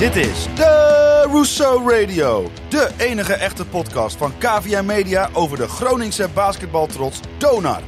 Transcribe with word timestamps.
Dit 0.00 0.16
is 0.16 0.46
de 0.54 1.28
Russo 1.32 1.88
Radio. 1.88 2.50
De 2.68 2.90
enige 2.98 3.32
echte 3.32 3.66
podcast 3.66 4.16
van 4.16 4.32
KVM 4.38 4.84
Media 4.84 5.30
over 5.32 5.56
de 5.56 5.68
Groningse 5.68 6.28
basketbaltrots 6.34 7.20
Donar. 7.38 7.82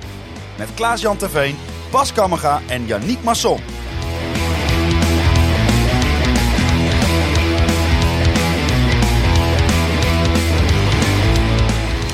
Met 0.59 0.75
Klaas-Jan 0.75 1.17
Terveen, 1.17 1.57
Bas 1.91 2.13
Kammerga 2.13 2.61
en 2.69 2.87
Yannick 2.87 3.23
Masson. 3.23 3.61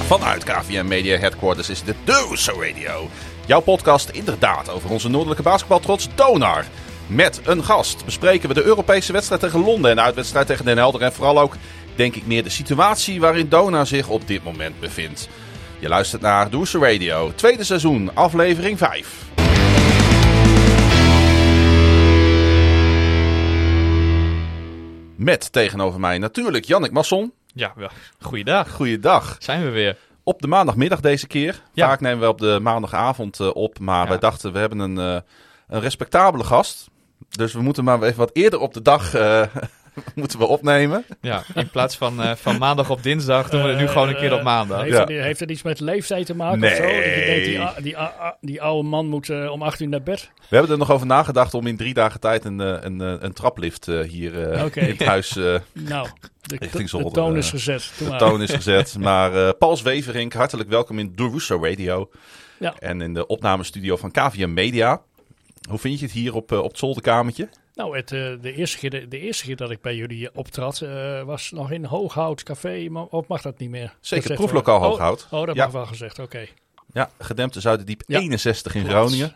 Vanuit 0.07 0.45
KVM 0.45 0.87
Media 0.87 1.19
Headquarters 1.19 1.69
is 1.69 1.83
dit 1.83 1.97
de 2.05 2.27
Russo 2.31 2.53
Radio. 2.61 3.09
Jouw 3.47 3.61
podcast 3.61 4.09
inderdaad 4.09 4.71
over 4.71 4.91
onze 4.91 5.09
noordelijke 5.09 5.43
basketbaltrots 5.43 6.09
Donar. 6.15 6.65
Met 7.09 7.41
een 7.45 7.65
gast 7.65 8.05
bespreken 8.05 8.49
we 8.49 8.55
de 8.55 8.63
Europese 8.65 9.13
wedstrijd 9.13 9.41
tegen 9.41 9.65
Londen 9.65 9.91
en 9.91 9.97
de 9.97 10.03
uitwedstrijd 10.03 10.47
tegen 10.47 10.65
Den 10.65 10.77
Helder. 10.77 11.03
En 11.03 11.13
vooral 11.13 11.41
ook, 11.41 11.55
denk 11.95 12.15
ik, 12.15 12.27
meer 12.27 12.43
de 12.43 12.49
situatie 12.51 13.21
waarin 13.21 13.49
Donar 13.49 13.87
zich 13.87 14.09
op 14.09 14.27
dit 14.27 14.45
moment 14.45 14.81
bevindt. 14.81 15.29
Je 15.79 15.89
luistert 15.89 16.23
naar 16.23 16.51
Doerse 16.51 16.79
Radio, 16.79 17.33
tweede 17.35 17.65
seizoen, 17.65 18.11
aflevering 18.15 18.79
5. 18.79 19.27
Met 25.17 25.53
tegenover 25.53 26.01
mij 26.01 26.19
natuurlijk 26.19 26.65
Jannik 26.65 26.93
Masson. 26.93 27.33
Ja, 27.55 27.73
wel. 27.77 27.89
Goeiedag. 28.21 28.71
Goeiedag. 28.71 29.37
Zijn 29.39 29.65
we 29.65 29.71
weer. 29.71 29.97
Op 30.23 30.41
de 30.43 30.47
maandagmiddag 30.49 31.01
deze 31.01 31.27
keer. 31.27 31.63
Ja. 31.73 31.89
Vaak 31.89 32.01
nemen 32.01 32.21
we 32.21 32.29
op 32.29 32.39
de 32.39 32.59
maandagavond 32.63 33.41
eh, 33.41 33.55
op. 33.55 33.79
Maar 33.79 34.03
Ja. 34.03 34.09
wij 34.09 34.19
dachten, 34.19 34.53
we 34.53 34.59
hebben 34.59 34.79
een, 34.79 34.99
eh, 34.99 35.21
een 35.69 35.81
respectabele 35.81 36.45
gast. 36.45 36.87
Dus 37.29 37.53
we 37.53 37.61
moeten 37.63 37.85
maar 37.85 38.03
even 38.03 38.19
wat 38.19 38.31
eerder 38.33 38.59
op 38.61 38.75
de 38.75 38.83
dag 38.83 39.15
eh, 39.15 39.43
moeten 40.15 40.39
we 40.39 40.47
opnemen. 40.47 41.05
Ja, 41.21 41.43
in 41.55 41.71
plaats 41.71 41.97
van, 41.97 42.23
eh, 42.23 42.35
van 42.35 42.59
maandag 42.59 42.91
op 42.91 43.03
dinsdag 43.03 43.51
doen 43.51 43.63
we 43.63 43.69
het 43.69 43.79
nu 43.79 43.87
gewoon 43.89 44.09
een 44.09 44.17
keer 44.17 44.33
op 44.35 44.43
maandag. 44.43 44.81
Heeft, 44.81 44.93
Ja. 44.93 45.01
het, 45.01 45.09
heeft 45.09 45.41
het 45.41 45.51
iets 45.51 45.63
met 45.63 45.81
leeftijd 45.81 46.27
te 46.27 46.35
maken 46.35 46.59
Nee. 46.61 46.71
of 46.71 46.77
zo? 46.77 46.83
Dat 46.83 46.93
je 46.95 47.23
denkt, 47.27 47.45
die, 47.45 47.61
a- 47.61 47.75
die, 47.83 47.99
a- 47.99 48.37
die 48.41 48.63
oude 48.63 48.89
man 48.89 49.07
moet 49.07 49.29
eh, 49.31 49.51
om 49.51 49.63
acht 49.63 49.81
uur 49.81 49.89
naar 49.89 50.03
bed? 50.03 50.31
We 50.49 50.57
hebben 50.57 50.73
er 50.73 50.79
nog 50.79 50.91
over 50.91 51.07
nagedacht 51.07 51.55
om 51.55 51.67
in 51.67 51.77
drie 51.77 51.95
dagen 51.95 52.21
tijd 52.21 52.45
een, 52.45 52.61
eh, 52.61 52.77
een, 52.81 53.01
eh, 53.01 53.15
een 53.19 53.33
traplift 53.33 53.89
eh, 53.89 54.01
hier 54.01 54.51
eh, 54.53 54.65
in 54.75 54.83
het 54.97 55.05
huis 55.05 55.37
eh, 55.37 55.55
Nou, 55.73 56.09
de, 56.43 56.57
Richting 56.59 56.91
de, 56.91 57.03
de 57.03 57.11
toon 57.11 57.33
eh, 57.33 57.39
is 57.39 57.51
gezet. 57.51 57.93
De 57.99 58.05
maar. 58.09 58.19
toon 58.19 58.43
is 58.43 58.51
gezet. 58.61 58.97
Maar 58.99 59.35
eh 59.47 59.51
Paul 59.59 59.77
Zweverink, 59.77 60.33
hartelijk 60.33 60.69
welkom 60.69 60.99
in 60.99 61.13
Dorusso 61.15 61.63
Radio. 61.63 62.11
Ja. 62.59 62.75
En 62.79 63.01
in 63.01 63.15
de 63.15 63.27
opnamestudio 63.27 63.97
van 63.97 64.11
KVM 64.11 64.53
Media. 64.53 65.03
Hoe 65.69 65.79
vind 65.79 65.99
je 65.99 66.05
het 66.05 66.15
hier 66.15 66.35
op, 66.35 66.53
eh, 66.53 66.59
op 66.59 66.69
het 66.71 66.79
zolderkamertje? 66.79 67.49
Nou, 67.75 67.97
het, 67.97 68.13
eh, 68.13 68.33
de, 68.41 68.53
eerste 68.53 68.79
keer, 68.79 68.91
de, 68.91 69.09
de 69.09 69.19
eerste 69.21 69.45
keer 69.45 69.57
dat 69.57 69.71
ik 69.71 69.81
bij 69.81 69.95
jullie 69.97 70.35
optrad 70.35 70.81
eh, 70.81 71.23
was 71.23 71.51
nog 71.51 71.71
in 71.71 71.85
Hooghout 71.85 72.43
Café. 72.43 72.89
Maar, 72.89 73.05
of 73.05 73.27
mag 73.27 73.43
dat 73.43 73.59
niet 73.59 73.71
meer? 73.71 73.95
Zeker, 74.01 74.35
proeflokaal 74.35 74.79
worden? 74.81 74.99
Hooghout. 74.99 75.27
Oh, 75.31 75.41
oh 75.41 75.47
dat 75.47 75.57
Ja. 75.57 75.65
mag 75.65 75.73
wel 75.73 75.87
gezegd, 75.87 76.19
oké. 76.19 76.47
Ja, 76.93 77.11
gedempte 77.19 77.61
Zuiderdiep 77.61 78.03
Ja. 78.07 78.19
61 78.19 78.75
in 78.75 78.81
Klopt. 78.83 78.97
Groningen. 78.97 79.35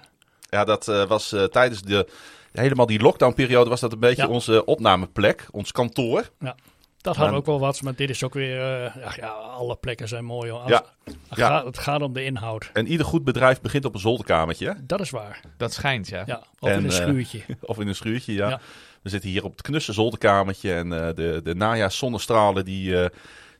Ja, 0.51 0.64
dat 0.64 0.84
was 1.09 1.34
tijdens 1.51 1.83
de 1.83 2.09
helemaal 2.53 2.86
die 2.86 3.01
lockdownperiode 3.01 3.70
was 3.70 3.81
dat 3.81 3.92
een 3.92 3.98
beetje 3.98 4.23
Ja. 4.23 4.29
onze 4.29 4.64
opnameplek, 4.64 5.47
ons 5.51 5.73
kantoor. 5.73 6.31
Dat 7.01 7.17
had 7.17 7.33
ook 7.33 7.47
wel 7.47 7.61
wat, 7.61 7.83
maar 7.83 7.95
dit 7.95 8.11
is 8.11 8.25
ook 8.25 8.34
weer... 8.34 8.89
ach 9.05 9.17
ja, 9.17 9.29
alle 9.29 9.77
plekken 9.77 10.09
zijn 10.09 10.25
mooi. 10.25 10.51
Hoor. 10.51 10.61
Als- 10.61 10.70
Ja. 10.70 10.84
Het, 11.33 11.41
Ja. 11.41 11.48
Gaat, 11.48 11.64
het 11.64 11.78
gaat 11.78 12.02
om 12.02 12.12
de 12.12 12.25
inhoud. 12.25 12.70
En 12.72 12.86
ieder 12.86 13.06
goed 13.06 13.25
bedrijf 13.25 13.61
begint 13.61 13.84
op 13.84 13.94
een 13.94 14.00
zolderkamertje, 14.00 14.66
hè? 14.66 14.72
Dat 14.86 15.00
is 15.00 15.11
waar. 15.11 15.41
Dat 15.56 15.72
schijnt, 15.72 16.08
ja. 16.08 16.22
Ja, 16.27 16.42
of 16.61 16.69
En, 16.69 16.78
in 16.78 16.84
een 16.84 16.91
eh, 16.91 16.97
schuurtje. 16.97 17.41
of 17.61 17.78
in 17.80 17.89
een 17.89 17.94
schuurtje, 17.94 18.33
ja. 18.33 18.48
Ja. 18.48 18.61
We 19.02 19.08
zitten 19.08 19.30
hier 19.30 19.44
op 19.44 19.50
het 19.52 19.62
knusse 19.62 19.92
zolderkamertje 19.92 20.72
en 20.74 20.92
eh, 20.92 21.14
de, 21.14 21.41
de 21.44 21.55
najaarszonnestralen 21.55 22.64
die, 22.64 23.01
eh, 23.02 23.08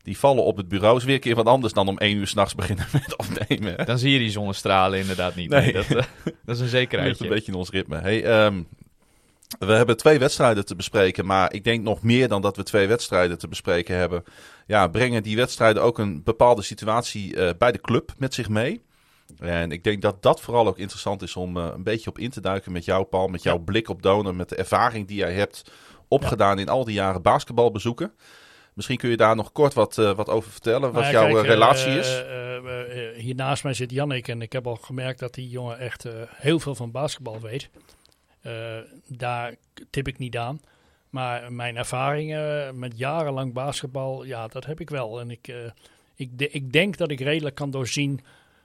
die 0.03 0.19
vallen 0.19 0.45
op 0.45 0.57
het 0.57 0.69
bureau. 0.69 0.97
Is 0.97 1.05
weer 1.05 1.15
een 1.15 1.21
keer 1.21 1.35
wat 1.35 1.47
anders 1.47 1.73
dan 1.73 1.89
om 1.89 1.99
één 1.99 2.17
uur 2.17 2.27
s'nachts 2.27 2.55
beginnen 2.55 2.87
met 2.93 3.17
opnemen. 3.17 3.75
hè? 3.77 3.85
Dan 3.85 3.99
zie 3.99 4.13
je 4.13 4.19
die 4.19 4.31
zonnestralen 4.31 4.99
inderdaad 4.99 5.35
niet. 5.35 5.51
Nee. 5.51 5.63
Nee, 5.63 5.73
dat, 5.73 5.85
eh, 5.85 5.91
dat 5.95 6.05
is 6.05 6.25
een 6.25 6.35
Dat 6.45 6.59
ligt 6.59 6.71
zekerheidje. 6.71 7.25
een 7.25 7.31
beetje 7.31 7.53
in 7.53 7.59
ons 7.59 7.71
ritme. 7.71 7.99
Hey, 7.99 8.25
ehm, 8.25 8.63
we 9.59 9.73
hebben 9.73 9.97
twee 9.97 10.19
wedstrijden 10.19 10.65
te 10.65 10.77
bespreken, 10.77 11.27
maar 11.27 11.53
ik 11.53 11.65
denk 11.65 11.83
nog 11.83 12.03
meer 12.03 12.29
dan 12.29 12.43
dat 12.43 12.57
we 12.57 12.63
twee 12.63 12.87
wedstrijden 12.87 13.39
te 13.39 13.49
bespreken 13.49 13.97
hebben. 13.97 14.25
Ja, 14.67 14.89
brengen 14.89 15.23
die 15.23 15.37
wedstrijden 15.37 15.83
ook 15.83 15.99
een 15.99 16.23
bepaalde 16.23 16.63
situatie 16.63 17.37
eh, 17.37 17.51
bij 17.59 17.73
de 17.73 17.81
club 17.81 18.13
met 18.19 18.35
zich 18.35 18.49
mee. 18.49 18.83
En 19.39 19.73
ik 19.73 19.85
denk 19.85 20.03
dat 20.03 20.23
dat 20.23 20.41
vooral 20.41 20.67
ook 20.67 20.79
interessant 20.79 21.23
is 21.23 21.37
om 21.37 21.57
eh, 21.57 21.69
een 21.75 21.83
beetje 21.83 22.11
op 22.11 22.19
in 22.19 22.31
te 22.31 22.41
duiken 22.41 22.73
met 22.73 22.85
jou, 22.85 23.05
Paul. 23.05 23.29
Met 23.29 23.43
jouw 23.43 23.59
blik 23.59 23.89
op 23.89 24.03
Donor, 24.03 24.35
met 24.35 24.49
de 24.49 24.57
ervaring 24.57 25.09
die 25.09 25.17
jij 25.17 25.33
hebt 25.33 25.71
opgedaan 26.09 26.59
in 26.59 26.69
al 26.69 26.85
die 26.85 26.95
jaren 26.95 27.23
basketbalbezoeken. 27.23 28.13
Misschien 28.75 28.97
kun 28.97 29.11
je 29.11 29.17
daar 29.17 29.37
nog 29.37 29.53
kort 29.53 29.75
wat, 29.75 29.99
eh, 29.99 30.15
wat 30.15 30.29
over 30.29 30.51
vertellen, 30.51 30.93
wat 30.93 31.03
Nou 31.03 31.05
ja, 31.05 31.11
jouw 31.11 31.33
kijk, 31.35 31.47
relatie 31.47 31.99
is. 31.99 32.23
hier 33.17 33.35
naast 33.35 33.65
mij 33.65 33.75
zit 33.75 33.91
Jannik 33.91 34.29
en 34.29 34.43
ik 34.43 34.53
heb 34.53 34.67
al 34.67 34.77
gemerkt 34.77 35.19
dat 35.19 35.35
die 35.35 35.49
jongen 35.49 35.79
echt 35.79 36.07
heel 36.29 36.61
veel 36.61 36.75
van 36.75 36.91
basketbal 36.91 37.41
weet. 37.41 37.71
Eh, 38.43 38.79
daar 39.07 39.55
tip 39.91 40.09
ik 40.09 40.19
niet 40.19 40.37
aan. 40.37 40.61
Maar 41.11 41.53
mijn 41.53 41.77
ervaringen 41.77 42.79
met 42.79 42.99
jarenlang 42.99 43.53
basketbal, 43.53 44.25
ja, 44.25 44.47
dat 44.47 44.67
heb 44.67 44.81
ik 44.81 44.91
wel. 44.91 45.21
En 45.21 45.31
ik, 45.31 45.49
eh, 45.49 45.57
ik, 46.15 46.31
ik 46.37 46.73
denk 46.73 46.97
dat 46.97 47.11
ik 47.11 47.21
redelijk 47.21 47.55
kan 47.55 47.71
doorzien 47.71 48.21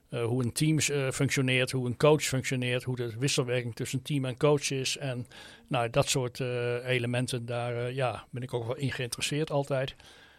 eh, 0.09 0.23
hoe 0.23 0.43
een 0.43 0.51
team 0.51 0.79
functioneert, 1.11 1.71
hoe 1.71 1.87
een 1.87 1.97
coach 1.97 2.23
functioneert, 2.23 2.83
hoe 2.83 2.95
de 2.95 3.17
wisselwerking 3.19 3.75
tussen 3.75 4.01
team 4.01 4.25
en 4.25 4.37
coach 4.37 4.71
is. 4.71 4.97
En 4.97 5.27
nou, 5.67 5.89
dat 5.89 6.09
soort 6.09 6.39
elementen, 6.85 7.45
daar 7.45 7.93
ja, 7.93 8.25
ben 8.29 8.43
ik 8.43 8.53
ook 8.53 8.65
wel 8.65 8.75
in 8.75 8.91
geïnteresseerd 8.91 9.51
altijd. 9.51 9.95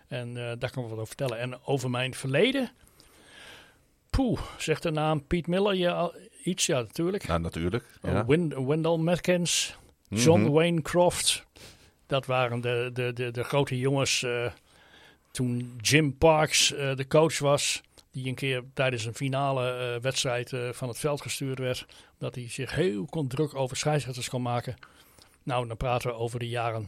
En 0.08 0.34
daar 0.34 0.70
kan 0.70 0.82
ik 0.82 0.88
wat 0.88 0.90
over 0.90 1.06
vertellen. 1.06 1.38
En 1.38 1.64
over 1.64 1.90
mijn 1.90 2.14
verleden. 2.14 2.70
Poeh, 4.10 4.40
zegt 4.58 4.82
de 4.82 4.90
naam 4.90 5.26
Piet 5.26 5.46
Miller 5.46 5.74
je 5.74 6.12
iets? 6.42 6.66
Ja, 6.66 6.80
natuurlijk. 6.80 7.26
Nou, 7.26 7.40
natuurlijk. 7.40 7.84
Ja. 8.02 8.26
Win- 8.26 8.66
Wendell 8.66 8.96
Matkins, 8.96 9.76
John 10.08 10.40
Mhm. 10.40 10.50
Wayne 10.50 10.82
Croft. 10.82 11.46
Dat 12.06 12.26
waren 12.26 12.60
de, 12.60 12.90
de, 12.92 13.12
de, 13.12 13.30
de 13.30 13.42
grote 13.44 13.78
jongens 13.78 14.22
eh, 14.22 14.52
toen 15.30 15.78
Jim 15.80 16.16
Parks 16.18 16.72
eh, 16.74 16.96
de 16.96 17.06
coach 17.06 17.38
was. 17.38 17.80
Die 18.10 18.26
een 18.28 18.34
keer 18.34 18.64
tijdens 18.74 19.04
een 19.04 19.14
finale 19.14 19.70
eh, 19.94 20.00
wedstrijd 20.02 20.52
eh, 20.52 20.68
van 20.72 20.88
het 20.88 20.98
veld 20.98 21.20
gestuurd 21.22 21.58
werd. 21.58 21.86
Omdat 22.18 22.34
hij 22.34 22.48
zich 22.48 22.74
heel 22.74 23.04
kon 23.04 23.28
druk 23.28 23.54
over 23.54 23.76
scheidsrechters 23.76 24.28
kon 24.28 24.42
maken. 24.42 24.74
Nou, 25.42 25.66
dan 25.68 25.76
praten 25.76 26.08
we 26.10 26.14
over 26.16 26.38
de 26.38 26.48
jaren 26.48 26.86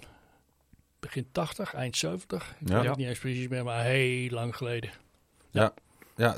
begin 1.00 1.26
80, 1.32 1.74
eind 1.74 1.96
70. 1.96 2.54
Ik 2.60 2.68
Ja. 2.68 2.74
weet 2.80 2.88
het 2.88 2.96
niet 2.96 3.08
eens 3.08 3.18
precies 3.18 3.48
meer, 3.48 3.64
maar 3.64 3.84
heel 3.84 4.30
lang 4.30 4.56
geleden. 4.56 4.90
Ja, 5.50 5.74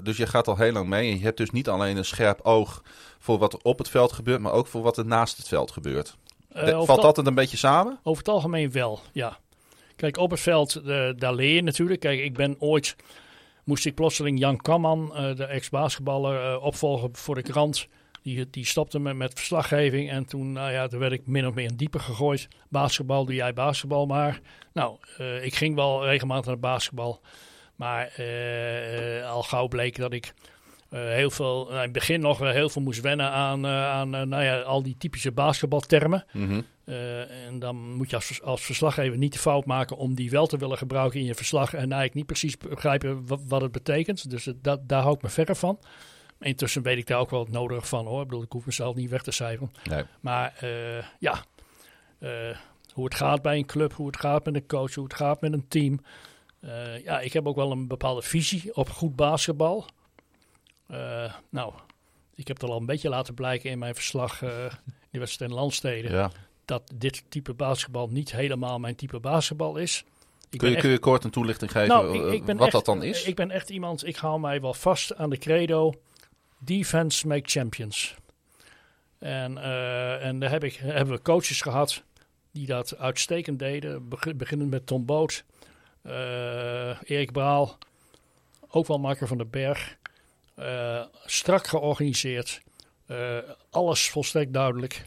dus 0.02 0.16
je 0.16 0.26
gaat 0.26 0.48
al 0.48 0.56
heel 0.56 0.72
lang 0.72 0.86
mee. 0.88 1.10
En 1.10 1.16
je 1.18 1.24
hebt 1.24 1.36
dus 1.36 1.50
niet 1.50 1.68
alleen 1.68 1.96
een 1.96 2.04
scherp 2.04 2.40
oog 2.42 2.82
voor 3.18 3.38
wat 3.38 3.52
er 3.52 3.58
op 3.62 3.78
het 3.78 3.88
veld 3.88 4.12
gebeurt, 4.12 4.40
maar 4.40 4.52
ook 4.52 4.66
voor 4.66 4.82
wat 4.82 4.96
er 4.98 5.06
naast 5.06 5.36
het 5.36 5.48
veld 5.48 5.70
gebeurt. 5.70 6.16
Eh, 6.48 6.68
Valt 6.68 6.88
het 6.88 7.04
al- 7.04 7.12
dat 7.12 7.26
een 7.26 7.34
beetje 7.34 7.56
samen? 7.56 7.98
Over 8.02 8.22
het 8.24 8.32
algemeen 8.32 8.72
wel, 8.72 9.00
ja. 9.12 9.38
Kijk, 9.96 10.16
op 10.16 10.30
het 10.30 10.40
veld, 10.40 10.74
eh, 10.76 11.08
daar 11.16 11.34
leer 11.34 11.54
je 11.54 11.62
natuurlijk. 11.62 12.00
Kijk, 12.00 12.20
ik 12.20 12.34
ben 12.34 12.56
ooit, 12.58 12.96
moest 13.64 13.86
ik 13.86 13.94
plotseling 13.94 14.38
Jan 14.38 14.56
Kamman, 14.56 15.14
eh, 15.16 15.34
de 15.36 15.44
ex-basketballer, 15.44 16.60
opvolgen 16.60 17.10
voor 17.12 17.34
de 17.34 17.42
krant. 17.42 17.86
Die, 18.22 18.50
die 18.50 18.66
stopte 18.66 18.98
me 18.98 19.14
met 19.14 19.32
verslaggeving 19.34 20.10
en 20.10 20.24
toen, 20.24 20.52
nou 20.52 20.72
ja, 20.72 20.86
toen 20.86 20.98
werd 20.98 21.12
ik 21.12 21.26
min 21.26 21.46
of 21.46 21.54
meer 21.54 21.70
in 21.70 21.76
diepe 21.76 21.98
gegooid. 21.98 22.48
Basketbal, 22.68 23.24
doe 23.24 23.34
jij 23.34 23.52
basketbal 23.52 24.06
maar. 24.06 24.40
Nou, 24.72 24.96
ik 25.42 25.54
ging 25.54 25.74
wel 25.74 26.04
regelmatig 26.04 26.46
naar 26.46 26.58
basketbal. 26.58 27.20
Maar 27.82 28.12
eh, 28.16 29.18
eh, 29.18 29.30
al 29.30 29.42
gauw 29.42 29.68
bleek 29.68 29.96
dat 29.96 30.12
ik 30.12 30.34
eh, 30.88 31.00
heel 31.00 31.30
veel, 31.30 31.64
nou, 31.64 31.74
in 31.74 31.82
het 31.82 31.92
begin 31.92 32.20
nog 32.20 32.38
wel 32.38 32.52
heel 32.52 32.68
veel 32.68 32.82
moest 32.82 33.00
wennen 33.00 33.30
aan, 33.30 33.66
aan 33.66 34.10
nou 34.10 34.42
ja, 34.42 34.60
al 34.60 34.82
die 34.82 34.96
typische 34.98 35.32
basketbaltermen. 35.32 36.24
Mhm. 36.32 36.60
En 37.46 37.58
dan 37.58 37.76
moet 37.76 38.10
je 38.10 38.16
als, 38.16 38.42
als 38.42 38.62
verslaggever 38.62 39.18
niet 39.18 39.32
de 39.32 39.38
fout 39.38 39.64
maken 39.64 39.96
om 39.96 40.14
die 40.14 40.30
wel 40.30 40.46
te 40.46 40.56
willen 40.56 40.78
gebruiken 40.78 41.20
in 41.20 41.26
je 41.26 41.34
verslag. 41.34 41.72
En 41.72 41.78
eigenlijk 41.78 42.14
niet 42.14 42.26
precies 42.26 42.58
begrijpen 42.58 43.26
wat, 43.26 43.40
wat 43.48 43.60
het 43.60 43.72
betekent. 43.72 44.30
Dus 44.30 44.48
dat, 44.62 44.88
daar 44.88 45.02
hou 45.02 45.14
ik 45.14 45.22
me 45.22 45.28
verre 45.28 45.54
van. 45.54 45.78
Intussen 46.40 46.82
weet 46.82 46.98
ik 46.98 47.06
daar 47.06 47.18
ook 47.18 47.30
wel 47.30 47.40
het 47.40 47.52
nodige 47.52 47.86
van 47.86 48.06
hoor. 48.06 48.22
Ik 48.22 48.28
bedoel, 48.28 48.42
ik 48.42 48.52
hoef 48.52 48.66
mezelf 48.66 48.94
niet 48.94 49.10
weg 49.10 49.22
te 49.22 49.30
cijferen. 49.30 49.72
Nee. 49.84 50.04
Maar 50.20 50.64
ja, 51.18 51.44
hoe 52.92 53.04
het 53.04 53.14
gaat 53.14 53.42
bij 53.42 53.56
een 53.56 53.66
club, 53.66 53.92
hoe 53.92 54.06
het 54.06 54.20
gaat 54.20 54.44
met 54.44 54.54
een 54.54 54.66
coach, 54.66 54.94
hoe 54.94 55.04
het 55.04 55.14
gaat 55.14 55.40
met 55.40 55.52
een 55.52 55.68
team. 55.68 56.00
Eh, 56.62 57.04
ja, 57.04 57.20
ik 57.20 57.32
heb 57.32 57.46
ook 57.46 57.56
wel 57.56 57.70
een 57.72 57.86
bepaalde 57.88 58.22
visie 58.22 58.74
op 58.76 58.90
goed 58.90 59.16
basketbal. 59.16 59.86
Eh, 60.86 61.34
nou, 61.48 61.72
ik 62.34 62.48
heb 62.48 62.60
het 62.60 62.70
al 62.70 62.76
een 62.76 62.86
beetje 62.86 63.08
laten 63.08 63.34
blijken 63.34 63.70
in 63.70 63.78
mijn 63.78 63.94
verslag, 63.94 64.42
eh 64.42 64.50
die 65.10 65.20
wedstrijd 65.20 65.50
in 65.50 65.56
Landsteden 65.56 66.10
Ja. 66.12 66.30
dat 66.64 66.92
dit 66.94 67.24
type 67.28 67.54
basketbal 67.54 68.08
niet 68.08 68.32
helemaal 68.32 68.78
mijn 68.78 68.94
type 68.96 69.20
basketbal 69.20 69.76
is. 69.76 70.04
Ik 70.50 70.58
Kun 70.58 70.68
je, 70.68 70.72
ben 70.74 70.82
kun 70.82 70.92
je 70.92 70.98
kort 70.98 71.24
een 71.24 71.30
toelichting 71.30 71.70
geven 71.70 71.88
nou, 71.88 72.26
ik, 72.26 72.32
ik 72.32 72.44
ben 72.44 72.56
wat 72.56 72.64
echt- 72.64 72.72
dat 72.76 72.84
dan 72.84 73.02
is? 73.02 73.24
Ik 73.24 73.34
ben 73.34 73.50
echt 73.50 73.70
iemand, 73.70 74.06
ik 74.06 74.16
hou 74.16 74.40
mij 74.40 74.60
wel 74.60 74.74
vast 74.74 75.16
aan 75.16 75.30
de 75.30 75.38
credo: 75.38 75.92
defense 76.58 77.26
make 77.26 77.48
champions. 77.50 78.14
En, 79.18 79.58
en 80.20 80.38
daar 80.38 80.50
heb 80.50 80.64
ik, 80.64 80.74
hebben 80.74 81.14
we 81.14 81.22
coaches 81.22 81.60
gehad 81.60 82.02
die 82.52 82.66
dat 82.66 82.98
uitstekend 82.98 83.58
deden. 83.58 84.08
Beg- 84.08 84.36
Beginnend 84.36 84.70
met 84.70 84.86
Tom 84.86 85.04
Boot, 85.04 85.44
Erik 86.02 87.32
Braal, 87.32 87.78
ook 88.68 88.86
wel 88.86 88.98
Marker 88.98 89.26
van 89.26 89.38
den 89.38 89.50
Berg. 89.50 89.96
Eh, 90.54 91.04
strak 91.24 91.66
georganiseerd, 91.66 92.62
eh, 93.06 93.38
alles 93.70 94.08
volstrekt 94.10 94.52
duidelijk. 94.52 95.06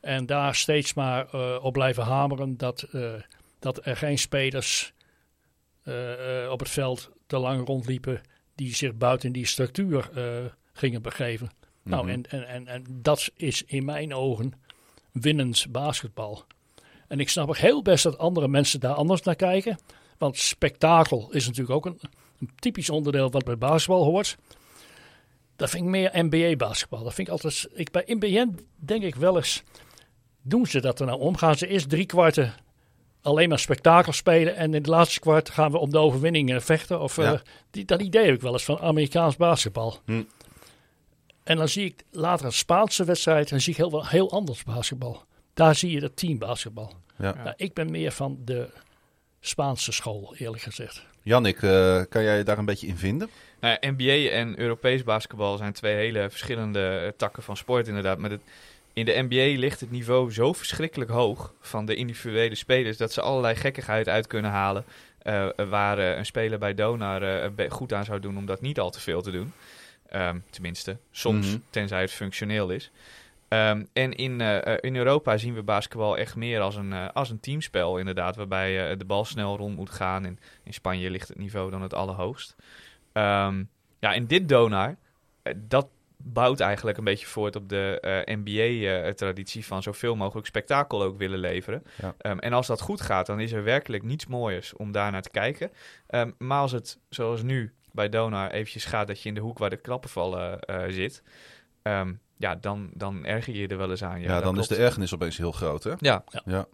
En 0.00 0.26
daar 0.26 0.54
steeds 0.54 0.94
maar 0.94 1.26
eh, 1.32 1.58
op 1.64 1.72
blijven 1.72 2.02
hameren 2.02 2.56
dat, 2.56 2.82
eh, 2.82 3.12
dat 3.58 3.86
er 3.86 3.96
geen 3.96 4.18
spelers 4.18 4.92
eh, 5.82 6.42
eh, 6.44 6.50
op 6.50 6.58
het 6.58 6.68
veld 6.68 7.10
te 7.26 7.38
lang 7.38 7.66
rondliepen 7.66 8.20
die 8.54 8.74
zich 8.74 8.94
buiten 8.94 9.32
die 9.32 9.46
structuur 9.46 10.10
eh, 10.14 10.44
gingen 10.72 11.02
begeven. 11.02 11.50
Nou, 11.82 12.02
Mhm. 12.04 12.12
en, 12.12 12.30
en, 12.30 12.46
en, 12.48 12.66
en 12.66 12.84
dat 12.88 13.30
is 13.36 13.62
in 13.66 13.84
mijn 13.84 14.14
ogen 14.14 14.52
winnend 15.12 15.66
basketbal. 15.70 16.44
En 17.08 17.20
ik 17.20 17.28
snap 17.28 17.48
ook 17.48 17.56
heel 17.56 17.82
best 17.82 18.02
dat 18.02 18.18
andere 18.18 18.48
mensen 18.48 18.80
daar 18.80 18.94
anders 18.94 19.22
naar 19.22 19.34
kijken. 19.36 19.78
Want 20.18 20.36
spektakel 20.36 21.28
is 21.30 21.46
natuurlijk 21.46 21.74
ook 21.74 21.86
een, 21.86 22.00
een 22.40 22.50
typisch 22.58 22.90
onderdeel 22.90 23.30
wat 23.30 23.44
bij 23.44 23.58
basketbal 23.58 24.04
hoort. 24.04 24.36
Dat 25.56 25.70
vind 25.70 25.84
ik 25.84 25.90
meer 25.90 26.10
NBA-basketbal. 26.12 27.02
Dat 27.04 27.14
vind 27.14 27.26
ik 27.26 27.32
altijd. 27.32 27.68
Ik, 27.74 27.90
bij 27.90 28.02
NBN 28.06 28.58
denk 28.76 29.02
ik 29.02 29.14
wel 29.14 29.36
eens. 29.36 29.62
Doen 30.42 30.66
ze 30.66 30.80
dat 30.80 31.00
er 31.00 31.06
nou 31.06 31.20
om? 31.20 31.36
Gaan 31.36 31.54
ze 31.56 31.66
eerst 31.66 31.88
drie 31.88 32.06
kwarten 32.06 32.54
alleen 33.22 33.48
maar 33.48 33.58
spektakel 33.58 34.12
spelen. 34.12 34.56
En 34.56 34.64
in 34.64 34.72
het 34.74 34.86
laatste 34.86 35.20
kwart 35.20 35.50
gaan 35.50 35.70
we 35.70 35.78
om 35.78 35.90
de 35.90 35.98
overwinning 35.98 36.52
eh, 36.54 36.60
vechten? 36.60 37.00
Of, 37.00 37.16
Ja. 37.16 37.32
eh, 37.32 37.38
die, 37.70 37.84
dat 37.84 38.02
idee 38.02 38.24
heb 38.24 38.34
ik 38.34 38.40
wel 38.40 38.52
eens 38.52 38.64
van 38.64 38.78
Amerikaans 38.80 39.36
basketbal. 39.36 39.98
Hm. 40.04 40.22
En 41.44 41.56
dan 41.56 41.68
zie 41.68 41.84
ik 41.84 42.04
later 42.10 42.46
een 42.46 42.52
Spaanse 42.52 43.04
wedstrijd. 43.04 43.48
Dan 43.48 43.60
zie 43.60 43.72
ik 43.72 43.78
heel, 43.78 44.06
heel 44.06 44.30
anders 44.30 44.64
basketbal. 44.64 45.22
Daar 45.54 45.74
zie 45.74 45.90
je 45.90 46.00
dat 46.00 46.16
teambasketbal. 46.16 46.92
Ja. 47.18 47.34
Nou, 47.34 47.52
ik 47.56 47.74
ben 47.74 47.90
meer 47.90 48.12
van 48.12 48.38
de 48.44 48.68
Spaanse 49.40 49.92
school, 49.92 50.34
eerlijk 50.38 50.62
gezegd. 50.62 51.06
Jannik, 51.22 51.62
eh, 51.62 52.02
kan 52.08 52.22
jij 52.22 52.36
je 52.36 52.42
daar 52.44 52.58
een 52.58 52.64
beetje 52.64 52.86
in 52.86 52.96
vinden? 52.96 53.30
Nou 53.60 53.76
ja, 53.80 53.90
NBA 53.90 54.30
en 54.30 54.58
Europees 54.58 55.02
basketbal 55.02 55.56
zijn 55.56 55.72
twee 55.72 55.94
hele 55.94 56.30
verschillende 56.30 56.88
eh, 57.04 57.08
takken 57.16 57.42
van 57.42 57.56
sport 57.56 57.88
inderdaad. 57.88 58.18
Maar 58.18 58.30
het, 58.30 58.40
in 58.92 59.04
de 59.04 59.26
NBA 59.28 59.58
ligt 59.60 59.80
het 59.80 59.90
niveau 59.90 60.32
zo 60.32 60.52
verschrikkelijk 60.52 61.10
hoog 61.10 61.54
van 61.60 61.86
de 61.86 61.94
individuele 61.94 62.54
spelers 62.54 62.96
dat 62.96 63.12
ze 63.12 63.20
allerlei 63.20 63.54
gekkigheid 63.56 64.08
uit 64.08 64.26
kunnen 64.26 64.50
halen. 64.50 64.84
eh, 65.18 65.48
waar 65.68 65.98
een 65.98 66.26
speler 66.26 66.58
bij 66.58 66.74
Donar 66.74 67.50
goed 67.68 67.92
aan 67.92 68.04
zou 68.04 68.20
doen 68.20 68.36
om 68.36 68.46
dat 68.46 68.60
niet 68.60 68.80
al 68.80 68.90
te 68.90 69.00
veel 69.00 69.22
te 69.22 69.30
doen. 69.30 69.52
Ehm, 70.08 70.38
tenminste, 70.50 70.96
soms, 71.10 71.46
Mhm. 71.46 71.56
tenzij 71.70 72.00
het 72.00 72.10
functioneel 72.12 72.70
is. 72.70 72.90
Ehm, 73.48 73.84
en 73.92 74.12
in, 74.12 74.40
eh, 74.40 74.66
eh, 74.66 74.78
in 74.80 74.96
Europa 74.96 75.36
zien 75.36 75.54
we 75.54 75.62
basketbal 75.62 76.16
echt 76.16 76.36
meer 76.36 76.60
als 76.60 76.76
een, 76.76 76.92
eh, 76.92 77.08
als 77.12 77.30
een 77.30 77.40
teamspel, 77.40 77.98
inderdaad, 77.98 78.36
waarbij 78.36 78.90
eh, 78.90 78.98
de 78.98 79.04
bal 79.04 79.24
snel 79.24 79.56
rond 79.56 79.76
moet 79.76 79.90
gaan. 79.90 80.24
En 80.24 80.38
in 80.62 80.74
Spanje 80.74 81.10
ligt 81.10 81.28
het 81.28 81.38
niveau 81.38 81.70
dan 81.70 81.82
het 81.82 81.94
allerhoogst. 81.94 82.56
Ehm, 83.12 83.64
ja, 83.98 84.14
en 84.14 84.26
dit 84.26 84.48
Donar, 84.48 84.96
dat 85.56 85.88
bouwt 86.16 86.60
eigenlijk 86.60 86.98
een 86.98 87.04
beetje 87.04 87.26
voort 87.26 87.56
op 87.56 87.68
de 87.68 88.22
NBA-traditie 88.24 89.66
van 89.66 89.82
zoveel 89.82 90.16
mogelijk 90.16 90.46
spektakel 90.46 91.02
ook 91.02 91.18
willen 91.18 91.38
leveren. 91.38 91.82
Ja. 92.02 92.14
Ehm, 92.18 92.38
en 92.38 92.52
als 92.52 92.66
dat 92.66 92.80
goed 92.80 93.00
gaat, 93.00 93.26
dan 93.26 93.40
is 93.40 93.52
er 93.52 93.64
werkelijk 93.64 94.02
niets 94.02 94.26
mooiers 94.26 94.72
om 94.72 94.92
daar 94.92 95.10
naar 95.10 95.22
te 95.22 95.30
kijken. 95.30 95.70
Maar 96.38 96.60
als 96.60 96.72
het, 96.72 96.98
zoals 97.08 97.42
nu 97.42 97.72
bij 97.92 98.08
Donar, 98.08 98.50
eventjes 98.50 98.84
gaat 98.84 99.06
dat 99.06 99.22
je 99.22 99.28
in 99.28 99.34
de 99.34 99.40
hoek 99.40 99.58
waar 99.58 99.70
de 99.70 99.76
klappen 99.76 100.10
vallen 100.10 100.58
zit, 100.88 101.22
ja, 102.38 102.54
dan, 102.54 102.90
dan 102.94 103.24
erger 103.24 103.54
je 103.54 103.60
je 103.60 103.68
er 103.68 103.76
wel 103.76 103.90
eens 103.90 104.02
aan. 104.02 104.20
Ja, 104.20 104.34
Ja, 104.34 104.40
dan 104.40 104.58
is 104.58 104.68
de 104.68 104.76
ergernis 104.76 105.14
opeens 105.14 105.36
heel 105.36 105.52
groot, 105.52 105.84
hè? 105.84 105.92
Ja, 105.98 106.24
Ja, 106.44 106.66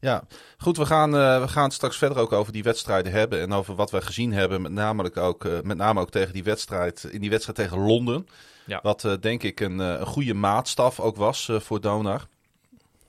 ja. 0.00 0.22
goed, 0.58 0.76
we 0.76 0.86
gaan, 0.86 1.16
eh, 1.16 1.40
we 1.40 1.48
gaan 1.48 1.64
het 1.64 1.72
straks 1.72 1.98
verder 1.98 2.18
ook 2.18 2.32
over 2.32 2.52
die 2.52 2.62
wedstrijden 2.62 3.12
hebben 3.12 3.40
en 3.40 3.52
over 3.52 3.74
wat 3.74 3.90
we 3.90 4.00
gezien 4.00 4.32
hebben, 4.32 4.62
met 4.62 4.72
name 4.72 5.14
ook, 5.14 5.44
eh, 5.44 5.60
met 5.62 5.76
name 5.76 6.00
ook 6.00 6.10
tegen 6.10 6.32
die 6.32 6.44
wedstrijd, 6.44 7.04
in 7.04 7.20
die 7.20 7.30
wedstrijd 7.30 7.58
tegen 7.58 7.78
Londen. 7.78 8.26
Ja. 8.66 8.80
Wat 8.82 9.04
eh, 9.04 9.12
denk 9.20 9.42
ik 9.42 9.60
een, 9.60 9.80
eh, 9.80 9.86
een 9.86 10.06
goede 10.06 10.34
maatstaf 10.34 11.00
ook 11.00 11.16
was 11.16 11.50
voor 11.52 11.80
Donar. 11.80 12.26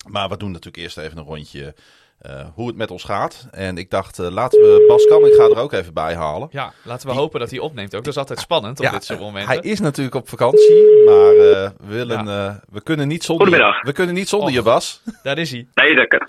Maar 0.08 0.30
we 0.30 0.38
doen 0.38 0.52
natuurlijk 0.52 0.84
eerst 0.84 0.98
even 0.98 1.18
een 1.18 1.24
rondje 1.24 1.76
eh, 2.18 2.46
hoe 2.54 2.68
het 2.68 2.76
met 2.76 2.92
ons 2.92 3.04
gaat. 3.04 3.48
En 3.52 3.78
ik 3.78 3.90
dacht, 3.90 4.20
eh, 4.20 4.30
laten 4.30 4.60
we 4.60 4.86
Bas 4.88 5.06
Kam, 5.06 5.26
ik 5.26 5.34
ga 5.34 5.44
er 5.44 5.58
ook 5.58 5.72
even 5.74 5.94
bij 5.94 6.16
halen. 6.16 6.48
ja, 6.52 6.74
laten 6.84 7.08
we 7.10 7.14
hopen 7.16 7.40
dat 7.40 7.50
hij 7.50 7.60
opneemt 7.60 7.96
ook. 7.96 8.04
Dat 8.04 8.14
is 8.14 8.20
altijd 8.20 8.40
spannend 8.40 8.80
op 8.80 8.86
Ja, 8.86 8.92
dit 8.92 9.04
soort 9.04 9.20
momenten. 9.20 9.48
Hij 9.54 9.72
is 9.72 9.80
natuurlijk 9.80 10.16
op 10.16 10.30
vakantie, 10.30 11.04
maar 11.06 11.32
eh, 11.36 11.70
we, 11.78 11.94
willen, 11.94 12.28
eh, 12.28 12.56
we 12.72 12.82
kunnen 12.82 13.08
niet 13.08 13.24
zonder, 13.24 13.48
je, 13.48 13.54
Goedemiddag. 13.54 13.84
we 13.86 13.92
kunnen 13.92 14.16
niet 14.16 14.30
zonder 14.30 14.48
Och. 14.50 14.54
je, 14.56 14.62
Bas. 14.62 15.02
Daar 15.24 15.38
is 15.38 15.52
hij. 15.52 15.68
Nee, 15.74 15.96
dat 15.96 16.08
kan. 16.08 16.20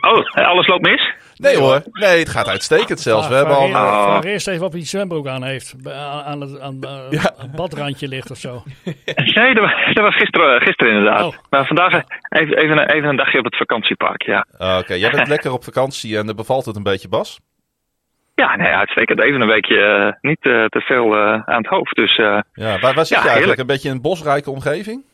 Oh, 0.00 0.24
alles 0.48 0.66
loopt 0.66 0.86
mis? 0.86 1.12
Nee 1.36 1.56
hoor, 1.56 1.82
nee, 1.92 2.18
het 2.18 2.28
gaat 2.28 2.48
uitstekend 2.48 3.00
zelfs. 3.00 3.28
We 3.28 3.34
hebben 3.34 3.56
al... 3.56 3.68
vraag, 3.68 4.02
vraag 4.02 4.24
eerst 4.24 4.48
even 4.48 4.66
of 4.66 4.72
hij 4.72 4.84
zwembroek 4.84 5.26
aan 5.26 5.44
heeft. 5.44 5.74
Aan, 6.24 6.40
het 6.40 6.60
aan, 6.60 6.78
eh, 6.82 7.10
Ja. 7.10 7.32
een 7.38 7.50
badrandje 7.56 8.08
ligt 8.08 8.30
of 8.30 8.36
zo. 8.36 8.62
Nee, 9.34 9.54
dat 9.54 9.64
was, 9.64 9.72
dat 9.94 10.04
was 10.04 10.14
gisteren, 10.16 10.60
gisteren 10.60 10.92
inderdaad. 10.92 11.24
Oh. 11.24 11.34
Maar 11.50 11.66
vandaag 11.66 11.92
eh, 11.92 12.00
even, 12.28 12.56
even, 12.56 12.78
een- 12.78 12.90
even 12.90 13.08
een 13.08 13.16
dagje 13.16 13.38
op 13.38 13.44
het 13.44 13.56
vakantiepark, 13.56 14.22
ja. 14.22 14.46
Ah, 14.58 14.78
Oké, 14.78 14.94
jij 14.94 15.10
bent 15.10 15.28
lekker 15.34 15.52
op 15.52 15.64
vakantie 15.64 16.18
en 16.18 16.36
bevalt 16.36 16.64
het 16.64 16.76
een 16.76 16.82
beetje, 16.82 17.08
Bas? 17.08 17.38
Ja, 18.34 18.56
nee, 18.56 18.72
uitstekend. 18.72 19.20
Even 19.22 19.40
een 19.40 19.48
weekje 19.48 19.80
eh, 19.80 20.12
niet 20.20 20.38
eh, 20.42 20.64
te 20.64 20.80
veel 20.80 21.14
eh, 21.16 21.20
aan 21.44 21.56
het 21.62 21.66
hoofd. 21.66 21.96
Dus 21.96 22.16
eh, 22.18 22.38
Ja, 22.52 22.78
waar, 22.78 22.94
waar 22.94 23.06
zit 23.06 23.08
Ja, 23.08 23.22
je 23.22 23.28
eigenlijk? 23.28 23.36
heerlijk. 23.38 23.58
Een 23.58 23.66
beetje 23.66 23.88
in 23.88 23.94
een 23.94 24.02
bosrijke 24.02 24.50
omgeving? 24.50 25.04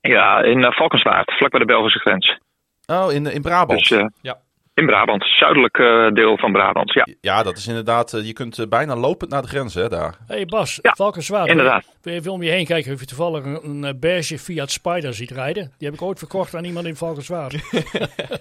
ja, 0.00 0.42
in 0.42 0.58
uh, 0.62 0.70
Valkenswaard, 0.70 1.32
vlak 1.36 1.50
bij 1.50 1.60
de 1.60 1.66
Belgische 1.66 1.98
grens. 1.98 2.38
Oh, 2.86 3.12
in, 3.12 3.26
in 3.26 3.42
Brabant. 3.42 3.78
Dus 3.78 3.90
eh, 3.90 4.04
Ja. 4.20 4.38
in 4.74 4.86
Brabant, 4.86 5.24
zuidelijk 5.38 5.78
eh, 5.78 6.08
deel 6.10 6.38
van 6.38 6.52
Brabant, 6.52 6.92
ja. 6.92 7.06
Ja, 7.20 7.42
dat 7.42 7.56
is 7.56 7.66
inderdaad... 7.66 8.12
eh, 8.12 8.26
je 8.26 8.32
kunt 8.32 8.66
bijna 8.68 8.96
lopend 8.96 9.30
naar 9.30 9.42
de 9.42 9.48
grens, 9.48 9.74
hè, 9.74 9.88
daar. 9.88 10.14
Hé 10.26 10.34
hey 10.34 10.44
Bas, 10.46 10.78
Ja, 10.82 10.92
Valkenswaard. 10.96 11.48
inderdaad. 11.48 11.84
Wil 12.02 12.12
je 12.12 12.18
even 12.18 12.32
om 12.32 12.42
je 12.42 12.50
heen 12.50 12.66
kijken 12.66 12.92
of 12.92 13.00
je 13.00 13.06
toevallig 13.06 13.44
een, 13.44 13.82
een 13.82 14.00
beige 14.00 14.38
Fiat 14.38 14.70
Spider 14.70 15.14
ziet 15.14 15.30
rijden? 15.30 15.72
Die 15.78 15.88
heb 15.88 15.96
ik 15.96 16.02
ooit 16.02 16.18
verkocht 16.18 16.54
aan 16.54 16.64
iemand 16.64 16.86
in 16.86 16.96
Valkenswaard. 16.96 17.52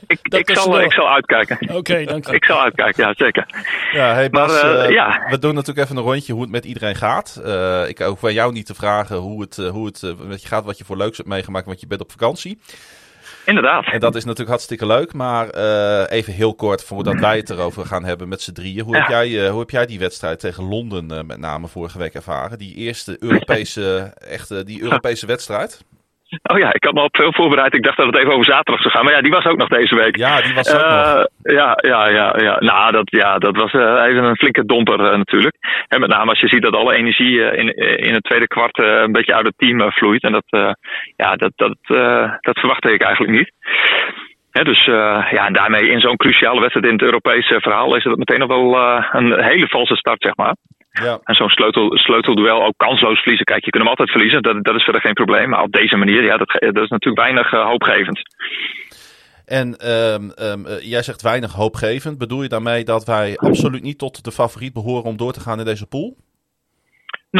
Ik, 0.07 0.30
Dat 0.30 0.39
ik, 0.39 0.50
zal, 0.57 0.81
ik 0.81 0.92
zal 0.94 1.09
uitkijken. 1.09 1.75
Oké, 1.75 2.03
dank 2.03 2.25
je. 2.27 2.33
Ik 2.42 2.45
zal 2.45 2.62
uitkijken, 2.62 3.03
ja, 3.07 3.13
zeker. 3.18 3.45
Ja, 3.92 4.13
hey 4.13 4.30
Bas, 4.30 4.62
Maar, 4.62 4.92
ja. 4.92 5.25
we 5.30 5.39
doen 5.39 5.53
natuurlijk 5.56 5.86
even 5.86 5.97
een 5.97 6.03
rondje 6.03 6.33
hoe 6.33 6.42
het 6.42 6.51
met 6.51 6.65
iedereen 6.65 6.95
gaat. 6.95 7.42
Eh, 7.45 7.88
ik 7.89 8.00
hoef 8.00 8.19
bij 8.19 8.33
jou 8.33 8.51
niet 8.51 8.65
te 8.65 8.75
vragen 8.75 9.15
hoe 9.18 9.42
het, 9.42 9.56
hoe 9.56 9.86
het 9.86 10.27
met 10.27 10.42
je 10.42 10.47
gaat, 10.47 10.63
wat 10.65 10.77
je 10.77 10.86
voor 10.86 10.97
leuks 10.97 11.18
hebt 11.18 11.30
meegemaakt, 11.30 11.65
want 11.65 11.80
je 11.80 11.88
bent 11.88 12.01
op 12.01 12.12
vakantie. 12.12 12.59
Inderdaad. 13.45 13.85
En 13.85 13.99
dat 13.99 14.16
is 14.16 14.23
natuurlijk 14.23 14.49
hartstikke 14.49 14.85
leuk, 14.85 15.14
maar 15.14 15.49
eh, 15.49 16.18
even 16.18 16.33
heel 16.33 16.56
kort 16.56 16.83
voordat 16.83 17.19
wij 17.19 17.37
het 17.37 17.49
erover 17.49 17.85
gaan 17.85 18.04
hebben 18.04 18.28
met 18.28 18.42
z'n 18.42 18.52
drieën. 18.52 18.83
Hoe, 18.83 18.97
heb, 18.97 19.07
jij, 19.07 19.45
eh, 19.45 19.49
hoe 19.49 19.59
heb 19.59 19.69
jij 19.69 19.85
die 19.85 19.99
wedstrijd 19.99 20.40
tegen 20.40 20.64
Londen 20.64 21.11
eh, 21.11 21.23
met 21.23 21.37
name 21.37 21.68
vorige 21.68 21.97
week 21.97 22.14
ervaren? 22.14 22.57
Die 22.57 22.75
eerste 22.75 23.18
Europese, 23.19 24.14
echte, 24.37 24.64
die 24.64 24.81
Europese 24.81 25.25
wedstrijd? 25.25 25.83
Oh 26.44 26.58
ja, 26.58 26.74
ik 26.74 26.84
had 26.84 26.94
me 26.94 27.02
op 27.02 27.16
veel 27.16 27.34
voorbereid. 27.34 27.76
Ik 27.76 27.84
dacht 27.84 27.98
dat 27.98 28.06
het 28.06 28.18
even 28.18 28.32
over 28.32 28.46
zaterdag 28.46 28.82
zou 28.82 28.94
gaan. 28.94 29.04
Maar 29.04 29.14
ja, 29.14 29.22
die 29.22 29.32
was 29.32 29.46
ook 29.46 29.58
nog 29.58 29.68
deze 29.68 29.96
week. 29.96 30.16
Ja, 30.18 30.42
die 30.42 30.54
was 30.54 30.74
ook 30.74 30.82
nog. 30.82 30.92
Eh, 30.92 31.54
ja, 31.56 31.78
ja, 31.82 32.08
ja, 32.08 32.36
ja. 32.38 32.56
Nou, 32.60 32.92
dat, 32.92 33.10
ja, 33.12 33.38
dat 33.38 33.56
was 33.56 33.74
eh, 33.74 34.04
even 34.08 34.24
een 34.24 34.36
flinke 34.36 34.66
domper 34.66 35.00
eh, 35.00 35.18
natuurlijk. 35.18 35.56
En 35.88 36.00
met 36.00 36.10
name 36.10 36.30
als 36.30 36.40
je 36.40 36.48
ziet 36.48 36.62
dat 36.62 36.76
alle 36.76 36.96
energie 36.96 37.44
eh, 37.44 37.60
in, 37.60 37.76
in 38.08 38.14
het 38.14 38.24
tweede 38.24 38.48
kwart 38.48 38.78
eh, 38.78 39.02
een 39.02 39.12
beetje 39.12 39.36
uit 39.36 39.46
het 39.46 39.58
team 39.58 39.82
eh, 39.82 39.92
vloeit. 39.92 40.24
En 40.24 40.32
dat, 40.32 40.46
eh, 40.50 40.72
ja, 41.16 41.36
dat, 41.36 41.52
dat, 41.56 41.78
eh, 41.82 42.32
dat 42.40 42.60
verwachtte 42.60 42.94
ik 42.94 43.02
eigenlijk 43.02 43.38
niet. 43.38 43.52
Hè, 44.52 44.64
dus 44.64 44.88
eh, 44.88 45.28
ja, 45.32 45.46
en 45.46 45.54
daarmee 45.54 45.90
in 45.90 46.00
zo'n 46.00 46.18
cruciale 46.18 46.60
wedstrijd 46.60 46.86
in 46.88 46.94
het 46.94 47.02
Europese 47.02 47.62
verhaal 47.62 47.96
is 47.96 48.04
het 48.04 48.18
meteen 48.18 48.40
nog 48.40 48.48
wel 48.48 48.76
eh, 48.76 49.10
een 49.12 49.44
hele 49.44 49.68
valse 49.68 49.96
start, 49.96 50.22
zeg 50.22 50.36
maar. 50.36 50.56
Ja. 51.04 51.19
En 51.23 51.35
zo'n 51.35 51.49
sleutel, 51.49 51.97
sleutelduel 51.97 52.64
ook 52.66 52.78
kansloos 52.78 53.19
verliezen. 53.19 53.45
Kijk, 53.45 53.66
je 53.66 53.71
kunt 53.71 53.83
hem 53.83 53.92
altijd 53.92 54.11
verliezen, 54.11 54.44
dat, 54.44 54.64
dat 54.64 54.75
is 54.75 54.83
verder 54.83 55.02
geen 55.02 55.14
probleem. 55.14 55.49
Maar 55.49 55.64
op 55.64 55.71
deze 55.71 55.97
manier, 55.97 56.23
ja, 56.23 56.37
dat, 56.37 56.47
dat 56.59 56.83
is 56.83 56.90
natuurlijk 56.90 57.21
weinig 57.21 57.54
eh, 57.54 57.66
hoopgevend. 57.66 58.19
En 59.45 59.78
ehm, 59.78 60.30
ehm, 60.30 60.66
eh, 60.66 60.81
jij 60.81 61.02
zegt 61.02 61.21
weinig 61.21 61.54
hoopgevend. 61.54 62.18
Bedoel 62.18 62.42
je 62.44 62.49
daarmee 62.49 62.83
dat 62.83 63.06
wij 63.06 63.37
absoluut 63.37 63.81
niet 63.81 63.97
tot 63.97 64.23
de 64.23 64.31
favoriet 64.31 64.73
behoren 64.73 65.04
om 65.04 65.18
door 65.18 65.33
te 65.33 65.40
gaan 65.40 65.59
in 65.59 65.66
deze 65.66 65.87
pool? 65.87 66.16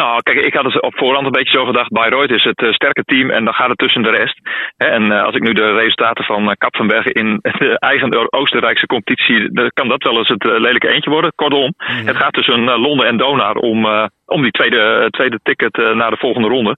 Nou, 0.01 0.21
kijk, 0.23 0.45
ik 0.45 0.53
had 0.53 0.65
het 0.65 0.81
op 0.81 0.97
voorhand 0.97 1.25
een 1.25 1.31
beetje 1.31 1.57
zo 1.57 1.65
gedacht. 1.65 1.91
Bayreuth 1.91 2.31
is 2.31 2.43
het 2.43 2.61
eh, 2.61 2.71
sterke 2.71 3.03
team 3.03 3.29
en 3.29 3.45
dan 3.45 3.53
gaat 3.53 3.69
het 3.69 3.77
tussen 3.77 4.01
de 4.01 4.09
rest. 4.09 4.39
Hè, 4.77 4.87
en 4.87 5.11
eh, 5.11 5.23
als 5.23 5.35
ik 5.35 5.41
nu 5.43 5.53
de 5.53 5.73
resultaten 5.73 6.23
van 6.25 6.43
uh, 6.43 6.51
Kap 6.57 6.75
van 6.75 6.87
Bergen 6.87 7.11
in 7.11 7.39
de 7.59 7.79
eigen 7.79 8.31
Oostenrijkse 8.31 8.85
competitie, 8.85 9.51
dan 9.51 9.71
kan 9.73 9.87
dat 9.87 10.03
wel 10.03 10.17
eens 10.17 10.27
het 10.27 10.43
lelijke 10.43 10.89
eentje 10.93 11.09
worden. 11.09 11.31
Kortom, 11.35 11.73
Mhm. 11.77 12.07
het 12.07 12.15
gaat 12.17 12.33
tussen 12.33 12.63
Londen 12.63 13.07
en 13.07 13.17
Donar 13.17 13.55
om, 13.55 13.87
om 14.25 14.41
die 14.41 14.51
tweede, 14.51 15.08
tweede 15.10 15.39
ticket 15.44 15.77
uh, 15.77 15.94
naar 15.94 16.10
de 16.10 16.17
volgende 16.17 16.48
ronde. 16.48 16.77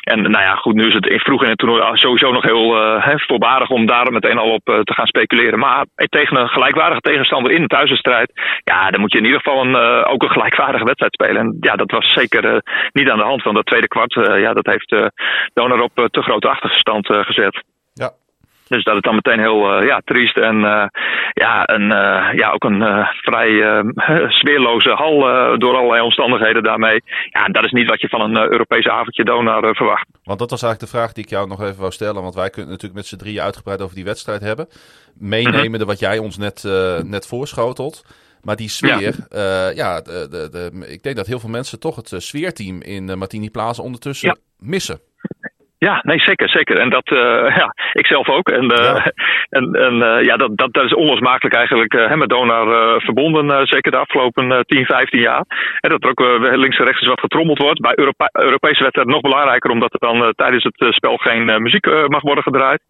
En 0.00 0.22
nou 0.22 0.44
ja, 0.44 0.54
goed, 0.54 0.74
nu 0.74 0.86
is 0.86 0.94
het 0.94 1.22
vroeg 1.22 1.42
in 1.42 1.48
het 1.48 1.58
toernooi 1.58 1.96
sowieso 1.96 2.32
nog 2.32 2.42
heel 2.42 2.76
uh, 2.76 3.14
voorbarig 3.16 3.70
om 3.70 3.86
daar 3.86 4.12
meteen 4.12 4.38
al 4.38 4.50
op 4.50 4.64
te 4.64 4.94
gaan 4.94 5.06
speculeren. 5.06 5.58
Maar 5.58 5.86
tegen 5.94 6.36
een 6.36 6.48
gelijkwaardige 6.48 7.00
tegenstander 7.00 7.52
in 7.52 7.62
een 7.62 7.68
thuiswedstrijd, 7.68 8.32
ja, 8.64 8.90
dan 8.90 9.00
moet 9.00 9.12
je 9.12 9.18
in 9.18 9.24
ieder 9.24 9.40
geval 9.40 9.64
een, 9.64 9.76
ook 10.04 10.22
een 10.22 10.30
gelijkwaardige 10.30 10.84
wedstrijd 10.84 11.14
spelen. 11.14 11.36
En 11.36 11.56
ja, 11.60 11.76
dat 11.76 11.90
was 11.90 12.12
zeker 12.12 12.62
niet 12.92 13.10
aan 13.10 13.18
de 13.18 13.24
hand 13.24 13.42
van 13.42 13.54
dat 13.54 13.66
tweede 13.66 13.88
kwart. 13.88 14.12
Ja, 14.14 14.52
dat 14.52 14.66
heeft 14.66 14.96
Donar 15.54 15.80
op 15.80 16.08
te 16.10 16.22
grote 16.22 16.48
achterstand 16.48 17.06
gezet. 17.06 17.64
Dus 18.68 18.84
dat 18.84 18.94
is 18.94 19.00
dan 19.00 19.14
meteen 19.14 19.40
heel 19.40 19.78
uh, 19.80 19.86
ja, 19.86 20.00
triest 20.04 20.36
en 20.36 20.56
uh, 20.56 20.86
ja, 21.32 21.68
een, 21.68 21.82
uh, 21.82 22.32
ja, 22.34 22.50
ook 22.50 22.64
een 22.64 23.06
vrij 23.06 23.82
sfeerloze 24.38 24.90
hal 24.90 25.18
door 25.58 25.76
allerlei 25.76 26.02
omstandigheden 26.02 26.62
daarmee. 26.62 27.02
Ja, 27.30 27.46
dat 27.46 27.64
is 27.64 27.70
niet 27.70 27.88
wat 27.88 28.00
je 28.00 28.08
van 28.08 28.20
een 28.20 28.52
Europese 28.52 28.90
avondje 28.90 29.24
Donar 29.24 29.74
verwacht. 29.74 30.06
Want 30.24 30.38
dat 30.38 30.50
was 30.50 30.62
eigenlijk 30.62 30.92
de 30.92 30.98
vraag 30.98 31.12
die 31.12 31.24
ik 31.24 31.30
jou 31.30 31.48
nog 31.48 31.62
even 31.62 31.80
wou 31.80 31.92
stellen. 31.92 32.22
Want 32.22 32.34
wij 32.34 32.50
kunnen 32.50 32.70
natuurlijk 32.70 33.00
met 33.00 33.06
z'n 33.06 33.16
drieën 33.16 33.40
uitgebreid 33.42 33.82
over 33.82 33.94
die 33.94 34.04
wedstrijd 34.04 34.40
hebben. 34.40 34.68
Meenemende 35.18 35.84
wat 35.84 35.98
jij 35.98 36.18
ons 36.18 36.38
net, 36.38 36.62
net 37.04 37.26
voorschotelt. 37.26 38.04
Maar 38.42 38.56
die 38.56 38.68
sfeer, 38.68 39.14
ja, 39.30 39.68
ja 39.68 40.00
de, 40.00 40.26
de, 40.30 40.48
de, 40.50 40.86
ik 40.88 41.02
denk 41.02 41.16
dat 41.16 41.26
heel 41.26 41.40
veel 41.40 41.50
mensen 41.50 41.80
toch 41.80 41.96
het 41.96 42.12
sfeerteam 42.16 42.82
in 42.82 43.18
Martini 43.18 43.50
Plaza 43.50 43.82
ondertussen 43.82 44.28
ja. 44.28 44.36
missen. 44.58 45.00
Ja, 45.78 46.00
nee, 46.02 46.18
zeker, 46.20 46.48
zeker. 46.48 46.78
En 46.78 46.90
dat, 46.90 47.10
uh, 47.10 47.56
ja, 47.60 47.74
ik 47.92 48.06
zelf 48.06 48.28
ook. 48.28 48.48
En, 48.48 48.64
uh, 48.64 48.76
ja. 48.76 49.12
en, 49.58 49.72
en 49.72 49.94
uh, 49.94 50.22
ja, 50.22 50.36
dat, 50.36 50.56
dat, 50.56 50.72
dat 50.72 50.84
is 50.84 50.94
onlosmakelijk 50.94 51.54
eigenlijk 51.54 52.16
met 52.16 52.28
Donar 52.28 53.00
verbonden, 53.00 53.66
zeker 53.66 53.90
de 53.90 53.96
afgelopen 53.96 54.64
10, 54.66 54.84
15 54.84 55.20
jaar. 55.20 55.44
En 55.80 55.90
dat 55.90 56.02
er 56.02 56.08
ook 56.08 56.38
links 56.56 56.78
en 56.78 56.84
rechts 56.84 57.00
is 57.00 57.08
wat 57.08 57.20
getrommeld 57.20 57.58
wordt. 57.58 57.80
Bij 57.80 57.92
Europese 58.32 58.82
wedstrijden 58.82 59.12
nog 59.12 59.20
belangrijker, 59.20 59.70
omdat 59.70 59.92
er 59.92 60.08
dan 60.08 60.32
tijdens 60.36 60.64
het 60.64 60.94
spel 60.94 61.16
geen 61.16 61.62
muziek 61.62 61.86
mag 61.86 62.22
worden 62.22 62.44
gedraaid. 62.44 62.80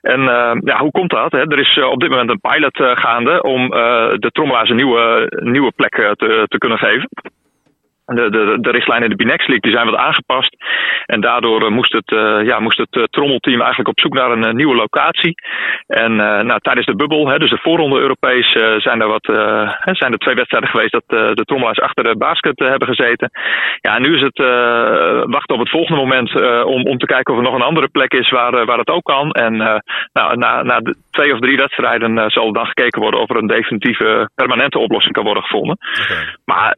En 0.00 0.20
ja, 0.64 0.78
hoe 0.78 0.90
komt 0.90 1.10
dat? 1.10 1.32
Hè? 1.32 1.38
Er 1.38 1.58
is 1.58 1.78
op 1.82 2.00
dit 2.00 2.10
moment 2.10 2.30
een 2.30 2.50
pilot 2.50 2.98
gaande 2.98 3.42
om 3.42 3.68
de 4.24 4.30
trommelaars 4.32 4.70
een 4.70 4.76
nieuwe, 4.76 5.26
nieuwe 5.42 5.72
plek 5.76 5.94
te, 5.94 6.44
te 6.48 6.58
kunnen 6.58 6.78
geven. 6.78 7.08
De, 8.14 8.30
de, 8.30 8.58
de 8.60 8.70
richtlijnen 8.70 9.10
in 9.10 9.16
de 9.16 9.24
Binex 9.24 9.46
League 9.46 9.60
die 9.60 9.72
zijn 9.72 9.90
wat 9.90 10.00
aangepast. 10.00 10.56
En 11.06 11.20
daardoor 11.20 11.62
uh, 11.62 11.68
moest 11.68 11.92
het, 11.92 12.10
uh, 12.10 12.46
ja, 12.46 12.60
moest 12.60 12.78
het 12.78 12.94
uh, 12.96 13.04
trommelteam 13.04 13.60
eigenlijk 13.60 13.88
op 13.88 14.00
zoek 14.00 14.14
naar 14.14 14.30
een 14.30 14.56
nieuwe 14.56 14.74
locatie. 14.74 15.34
En 15.86 16.16
nou, 16.16 16.60
tijdens 16.60 16.86
de 16.86 16.96
bubbel, 16.96 17.28
hè, 17.28 17.38
dus 17.38 17.50
de 17.50 17.58
voorronde 17.62 18.00
Europees, 18.00 18.50
zijn, 18.76 19.00
er 19.00 19.08
wat, 19.08 19.24
zijn 19.96 20.12
er 20.12 20.18
twee 20.18 20.34
wedstrijden 20.34 20.70
geweest 20.70 20.92
dat 20.92 21.36
de 21.36 21.44
trommelaars 21.44 21.80
achter 21.80 22.04
de 22.04 22.16
basket 22.16 22.58
hebben 22.58 22.88
gezeten. 22.88 23.30
Ja, 23.80 23.96
en 23.96 24.02
nu 24.02 24.14
is 24.14 24.22
het 24.22 24.38
wachten 25.30 25.54
op 25.54 25.60
het 25.60 25.70
volgende 25.70 26.00
moment 26.00 26.34
om, 26.64 26.86
om 26.86 26.98
te 26.98 27.06
kijken 27.06 27.32
of 27.32 27.38
er 27.38 27.46
nog 27.46 27.54
een 27.54 27.70
andere 27.70 27.88
plek 27.88 28.12
is 28.12 28.30
waar, 28.30 28.64
waar 28.64 28.78
het 28.78 28.90
ook 28.90 29.04
kan. 29.04 29.30
En 29.30 29.56
nou, 30.12 30.36
na, 30.36 30.62
na 30.62 30.80
twee 31.10 31.32
of 31.32 31.38
drie 31.38 31.56
wedstrijden 31.56 32.30
zal 32.30 32.52
dan 32.52 32.66
gekeken 32.66 33.00
worden 33.00 33.20
of 33.20 33.30
er 33.30 33.36
een 33.36 33.46
definitieve 33.46 34.30
permanente 34.34 34.78
oplossing 34.78 35.14
kan 35.14 35.24
worden 35.24 35.42
gevonden. 35.42 35.78
Okay. 36.02 36.36
Maar 36.44 36.76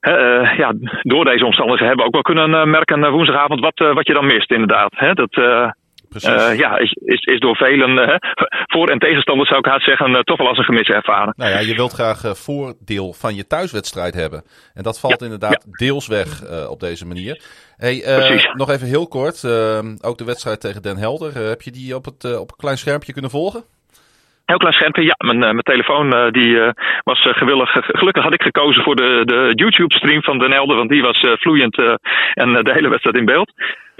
uh, 0.00 0.58
ja, 0.58 0.72
door 1.02 1.24
deze 1.24 1.44
omstandigheden 1.44 1.86
hebben 1.86 2.04
we 2.04 2.16
ook 2.16 2.24
wel 2.24 2.34
kunnen 2.34 2.50
uh, 2.60 2.64
merken 2.64 3.00
uh, 3.02 3.10
woensdagavond 3.10 3.60
wat, 3.60 3.94
wat 3.94 4.06
je 4.06 4.14
dan 4.14 4.26
mist, 4.26 4.50
inderdaad. 4.50 4.92
Hè? 4.96 5.12
Dat, 5.12 5.34
ja, 6.56 6.78
is, 6.78 6.96
is, 7.04 7.20
is 7.20 7.40
door 7.40 7.56
velen, 7.56 8.20
voor- 8.66 8.88
en 8.88 8.98
tegenstanders 8.98 9.48
zou 9.48 9.60
ik 9.60 9.66
haast 9.66 9.84
zeggen, 9.84 10.24
toch 10.24 10.38
wel 10.38 10.48
als 10.48 10.58
een 10.58 10.64
gemis 10.64 10.88
ervaren. 10.88 11.34
Nou 11.36 11.50
ja, 11.50 11.58
je 11.58 11.74
wilt 11.74 11.92
graag 11.92 12.38
voordeel 12.38 13.12
van 13.12 13.34
je 13.34 13.46
thuiswedstrijd 13.46 14.14
hebben. 14.14 14.42
En 14.74 14.82
dat 14.82 15.00
valt 15.00 15.20
ja, 15.20 15.24
inderdaad 15.24 15.66
ja. 15.70 15.86
deels 15.86 16.06
weg 16.06 16.28
op 16.68 16.80
deze 16.80 17.06
manier. 17.06 17.42
Hey, 17.76 18.02
nog 18.52 18.70
even 18.70 18.86
heel 18.86 19.08
kort, 19.08 19.44
ook 20.00 20.18
de 20.18 20.24
wedstrijd 20.24 20.60
tegen 20.60 20.82
Den 20.82 20.96
Helder. 20.96 21.34
heb 21.48 21.62
je 21.62 21.70
die 21.70 21.94
op, 21.94 22.04
het, 22.04 22.38
op 22.38 22.50
een 22.50 22.56
klein 22.56 22.78
schermpje 22.78 23.12
kunnen 23.12 23.30
volgen? 23.30 23.64
Heel 24.52 24.70
klein 24.70 25.04
ja. 25.04 25.14
Mijn, 25.18 25.38
mijn 25.38 25.62
telefoon 25.62 26.32
die, 26.32 26.72
was 27.02 27.28
gewillig. 27.30 27.70
Gelukkig 27.72 28.22
had 28.22 28.34
ik 28.34 28.42
gekozen 28.42 28.82
voor 28.82 28.96
de, 28.96 29.22
de 29.24 29.52
YouTube-stream 29.54 30.22
van 30.22 30.38
Den 30.38 30.52
Helder, 30.52 30.76
want 30.76 30.90
die 30.90 31.02
was 31.02 31.26
vloeiend 31.40 31.76
en 32.34 32.52
de 32.52 32.72
hele 32.72 32.88
wedstrijd 32.88 33.16
in 33.16 33.24
beeld. 33.24 33.52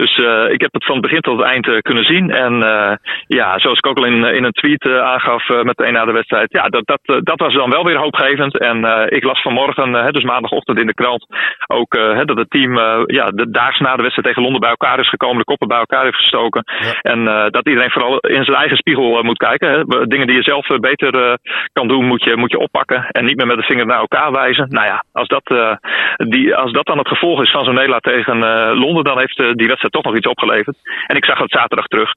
Dus 0.03 0.17
uh, 0.17 0.49
ik 0.49 0.61
heb 0.61 0.73
het 0.73 0.85
van 0.85 0.95
het 0.95 1.05
begin 1.05 1.21
tot 1.21 1.37
het 1.37 1.47
eind 1.47 1.67
uh, 1.67 1.77
kunnen 1.79 2.03
zien. 2.03 2.31
En 2.31 2.53
uh, 2.53 2.93
ja, 3.27 3.59
zoals 3.59 3.77
ik 3.77 3.87
ook 3.87 3.97
al 3.97 4.05
in, 4.05 4.23
in 4.23 4.43
een 4.43 4.51
tweet 4.51 4.89
aangaf 4.89 5.49
meteen 5.49 5.93
na 5.93 6.05
de 6.05 6.11
wedstrijd. 6.11 6.51
Ja, 6.51 6.67
dat, 6.67 6.85
dat, 6.85 7.23
dat 7.23 7.39
was 7.39 7.53
dan 7.53 7.69
wel 7.69 7.83
weer 7.83 7.97
hoopgevend. 7.97 8.57
En 8.57 8.77
ik 9.09 9.23
las 9.23 9.41
vanmorgen, 9.41 10.13
dus 10.13 10.23
maandagochtend 10.23 10.79
in 10.79 10.87
de 10.87 10.93
krant, 10.93 11.25
ook 11.67 11.91
dat 12.25 12.37
het 12.37 12.49
team 12.49 12.73
ja, 13.05 13.25
de 13.29 13.49
daags 13.51 13.79
na 13.79 13.95
de 13.95 14.01
wedstrijd 14.01 14.27
tegen 14.27 14.41
Londen 14.41 14.61
bij 14.61 14.69
elkaar 14.69 14.99
is 14.99 15.09
gekomen. 15.09 15.37
De 15.37 15.43
koppen 15.43 15.67
bij 15.67 15.77
elkaar 15.77 16.03
heeft 16.03 16.15
gestoken. 16.15 16.63
Ja. 16.65 17.11
En 17.11 17.25
dat 17.51 17.67
iedereen 17.67 17.91
vooral 17.91 18.17
in 18.17 18.43
zijn 18.43 18.57
eigen 18.57 18.77
spiegel 18.77 19.23
moet 19.23 19.37
kijken. 19.37 19.69
Hè. 19.69 20.07
Dingen 20.07 20.27
die 20.27 20.35
je 20.35 20.43
zelf 20.43 20.67
beter 20.67 21.37
kan 21.73 21.87
doen, 21.87 22.05
moet 22.05 22.23
je, 22.23 22.37
moet 22.37 22.51
je 22.51 22.59
oppakken. 22.59 23.05
En 23.07 23.25
niet 23.25 23.37
meer 23.37 23.47
met 23.47 23.57
de 23.57 23.63
vinger 23.63 23.85
naar 23.85 23.99
elkaar 23.99 24.31
wijzen. 24.31 24.65
Nou 24.69 24.85
ja, 24.85 25.03
als 25.11 25.27
dat, 25.27 25.77
die, 26.17 26.55
als 26.55 26.71
dat 26.71 26.85
dan 26.85 26.97
het 26.97 27.07
gevolg 27.07 27.41
is 27.41 27.51
van 27.51 27.65
zo'n 27.65 27.75
nederlaag 27.75 27.99
tegen 27.99 28.37
Londen, 28.77 29.03
dan 29.03 29.19
heeft 29.19 29.37
die 29.37 29.67
wedstrijd 29.67 29.92
toch 29.93 30.03
nog 30.03 30.15
iets 30.15 30.27
opgeleverd. 30.27 30.77
En 31.07 31.15
ik 31.15 31.25
zag 31.25 31.37
het 31.39 31.51
zaterdag 31.51 31.87
terug. 31.87 32.11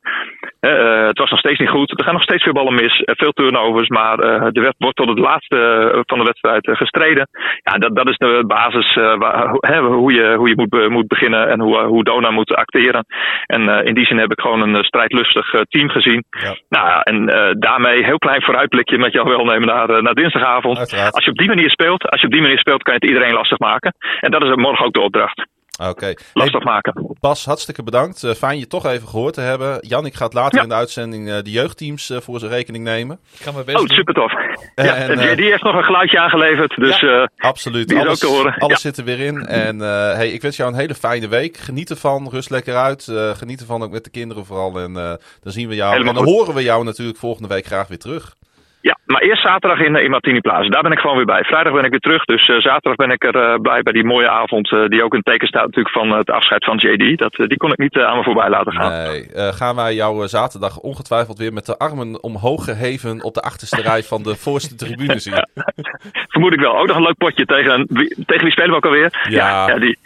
Uh, 0.60 1.06
het 1.06 1.18
was 1.18 1.30
nog 1.30 1.38
steeds 1.38 1.58
niet 1.58 1.68
goed. 1.68 1.98
Er 1.98 2.04
gaan 2.04 2.18
nog 2.18 2.22
steeds 2.22 2.42
veel 2.42 2.52
ballen 2.52 2.74
mis. 2.74 2.98
Uh, 2.98 3.14
veel 3.22 3.32
turnovers. 3.32 3.88
Maar 3.88 4.18
er 4.18 4.74
wordt 4.78 4.96
tot 4.96 5.08
het 5.08 5.18
laatste 5.18 5.58
van 6.06 6.18
de 6.18 6.24
wedstrijd 6.24 6.68
gestreden. 6.72 7.28
Ja, 7.62 7.72
dat, 7.78 7.96
dat 7.96 8.08
is 8.08 8.16
de 8.16 8.44
basis 8.46 8.94
waar, 8.94 9.48
hoe 9.80 10.12
je, 10.12 10.34
hoe 10.36 10.48
je 10.48 10.56
moet, 10.56 10.88
moet 10.88 11.08
beginnen. 11.08 11.48
En 11.48 11.60
hoe, 11.60 11.82
hoe 11.82 12.04
Dona 12.04 12.30
moet 12.30 12.54
acteren. 12.54 13.04
En 13.46 13.84
in 13.84 13.94
die 13.94 14.06
zin 14.06 14.18
heb 14.18 14.32
ik 14.32 14.40
gewoon 14.40 14.60
een 14.62 14.84
strijdlustig 14.84 15.50
team 15.68 15.88
gezien. 15.88 16.24
Ja. 16.30 16.56
Nou, 16.68 17.00
en 17.02 17.26
daarmee 17.58 18.04
heel 18.04 18.18
klein 18.18 18.42
vooruitblikje 18.42 18.98
met 18.98 19.12
jou 19.12 19.28
welnemen 19.28 19.66
naar, 19.66 20.02
naar 20.02 20.14
dinsdagavond. 20.14 20.78
Uiteraard. 20.78 21.14
Als 21.14 21.24
je 21.24 21.30
op 21.30 21.38
die 21.38 21.48
manier 21.48 21.70
speelt, 21.70 22.10
als 22.10 22.20
je 22.20 22.26
op 22.26 22.32
die 22.32 22.42
manier 22.42 22.58
speelt, 22.58 22.82
kan 22.82 22.94
je 22.94 23.00
het 23.00 23.10
iedereen 23.10 23.34
lastig 23.34 23.58
maken. 23.58 23.94
En 24.20 24.30
dat 24.30 24.44
is 24.44 24.54
morgen 24.54 24.86
ook 24.86 24.92
de 24.92 25.00
opdracht. 25.00 25.46
Oké. 25.82 26.14
Lastig 26.32 26.62
hey, 26.62 26.72
maken. 26.72 27.16
Bas, 27.20 27.44
hartstikke 27.44 27.82
bedankt. 27.82 28.22
Uh, 28.22 28.30
fijn 28.30 28.58
je 28.58 28.66
toch 28.66 28.86
even 28.86 29.08
gehoord 29.08 29.34
te 29.34 29.40
hebben. 29.40 29.78
Jan, 29.80 30.06
ik 30.06 30.14
ga 30.14 30.28
later 30.30 30.56
ja. 30.56 30.62
in 30.62 30.68
de 30.68 30.74
uitzending 30.74 31.28
uh, 31.28 31.34
de 31.42 31.50
jeugdteams 31.50 32.10
uh, 32.10 32.18
voor 32.20 32.38
zijn 32.38 32.50
rekening 32.50 32.84
nemen. 32.84 33.18
Ik 33.32 33.40
ga 33.40 33.52
mijn 33.52 33.64
best 33.64 33.78
oh, 33.78 33.86
super 33.86 34.14
tof. 34.14 34.32
Ja, 34.74 34.94
en, 34.94 35.18
die, 35.18 35.36
die, 35.36 35.50
heeft 35.50 35.62
nog 35.62 35.74
een 35.74 35.84
geluidje 35.84 36.18
aangeleverd. 36.18 36.76
Dus, 36.76 37.00
ja, 37.00 37.30
absoluut. 37.36 37.88
Die 37.88 37.98
alles, 37.98 38.12
is 38.12 38.24
ook 38.24 38.30
te 38.30 38.36
horen. 38.36 38.58
Alles 38.58 38.80
zit 38.80 38.96
er 38.96 39.04
weer 39.04 39.20
in. 39.20 39.46
En 39.46 39.78
hey, 39.78 40.30
ik 40.30 40.42
wens 40.42 40.56
jou 40.56 40.72
een 40.72 40.78
hele 40.78 40.94
fijne 40.94 41.28
week. 41.28 41.56
Geniet 41.56 41.90
ervan. 41.90 42.28
Rust 42.30 42.50
lekker 42.50 42.76
uit. 42.76 43.12
geniet 43.36 43.60
ervan 43.60 43.82
ook 43.82 43.90
met 43.90 44.04
de 44.04 44.10
kinderen 44.10 44.44
vooral. 44.44 44.80
En 44.80 44.92
dan 44.92 45.52
zien 45.52 45.68
we 45.68 45.74
jou. 45.74 45.92
Helemaal 45.92 46.14
en 46.14 46.18
dan 46.18 46.28
goed. 46.28 46.38
horen 46.38 46.54
we 46.54 46.62
jou 46.62 46.84
natuurlijk 46.84 47.18
volgende 47.18 47.48
week 47.48 47.66
graag 47.66 47.88
weer 47.88 47.98
terug. 47.98 48.36
Ja, 48.80 48.98
maar 49.04 49.22
eerst 49.22 49.42
zaterdag 49.42 49.80
in, 49.80 49.96
in 49.96 50.10
Martini 50.10 50.40
Plaza. 50.40 50.68
Daar 50.68 50.82
ben 50.82 50.92
ik 50.92 50.98
gewoon 50.98 51.16
weer 51.16 51.24
bij. 51.24 51.44
Vrijdag 51.44 51.72
ben 51.72 51.84
ik 51.84 51.90
weer 51.90 52.00
terug. 52.00 52.24
Dus 52.24 52.48
uh, 52.48 52.60
zaterdag 52.60 52.94
ben 52.94 53.10
ik 53.10 53.24
er 53.24 53.36
uh, 53.36 53.58
bij 53.58 53.82
bij 53.82 53.92
die 53.92 54.04
mooie 54.04 54.28
avond. 54.28 54.72
Uh, 54.72 54.88
die 54.88 55.04
ook 55.04 55.14
in 55.14 55.22
teken 55.22 55.48
staat 55.48 55.64
natuurlijk 55.64 55.94
van 55.94 56.10
het 56.10 56.30
afscheid 56.30 56.64
van 56.64 56.76
JD. 56.76 57.18
Dat, 57.18 57.34
die 57.36 57.56
kon 57.56 57.72
ik 57.72 57.78
niet 57.78 57.98
aan 57.98 58.16
me 58.16 58.22
voorbij 58.22 58.48
laten 58.48 58.72
gaan. 58.72 58.92
Nee. 58.92 59.52
gaan 59.52 59.76
wij 59.76 59.94
jou 59.94 60.28
zaterdag 60.28 60.78
ongetwijfeld 60.78 61.38
weer 61.38 61.52
met 61.52 61.66
de 61.66 61.78
armen 61.78 62.22
omhoog 62.22 62.64
geheven 62.64 63.22
op 63.22 63.34
de 63.34 63.40
achterste 63.40 63.82
rij 63.82 64.02
van 64.02 64.22
de 64.22 64.36
voorste 64.44 64.74
tribune 64.74 65.18
zien? 65.18 65.46
Vermoed 66.32 66.52
ik 66.52 66.60
wel. 66.60 66.78
Ook 66.78 66.86
nog 66.86 66.96
een 66.96 67.02
leuk 67.02 67.18
potje 67.18 67.44
tegen 67.44 67.86
wie, 67.88 68.24
tegen 68.26 68.42
wie 68.42 68.52
spelen 68.52 68.70
we 68.70 68.76
ook 68.76 68.84
alweer? 68.84 69.26
Ja. 69.28 69.48
ja, 69.48 69.68
ja 69.68 69.78
die. 69.78 69.98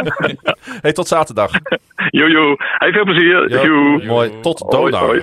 hey, 0.84 0.92
tot 0.92 1.08
zaterdag. 1.08 1.50
Jojo. 2.10 2.56
Hey, 2.58 2.92
veel 2.92 3.04
plezier. 3.04 3.50
Jo. 3.50 3.64
Joe. 3.64 4.04
Mooi. 4.04 4.40
Tot 4.40 4.70
donar. 4.70 5.20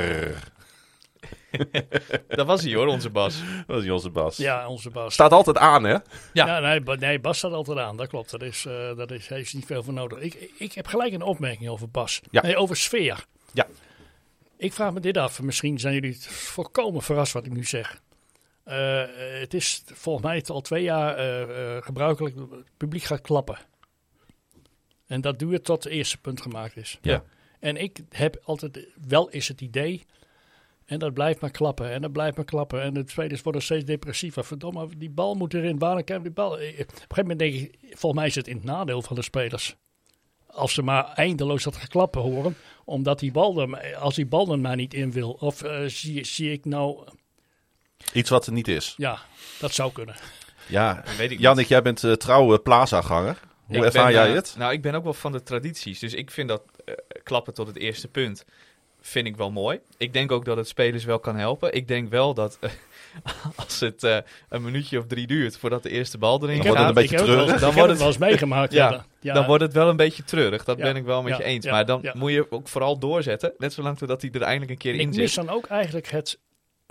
dat 2.27 2.48
was 2.48 2.63
hij 2.63 2.74
hoor, 2.74 2.88
onze 2.88 3.10
Bas. 3.10 3.39
Dat 3.39 3.75
was 3.75 3.84
hij, 3.84 3.91
onze 3.91 4.10
Bas. 4.10 4.38
Ja, 4.38 4.67
onze 4.67 4.89
Bas. 4.89 5.13
Staat 5.13 5.31
altijd 5.31 5.58
aan, 5.58 5.84
hè? 5.84 5.91
Ja, 5.91 6.01
ja 6.34 6.60
nee, 6.60 6.98
nee, 6.98 7.20
Bas 7.20 7.38
staat 7.38 7.51
altijd 7.51 7.77
aan. 7.77 7.98
Dat 7.98 8.08
klopt. 8.08 8.31
Dat 8.31 8.41
is, 8.41 8.65
uh, 8.65 8.98
dat 8.98 9.12
is, 9.12 9.27
heeft 9.27 9.53
niet 9.53 9.65
veel 9.65 9.84
voor 9.84 9.93
nodig. 9.93 10.20
Ik, 10.20 10.51
ik 10.58 10.74
heb 10.74 10.88
gelijk 10.88 11.13
een 11.13 11.22
opmerking 11.22 11.70
over 11.70 11.89
Bas. 11.89 12.22
Ja. 12.31 12.41
Nee, 12.41 12.55
over 12.55 12.77
sfeer. 12.77 13.25
Ja. 13.53 13.67
Ik 14.58 14.74
vraag 14.74 14.93
me 14.93 15.00
dit 15.00 15.17
af. 15.17 15.41
Misschien 15.41 15.79
zijn 15.79 15.93
jullie 15.93 16.17
volkomen 16.29 17.01
verrast 17.01 17.34
wat 17.34 17.46
ik 17.46 17.51
nu 17.51 17.63
zeg. 17.63 18.01
Uh, 18.65 19.03
het 19.39 19.53
is 19.53 19.84
volgens 19.86 20.25
mij 20.25 20.43
al 20.46 20.62
twee 20.62 20.84
jaar 20.84 21.20
uh, 21.20 21.81
gebruikelijk. 21.81 22.36
Het 22.36 22.77
publiek 22.77 23.03
gaat 23.03 23.22
klappen. 23.22 23.58
En 25.08 25.22
dat 25.22 25.39
duurt 25.39 25.63
tot 25.63 25.84
het 25.84 25.93
eerste 25.93 26.17
punt 26.17 26.41
gemaakt 26.41 26.77
is. 26.77 26.98
Ja. 27.01 27.24
En 27.60 27.77
ik 27.77 28.00
heb 28.10 28.41
altijd 28.43 28.88
wel 29.08 29.29
eens 29.29 29.48
het 29.48 29.62
idee 29.62 30.05
en 30.91 31.00
dat 31.00 31.13
blijft 31.13 31.41
maar 31.41 31.51
klappen 31.51 31.91
en 31.91 32.01
dat 32.01 32.12
blijft 32.12 32.36
maar 32.36 32.45
klappen. 32.45 32.81
En 32.81 32.93
de 32.93 33.03
spelers 33.05 33.41
worden 33.41 33.62
steeds 33.62 33.86
depressiever. 33.86 34.45
Verdomme, 34.45 34.88
die 34.98 35.10
bal 35.10 35.36
moet 35.36 35.53
erin. 35.53 35.79
Waarom 35.79 36.03
kan 36.03 36.21
die 36.21 36.31
bal? 36.31 36.51
Op 36.51 36.60
een 36.60 36.67
gegeven 36.67 37.07
moment 37.17 37.39
denk 37.39 37.53
ik, 37.53 37.75
volgens 37.81 38.13
mij 38.13 38.25
is 38.25 38.36
het 38.36 38.48
in 38.48 38.55
het 38.55 38.63
nadeel 38.63 39.01
van 39.01 39.15
de 39.15 39.21
spelers. 39.21 39.75
Als 40.48 40.74
ze 40.74 40.81
maar 40.81 41.05
eindeloos 41.05 41.63
dat 41.63 41.75
geklappen 41.75 42.21
horen. 42.21 42.55
Omdat 42.86 43.19
die 43.19 43.31
bal 43.31 43.62
er, 43.62 43.95
als 43.95 44.15
die 44.15 44.25
bal 44.25 44.51
er 44.51 44.60
maar 44.60 44.75
niet 44.75 44.93
in 44.93 45.12
wil. 45.12 45.31
Of 45.31 45.63
uh, 45.63 45.79
zie, 45.86 46.25
zie 46.25 46.51
ik 46.51 46.65
nou... 46.65 47.07
Iets 48.13 48.29
wat 48.29 48.45
er 48.45 48.53
niet 48.53 48.67
is. 48.67 48.93
Ja, 48.98 49.19
dat 49.60 49.74
zou 49.74 49.91
kunnen. 49.91 50.15
Ja, 50.67 51.03
weet 51.17 51.31
ik 51.31 51.39
Jannik, 51.39 51.67
jij 51.67 51.81
bent 51.81 52.03
uh, 52.03 52.13
trouwe 52.13 52.60
plaza-ganger. 52.60 53.39
Hoe 53.65 53.77
ik 53.77 53.83
ervaar 53.83 54.05
ben, 54.05 54.13
jij 54.13 54.29
uh, 54.29 54.36
het? 54.36 54.55
Nou, 54.57 54.74
ik 54.74 54.81
ben 54.81 54.95
ook 54.95 55.03
wel 55.03 55.13
van 55.13 55.31
de 55.31 55.43
tradities. 55.43 56.00
Dus 56.00 56.13
ik 56.13 56.31
vind 56.31 56.50
dat 56.50 56.63
klappen 57.24 57.53
tot 57.53 57.67
het 57.67 57.77
eerste 57.77 58.07
punt 58.07 58.45
vind 59.01 59.27
ik 59.27 59.36
wel 59.38 59.51
mooi. 59.51 59.79
Ik 59.98 60.13
denk 60.13 60.31
ook 60.31 60.46
dat 60.46 60.58
het 60.58 60.67
spelers 60.67 61.03
wel 61.03 61.20
kan 61.20 61.36
helpen. 61.36 61.74
Ik 61.74 61.88
denk 61.88 62.10
wel 62.10 62.34
dat 62.34 62.58
eh, 62.62 62.70
als 63.65 63.79
het 63.79 64.03
eh, 64.03 64.17
een 64.50 64.62
minuutje 64.63 64.98
of 65.00 65.05
drie 65.08 65.27
duurt 65.27 65.58
voordat 65.58 65.84
de 65.84 65.89
eerste 65.89 66.17
bal 66.17 66.43
erin 66.43 66.55
Ik 66.55 66.63
Dan 66.63 66.75
gaat, 66.75 66.84
wordt 66.84 66.88
het 66.88 66.98
een 66.98 67.01
beetje 67.03 67.17
ik 67.17 67.25
wel 67.25 67.36
treurig. 67.36 67.53
ik 67.55 67.60
Dan 67.62 67.74
wordt 67.74 67.89
het 67.89 67.98
wel 68.00 68.08
eens 68.08 68.17
meegemaakt. 68.17 68.74
Ja, 68.81 68.91
ja, 68.91 69.05
ja. 69.20 69.34
dan 69.34 69.46
wordt 69.46 69.63
het 69.63 69.74
wel 69.74 69.89
een 69.89 69.96
beetje 69.96 70.24
treurig. 70.24 70.63
Dat 70.63 70.77
Ja, 70.77 70.84
ben 70.84 70.96
ik 70.96 71.03
wel 71.03 71.22
met 71.22 71.31
ja, 71.31 71.38
je 71.38 71.43
eens. 71.43 71.65
ja, 71.65 71.72
maar 71.72 71.86
dan 71.86 72.00
ja. 72.01 72.13
moet 72.15 72.31
je 72.31 72.46
ook 72.51 72.67
vooral 72.67 73.00
doorzetten. 73.00 73.53
Net 73.58 73.74
zolang 73.74 73.98
totdat 73.98 74.22
hij 74.22 74.31
er 74.31 74.41
eindelijk 74.41 74.72
een 74.72 74.77
keer 74.77 74.93
Ik 74.93 75.00
in 75.00 75.10
mis 75.10 75.34
zit. 75.34 75.46
dan 75.46 75.55
ook 75.55 75.65
eigenlijk 75.67 76.10
het 76.10 76.39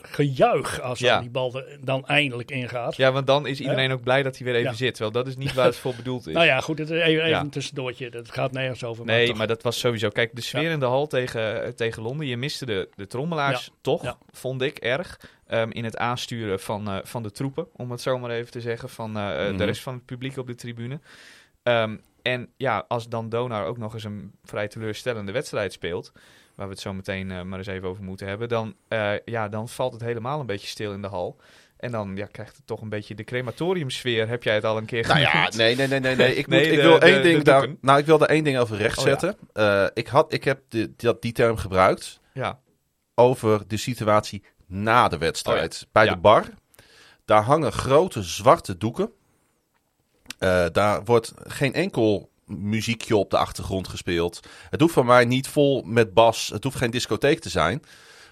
gejuich 0.02 0.80
als 0.80 0.99
Ja. 0.99 1.12
dan 1.12 1.21
die 1.21 1.30
bal 1.30 1.54
er 1.57 1.78
dan 1.80 2.07
eindelijk 2.07 2.50
ingaat. 2.50 2.97
Ja, 2.97 3.12
want 3.12 3.26
dan 3.26 3.47
is 3.47 3.61
iedereen 3.61 3.92
ook 3.92 4.02
blij 4.02 4.23
dat 4.23 4.37
hij 4.37 4.47
weer 4.47 4.54
even 4.54 4.71
Ja. 4.71 4.76
zit. 4.76 4.99
Wel, 4.99 5.11
dat 5.12 5.26
is 5.26 5.37
niet 5.37 5.54
waar 5.54 5.66
het 5.66 5.76
voor 5.76 5.95
bedoeld 5.95 6.26
is. 6.26 6.35
Nou 6.40 6.47
ja, 6.47 6.61
goed, 6.61 6.78
het 6.78 6.90
is 6.90 6.97
even, 7.00 7.09
even 7.09 7.28
Ja. 7.28 7.40
een 7.40 7.50
tussendoortje. 7.50 8.11
Dat 8.11 8.30
gaat 8.33 8.52
nergens 8.52 8.85
over. 8.85 9.04
Nee, 9.04 9.26
toch. 9.26 9.37
maar 9.37 9.47
dat 9.47 9.62
was 9.62 9.78
sowieso. 9.78 10.09
Kijk, 10.09 10.35
de 10.35 10.40
sfeer 10.40 10.62
Ja. 10.62 10.71
in 10.71 10.80
de 10.80 10.87
hal 10.87 11.07
tegen, 11.07 11.76
tegen 11.76 12.02
Londen. 12.02 12.26
Je 12.26 12.37
miste 12.37 12.66
de, 12.66 12.88
de 12.95 13.07
trommelaars 13.07 13.71
toch, 13.80 14.02
Ja. 14.02 14.19
vond 14.30 14.62
ik 14.62 14.78
erg. 14.78 15.21
ehm, 15.47 15.71
in 15.71 15.85
het 15.85 15.97
aansturen 15.97 16.61
van, 16.61 16.88
eh, 16.90 16.97
van 17.02 17.23
de 17.23 17.30
troepen, 17.30 17.66
om 17.73 17.90
het 17.90 18.00
zo 18.00 18.19
maar 18.19 18.30
even 18.30 18.50
te 18.50 18.61
zeggen. 18.61 18.88
Van 18.88 19.16
eh, 19.16 19.42
eh, 19.42 19.49
Mhm. 19.49 19.57
de 19.59 19.64
rest 19.64 19.83
van 19.83 19.95
het 19.95 20.04
publiek 20.04 20.37
op 20.37 20.47
de 20.47 20.54
tribune. 20.54 21.00
Ehm, 21.62 21.97
en 22.23 22.49
ja, 22.57 22.85
als 22.88 23.09
dan 23.09 23.28
Donar 23.28 23.66
ook 23.66 23.78
nog 23.78 23.95
eens 23.95 24.04
een 24.04 24.33
vrij 24.45 24.69
teleurstellende 24.69 25.33
wedstrijd 25.33 25.73
speelt. 25.73 26.12
Waar 26.61 26.69
we 26.69 26.75
het 26.75 26.83
zo 26.85 26.93
meteen 26.93 27.31
eh, 27.31 27.43
maar 27.43 27.59
eens 27.59 27.67
even 27.67 27.88
over 27.88 28.02
moeten 28.05 28.26
hebben. 28.26 28.49
Dan, 28.49 28.75
eh, 28.88 29.12
ja, 29.25 29.49
dan 29.49 29.69
valt 29.69 29.93
het 29.93 30.02
helemaal 30.02 30.40
een 30.40 30.47
beetje 30.47 30.67
stil 30.67 30.93
in 30.93 31.02
de 31.02 31.09
hal. 31.09 31.37
En 31.76 31.90
dan 31.90 32.17
ja, 32.17 32.26
krijgt 32.26 32.57
het 32.57 32.67
toch 32.67 32.81
een 32.81 32.88
beetje 32.88 33.14
de 33.14 33.25
crematoriumsfeer. 33.25 34.29
Heb 34.29 34.43
jij 34.43 34.55
het 34.55 34.64
al 34.64 34.76
een 34.76 34.85
keer 34.85 35.07
Nou 35.07 35.21
ja, 35.21 35.49
nee, 35.57 35.76
nee, 35.76 35.87
nee, 35.87 36.00
nee. 36.00 36.17
nee. 36.17 36.35
Ik, 36.35 36.47
Nee, 36.49 36.64
moet, 36.64 36.73
ik 36.73 36.81
wil 36.83 36.99
de- 36.99 37.05
één 37.07 37.14
de 37.14 37.29
ding 37.29 37.43
daar. 37.43 37.67
Nou, 37.81 37.99
ik 37.99 38.07
wil 38.07 38.19
daar 38.19 38.29
één 38.29 38.45
ding 38.45 38.59
over 38.59 38.76
rechtzetten. 38.76 39.33
Oh, 39.33 39.38
ja. 39.52 39.85
Eh, 39.85 39.90
ik, 39.95 40.07
had, 40.07 40.33
ik 40.33 40.45
heb 40.45 40.61
de, 40.69 40.93
dat, 40.97 41.23
die 41.23 41.33
term 41.33 41.57
gebruikt 41.57 42.21
Ja, 42.33 42.59
over 43.14 43.69
de 43.69 43.76
situatie 43.76 44.45
na 44.67 45.09
de 45.09 45.19
wedstrijd. 45.19 45.87
Bij 45.93 46.02
Oh 46.02 46.09
Ja. 46.09 46.14
de 46.14 46.21
bar. 46.21 46.45
Daar 47.25 47.43
hangen 47.43 47.73
grote 47.73 48.23
zwarte 48.23 48.76
doeken. 48.76 49.12
Daar 50.73 51.05
wordt 51.05 51.33
geen 51.37 51.73
enkel 51.75 52.31
muziekje 52.59 53.16
op 53.16 53.30
de 53.30 53.37
achtergrond 53.38 53.88
gespeeld. 53.88 54.40
Het 54.71 54.80
hoeft 54.80 54.95
van 54.95 55.07
mij 55.07 55.25
niet 55.25 55.49
vol 55.49 55.83
met 55.87 56.14
bas. 56.14 56.49
Het 56.52 56.64
hoeft 56.64 56.76
geen 56.76 56.90
discotheek 56.90 57.40
te 57.40 57.49
zijn. 57.49 57.83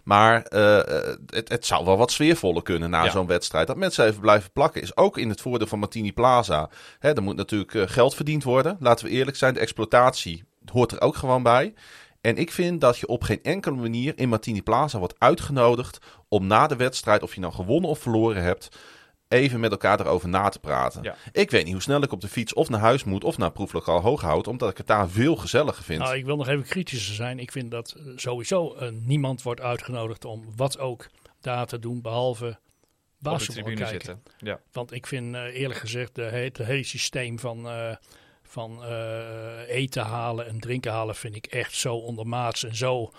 Maar 0.04 0.42
eh, 0.42 0.78
eh, 0.78 1.16
het, 1.26 1.48
het 1.48 1.66
zou 1.66 1.84
wel 1.84 1.96
wat 1.96 2.12
sfeervoller 2.12 2.62
kunnen 2.62 2.90
na 2.90 3.04
Ja. 3.04 3.10
zo'n 3.10 3.26
wedstrijd. 3.26 3.66
Dat 3.66 3.76
mensen 3.76 4.06
even 4.06 4.20
blijven 4.20 4.52
plakken 4.52 4.82
is 4.82 4.96
ook 4.96 5.18
in 5.18 5.28
het 5.28 5.40
voordeel 5.40 5.66
van 5.66 5.78
Martini 5.78 6.12
Plaza. 6.12 6.70
Hè, 6.98 7.12
er 7.12 7.22
moet 7.22 7.37
natuurlijk 7.37 7.75
eh, 7.75 7.82
geld 7.87 8.14
verdiend 8.14 8.44
worden. 8.44 8.76
Laten 8.80 9.04
we 9.04 9.10
eerlijk 9.10 9.37
zijn, 9.37 9.54
de 9.54 9.60
exploitatie 9.60 10.44
hoort 10.72 10.92
er 10.92 11.00
ook 11.00 11.16
gewoon 11.16 11.42
bij. 11.42 11.75
En 12.20 12.37
ik 12.37 12.52
vind 12.52 12.80
dat 12.80 12.98
je 12.98 13.06
op 13.06 13.22
geen 13.22 13.42
enkele 13.42 13.76
manier 13.76 14.12
in 14.16 14.28
Martini 14.28 14.62
Plaza 14.62 14.98
wordt 14.98 15.14
uitgenodigd 15.18 15.98
om 16.28 16.46
na 16.46 16.66
de 16.66 16.76
wedstrijd, 16.76 17.22
of 17.22 17.34
je 17.34 17.40
nou 17.40 17.52
gewonnen 17.52 17.90
of 17.90 17.98
verloren 17.98 18.42
hebt, 18.42 18.68
even 19.28 19.61
met 19.61 19.70
elkaar 19.70 20.00
erover 20.00 20.28
na 20.28 20.49
te 20.49 20.58
praten. 20.58 21.02
Ja. 21.02 21.14
Ik 21.32 21.50
weet 21.50 21.64
niet 21.64 21.73
hoe 21.73 21.82
snel 21.82 22.02
ik 22.02 22.12
op 22.12 22.20
de 22.20 22.28
fiets 22.28 22.54
of 22.54 22.68
naar 22.68 22.80
huis 22.80 23.04
moet 23.04 23.25
of 23.25 23.38
naar 23.38 23.50
proeflokaal 23.52 24.00
Hooghout, 24.00 24.47
omdat 24.47 24.70
ik 24.70 24.76
het 24.76 24.87
daar 24.87 25.08
veel 25.08 25.37
gezelliger 25.37 25.85
vind. 25.85 25.99
Nou, 26.00 26.16
ik 26.16 26.25
wil 26.25 26.37
nog 26.37 26.49
even 26.49 26.64
kritischer 26.64 27.14
zijn. 27.14 27.38
Ik 27.38 27.52
vind 27.52 27.70
dat 27.70 27.94
eh, 27.97 28.02
sowieso 28.16 28.75
eh, 28.75 28.88
niemand 28.92 29.42
wordt 29.42 29.61
uitgenodigd 29.61 30.25
om 30.25 30.44
wat 30.56 30.78
ook 30.78 31.06
daar 31.40 31.66
te 31.66 31.78
doen, 31.78 32.00
behalve 32.02 32.47
op 32.47 32.52
de 33.25 33.30
basketbal 33.30 33.64
kijken. 33.64 33.88
zitten. 33.88 34.23
Ja. 34.38 34.61
Want 34.73 34.92
ik 34.92 35.06
vind 35.06 35.35
eh, 35.35 35.42
eerlijk 35.42 35.80
gezegd 35.80 36.14
de 36.14 36.23
he- 36.23 36.44
het 36.44 36.58
hele 36.58 36.85
systeem 36.85 37.38
van, 37.38 37.68
eh, 37.68 37.94
van 38.42 38.85
eh, 38.85 39.68
eten 39.68 40.02
halen 40.04 40.47
en 40.47 40.61
drinken 40.61 40.92
halen 40.92 41.14
vind 41.14 41.35
ik 41.37 41.47
echt 41.47 41.75
zo 41.75 41.94
ondermaats 41.94 42.64
en 42.64 42.76
zo 42.76 43.12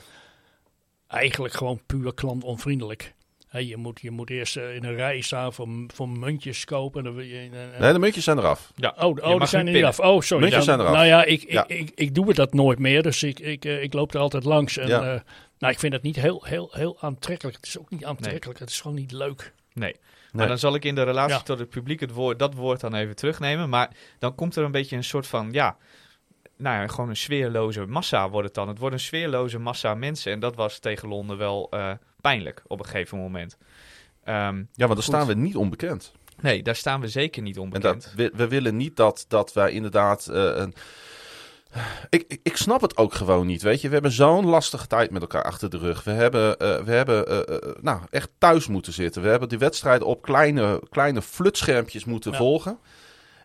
eigenlijk 1.07 1.53
gewoon 1.53 1.81
puur 1.85 2.13
klantonvriendelijk. 2.13 3.13
Hè, 3.49 3.59
je, 3.59 3.77
moet, 3.77 3.99
je 4.01 4.11
moet 4.11 4.29
eerst 4.29 4.57
eh, 4.57 4.75
in 4.75 4.83
een 4.83 4.95
rij 4.95 5.21
staan 5.21 5.53
voor, 5.53 5.67
voor 5.87 6.09
muntjes 6.09 6.65
kopen. 6.65 7.05
En- 7.05 7.17
en- 7.53 7.81
Nee, 7.81 7.93
de 7.93 7.99
muntjes 7.99 8.23
zijn 8.23 8.37
eraf. 8.37 8.71
Ja. 8.75 8.95
Oh, 8.99 9.17
oh 9.21 9.37
die 9.37 9.47
zijn 9.47 9.67
er 9.67 9.73
niet 9.73 9.83
af. 9.83 9.99
Oh, 9.99 10.21
sorry. 10.21 10.43
Muntjes 10.43 10.65
Dan- 10.65 10.77
zijn 10.77 10.79
eraf. 10.79 10.93
Nou 10.93 11.05
ja, 11.05 11.23
ik, 11.23 11.41
ik, 11.43 11.51
Ja. 11.51 11.67
ik, 11.67 11.91
ik, 11.95 12.15
doe 12.15 12.27
het 12.27 12.35
dat 12.35 12.53
nooit 12.53 12.79
meer. 12.79 13.03
Dus 13.03 13.23
ik, 13.23 13.39
ik, 13.39 13.65
eh, 13.65 13.83
ik 13.83 13.93
loop 13.93 14.13
er 14.13 14.19
altijd 14.19 14.43
langs. 14.43 14.77
En, 14.77 14.87
Ja. 14.87 15.01
eh, 15.13 15.21
nou, 15.59 15.73
ik 15.73 15.79
vind 15.79 15.93
het 15.93 16.01
niet 16.01 16.15
heel, 16.15 16.43
heel, 16.45 16.69
heel 16.71 16.97
aantrekkelijk. 17.01 17.55
Het 17.57 17.65
is 17.65 17.79
ook 17.79 17.89
niet 17.89 18.05
aantrekkelijk. 18.05 18.59
Het 18.59 18.69
is 18.69 18.81
gewoon 18.81 18.97
niet 18.97 19.11
leuk. 19.11 19.53
Nee. 19.73 19.95
Maar 20.31 20.39
Nee. 20.39 20.47
dan 20.47 20.57
zal 20.59 20.75
ik 20.75 20.85
in 20.85 20.95
de 20.95 21.03
relatie 21.03 21.35
Ja. 21.37 21.41
tot 21.41 21.59
het 21.59 21.69
publiek 21.69 21.99
het 21.99 22.11
woord, 22.11 22.39
dat 22.39 22.53
woord 22.53 22.79
dan 22.79 22.95
even 22.95 23.15
terugnemen. 23.15 23.69
Maar 23.69 23.89
dan 24.19 24.35
komt 24.35 24.55
er 24.55 24.63
een 24.63 24.71
beetje 24.71 24.95
een 24.95 25.03
soort 25.03 25.27
van, 25.27 25.49
ja, 25.51 25.77
nou 26.57 26.81
ja, 26.81 26.87
gewoon 26.87 27.09
een 27.09 27.15
sfeerloze 27.17 27.85
massa 27.85 28.29
wordt 28.29 28.45
het 28.47 28.55
dan. 28.55 28.67
Het 28.67 28.77
wordt 28.79 28.95
een 28.95 29.01
sfeerloze 29.01 29.59
massa 29.59 29.93
mensen. 29.93 30.31
En 30.31 30.39
dat 30.39 30.55
was 30.55 30.79
tegen 30.79 31.07
Londen 31.07 31.37
wel 31.37 31.67
eh, 31.71 31.91
pijnlijk 32.21 32.63
op 32.67 32.79
een 32.79 32.85
gegeven 32.85 33.17
moment. 33.17 33.57
Ehm, 34.23 34.55
Ja, 34.57 34.63
want 34.65 34.65
dan 34.77 34.95
Goed. 34.95 35.03
staan 35.03 35.27
we 35.27 35.33
niet 35.33 35.55
onbekend. 35.55 36.11
nee, 36.41 36.63
daar 36.63 36.75
staan 36.75 37.01
we 37.01 37.07
zeker 37.07 37.41
niet 37.41 37.55
En 37.55 37.61
onbekend. 37.61 38.03
dat, 38.03 38.13
we, 38.15 38.31
we 38.35 38.47
willen 38.47 38.77
niet 38.77 38.95
dat, 38.95 39.25
dat 39.27 39.53
wij 39.53 39.71
inderdaad. 39.71 40.27
eh, 40.27 40.43
een... 40.55 40.73
ik, 42.09 42.25
ik, 42.27 42.39
ik 42.43 42.57
snap 42.57 42.81
het 42.81 42.97
ook 42.97 43.13
gewoon 43.13 43.47
niet. 43.47 43.61
Weet 43.61 43.81
je, 43.81 43.87
we 43.87 43.93
hebben 43.93 44.11
zo'n 44.11 44.45
lastige 44.45 44.87
tijd 44.87 45.11
met 45.11 45.21
elkaar 45.21 45.43
achter 45.43 45.69
de 45.69 45.77
rug. 45.77 46.03
We 46.03 46.11
hebben, 46.11 46.57
eh, 46.57 46.81
we 46.83 46.91
hebben 46.91 47.47
eh, 47.47 47.73
nou, 47.81 48.01
echt 48.09 48.29
thuis 48.37 48.67
moeten 48.67 48.93
zitten. 48.93 49.21
We 49.21 49.27
hebben 49.29 49.49
die 49.49 49.57
wedstrijden 49.57 50.07
op 50.07 50.21
kleine, 50.21 50.81
kleine 50.89 51.21
flutschermpjes 51.21 52.05
moeten 52.05 52.31
Ja. 52.31 52.37
volgen. 52.37 52.79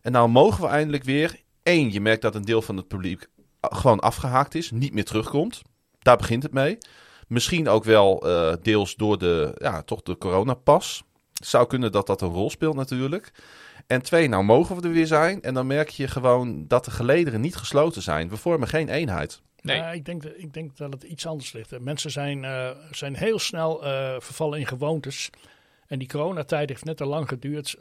En 0.02 0.12
nou 0.12 0.28
mogen 0.28 0.62
we 0.62 0.68
eindelijk 0.68 1.04
weer. 1.04 1.40
Eén, 1.62 1.92
je 1.92 2.00
merkt 2.00 2.22
dat 2.22 2.34
een 2.34 2.44
deel 2.44 2.62
van 2.62 2.76
het 2.76 2.88
publiek 2.88 3.26
gewoon 3.60 4.00
afgehaakt 4.00 4.54
is, 4.54 4.70
niet 4.70 4.92
meer 4.92 5.04
terugkomt. 5.04 5.62
Daar 5.98 6.16
begint 6.16 6.42
het 6.42 6.52
mee. 6.52 6.78
Misschien 7.28 7.68
ook 7.68 7.84
wel 7.84 8.28
eh, 8.28 8.52
deels 8.62 8.94
door 8.94 9.18
de, 9.18 9.54
ja, 9.58 9.82
toch 9.82 10.02
de 10.02 10.18
coronapas. 10.18 11.04
Het 11.34 11.46
zou 11.46 11.66
kunnen 11.66 11.92
dat 11.92 12.06
dat 12.06 12.20
een 12.20 12.28
rol 12.32 12.50
speelt 12.50 12.76
natuurlijk. 12.76 13.32
En 13.86 14.02
twee, 14.02 14.28
nou 14.28 14.44
mogen 14.44 14.76
we 14.76 14.82
er 14.82 14.92
weer 14.94 15.06
zijn. 15.06 15.42
En 15.42 15.54
dan 15.54 15.66
merk 15.66 15.88
je 15.88 16.08
gewoon 16.08 16.64
dat 16.68 16.84
de 16.84 16.90
gelederen 16.90 17.40
niet 17.40 17.56
gesloten 17.56 18.02
zijn. 18.02 18.28
We 18.28 18.36
vormen 18.36 18.68
geen 18.68 18.88
eenheid. 18.88 19.42
Nee. 19.60 19.94
Ik, 19.94 20.04
denk, 20.04 20.22
dat- 20.22 20.32
ik 20.36 20.52
denk 20.52 20.76
dat 20.76 20.92
het 20.92 21.02
iets 21.02 21.26
anders 21.26 21.52
ligt. 21.52 21.80
Mensen 21.80 22.10
zijn, 22.10 22.44
eh, 22.44 22.70
zijn 22.90 23.16
heel 23.16 23.38
snel 23.38 23.84
eh, 23.84 24.14
vervallen 24.18 24.58
in 24.58 24.66
gewoontes. 24.66 25.30
En 25.86 25.98
die 25.98 26.08
coronatijd 26.08 26.68
heeft 26.68 26.84
net 26.84 26.96
te 26.96 27.04
lang 27.06 27.28
geduurd. 27.28 27.76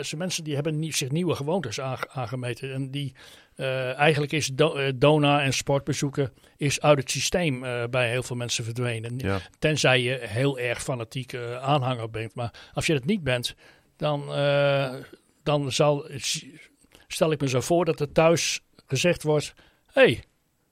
Zijn 0.00 0.18
mensen 0.18 0.44
die 0.44 0.54
hebben 0.54 0.78
nie- 0.78 0.94
zich 0.94 1.10
nieuwe 1.10 1.34
gewoontes 1.34 1.80
aange- 1.80 2.08
aangemeten. 2.08 2.72
En 2.72 2.90
die 2.90 3.14
eh, 3.54 3.94
eigenlijk 3.94 4.32
is 4.32 4.46
do, 4.46 4.74
eh, 4.74 4.92
Dona 4.94 5.42
en 5.42 5.52
sportbezoeken 5.52 6.32
is 6.56 6.80
uit 6.80 6.98
het 6.98 7.10
systeem 7.10 7.60
bij 7.90 8.10
heel 8.10 8.22
veel 8.22 8.36
mensen 8.36 8.64
verdwenen. 8.64 9.18
Ja. 9.18 9.38
Tenzij 9.58 10.00
je 10.02 10.18
heel 10.22 10.58
erg 10.58 10.82
fanatiek 10.82 11.34
aanhanger 11.60 12.10
bent. 12.10 12.34
Maar 12.34 12.54
als 12.72 12.86
je 12.86 12.92
dat 12.92 13.04
niet 13.04 13.22
bent, 13.22 13.54
dan, 13.96 14.26
dan 15.42 15.72
zal, 15.72 16.08
stel 17.06 17.32
ik 17.32 17.40
me 17.40 17.48
zo 17.48 17.60
voor 17.60 17.84
dat 17.84 18.00
er 18.00 18.12
thuis 18.12 18.60
gezegd 18.86 19.22
wordt: 19.22 19.54
hé, 19.86 20.02
hey, 20.02 20.22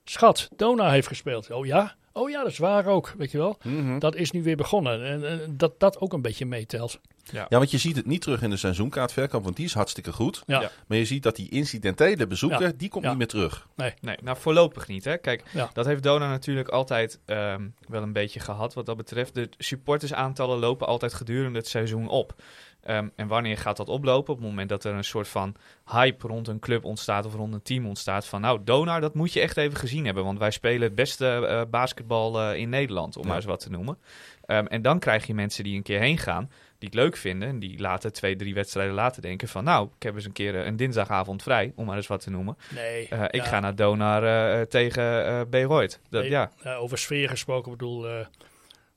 schat, 0.05 0.49
Dona 0.57 0.91
heeft 0.91 1.07
gespeeld. 1.09 1.51
Oh 1.51 1.67
ja? 1.67 1.97
Oh 2.17 2.31
ja, 2.31 2.43
dat 2.43 2.51
is 2.51 2.59
waar 2.59 2.87
ook, 2.87 3.15
weet 3.19 3.31
je 3.31 3.39
wel. 3.39 3.57
Mhm. 3.63 3.99
Dat 3.99 4.15
is 4.15 4.31
nu 4.31 4.43
weer 4.43 4.57
begonnen. 4.57 5.05
En, 5.05 5.29
en 5.29 5.57
dat 5.57 5.81
dat 5.81 6.01
ook 6.01 6.13
een 6.13 6.23
beetje 6.23 6.47
meetelt. 6.47 7.01
Ja, 7.33 7.47
want 7.49 7.71
je 7.71 7.79
ziet 7.79 7.97
het 7.97 8.07
niet 8.07 8.21
terug 8.21 8.43
in 8.43 8.51
de 8.51 8.57
seizoenkaartverkoop, 8.57 9.45
want 9.45 9.57
die 9.57 9.65
is 9.65 9.75
hartstikke 9.75 10.13
goed. 10.13 10.43
Ja. 10.47 10.71
Maar 10.87 10.99
je 10.99 11.05
ziet 11.05 11.23
dat 11.23 11.37
die 11.37 11.49
incidentele 11.51 12.27
bezoeker, 12.27 12.61
Ja. 12.67 12.73
die 12.77 12.89
komt 12.89 13.03
Ja. 13.05 13.09
niet 13.11 13.19
meer 13.19 13.27
terug. 13.27 13.67
Nee, 13.77 14.17
nou 14.23 14.37
voorlopig 14.41 14.87
niet. 14.89 15.05
Hè. 15.05 15.19
Kijk, 15.19 15.43
Ja. 15.53 15.71
dat 15.73 15.87
heeft 15.87 16.03
Dona 16.03 16.29
natuurlijk 16.29 16.69
altijd 16.69 17.21
ehm, 17.25 17.69
wel 17.89 18.03
een 18.03 18.13
beetje 18.13 18.41
gehad 18.41 18.75
wat 18.75 18.87
dat 18.87 18.97
betreft. 18.97 19.35
De 19.35 19.49
supportersaantallen 19.59 20.59
lopen 20.59 20.87
altijd 20.87 21.15
gedurende 21.15 21.59
het 21.59 21.69
seizoen 21.69 22.09
op. 22.09 22.35
Ehm, 22.83 23.09
en 23.17 23.27
wanneer 23.29 23.59
gaat 23.59 23.77
dat 23.77 23.89
oplopen? 23.89 24.33
Op 24.35 24.39
het 24.41 24.49
moment 24.49 24.69
dat 24.69 24.85
er 24.85 24.95
een 24.95 25.05
soort 25.05 25.29
van 25.29 25.55
hype 25.91 26.27
rond 26.27 26.49
een 26.49 26.59
club 26.59 26.85
ontstaat 26.85 27.27
of 27.27 27.35
rond 27.35 27.55
een 27.55 27.63
team 27.63 27.87
ontstaat. 27.87 28.27
Van 28.27 28.41
nou, 28.41 28.61
Donar, 28.65 29.01
dat 29.01 29.15
moet 29.15 29.33
je 29.33 29.41
echt 29.41 29.57
even 29.57 29.77
gezien 29.79 30.05
hebben. 30.05 30.25
Want 30.25 30.39
wij 30.39 30.51
spelen 30.51 30.83
het 30.83 30.95
beste 30.95 31.27
eh, 31.47 31.63
basketbal 31.71 32.41
eh, 32.41 32.59
in 32.59 32.69
Nederland, 32.69 33.17
om 33.17 33.23
Ja. 33.23 33.29
maar 33.29 33.37
eens 33.37 33.47
wat 33.47 33.61
te 33.61 33.71
noemen. 33.71 33.99
Ehm, 34.47 34.67
en 34.67 34.83
dan 34.83 34.99
krijg 34.99 35.27
je 35.27 35.35
mensen 35.35 35.65
die 35.65 35.77
een 35.77 35.83
keer 35.83 36.01
heen 36.01 36.19
gaan, 36.19 36.51
het 36.85 36.95
leuk 36.95 37.17
vinden. 37.17 37.49
En 37.49 37.59
die 37.59 37.81
later 37.81 38.13
twee, 38.13 38.37
drie 38.37 38.55
wedstrijden 38.55 38.95
later 38.95 39.23
denken 39.23 39.49
van 39.49 39.65
nou, 39.65 39.89
ik 39.97 40.03
heb 40.03 40.15
eens 40.15 40.25
een 40.25 40.33
keer 40.33 40.61
eh, 40.61 40.67
een 40.67 40.77
dinsdagavond 40.77 41.43
vrij, 41.43 41.73
om 41.77 41.87
maar 41.87 41.97
eens 41.97 42.07
wat 42.07 42.21
te 42.21 42.31
noemen. 42.31 42.57
Nee. 42.75 43.09
Eh, 43.09 43.23
ik 43.23 43.35
ja, 43.35 43.45
ga 43.45 43.61
naar 43.61 43.75
Donar 43.75 44.25
eh, 44.25 44.67
tegen 44.67 45.03
Bayreuth. 45.51 46.01
Dat, 46.09 46.23
Nee. 46.23 46.31
ja. 46.31 46.51
over 46.65 46.99
sfeer 46.99 47.29
gesproken, 47.29 47.73
ik 47.73 47.79
bedoel, 47.79 48.09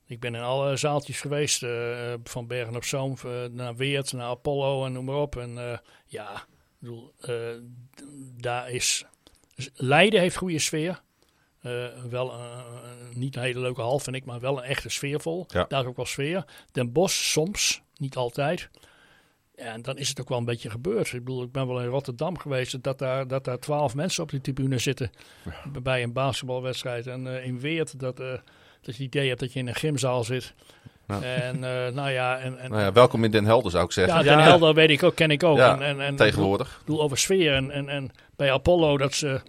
ik 0.06 0.20
ben 0.20 0.36
in 0.36 0.42
alle 0.42 0.78
zaaltjes 0.78 1.22
geweest. 1.22 1.66
van 2.24 2.48
Bergen 2.48 2.76
op 2.76 2.84
Zoom 2.84 3.18
naar 3.52 3.76
Weert, 3.76 4.14
naar 4.14 4.28
Apollo 4.28 4.86
en 4.86 4.92
noem 4.92 5.06
maar 5.06 5.16
op. 5.16 5.36
En 5.36 5.82
ja, 6.06 6.34
ik 6.34 6.80
bedoel, 6.80 7.14
daar 8.42 8.72
is. 8.72 9.06
Leiden 9.74 10.20
heeft 10.20 10.36
goede 10.36 10.60
sfeer. 10.60 11.02
Eh, 11.62 11.86
wel 12.10 12.32
eh, 12.32 12.40
niet 13.14 13.36
een 13.36 13.42
hele 13.42 13.60
leuke 13.60 13.82
hal, 13.82 14.00
vind 14.00 14.16
ik, 14.16 14.26
maar 14.26 14.40
wel 14.40 14.58
een 14.58 14.64
echte 14.64 14.90
sfeervol. 14.90 15.46
Ja. 15.48 15.66
Daar 15.68 15.82
is 15.82 15.88
ook 15.88 15.96
wel 15.96 16.06
sfeer. 16.06 16.46
Den 16.72 16.92
Bosch 16.92 17.24
soms, 17.24 17.82
niet 17.98 18.16
altijd. 18.16 18.70
En 19.58 19.82
dan 19.82 19.98
is 19.98 20.10
het 20.10 20.22
ook 20.22 20.30
wel 20.30 20.38
een 20.38 20.46
beetje 20.46 20.70
gebeurd. 20.70 21.14
Ik 21.14 21.24
bedoel, 21.24 21.44
ik 21.44 21.52
ben 21.52 21.68
wel 21.68 21.82
in 21.82 21.88
Rotterdam 21.88 22.38
geweest 22.38 22.84
dat 22.84 23.00
daar, 23.00 23.28
dat 23.28 23.44
daar 23.44 23.60
twaalf 23.60 23.96
mensen 23.96 24.24
op 24.24 24.30
die 24.30 24.42
tribune 24.42 24.78
zitten 24.78 25.12
bij 25.82 26.04
een 26.04 26.14
basketbalwedstrijd. 26.14 27.08
En 27.08 27.28
eh, 27.28 27.46
in 27.46 27.60
Weert 27.60 28.00
dat, 28.00 28.20
eh, 28.20 28.28
dat 28.28 28.42
je 28.82 28.92
het 28.92 29.00
idee 29.00 29.28
hebt 29.28 29.40
dat 29.40 29.54
je 29.54 29.60
in 29.60 29.68
een 29.68 29.76
gymzaal 29.76 30.24
zit. 30.24 30.54
Ja. 31.08 31.22
En 31.22 31.56
eh, 31.64 31.94
nou 31.94 32.10
ja, 32.10 32.38
en, 32.38 32.60
en 32.60 32.70
Nou 32.70 32.82
ja, 32.82 32.92
welkom 32.92 33.24
in 33.24 33.32
Den 33.32 33.46
Helder 33.46 33.72
zou 33.72 33.86
ik 33.86 33.92
zeggen. 33.92 34.16
ja, 34.16 34.24
Den 34.24 34.40
Helder 34.40 34.74
weet 34.74 34.90
ik 34.90 35.04
ook, 35.04 35.16
ken 35.16 35.32
ik 35.32 35.44
ook. 35.44 35.58
En, 35.58 36.02
en, 36.02 36.16
Tegenwoordig. 36.16 36.68
Ik 36.68 36.86
bedoel 36.86 37.02
over 37.02 37.18
sfeer. 37.18 37.54
En, 37.54 37.72
en, 37.72 37.90
en 37.90 38.12
bij 38.36 38.52
Apollo 38.52 38.98
dat 38.98 39.14
ze 39.14 39.42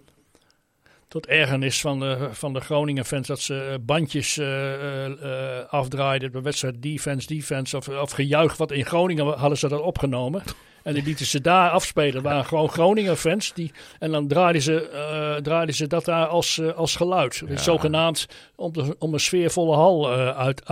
tot 1.09 1.27
ergernis 1.27 1.81
van 1.81 1.99
de, 1.99 2.27
van 2.31 2.53
de 2.53 2.59
Groningen 2.59 3.05
fans 3.05 3.27
dat 3.27 3.39
ze 3.39 3.61
eh, 3.61 3.75
bandjes 3.81 4.37
eh, 4.37 5.05
eh, 5.05 5.65
afdraaiden 5.69 6.31
bij 6.31 6.41
wedstrijd 6.41 6.81
defense, 6.81 7.27
defense 7.27 7.77
of, 7.77 7.87
of 7.87 8.11
gejuich 8.11 8.57
wat 8.57 8.71
in 8.71 8.85
Groningen 8.85 9.25
hadden 9.37 9.57
ze 9.57 9.67
dat 9.67 9.81
opgenomen. 9.81 10.43
En 10.83 10.93
die 10.93 11.03
lieten 11.03 11.25
ze 11.25 11.41
daar 11.41 11.69
afspelen. 11.69 12.13
Dat 12.13 12.23
waren 12.23 12.45
gewoon 12.45 12.69
Groningen 12.69 13.17
fans. 13.17 13.53
Die, 13.53 13.71
en 13.99 14.11
dan 14.11 14.27
draaiden 14.27 14.61
ze, 14.61 14.89
eh, 14.89 15.35
draaiden 15.41 15.75
ze 15.75 15.87
dat 15.87 16.05
daar 16.05 16.27
als, 16.27 16.61
als 16.75 16.95
geluid. 16.95 17.43
Ja. 17.47 17.57
Zogenaamd 17.57 18.27
om, 18.55 18.73
de, 18.73 18.95
om 18.99 19.13
een 19.13 19.19
sfeervolle 19.19 19.75
hal 19.75 20.11
uit, 20.35 20.65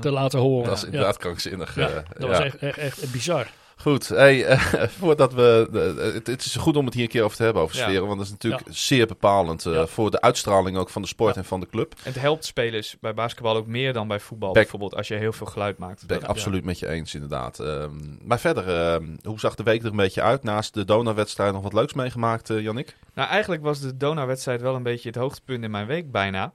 te 0.00 0.10
laten 0.10 0.38
horen. 0.38 0.66
Dat 0.68 0.76
is 0.76 0.80
Ja. 0.80 0.86
inderdaad 0.86 1.16
krankzinnig. 1.16 1.74
Ja, 1.74 1.88
dat 1.88 2.04
ja. 2.18 2.26
was 2.26 2.38
echt, 2.38 2.56
echt, 2.56 2.78
echt 2.78 3.12
bizar. 3.12 3.46
Goed, 3.80 4.08
hey, 4.08 4.44
eh, 4.46 4.82
voordat 4.88 5.32
we. 5.32 5.68
het, 6.14 6.26
het 6.26 6.44
is 6.44 6.56
goed 6.56 6.76
om 6.76 6.84
het 6.84 6.94
hier 6.94 7.02
een 7.02 7.08
keer 7.08 7.22
over 7.22 7.36
te 7.36 7.42
hebben, 7.42 7.62
over 7.62 7.76
Ja. 7.76 7.82
sferen. 7.82 8.06
Want 8.06 8.16
dat 8.16 8.26
is 8.26 8.32
natuurlijk 8.32 8.66
Ja. 8.66 8.72
zeer 8.72 9.06
bepalend 9.06 9.66
eh, 9.66 9.72
Ja. 9.72 9.86
voor 9.86 10.10
de 10.10 10.20
uitstraling 10.20 10.76
ook 10.76 10.90
van 10.90 11.02
de 11.02 11.08
sport 11.08 11.36
en 11.36 11.44
van 11.44 11.60
de 11.60 11.68
club. 11.68 11.94
Het 12.02 12.14
helpt 12.20 12.44
spelers 12.44 12.96
bij 13.00 13.14
basketbal 13.14 13.56
ook 13.56 13.66
meer 13.66 13.92
dan 13.92 14.08
bij 14.08 14.20
voetbal. 14.20 14.48
Back- 14.52 14.62
Bijvoorbeeld 14.62 14.94
als 14.94 15.08
je 15.08 15.14
heel 15.14 15.32
veel 15.32 15.46
geluid 15.46 15.78
maakt. 15.78 16.06
Ben 16.06 16.16
ik 16.16 16.24
absoluut 16.24 16.64
met 16.64 16.78
je 16.78 16.88
eens, 16.88 17.14
inderdaad. 17.14 17.58
Ehm, 17.58 17.90
maar 18.22 18.40
verder, 18.40 18.68
ehm, 18.68 19.04
hoe 19.22 19.40
zag 19.40 19.54
de 19.54 19.62
week 19.62 19.82
er 19.82 19.90
een 19.90 19.96
beetje 19.96 20.22
uit? 20.22 20.42
Naast 20.42 20.74
de 20.74 20.84
Dona-wedstrijd 20.84 21.52
nog 21.52 21.62
wat 21.62 21.72
leuks 21.72 21.92
meegemaakt, 21.92 22.50
eh 22.50 22.60
Jannik? 22.60 22.96
Nou, 23.14 23.28
eigenlijk 23.28 23.62
was 23.62 23.80
de 23.80 23.96
Dona-wedstrijd 23.96 24.60
wel 24.60 24.74
een 24.74 24.82
beetje 24.82 25.08
het 25.08 25.18
hoogtepunt 25.18 25.64
in 25.64 25.70
mijn 25.70 25.86
week 25.86 26.10
bijna. 26.10 26.52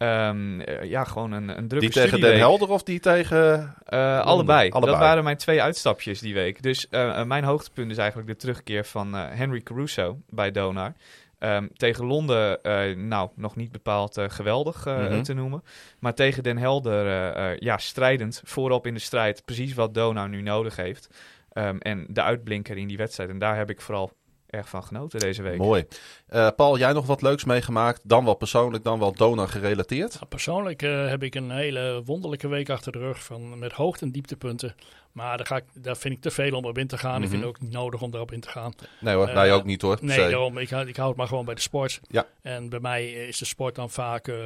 Ehm, 0.00 0.60
eh, 0.60 0.84
ja, 0.84 1.04
gewoon 1.04 1.32
een, 1.32 1.48
een 1.58 1.68
drukke 1.68 1.86
Die 1.86 1.90
tegen 1.90 2.20
Den. 2.20 2.36
Helder 2.36 2.68
of 2.68 2.82
die 2.82 3.00
tegen... 3.00 3.74
Eh, 3.84 4.20
allebei. 4.20 4.70
Allebei. 4.70 4.92
Dat 4.92 5.00
waren 5.00 5.24
mijn 5.24 5.36
twee 5.36 5.62
uitstapjes 5.62 6.20
die 6.20 6.34
week. 6.34 6.62
Dus 6.62 6.88
eh, 6.88 7.20
eh, 7.20 7.26
mijn 7.26 7.44
hoogtepunt 7.44 7.90
is 7.90 7.96
eigenlijk 7.96 8.28
de 8.28 8.36
terugkeer 8.36 8.84
van 8.84 9.14
eh, 9.16 9.24
Henry 9.30 9.60
Caruso 9.60 10.18
bij 10.28 10.50
Donar. 10.50 10.92
Ehm, 11.38 11.66
tegen 11.74 12.04
Londen, 12.06 12.62
eh, 12.62 12.96
nou, 12.96 13.30
nog 13.34 13.56
niet 13.56 13.72
bepaald 13.72 14.16
eh, 14.16 14.24
geweldig 14.28 14.86
eh, 14.86 14.98
Mhm. 14.98 15.22
te 15.22 15.34
noemen. 15.34 15.62
Maar 15.98 16.14
tegen 16.14 16.42
Den 16.42 16.58
Helder, 16.58 17.06
eh, 17.06 17.50
eh, 17.52 17.58
ja, 17.58 17.78
strijdend. 17.78 18.42
Voorop 18.44 18.86
in 18.86 18.94
de 18.94 19.00
strijd. 19.00 19.44
Precies 19.44 19.74
wat 19.74 19.94
Donar 19.94 20.28
nu 20.28 20.42
nodig 20.42 20.76
heeft. 20.76 21.08
Ehm, 21.52 21.76
en 21.78 22.06
de 22.08 22.22
uitblinker 22.22 22.76
in 22.76 22.88
die 22.88 22.96
wedstrijd. 22.96 23.30
En 23.30 23.38
daar 23.38 23.56
heb 23.56 23.70
ik 23.70 23.80
vooral 23.80 24.12
erg 24.50 24.68
van 24.68 24.84
genoten 24.84 25.18
deze 25.20 25.42
week. 25.42 25.58
Mooi. 25.58 25.86
Eh, 26.26 26.48
Paul, 26.56 26.78
jij 26.78 26.92
nog 26.92 27.06
wat 27.06 27.22
leuks 27.22 27.44
meegemaakt? 27.44 28.00
Dan 28.04 28.24
wel 28.24 28.34
persoonlijk, 28.34 28.84
dan 28.84 28.98
wel 28.98 29.12
Dona 29.12 29.46
gerelateerd? 29.46 30.14
Nou, 30.14 30.26
persoonlijk 30.26 30.82
eh, 30.82 31.08
heb 31.08 31.22
ik 31.22 31.34
een 31.34 31.50
hele 31.50 32.02
wonderlijke 32.04 32.48
week 32.48 32.70
achter 32.70 32.92
de 32.92 32.98
rug 32.98 33.24
van, 33.24 33.58
met 33.58 33.72
hoogte- 33.72 34.04
en 34.04 34.10
dieptepunten. 34.12 34.74
Maar 35.12 35.36
daar, 35.36 35.46
ga 35.46 35.56
ik, 35.56 35.64
daar 35.74 35.96
vind 35.96 36.14
ik 36.14 36.20
te 36.20 36.30
veel 36.30 36.56
om 36.56 36.64
op 36.64 36.78
in 36.78 36.86
te 36.86 36.98
gaan. 36.98 37.22
Ik 37.22 37.28
vind 37.28 37.32
Mhm. 37.32 37.40
het 37.40 37.48
ook 37.56 37.60
niet 37.62 37.72
nodig 37.72 38.02
om 38.02 38.10
daarop 38.10 38.32
in 38.32 38.40
te 38.40 38.48
gaan. 38.48 38.72
Nee 39.00 39.14
hoor, 39.14 39.26
wij 39.26 39.52
ook 39.52 39.64
niet 39.64 39.82
hoor. 39.82 39.98
Nee, 40.00 40.16
daarom, 40.30 40.58
ik, 40.58 40.70
hou- 40.70 40.86
ik 40.88 40.96
hou 40.96 41.08
het 41.08 41.16
maar 41.18 41.26
gewoon 41.28 41.44
bij 41.44 41.54
de 41.54 41.60
sport. 41.60 42.00
Ja. 42.08 42.26
En 42.42 42.68
bij 42.68 42.80
mij 42.80 43.10
is 43.12 43.38
de 43.38 43.44
sport 43.44 43.74
dan 43.74 43.90
vaak 43.90 44.28
eh, 44.28 44.36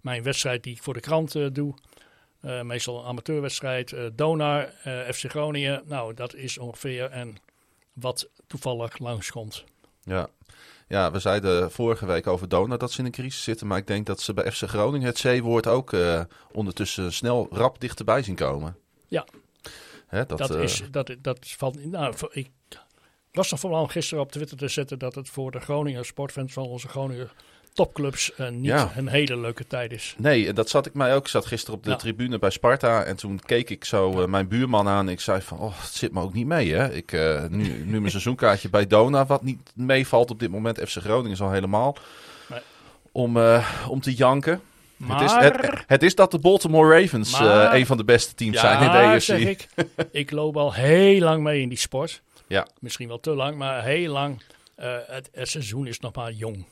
mijn 0.00 0.22
wedstrijd 0.22 0.62
die 0.62 0.74
ik 0.74 0.82
voor 0.82 0.94
de 0.94 1.00
krant 1.00 1.34
eh, 1.34 1.46
doe. 1.52 1.74
Eh, 2.40 2.62
meestal 2.62 2.98
een 3.00 3.04
amateurwedstrijd. 3.06 3.92
eh 3.92 4.04
Donar, 4.14 4.72
eh, 4.82 4.98
FC 5.12 5.24
Groningen. 5.30 5.82
Nou, 5.86 6.14
dat 6.14 6.34
is 6.34 6.58
ongeveer 6.58 7.10
en 7.10 7.36
wat 8.00 8.28
toevallig 8.46 8.98
langskomt. 8.98 9.64
Ja. 10.02 10.28
ja, 10.88 11.10
we 11.10 11.18
zeiden 11.18 11.70
vorige 11.70 12.06
week 12.06 12.26
over 12.26 12.48
Dona 12.48 12.76
dat 12.76 12.92
ze 12.92 12.98
in 12.98 13.04
een 13.04 13.10
crisis 13.10 13.42
zitten. 13.42 13.66
Maar 13.66 13.78
ik 13.78 13.86
denk 13.86 14.06
dat 14.06 14.20
ze 14.20 14.34
bij 14.34 14.52
FC 14.52 14.62
Groningen 14.62 15.06
het 15.06 15.20
C-woord 15.20 15.66
ook 15.66 15.92
eh, 15.92 16.22
ondertussen 16.52 17.12
snel 17.12 17.48
rap 17.50 17.80
dichterbij 17.80 18.22
zien 18.22 18.34
komen. 18.34 18.76
Ja. 19.06 19.26
Hè, 20.06 20.26
dat, 20.26 20.38
Dat, 20.38 20.54
eh, 20.54 20.62
is, 20.62 20.82
dat, 20.90 21.16
dat 21.18 21.38
valt. 21.40 21.84
Nou, 21.84 22.14
ik 22.30 22.50
was 23.32 23.50
nog 23.50 23.60
vooral 23.60 23.86
gisteren 23.86 24.24
op 24.24 24.32
Twitter 24.32 24.56
te 24.56 24.68
zetten 24.68 24.98
dat 24.98 25.14
het 25.14 25.28
voor 25.28 25.50
de 25.50 25.60
Groninger 25.60 26.04
sportfans 26.04 26.52
van 26.52 26.64
onze 26.64 26.88
Groninger 26.88 27.32
topclubs 27.72 28.34
eh, 28.34 28.48
niet 28.48 28.64
Ja. 28.64 28.92
een 28.96 29.08
hele 29.08 29.36
leuke 29.38 29.66
tijd 29.66 29.92
is. 29.92 30.14
Nee, 30.18 30.52
dat 30.52 30.68
zat 30.68 30.86
ik 30.86 30.94
mij 30.94 31.14
ook. 31.14 31.22
Ik 31.22 31.28
zat 31.28 31.46
gisteren 31.46 31.74
op 31.78 31.84
de 31.84 31.90
Ja. 31.90 31.96
tribune 31.96 32.38
bij 32.38 32.50
Sparta. 32.50 33.02
En 33.02 33.16
toen 33.16 33.40
keek 33.46 33.70
ik 33.70 33.84
zo 33.84 34.20
eh, 34.22 34.26
mijn 34.28 34.48
buurman 34.48 34.88
aan. 34.88 35.08
Ik 35.08 35.20
zei 35.20 35.40
van, 35.40 35.58
oh, 35.58 35.80
het 35.80 35.94
zit 35.94 36.12
me 36.12 36.20
ook 36.20 36.32
niet 36.34 36.46
mee 36.46 36.72
hè. 36.74 36.92
Ik, 36.92 37.12
eh, 37.12 37.44
nu, 37.48 37.84
nu 37.84 37.98
mijn 37.98 38.10
seizoenkaartje 38.10 38.68
bij 38.70 38.86
Dona, 38.86 39.26
wat 39.26 39.42
niet 39.42 39.58
meevalt 39.74 40.30
op 40.30 40.38
dit 40.40 40.50
moment. 40.50 40.78
FC 40.78 40.96
Groningen 40.96 41.30
is 41.30 41.40
al 41.40 41.50
helemaal. 41.52 41.96
Nee. 42.48 42.60
Om, 43.12 43.36
om 43.88 44.00
te 44.00 44.14
janken. 44.14 44.60
Maar, 44.96 45.20
Het, 45.20 45.30
is, 45.30 45.36
het, 45.36 45.84
het 45.86 46.02
is 46.02 46.14
dat 46.14 46.30
de 46.30 46.38
Baltimore 46.38 47.00
Ravens 47.00 47.40
Maar- 47.40 47.74
een 47.74 47.86
van 47.86 47.96
de 47.96 48.04
beste 48.04 48.34
teams 48.34 48.54
Ja, 48.54 48.60
zijn 48.60 48.82
in 48.82 48.90
de 48.90 48.96
AFC. 48.98 49.20
zeg 49.20 49.40
ik, 49.40 49.68
ik 50.10 50.30
loop 50.30 50.56
al 50.56 50.74
heel 50.74 51.20
lang 51.20 51.42
mee 51.42 51.60
in 51.60 51.68
die 51.68 51.78
sport. 51.78 52.22
Ja. 52.46 52.66
Misschien 52.80 53.08
wel 53.08 53.20
te 53.20 53.30
lang, 53.34 53.56
maar 53.56 53.84
heel 53.84 54.12
lang. 54.12 54.42
Het, 55.06 55.28
het 55.32 55.48
seizoen 55.48 55.86
is 55.86 56.00
nog 56.00 56.14
maar 56.14 56.32
jong. 56.32 56.64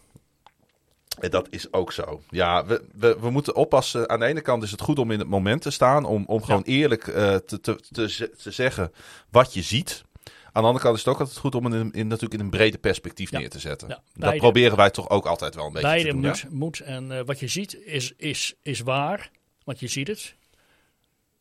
En 1.20 1.30
dat 1.30 1.46
is 1.50 1.72
ook 1.72 1.92
zo. 1.92 2.22
Ja, 2.30 2.66
we, 2.66 2.84
we, 2.94 3.16
we 3.20 3.30
moeten 3.30 3.56
oppassen. 3.56 4.08
Aan 4.08 4.18
de 4.20 4.26
ene 4.26 4.40
kant 4.40 4.62
is 4.62 4.70
het 4.70 4.80
goed 4.80 4.98
om 4.98 5.10
in 5.10 5.18
het 5.18 5.28
moment 5.28 5.62
te 5.62 5.70
staan. 5.70 6.04
Om, 6.04 6.24
om 6.26 6.42
gewoon 6.42 6.62
eerlijk 6.62 7.06
eh, 7.06 7.34
te, 7.34 7.60
te, 7.60 7.76
te, 7.92 8.08
ze- 8.10 8.30
te 8.42 8.50
zeggen 8.50 8.92
wat 9.30 9.54
je 9.54 9.62
ziet. 9.62 10.04
Aan 10.52 10.62
de 10.64 10.68
andere 10.68 10.84
kant 10.84 10.96
is 10.98 11.04
het 11.04 11.14
ook 11.14 11.20
altijd 11.20 11.38
goed 11.38 11.54
om 11.54 11.64
het 11.64 11.74
in, 11.74 11.92
in, 11.92 12.06
natuurlijk 12.06 12.40
in 12.40 12.46
een 12.46 12.50
brede 12.50 12.78
perspectief 12.78 13.30
Ja. 13.30 13.38
neer 13.38 13.50
te 13.50 13.58
zetten. 13.58 13.88
Ja, 13.88 14.02
dat 14.14 14.36
proberen 14.36 14.76
wij 14.76 14.90
toch 14.90 15.10
ook 15.10 15.26
altijd 15.26 15.54
wel 15.54 15.66
een 15.66 15.72
beetje 15.72 15.88
Beide 15.88 16.04
te 16.08 16.12
doen. 16.14 16.20
moet, 16.20 16.46
moet. 16.50 16.80
En 16.80 17.12
eh, 17.18 17.24
wat 17.24 17.40
je 17.40 17.48
ziet 17.48 17.74
is, 17.84 18.12
is, 18.16 18.54
is 18.62 18.80
waar, 18.80 19.30
want 19.64 19.80
je 19.80 19.88
ziet 19.88 20.08
het. 20.08 20.34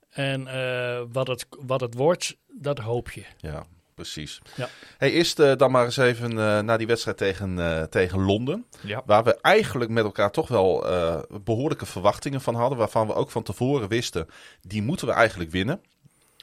En 0.09 0.47
eh, 0.47 1.01
wat, 1.11 1.27
het, 1.27 1.45
wat 1.49 1.81
het 1.81 1.93
wordt, 1.93 2.37
dat 2.47 2.79
hoop 2.79 3.11
je. 3.11 3.23
Ja, 3.37 3.65
precies. 3.97 4.41
Ja. 4.55 4.69
Hey, 4.97 5.11
eerst 5.11 5.37
dan 5.57 5.71
maar 5.71 5.85
eens 5.85 5.97
even 5.97 6.29
eh, 6.31 6.59
naar 6.59 6.77
die 6.77 6.87
wedstrijd 6.87 7.17
tegen, 7.17 7.59
eh, 7.59 7.83
tegen 7.83 8.21
Londen. 8.21 8.65
Ja. 8.81 9.01
Waar 9.05 9.23
we 9.23 9.41
eigenlijk 9.41 9.91
met 9.91 10.03
elkaar 10.03 10.31
toch 10.31 10.47
wel 10.47 10.87
eh, 10.87 11.19
behoorlijke 11.43 11.85
verwachtingen 11.85 12.41
van 12.41 12.55
hadden. 12.55 12.77
Waarvan 12.77 13.07
we 13.07 13.13
ook 13.13 13.31
van 13.31 13.43
tevoren 13.43 13.87
wisten, 13.87 14.27
die 14.61 14.81
moeten 14.81 15.07
we 15.07 15.13
eigenlijk 15.13 15.51
winnen. 15.51 15.81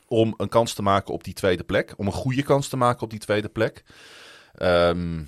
Om 0.06 0.34
een 0.36 0.48
kans 0.48 0.74
te 0.74 0.82
maken 0.82 1.14
op 1.14 1.24
die 1.24 1.34
tweede 1.34 1.64
plek. 1.64 1.94
Om 1.96 2.06
een 2.06 2.12
goede 2.12 2.42
kans 2.42 2.68
te 2.68 2.76
maken 2.76 3.02
op 3.02 3.10
die 3.10 3.18
tweede 3.18 3.48
plek. 3.48 3.84
Ehm, 4.54 5.22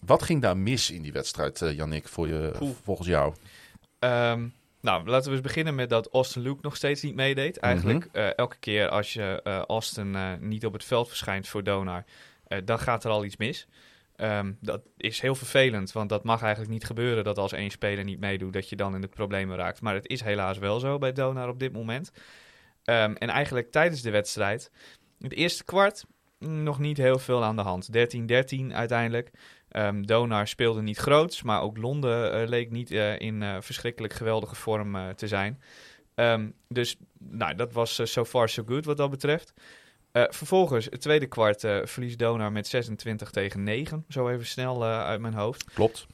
wat 0.00 0.22
ging 0.22 0.42
daar 0.42 0.56
mis 0.56 0.90
in 0.90 1.02
die 1.02 1.12
wedstrijd, 1.12 1.58
Jannik, 1.58 2.08
voor 2.08 2.28
je, 2.28 2.52
Oeh. 2.60 2.76
volgens 2.84 3.08
jou? 3.08 3.34
Ehm, 3.98 4.46
nou, 4.80 5.06
laten 5.08 5.28
we 5.30 5.36
eens 5.36 5.46
beginnen 5.46 5.74
met 5.74 5.88
dat 5.90 6.08
Austin 6.12 6.42
Luke 6.42 6.58
nog 6.62 6.76
steeds 6.76 7.02
niet 7.02 7.14
meedeed. 7.14 7.56
Eigenlijk 7.58 8.06
Mhm. 8.06 8.16
eh, 8.16 8.36
elke 8.36 8.56
keer 8.60 8.88
als 8.88 9.12
je 9.12 9.40
eh, 9.44 9.58
Austin 9.58 10.14
eh, 10.14 10.32
niet 10.40 10.66
op 10.66 10.72
het 10.72 10.84
veld 10.84 11.08
verschijnt 11.08 11.48
voor 11.48 11.64
Donar, 11.64 12.04
dan 12.64 12.78
gaat 12.78 13.04
er 13.04 13.10
al 13.10 13.24
iets 13.24 13.36
mis. 13.36 13.66
Ehm, 14.16 14.52
dat 14.60 14.82
is 14.96 15.20
heel 15.20 15.34
vervelend, 15.34 15.92
want 15.92 16.08
dat 16.08 16.24
mag 16.24 16.42
eigenlijk 16.42 16.72
niet 16.72 16.84
gebeuren 16.84 17.24
dat 17.24 17.38
als 17.38 17.52
één 17.52 17.70
speler 17.70 18.04
niet 18.04 18.20
meedoet, 18.20 18.52
dat 18.52 18.68
je 18.68 18.76
dan 18.76 18.94
in 18.94 19.00
de 19.00 19.06
problemen 19.08 19.56
raakt. 19.56 19.80
Maar 19.80 19.94
het 19.94 20.08
is 20.08 20.20
helaas 20.22 20.58
wel 20.58 20.78
zo 20.80 20.98
bij 20.98 21.12
Donar 21.12 21.48
op 21.48 21.58
dit 21.58 21.72
moment. 21.72 22.12
Ehm, 22.84 23.12
en 23.12 23.28
eigenlijk 23.28 23.70
tijdens 23.70 24.02
de 24.02 24.10
wedstrijd, 24.10 24.70
het 25.20 25.32
eerste 25.32 25.64
kwart, 25.64 26.04
mm, 26.38 26.62
nog 26.62 26.78
niet 26.78 26.96
heel 26.96 27.18
veel 27.18 27.44
aan 27.44 27.56
de 27.56 27.62
hand. 27.62 27.92
13-13 27.92 28.74
uiteindelijk. 28.74 29.30
Ehm, 29.68 30.02
Donar 30.02 30.48
speelde 30.48 30.82
niet 30.82 30.98
groots, 30.98 31.42
maar 31.42 31.62
ook 31.62 31.76
Londen 31.76 32.32
eh, 32.32 32.48
leek 32.48 32.70
niet 32.70 32.90
eh, 32.90 33.18
in 33.18 33.42
eh, 33.42 33.56
verschrikkelijk 33.60 34.12
geweldige 34.12 34.54
vorm 34.54 34.96
te 35.16 35.28
zijn. 35.28 35.60
Ehm, 36.14 36.48
dus 36.68 36.96
nou, 37.18 37.54
dat 37.54 37.72
was 37.72 38.00
so 38.02 38.24
far 38.24 38.48
so 38.48 38.62
good 38.66 38.84
wat 38.84 38.96
dat 38.96 39.10
betreft. 39.10 39.54
Vervolgens, 40.12 40.84
het 40.84 41.00
tweede 41.00 41.26
kwart, 41.26 41.60
verliest 41.84 42.18
Donar 42.18 42.52
met 42.52 42.66
26 42.66 43.30
tegen 43.30 43.62
9. 43.62 44.04
Zo 44.08 44.28
even 44.28 44.46
snel 44.46 44.84
uit 44.84 45.20
mijn 45.20 45.34
hoofd. 45.34 45.64
Klopt. 45.74 46.06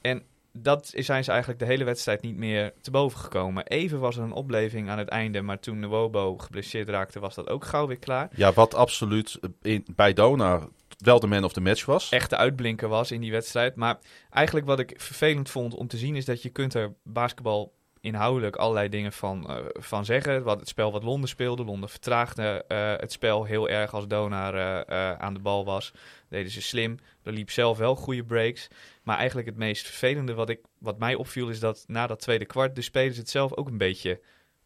Dat 0.51 0.91
zijn 0.95 1.23
ze 1.23 1.29
eigenlijk 1.29 1.59
de 1.59 1.65
hele 1.65 1.83
wedstrijd 1.83 2.21
niet 2.21 2.35
meer 2.35 2.73
te 2.81 2.91
boven 2.91 3.19
gekomen. 3.19 3.67
Even 3.67 3.99
was 3.99 4.17
er 4.17 4.23
een 4.23 4.31
opleving 4.31 4.89
aan 4.89 4.97
het 4.97 5.07
einde, 5.07 5.41
maar 5.41 5.59
toen 5.59 5.81
de 5.81 5.87
Wobo 5.87 6.37
geblesseerd 6.37 6.89
raakte, 6.89 7.19
was 7.19 7.35
dat 7.35 7.49
ook 7.49 7.65
gauw 7.65 7.87
weer 7.87 7.97
klaar. 7.97 8.29
Ja, 8.35 8.53
wat 8.53 8.73
absoluut 8.73 9.39
in, 9.61 9.85
bij 9.95 10.13
Donar 10.13 10.69
wel 11.05 11.19
de 11.19 11.27
man 11.27 11.43
of 11.43 11.53
the 11.53 11.61
match 11.61 11.85
was. 11.85 12.09
echte 12.09 12.37
uitblinker 12.37 12.87
was 12.87 13.11
in 13.11 13.21
die 13.21 13.31
wedstrijd. 13.31 13.75
Maar 13.75 13.97
eigenlijk 14.29 14.65
wat 14.65 14.79
ik 14.79 14.93
vervelend 14.97 15.49
vond 15.49 15.75
om 15.75 15.87
te 15.87 15.97
zien 15.97 16.15
is 16.15 16.25
dat 16.25 16.41
je 16.41 16.49
kunt 16.49 16.73
er 16.73 16.93
basketbal 17.03 17.73
inhoudelijk 18.05 18.55
allerlei 18.55 18.89
dingen 18.89 19.11
van, 19.11 19.49
eh, 19.49 19.55
van 19.73 20.05
zeggen. 20.05 20.43
Wat 20.43 20.59
het 20.59 20.67
spel 20.67 20.91
wat 20.91 21.03
Londen 21.03 21.29
speelde. 21.29 21.65
Londen 21.65 21.89
vertraagde 21.89 22.65
eh, 22.67 22.93
het 22.97 23.11
spel 23.11 23.43
heel 23.43 23.69
erg 23.69 23.93
als 23.93 24.07
Donar 24.07 24.55
eh, 24.55 25.11
aan 25.11 25.33
de 25.33 25.39
bal 25.39 25.65
was. 25.65 25.91
Deden 26.29 26.51
ze 26.51 26.61
slim. 26.61 26.97
Er 27.23 27.33
liep 27.33 27.51
zelf 27.51 27.77
wel 27.77 27.95
goede 27.95 28.23
breaks. 28.23 28.67
Maar 29.03 29.17
eigenlijk 29.17 29.47
het 29.47 29.57
meest 29.57 29.85
vervelende 29.85 30.33
wat, 30.33 30.49
ik, 30.49 30.59
wat 30.79 30.99
mij 30.99 31.15
opviel 31.15 31.49
is 31.49 31.59
dat 31.59 31.83
na 31.87 32.07
dat 32.07 32.19
tweede 32.19 32.45
kwart 32.45 32.75
de 32.75 32.81
spelers 32.81 33.17
het 33.17 33.29
zelf 33.29 33.55
ook 33.55 33.67
een 33.67 33.77
beetje 33.77 34.21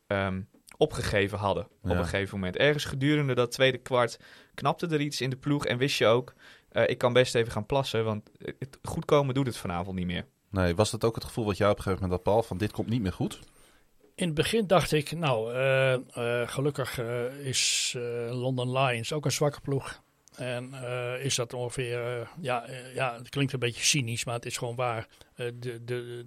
ehm, 0.08 0.42
opgegeven 0.80 1.38
hadden. 1.38 1.68
Op 1.82 1.90
een 1.90 2.04
gegeven 2.04 2.40
moment. 2.40 2.58
Ergens 2.58 2.86
gedurende 2.86 3.36
dat 3.36 3.52
tweede 3.52 3.78
kwart 3.78 4.20
knapte 4.54 4.88
er 4.88 5.02
iets 5.02 5.22
in 5.22 5.30
de 5.30 5.38
ploeg 5.38 5.66
en 5.66 5.78
wist 5.78 5.98
je 5.98 6.06
ook... 6.06 6.34
eh, 6.70 6.90
ik 6.90 6.98
kan 6.98 7.14
best 7.14 7.36
even 7.36 7.52
gaan 7.52 7.66
plassen, 7.66 8.06
want 8.06 8.30
het 8.60 8.78
goed 8.84 9.06
komen 9.06 9.34
doet 9.34 9.46
het 9.46 9.58
vanavond 9.58 9.96
niet 9.96 10.06
meer. 10.06 10.26
Nee, 10.50 10.76
was 10.76 10.92
dat 10.92 11.04
ook 11.04 11.16
het 11.16 11.24
gevoel 11.24 11.46
wat 11.46 11.58
jij 11.58 11.70
op 11.70 11.78
een 11.78 11.84
gegeven 11.84 12.04
moment 12.04 12.24
had, 12.24 12.34
Paul? 12.34 12.44
Van 12.44 12.58
dit 12.58 12.72
komt 12.72 12.90
niet 12.90 13.02
meer 13.02 13.14
goed? 13.14 13.40
in 14.20 14.26
het 14.26 14.34
begin 14.34 14.68
dacht 14.68 14.92
ik, 14.92 15.12
nou, 15.12 15.54
eh, 15.54 15.94
eh, 15.94 16.48
gelukkig 16.48 17.00
is 17.44 17.94
eh, 17.98 18.02
London 18.32 18.72
Lions 18.78 19.14
ook 19.14 19.26
een 19.26 19.32
zwakke 19.32 19.62
ploeg. 19.62 20.02
En 20.40 20.74
eh, 20.74 21.26
is 21.26 21.36
dat 21.36 21.54
ongeveer, 21.54 22.20
eh, 22.20 22.28
ja, 22.42 22.66
eh, 22.66 22.96
ja, 22.96 23.18
het 23.18 23.30
klinkt 23.30 23.54
een 23.54 23.60
beetje 23.60 23.84
cynisch, 23.84 24.26
maar 24.26 24.36
het 24.36 24.46
is 24.46 24.58
gewoon 24.58 24.76
waar. 24.76 25.08
De, 25.36 25.54
de, 25.60 25.84
de 25.86 26.26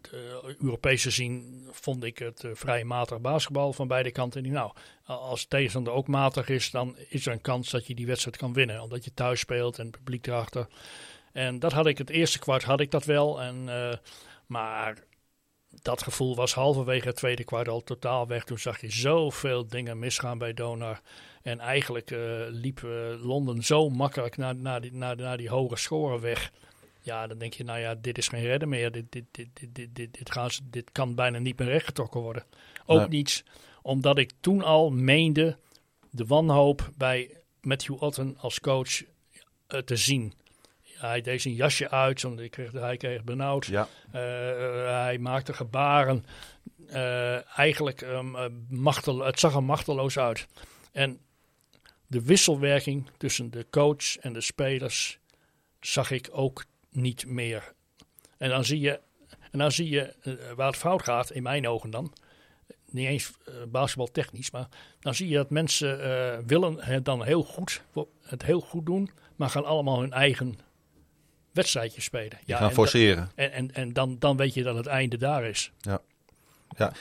Europese 0.60 1.10
zien 1.10 1.64
vond 1.70 2.04
ik 2.04 2.18
het 2.18 2.44
vrij 2.52 2.84
matig 2.84 3.20
basketbal 3.20 3.72
van 3.72 3.88
beide 3.88 4.10
kanten. 4.10 4.44
En 4.44 4.52
nou, 4.52 4.72
als 5.04 5.40
de 5.40 5.48
tegenstander 5.48 5.92
ook 5.92 6.06
matig 6.06 6.48
is, 6.48 6.70
dan 6.70 6.96
is 7.08 7.26
er 7.26 7.32
een 7.32 7.40
kans 7.40 7.70
dat 7.70 7.86
je 7.86 7.94
die 7.94 8.06
wedstrijd 8.06 8.36
kan 8.36 8.52
winnen. 8.52 8.82
Omdat 8.82 9.04
je 9.04 9.14
thuis 9.14 9.40
speelt 9.40 9.78
en 9.78 9.86
het 9.86 9.96
publiek 9.96 10.26
erachter. 10.26 10.66
En 11.32 11.58
dat 11.58 11.72
had 11.72 11.86
ik 11.86 11.98
het 11.98 12.10
eerste 12.10 12.38
kwart 12.38 12.62
had 12.62 12.80
ik 12.80 12.90
dat 12.90 13.04
wel. 13.04 13.42
En, 13.42 13.64
maar 14.46 15.04
dat 15.82 16.02
gevoel 16.02 16.36
was 16.36 16.54
halverwege 16.54 17.06
het 17.06 17.16
tweede 17.16 17.44
kwart 17.44 17.68
al 17.68 17.82
totaal 17.82 18.26
weg. 18.26 18.44
Toen 18.44 18.58
zag 18.58 18.80
je 18.80 18.90
zoveel 18.90 19.66
dingen 19.66 19.98
misgaan 19.98 20.38
bij 20.38 20.54
Donar. 20.54 21.00
En 21.42 21.60
eigenlijk 21.60 22.10
eh, 22.10 22.18
liep 22.48 22.84
eh, 22.84 23.24
Londen 23.24 23.62
zo 23.62 23.88
makkelijk 23.88 24.36
naar, 24.36 24.56
naar, 24.56 24.80
die, 24.80 24.92
naar, 24.92 25.16
naar 25.16 25.36
die 25.36 25.48
hoge 25.48 25.76
scoren 25.76 26.20
weg. 26.20 26.52
Ja, 27.00 27.26
dan 27.26 27.38
denk 27.38 27.54
je, 27.54 27.64
nou 27.64 27.78
ja, 27.78 27.94
dit 27.94 28.18
is 28.18 28.28
geen 28.28 28.42
redden 28.44 28.68
meer. 28.68 28.92
Dit, 28.92 29.12
dit, 29.12 29.24
dit, 29.30 29.48
dit, 29.54 29.74
dit, 29.74 29.94
dit, 29.94 30.14
dit, 30.14 30.32
gaan 30.32 30.50
ze, 30.50 30.60
dit 30.70 30.92
kan 30.92 31.14
bijna 31.14 31.38
niet 31.38 31.58
meer 31.58 31.68
rechtgetrokken 31.68 32.20
worden. 32.20 32.44
Ook 32.86 32.98
Nee. 32.98 33.08
niets, 33.08 33.44
omdat 33.82 34.18
ik 34.18 34.32
toen 34.40 34.62
al 34.62 34.90
meende 34.90 35.56
de 36.10 36.26
wanhoop 36.26 36.90
bij 36.96 37.36
Matthew 37.60 38.02
Otten 38.02 38.36
als 38.38 38.60
coach 38.60 39.02
eh, 39.66 39.78
te 39.78 39.96
zien. 39.96 40.32
Hij 41.08 41.20
deed 41.20 41.42
zijn 41.42 41.54
jasje 41.54 41.90
uit, 41.90 42.26
kreeg, 42.50 42.72
hij 42.72 42.96
kreeg 42.96 43.24
benauwd. 43.24 43.66
Ja, 43.66 43.88
Eh, 44.10 44.20
hij 45.02 45.18
maakte 45.18 45.52
gebaren. 45.52 46.24
Eh, 46.88 47.58
eigenlijk, 47.58 48.00
um, 48.00 48.36
machtel, 48.68 49.24
het 49.24 49.40
zag 49.40 49.54
er 49.54 49.62
machteloos 49.62 50.18
uit. 50.18 50.46
En 50.92 51.20
de 52.06 52.22
wisselwerking 52.22 53.10
tussen 53.16 53.50
de 53.50 53.66
coach 53.70 54.18
en 54.18 54.32
de 54.32 54.40
spelers 54.40 55.18
zag 55.80 56.10
ik 56.10 56.28
ook 56.32 56.64
niet 56.90 57.26
meer. 57.26 57.72
En 58.38 58.48
dan 58.48 58.64
zie 58.64 58.80
je, 58.80 59.00
en 59.50 59.58
dan 59.58 59.72
zie 59.72 59.88
je 59.88 60.14
waar 60.56 60.66
het 60.66 60.76
fout 60.76 61.02
gaat, 61.02 61.30
in 61.30 61.42
mijn 61.42 61.68
ogen 61.68 61.90
dan. 61.90 62.12
Niet 62.90 63.06
eens 63.06 63.32
basketbaltechnisch, 63.68 64.50
maar 64.50 64.68
dan 65.00 65.14
zie 65.14 65.28
je 65.28 65.36
dat 65.36 65.50
mensen 65.50 66.46
willen 66.46 66.82
het 66.84 67.04
dan 67.04 67.24
heel 67.24 67.42
goed, 67.42 67.82
het 68.22 68.42
heel 68.42 68.60
goed 68.60 68.86
doen, 68.86 69.10
maar 69.36 69.50
gaan 69.50 69.64
allemaal 69.64 70.00
hun 70.00 70.12
eigen 70.12 70.58
wedstrijdje 71.52 72.00
spelen. 72.00 72.38
Ja, 72.44 72.56
gaan 72.56 72.68
en 72.68 72.74
forceren. 72.74 73.30
en, 73.34 73.52
en, 73.52 73.74
en 73.74 73.92
dan, 73.92 74.16
dan 74.18 74.36
weet 74.36 74.54
je 74.54 74.62
dat 74.62 74.76
het 74.76 74.86
einde 74.86 75.16
daar 75.16 75.44
is. 75.44 75.72
Ja. 75.80 76.00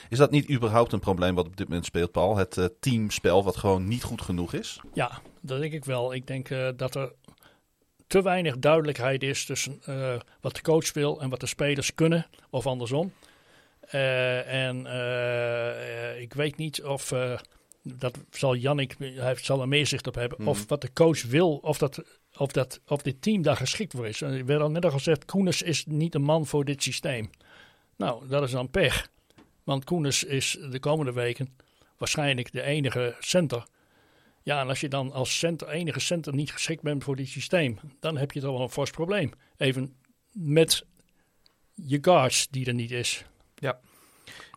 Is 0.09 0.17
dat 0.17 0.31
niet 0.31 0.49
überhaupt 0.49 0.91
een 0.93 0.99
probleem 0.99 1.35
wat 1.35 1.45
op 1.45 1.57
dit 1.57 1.67
moment 1.67 1.85
speelt, 1.85 2.11
Paul? 2.11 2.37
Het 2.37 2.57
eh, 2.57 2.65
teamspel 2.79 3.43
wat 3.43 3.57
gewoon 3.57 3.87
niet 3.87 4.03
goed 4.03 4.21
genoeg 4.21 4.53
is? 4.53 4.79
Ja, 4.93 5.21
dat 5.41 5.59
denk 5.59 5.73
ik 5.73 5.85
wel. 5.85 6.13
Ik 6.13 6.27
denk 6.27 6.49
eh, 6.49 6.69
dat 6.75 6.95
er 6.95 7.11
te 8.07 8.21
weinig 8.21 8.57
duidelijkheid 8.57 9.23
is 9.23 9.45
tussen 9.45 9.81
eh, 9.85 10.19
wat 10.41 10.55
de 10.55 10.61
coach 10.61 10.93
wil 10.93 11.21
en 11.21 11.29
wat 11.29 11.39
de 11.39 11.45
spelers 11.45 11.95
kunnen, 11.95 12.25
of 12.49 12.67
andersom. 12.67 13.13
En 14.45 14.77
ik 16.19 16.33
weet 16.33 16.57
niet 16.57 16.83
of, 16.83 17.13
dat 17.83 18.17
zal 18.31 18.55
Jannik, 18.55 18.95
hij 18.99 19.35
zal 19.41 19.61
er 19.61 19.67
meer 19.67 19.87
zicht 19.87 20.07
op 20.07 20.15
hebben, 20.15 20.37
Mhm. 20.41 20.49
of 20.49 20.67
wat 20.67 20.81
de 20.81 20.93
coach 20.93 21.23
wil, 21.23 21.55
of, 21.55 21.77
dat, 21.77 22.01
of, 22.37 22.51
dat, 22.51 22.81
of 22.87 23.01
dit 23.01 23.21
team 23.21 23.41
daar 23.41 23.57
geschikt 23.57 23.93
voor 23.93 24.07
is. 24.07 24.21
Er 24.21 24.45
werd 24.45 24.61
al 24.61 24.71
net 24.71 24.85
al 24.85 24.91
gezegd, 24.91 25.25
Koenis 25.25 25.61
is 25.61 25.85
niet 25.85 26.11
de 26.11 26.19
man 26.19 26.45
voor 26.45 26.65
dit 26.65 26.83
systeem. 26.83 27.29
Nou, 27.97 28.27
dat 28.27 28.43
is 28.43 28.51
dan 28.51 28.69
pech. 28.69 29.09
Want 29.63 29.83
Koenis 29.83 30.23
is 30.23 30.57
de 30.69 30.79
komende 30.79 31.13
weken 31.13 31.57
waarschijnlijk 31.97 32.51
de 32.51 32.61
enige 32.61 33.15
center. 33.19 33.65
Ja, 34.43 34.61
en 34.61 34.67
als 34.67 34.79
je 34.79 34.87
dan 34.87 35.11
als 35.11 35.39
center, 35.39 35.69
enige 35.69 35.99
center 35.99 36.33
niet 36.33 36.51
geschikt 36.51 36.81
bent 36.81 37.03
voor 37.03 37.15
dit 37.15 37.27
systeem, 37.27 37.79
dan 37.99 38.17
heb 38.17 38.31
je 38.31 38.39
toch 38.39 38.51
wel 38.51 38.61
een 38.61 38.69
fors 38.69 38.91
probleem. 38.91 39.31
Even 39.57 39.95
met 40.31 40.85
je 41.75 41.97
guards 42.01 42.47
die 42.49 42.65
er 42.65 42.73
niet 42.73 42.91
is. 42.91 43.25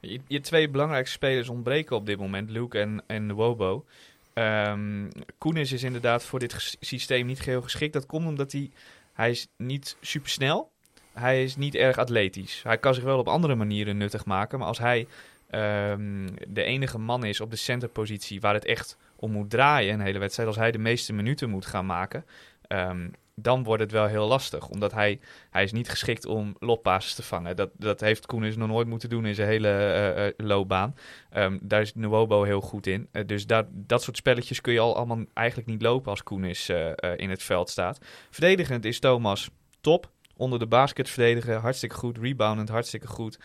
Je, 0.00 0.20
je 0.26 0.40
twee 0.40 0.68
belangrijkste 0.68 1.14
spelers 1.14 1.48
ontbreken 1.48 1.96
op 1.96 2.06
dit 2.06 2.18
moment, 2.18 2.50
Luke 2.50 2.78
en, 2.78 3.02
en 3.06 3.32
Wobo. 3.32 3.86
Ehm 4.34 5.08
Koenis 5.38 5.72
is 5.72 5.82
inderdaad 5.82 6.24
voor 6.24 6.38
dit 6.38 6.76
systeem 6.80 7.26
niet 7.26 7.40
geheel 7.40 7.62
geschikt. 7.62 7.92
Dat 7.92 8.06
komt 8.06 8.26
omdat 8.26 8.52
hij, 8.52 8.70
hij 9.12 9.30
is 9.30 9.46
niet 9.56 9.96
super 10.00 10.30
snel. 10.30 10.72
Hij 11.12 11.44
is 11.44 11.56
niet 11.56 11.74
erg 11.74 11.98
atletisch. 11.98 12.60
Hij 12.62 12.78
kan 12.78 12.94
zich 12.94 13.04
wel 13.04 13.18
op 13.18 13.28
andere 13.28 13.54
manieren 13.54 13.96
nuttig 13.96 14.24
maken. 14.24 14.58
Maar 14.58 14.68
als 14.68 14.78
hij 14.78 15.06
ehm, 15.50 16.28
de 16.48 16.62
enige 16.62 16.98
man 16.98 17.24
is 17.24 17.40
op 17.40 17.50
de 17.50 17.56
centerpositie 17.56 18.40
waar 18.40 18.54
het 18.54 18.64
echt 18.64 18.96
om 19.16 19.30
moet 19.30 19.50
draaien, 19.50 19.94
een 19.94 20.00
hele 20.00 20.18
wedstrijd, 20.18 20.48
als 20.48 20.58
hij 20.58 20.70
de 20.70 20.78
meeste 20.78 21.12
minuten 21.12 21.50
moet 21.50 21.66
gaan 21.66 21.86
maken, 21.86 22.24
ehm, 22.66 23.08
dan 23.34 23.62
wordt 23.62 23.82
het 23.82 23.92
wel 23.92 24.06
heel 24.06 24.26
lastig. 24.26 24.68
Omdat 24.68 24.92
hij, 24.92 25.20
hij 25.50 25.62
is 25.62 25.72
niet 25.72 25.88
geschikt 25.88 26.26
om 26.26 26.56
loppasses 26.58 27.14
te 27.14 27.22
vangen. 27.22 27.56
Dat, 27.56 27.70
dat 27.76 28.00
heeft 28.00 28.26
Koenis 28.26 28.56
nog 28.56 28.68
nooit 28.68 28.86
moeten 28.86 29.08
doen 29.08 29.26
in 29.26 29.34
zijn 29.34 29.48
hele 29.48 29.68
eh, 29.68 30.26
eh, 30.26 30.32
loopbaan. 30.36 30.94
Ehm, 31.34 31.58
daar 31.62 31.80
is 31.80 31.94
Nuobo 31.94 32.42
heel 32.42 32.60
goed 32.60 32.86
in. 32.86 33.08
Eh, 33.12 33.26
dus 33.26 33.46
dat, 33.46 33.66
dat 33.70 34.02
soort 34.02 34.16
spelletjes 34.16 34.60
kun 34.60 34.72
je 34.72 34.80
al 34.80 34.96
allemaal 34.96 35.24
eigenlijk 35.32 35.68
niet 35.68 35.82
lopen 35.82 36.10
als 36.10 36.22
Koenis 36.22 36.68
eh, 36.68 36.90
eh, 36.90 36.94
in 37.16 37.30
het 37.30 37.42
veld 37.42 37.70
staat. 37.70 37.98
Verdedigend 38.30 38.84
is 38.84 38.98
Thomas 39.00 39.50
top. 39.80 40.10
Onder 40.36 40.58
de 40.58 40.66
basket 40.66 41.10
verdedigen, 41.10 41.60
hartstikke 41.60 41.94
goed. 41.94 42.18
Reboundend, 42.18 42.68
hartstikke 42.68 43.06
goed. 43.06 43.38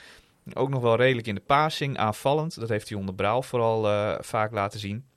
Ook 0.53 0.69
nog 0.69 0.81
wel 0.81 0.95
redelijk 0.95 1.27
in 1.27 1.35
de 1.35 1.41
passing, 1.41 1.97
aanvallend. 1.97 2.59
Dat 2.59 2.69
heeft 2.69 2.89
hij 2.89 2.97
onder 2.97 3.15
Braal 3.15 3.41
vooral 3.41 3.81
vaak 4.21 4.51
laten 4.51 4.79
zien. 4.79 5.08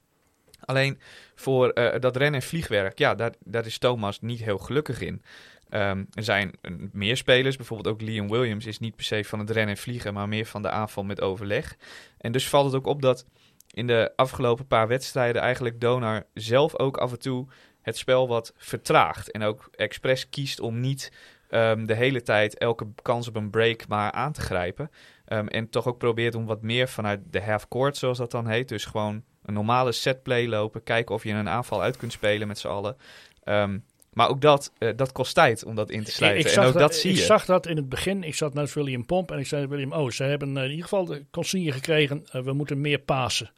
Alleen 0.64 0.98
voor 1.35 1.68
eh, 1.68 2.01
dat 2.01 2.16
ren- 2.16 2.35
en 2.35 2.42
vliegwerk, 2.42 2.98
ja, 2.98 3.14
daar, 3.44 3.66
is 3.66 3.79
Thomas 3.79 4.20
niet 4.20 4.44
heel 4.44 4.59
gelukkig 4.59 5.01
in. 5.01 5.22
Ehm, 5.68 6.05
er 6.12 6.22
zijn 6.22 6.53
meer 6.92 7.16
spelers, 7.16 7.57
bijvoorbeeld 7.57 7.94
ook 7.94 8.01
Liam 8.01 8.29
Williams 8.29 8.66
is 8.66 8.79
niet 8.79 8.96
per 8.96 9.05
se 9.05 9.25
van 9.25 9.38
het 9.38 9.51
rennen 9.51 9.75
en 9.75 9.81
vliegen, 9.81 10.14
maar 10.14 10.29
meer 10.29 10.46
van 10.46 10.62
de 10.62 10.70
aanval 10.70 11.05
met 11.05 11.20
overleg. 11.20 11.77
En 12.18 12.33
dus 12.33 12.48
valt 12.48 12.64
het 12.64 12.75
ook 12.75 12.87
op 12.87 13.03
dat 13.03 13.27
in 13.70 13.87
de 13.87 14.12
afgelopen 14.16 14.66
paar 14.66 14.88
wedstrijden 14.88 15.42
eigenlijk 15.42 15.81
Donar 15.81 16.27
zelf 16.35 16.79
ook 16.79 16.96
af 16.96 17.12
en 17.12 17.18
toe 17.18 17.46
het 17.83 17.96
spel 17.96 18.29
wat 18.29 18.53
vertraagt. 18.57 19.31
En 19.31 19.42
ook 19.42 19.68
expres 19.70 20.29
kiest 20.29 20.61
om 20.61 20.81
niet 20.81 21.12
ehm, 21.48 21.85
de 21.85 21.94
hele 21.94 22.22
tijd 22.22 22.59
elke 22.59 22.87
kans 23.03 23.29
op 23.29 23.37
een 23.37 23.51
break 23.51 23.88
maar 23.88 24.12
aan 24.12 24.33
te 24.33 24.40
grijpen. 24.40 24.90
Ehm, 25.25 25.46
en 25.46 25.70
toch 25.70 25.87
ook 25.87 25.98
probeert 25.98 26.35
om 26.35 26.46
wat 26.46 26.62
meer 26.62 26.88
vanuit 26.88 27.20
de 27.31 27.42
half-court, 27.42 27.96
zoals 27.96 28.18
dat 28.18 28.31
dan 28.31 28.46
heet. 28.46 28.68
Dus 28.68 28.85
gewoon 28.85 29.22
een 29.44 29.55
normale 29.55 29.92
setplay 29.92 30.46
lopen. 30.48 30.83
Kijken 30.83 31.14
of 31.14 31.24
je 31.24 31.31
een 31.31 31.48
aanval 31.48 31.83
uit 31.83 31.96
kunt 31.96 32.12
spelen 32.12 32.48
met 32.48 32.59
z'n 32.59 32.68
allen. 32.68 32.96
Ehm, 33.44 33.78
maar 34.12 34.28
ook 34.28 34.40
dat, 34.40 34.72
eh, 34.78 34.88
dat 34.96 35.12
kost 35.12 35.35
tijd 35.35 35.64
om 35.64 35.74
dat 35.74 35.90
in 35.90 36.05
te 36.05 36.11
sluiten. 36.11 36.52
en 36.62 36.66
ook 36.66 36.78
dat, 36.78 36.94
zie 36.94 37.11
ik 37.11 37.16
je. 37.16 37.22
zag 37.22 37.44
dat 37.44 37.66
in 37.66 37.76
het 37.76 37.88
begin. 37.88 38.22
Ik 38.24 38.35
zat 38.35 38.55
naast 38.55 38.74
William 38.74 39.07
Pomp 39.07 39.31
en 39.33 39.38
ik 39.38 39.46
zei 39.46 39.66
William, 39.66 39.92
oh, 39.92 40.11
ze 40.11 40.24
hebben 40.24 40.57
eh, 40.57 40.62
in 40.64 40.68
ieder 40.70 40.83
geval 40.85 41.05
de 41.05 41.24
consigne 41.31 41.72
gekregen. 41.72 42.26
eh, 42.33 42.42
we 42.42 42.52
moeten 42.52 42.81
meer 42.81 42.98
pasen. 42.98 43.50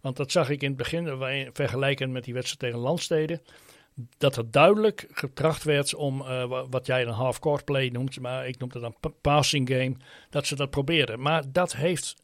Want 0.00 0.16
dat 0.16 0.32
zag 0.32 0.50
ik 0.50 0.62
in 0.62 0.68
het 0.68 0.76
begin, 0.76 1.18
waar- 1.18 1.48
vergelijkend 1.52 2.12
met 2.12 2.24
die 2.24 2.34
wedstrijd 2.34 2.60
tegen 2.60 2.78
Landsteden. 2.78 3.42
Dat 4.18 4.36
er 4.36 4.50
duidelijk 4.50 5.06
getracht 5.12 5.64
werd 5.64 5.94
om 5.94 6.18
wa- 6.18 6.68
wat 6.68 6.86
jij 6.86 7.02
een 7.02 7.08
half-court 7.08 7.64
play 7.64 7.88
noemt, 7.88 8.20
maar 8.20 8.48
ik 8.48 8.58
noem 8.58 8.70
het 8.72 8.82
dan 8.82 8.94
pa- 9.00 9.10
passing 9.20 9.68
game, 9.68 9.94
dat 10.30 10.46
ze 10.46 10.56
dat 10.56 10.70
probeerden. 10.70 11.20
Maar 11.20 11.42
dat 11.52 11.76
heeft 11.76 12.14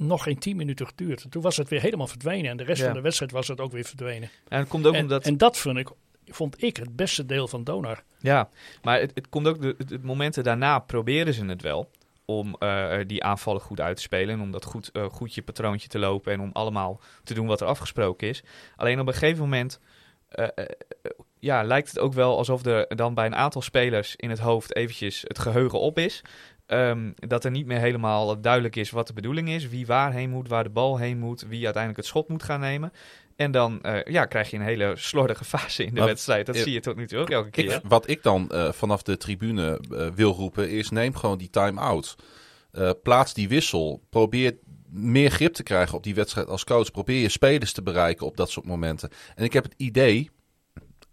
nog 0.00 0.22
geen 0.22 0.38
tien 0.38 0.56
minuten 0.56 0.86
geduurd. 0.86 1.26
Toen 1.30 1.42
was 1.42 1.56
het 1.56 1.68
weer 1.68 1.80
helemaal 1.80 2.06
verdwenen 2.06 2.50
en 2.50 2.56
de 2.56 2.64
rest 2.64 2.78
Ja. 2.80 2.84
van 2.86 2.94
de 2.94 3.00
wedstrijd 3.00 3.32
was 3.32 3.48
het 3.48 3.60
ook 3.60 3.72
weer 3.72 3.84
verdwenen. 3.84 4.30
En 4.48 4.58
het 4.58 4.68
komt 4.68 4.86
ook 4.86 4.94
en, 4.94 5.00
omdat... 5.02 5.24
en 5.24 5.36
dat 5.36 5.58
vond 5.58 5.78
ik, 5.78 5.88
vond 6.26 6.62
ik 6.62 6.76
het 6.76 6.96
beste 6.96 7.26
deel 7.26 7.48
van 7.48 7.64
Donar. 7.64 8.02
Ja, 8.18 8.48
maar 8.82 9.00
het, 9.00 9.10
het 9.14 9.28
komt 9.28 9.46
ook 9.48 9.60
de, 9.88 9.98
momenten 10.02 10.44
daarna 10.44 10.78
proberen 10.78 11.34
ze 11.34 11.44
het 11.44 11.62
wel. 11.62 11.90
Om 12.24 12.56
eh, 12.58 12.98
die 13.06 13.24
aanvallen 13.24 13.60
goed 13.60 13.80
uit 13.80 13.96
te 13.96 14.02
spelen. 14.02 14.34
En 14.34 14.40
om 14.40 14.50
dat 14.50 14.64
goed, 14.64 14.90
goed 15.10 15.34
je 15.34 15.42
patroontje 15.42 15.88
te 15.88 15.98
lopen. 15.98 16.32
En 16.32 16.40
om 16.40 16.50
allemaal 16.52 17.00
te 17.24 17.34
doen 17.34 17.46
wat 17.46 17.60
er 17.60 17.66
afgesproken 17.66 18.28
is. 18.28 18.42
Alleen 18.76 19.00
op 19.00 19.06
een 19.06 19.12
gegeven 19.12 19.42
moment. 19.42 19.80
eh, 20.28 20.46
ja, 21.38 21.62
lijkt 21.62 21.88
het 21.88 21.98
ook 21.98 22.12
wel 22.12 22.36
alsof 22.36 22.64
er 22.64 22.96
dan 22.96 23.14
bij 23.14 23.26
een 23.26 23.34
aantal 23.34 23.62
spelers 23.62 24.16
in 24.16 24.30
het 24.30 24.38
hoofd 24.38 24.76
eventjes 24.76 25.20
het 25.26 25.38
geheugen 25.38 25.80
op 25.80 25.98
is. 25.98 26.22
Ehm, 26.70 27.10
dat 27.14 27.44
er 27.44 27.50
niet 27.50 27.66
meer 27.66 27.78
helemaal 27.78 28.40
duidelijk 28.40 28.76
is 28.76 28.90
wat 28.90 29.06
de 29.06 29.12
bedoeling 29.12 29.48
is. 29.48 29.68
Wie 29.68 29.86
waarheen 29.86 30.30
moet, 30.30 30.48
waar 30.48 30.64
de 30.64 30.70
bal 30.70 30.98
heen 30.98 31.18
moet. 31.18 31.46
Wie 31.48 31.64
uiteindelijk 31.64 31.96
het 31.96 32.06
schot 32.06 32.28
moet 32.28 32.42
gaan 32.42 32.60
nemen. 32.60 32.92
En 33.36 33.50
dan 33.50 33.82
eh, 33.82 34.12
ja, 34.12 34.24
krijg 34.24 34.50
je 34.50 34.56
een 34.56 34.62
hele 34.62 34.92
slordige 34.96 35.44
fase 35.44 35.84
in 35.84 35.94
de 35.94 36.04
wedstrijd. 36.04 36.46
Dat 36.46 36.56
zie 36.56 36.72
je 36.72 36.80
tot 36.80 36.96
nu 36.96 37.06
toe 37.06 37.18
ook 37.18 37.30
elke 37.30 37.50
keer. 37.50 37.74
Ik, 37.74 37.80
wat 37.88 38.08
ik 38.08 38.22
dan 38.22 38.50
eh, 38.50 38.72
vanaf 38.72 39.02
de 39.02 39.16
tribune 39.16 39.80
eh, 39.90 40.06
wil 40.14 40.32
roepen 40.32 40.70
is 40.70 40.90
neem 40.90 41.14
gewoon 41.14 41.38
die 41.38 41.50
time-out. 41.50 42.16
Plaats 43.02 43.34
die 43.34 43.48
wissel. 43.48 44.02
Probeer 44.10 44.56
meer 44.90 45.30
grip 45.30 45.52
te 45.52 45.62
krijgen 45.62 45.96
op 45.96 46.02
die 46.02 46.14
wedstrijd 46.14 46.48
als 46.48 46.64
coach. 46.64 46.90
Probeer 46.90 47.20
je 47.20 47.28
spelers 47.28 47.72
te 47.72 47.82
bereiken 47.82 48.26
op 48.26 48.36
dat 48.36 48.50
soort 48.50 48.66
momenten. 48.66 49.10
En 49.34 49.44
ik 49.44 49.52
heb 49.52 49.64
het 49.64 49.74
idee, 49.76 50.30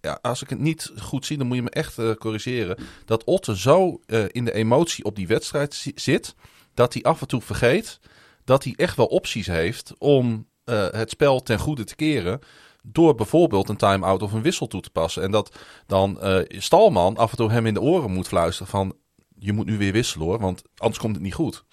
ja, 0.07 0.19
als 0.21 0.41
ik 0.41 0.49
het 0.49 0.59
niet 0.59 0.91
goed 0.99 1.25
zie, 1.25 1.37
dan 1.37 1.47
moet 1.47 1.55
je 1.55 1.61
me 1.61 1.69
echt 1.69 1.97
eh, 1.97 2.11
corrigeren. 2.13 2.77
Dat 3.05 3.23
Otte 3.23 3.57
zo 3.57 3.99
eh, 4.05 4.23
in 4.27 4.45
de 4.45 4.53
emotie 4.53 5.03
op 5.03 5.15
die 5.15 5.27
wedstrijd 5.27 5.73
zi- 5.73 5.91
zit, 5.95 6.35
dat 6.73 6.93
hij 6.93 7.03
af 7.03 7.21
en 7.21 7.27
toe 7.27 7.41
vergeet 7.41 7.99
dat 8.43 8.63
hij 8.63 8.73
echt 8.75 8.95
wel 8.97 9.05
opties 9.05 9.47
heeft 9.47 9.93
om 9.97 10.47
eh, 10.63 10.87
het 10.91 11.09
spel 11.09 11.43
ten 11.43 11.59
goede 11.59 11.83
te 11.83 11.95
keren. 11.95 12.39
Door 12.81 13.15
bijvoorbeeld 13.15 13.69
een 13.69 13.77
time-out 13.77 14.21
of 14.21 14.33
een 14.33 14.41
wissel 14.41 14.67
toe 14.67 14.81
te 14.81 14.89
passen. 14.89 15.23
En 15.23 15.31
dat 15.31 15.57
dan 15.87 16.19
Stalman 16.47 17.17
af 17.17 17.31
en 17.31 17.37
toe 17.37 17.51
hem 17.51 17.65
in 17.65 17.73
de 17.73 17.81
oren 17.81 18.11
moet 18.11 18.27
fluisteren 18.27 18.71
van... 18.71 18.95
Je 19.39 19.53
moet 19.53 19.65
nu 19.65 19.77
weer 19.77 19.91
wisselen 19.91 20.27
hoor, 20.27 20.39
want 20.39 20.61
anders 20.77 20.99
komt 20.99 21.15
het 21.15 21.23
niet 21.23 21.33
goed. 21.33 21.63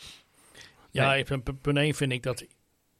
Ja, 0.90 1.22
punt 1.22 1.60
punt 1.60 1.76
één 1.76 1.94
vind 1.94 2.12
ik 2.12 2.22
dat 2.22 2.44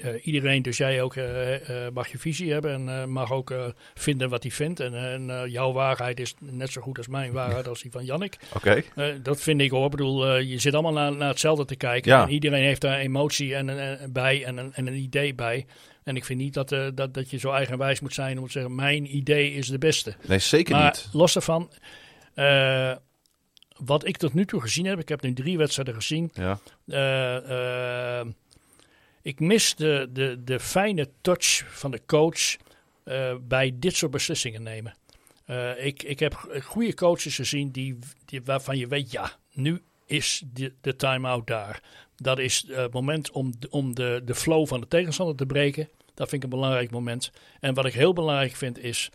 eh, 0.04 0.26
iedereen, 0.26 0.62
dus 0.62 0.76
jij 0.76 1.02
ook, 1.02 1.16
eh, 1.16 1.86
eh, 1.86 1.92
mag 1.92 2.08
je 2.08 2.18
visie 2.18 2.52
hebben 2.52 2.88
en 2.88 3.10
mag 3.10 3.32
ook 3.32 3.54
vinden 3.94 4.28
wat 4.28 4.42
hij 4.42 4.52
vindt. 4.52 4.80
En, 4.80 4.94
en 4.94 5.50
jouw 5.50 5.72
waarheid 5.72 6.20
is 6.20 6.34
net 6.38 6.70
zo 6.70 6.80
goed 6.80 6.98
als 6.98 7.08
mijn 7.08 7.32
waarheid 7.32 7.68
als 7.68 7.82
die 7.82 7.90
van 7.90 8.04
Jannik. 8.04 8.36
Oké. 8.54 8.82
Dat 9.22 9.40
vind 9.40 9.60
ik 9.60 9.70
hoor. 9.70 9.84
Ik 9.84 9.90
bedoel, 9.90 10.36
je 10.38 10.58
zit 10.58 10.72
allemaal 10.72 10.92
naar, 10.92 11.16
naar 11.16 11.28
hetzelfde 11.28 11.64
te 11.64 11.76
kijken. 11.76 12.12
Ja. 12.12 12.22
En 12.22 12.30
iedereen 12.30 12.64
heeft 12.64 12.80
daar 12.80 12.98
emotie 12.98 13.54
en, 13.54 13.68
en, 13.98 14.12
bij 14.12 14.44
en, 14.44 14.56
een- 14.56 14.72
en 14.74 14.86
een 14.86 14.94
idee 14.96 15.34
bij. 15.34 15.66
En 16.04 16.16
ik 16.16 16.24
vind 16.24 16.40
niet 16.40 16.54
dat, 16.54 16.68
dat, 16.94 17.14
dat 17.14 17.30
je 17.30 17.38
zo 17.38 17.50
eigenwijs 17.50 18.00
moet 18.00 18.14
zijn 18.14 18.38
om 18.38 18.46
te 18.46 18.52
zeggen, 18.52 18.74
mijn 18.74 19.16
idee 19.16 19.52
is 19.52 19.66
de 19.68 19.78
beste. 19.78 20.14
Nee, 20.26 20.38
zeker 20.38 20.74
maar 20.74 20.84
niet. 20.84 21.08
los 21.12 21.32
daarvan, 21.32 21.70
wat 23.76 24.06
ik 24.06 24.16
tot 24.16 24.34
nu 24.34 24.44
toe 24.44 24.60
gezien 24.60 24.86
heb, 24.86 24.98
ik 24.98 25.08
heb 25.08 25.22
nu 25.22 25.32
drie 25.32 25.58
wedstrijden 25.58 25.94
gezien. 25.94 26.30
Ja. 26.32 26.58
Ik 29.24 29.40
mis 29.40 29.74
de, 29.74 30.08
de, 30.12 30.44
de 30.44 30.60
fijne 30.60 31.10
touch 31.20 31.64
van 31.68 31.90
de 31.90 32.00
coach 32.06 32.56
eh, 33.04 33.34
bij 33.40 33.72
dit 33.74 33.96
soort 33.96 34.12
beslissingen 34.12 34.62
nemen. 34.62 34.94
Eh, 35.44 35.87
ik, 35.87 36.02
ik 36.02 36.18
heb 36.18 36.60
goede 36.62 36.94
coaches 36.94 37.34
gezien 37.34 37.70
die, 37.70 37.98
die, 38.24 38.42
waarvan 38.44 38.78
je 38.78 38.87
weet, 38.87 39.10
ja, 39.10 39.32
nu 39.52 39.82
is 40.06 40.42
de, 40.52 40.72
de 40.80 40.96
time-out 40.96 41.46
daar. 41.46 41.82
Dat 42.16 42.38
is 42.38 42.64
het 42.68 42.92
moment 42.92 43.30
om, 43.30 43.52
om 43.70 43.94
de, 43.94 44.22
de 44.24 44.34
flow 44.34 44.66
van 44.66 44.80
de 44.80 44.88
tegenstander 44.88 45.37
te 45.37 45.46
breken. 45.46 45.88
Dat 46.14 46.28
vind 46.28 46.42
ik 46.42 46.42
een 46.42 46.58
belangrijk 46.58 46.90
moment. 46.90 47.30
En 47.60 47.74
wat 47.74 47.84
ik 47.84 47.92
heel 47.92 48.12
belangrijk 48.12 48.54
vind 48.54 48.78
is, 48.78 49.10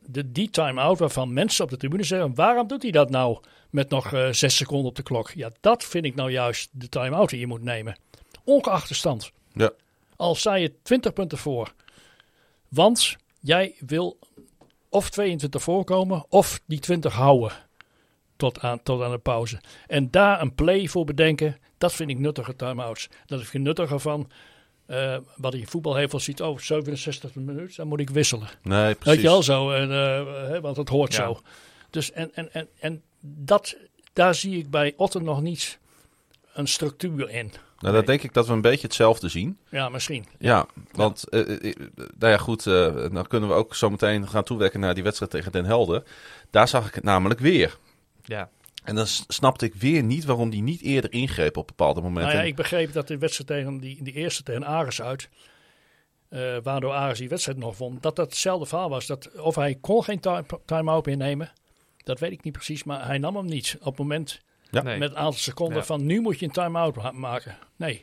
de, 0.00 0.32
die 0.32 0.50
time-out 0.50 0.98
waarvan 0.98 1.32
mensen 1.32 1.64
op 1.64 1.70
de 1.70 1.76
tribune 1.76 2.04
zeggen, 2.04 2.34
waarom 2.34 2.66
doet 2.66 2.82
hij 2.82 2.90
dat 2.90 3.10
nou 3.10 3.38
met 3.70 3.88
nog 3.88 4.12
eh, 4.12 4.32
zes 4.32 4.56
seconden 4.56 4.88
op 4.88 4.96
de 4.96 5.02
klok? 5.02 5.30
Ja, 5.30 5.50
dat 5.60 5.84
vind 5.84 6.04
ik 6.04 6.14
nou 6.14 6.30
juist 6.30 6.68
de 6.72 6.88
time-out 6.88 7.30
die 7.30 7.40
je 7.40 7.46
moet 7.46 7.62
nemen. 7.62 7.96
Ongeacht 8.44 8.88
de 8.88 8.94
stand. 8.94 9.34
Ja. 9.56 9.70
Al 10.16 10.34
sta 10.34 10.54
je 10.54 10.72
20 10.82 11.12
punten 11.12 11.38
voor. 11.38 11.72
Want 12.68 13.16
jij 13.40 13.74
wil 13.78 14.18
of 14.88 15.10
22 15.10 15.62
voorkomen 15.62 16.24
of 16.28 16.60
die 16.66 16.78
20 16.78 17.12
houden 17.12 17.52
tot 18.36 18.60
aan, 18.60 18.82
tot 18.82 19.02
aan 19.02 19.10
de 19.10 19.18
pauze. 19.18 19.60
En 19.86 20.10
daar 20.10 20.40
een 20.40 20.54
play 20.54 20.88
voor 20.88 21.04
bedenken, 21.04 21.56
dat 21.78 21.92
vind 21.92 22.10
ik 22.10 22.18
nuttige 22.18 22.56
time-outs. 22.56 23.08
Dat 23.26 23.40
is 23.40 23.52
nuttiger 23.52 24.00
van 24.00 24.30
eh, 24.86 25.16
wat 25.36 25.52
je 25.52 25.58
in 25.58 25.66
voetbal 25.66 25.94
heel 25.96 26.08
veel 26.08 26.20
ziet. 26.20 26.42
Oh, 26.42 26.58
67 26.58 27.34
minuut, 27.34 27.76
dan 27.76 27.88
moet 27.88 28.00
ik 28.00 28.10
wisselen. 28.10 28.48
Nee, 28.62 28.84
Weet 28.84 28.98
precies. 28.98 29.22
je 29.22 29.28
wel 29.28 29.42
zo, 29.42 29.70
en, 29.70 29.90
eh, 29.90 30.26
hè, 30.48 30.60
want 30.60 30.76
het 30.76 30.88
hoort 30.88 31.14
Ja. 31.14 31.24
zo. 31.26 31.40
Dus 31.90 32.12
en, 32.12 32.34
en, 32.34 32.52
en, 32.52 32.68
en 32.78 33.02
dat, 33.20 33.76
daar 34.12 34.34
zie 34.34 34.58
ik 34.58 34.70
bij 34.70 34.94
Otten 34.96 35.24
nog 35.24 35.40
niet 35.42 35.78
een 36.52 36.66
structuur 36.68 37.30
in. 37.30 37.52
Nou, 37.78 37.94
dan 37.94 38.04
denk 38.04 38.22
ik 38.22 38.32
dat 38.32 38.46
we 38.46 38.52
een 38.52 38.60
beetje 38.60 38.86
hetzelfde 38.86 39.28
zien. 39.28 39.58
Ja, 39.70 39.88
misschien. 39.88 40.26
Ja, 40.38 40.66
want 40.92 41.28
eh, 41.28 41.40
eh, 41.40 41.64
eh, 41.64 41.74
nou 42.18 42.32
ja, 42.32 42.38
goed, 42.38 42.64
dan 42.64 43.26
kunnen 43.26 43.48
we 43.48 43.54
ook 43.54 43.74
zo 43.74 43.90
meteen 43.90 44.28
gaan 44.28 44.44
toewerken 44.44 44.80
naar 44.80 44.94
die 44.94 45.02
wedstrijd 45.02 45.30
tegen 45.30 45.52
Den 45.52 45.64
Helder. 45.64 46.02
Daar 46.50 46.68
zag 46.68 46.88
ik 46.88 46.94
het 46.94 47.04
namelijk 47.04 47.40
weer. 47.40 47.78
Ja, 48.24 48.50
En 48.84 48.94
dan 48.94 49.06
snapte 49.06 49.64
ik 49.64 49.74
weer 49.74 50.02
niet 50.02 50.24
waarom 50.24 50.50
die 50.50 50.62
niet 50.62 50.80
eerder 50.80 51.12
ingreep 51.12 51.56
op 51.56 51.66
bepaalde 51.66 52.00
momenten. 52.00 52.32
Nou 52.32 52.42
ja, 52.44 52.48
ik 52.48 52.56
begreep 52.56 52.92
dat 52.92 53.08
de 53.08 53.18
wedstrijd 53.18 53.48
tegen 53.48 53.78
die, 53.80 54.02
die 54.02 54.14
eerste 54.14 54.42
tegen 54.42 54.66
Ares 54.66 55.02
uit, 55.02 55.28
waardoor 56.62 56.92
Ares 56.92 57.18
die 57.18 57.28
wedstrijd 57.28 57.58
nog 57.58 57.78
won, 57.78 57.98
dat 58.00 58.16
dat 58.16 58.26
hetzelfde 58.30 58.66
verhaal 58.66 58.88
was. 58.88 59.06
Dat, 59.06 59.30
of 59.38 59.54
hij 59.54 59.74
kon 59.80 60.04
geen 60.04 60.20
time- 60.20 60.46
time-out 60.64 61.06
meer 61.06 61.16
nemen, 61.16 61.52
dat 62.04 62.18
weet 62.18 62.32
ik 62.32 62.44
niet 62.44 62.52
precies, 62.52 62.84
maar 62.84 63.06
hij 63.06 63.18
nam 63.18 63.36
hem 63.36 63.46
niet. 63.46 63.76
Op 63.78 63.86
het 63.86 63.98
moment 63.98 64.40
Ja. 64.76 64.82
nee. 64.82 64.98
met 64.98 65.10
een 65.10 65.16
aantal 65.16 65.32
seconden 65.40 65.76
Ja. 65.78 65.84
van 65.84 66.06
nu 66.06 66.20
moet 66.20 66.38
je 66.38 66.44
een 66.46 66.52
time-out 66.52 66.96
ma- 66.96 67.10
maken. 67.12 67.56
Nee, 67.76 68.02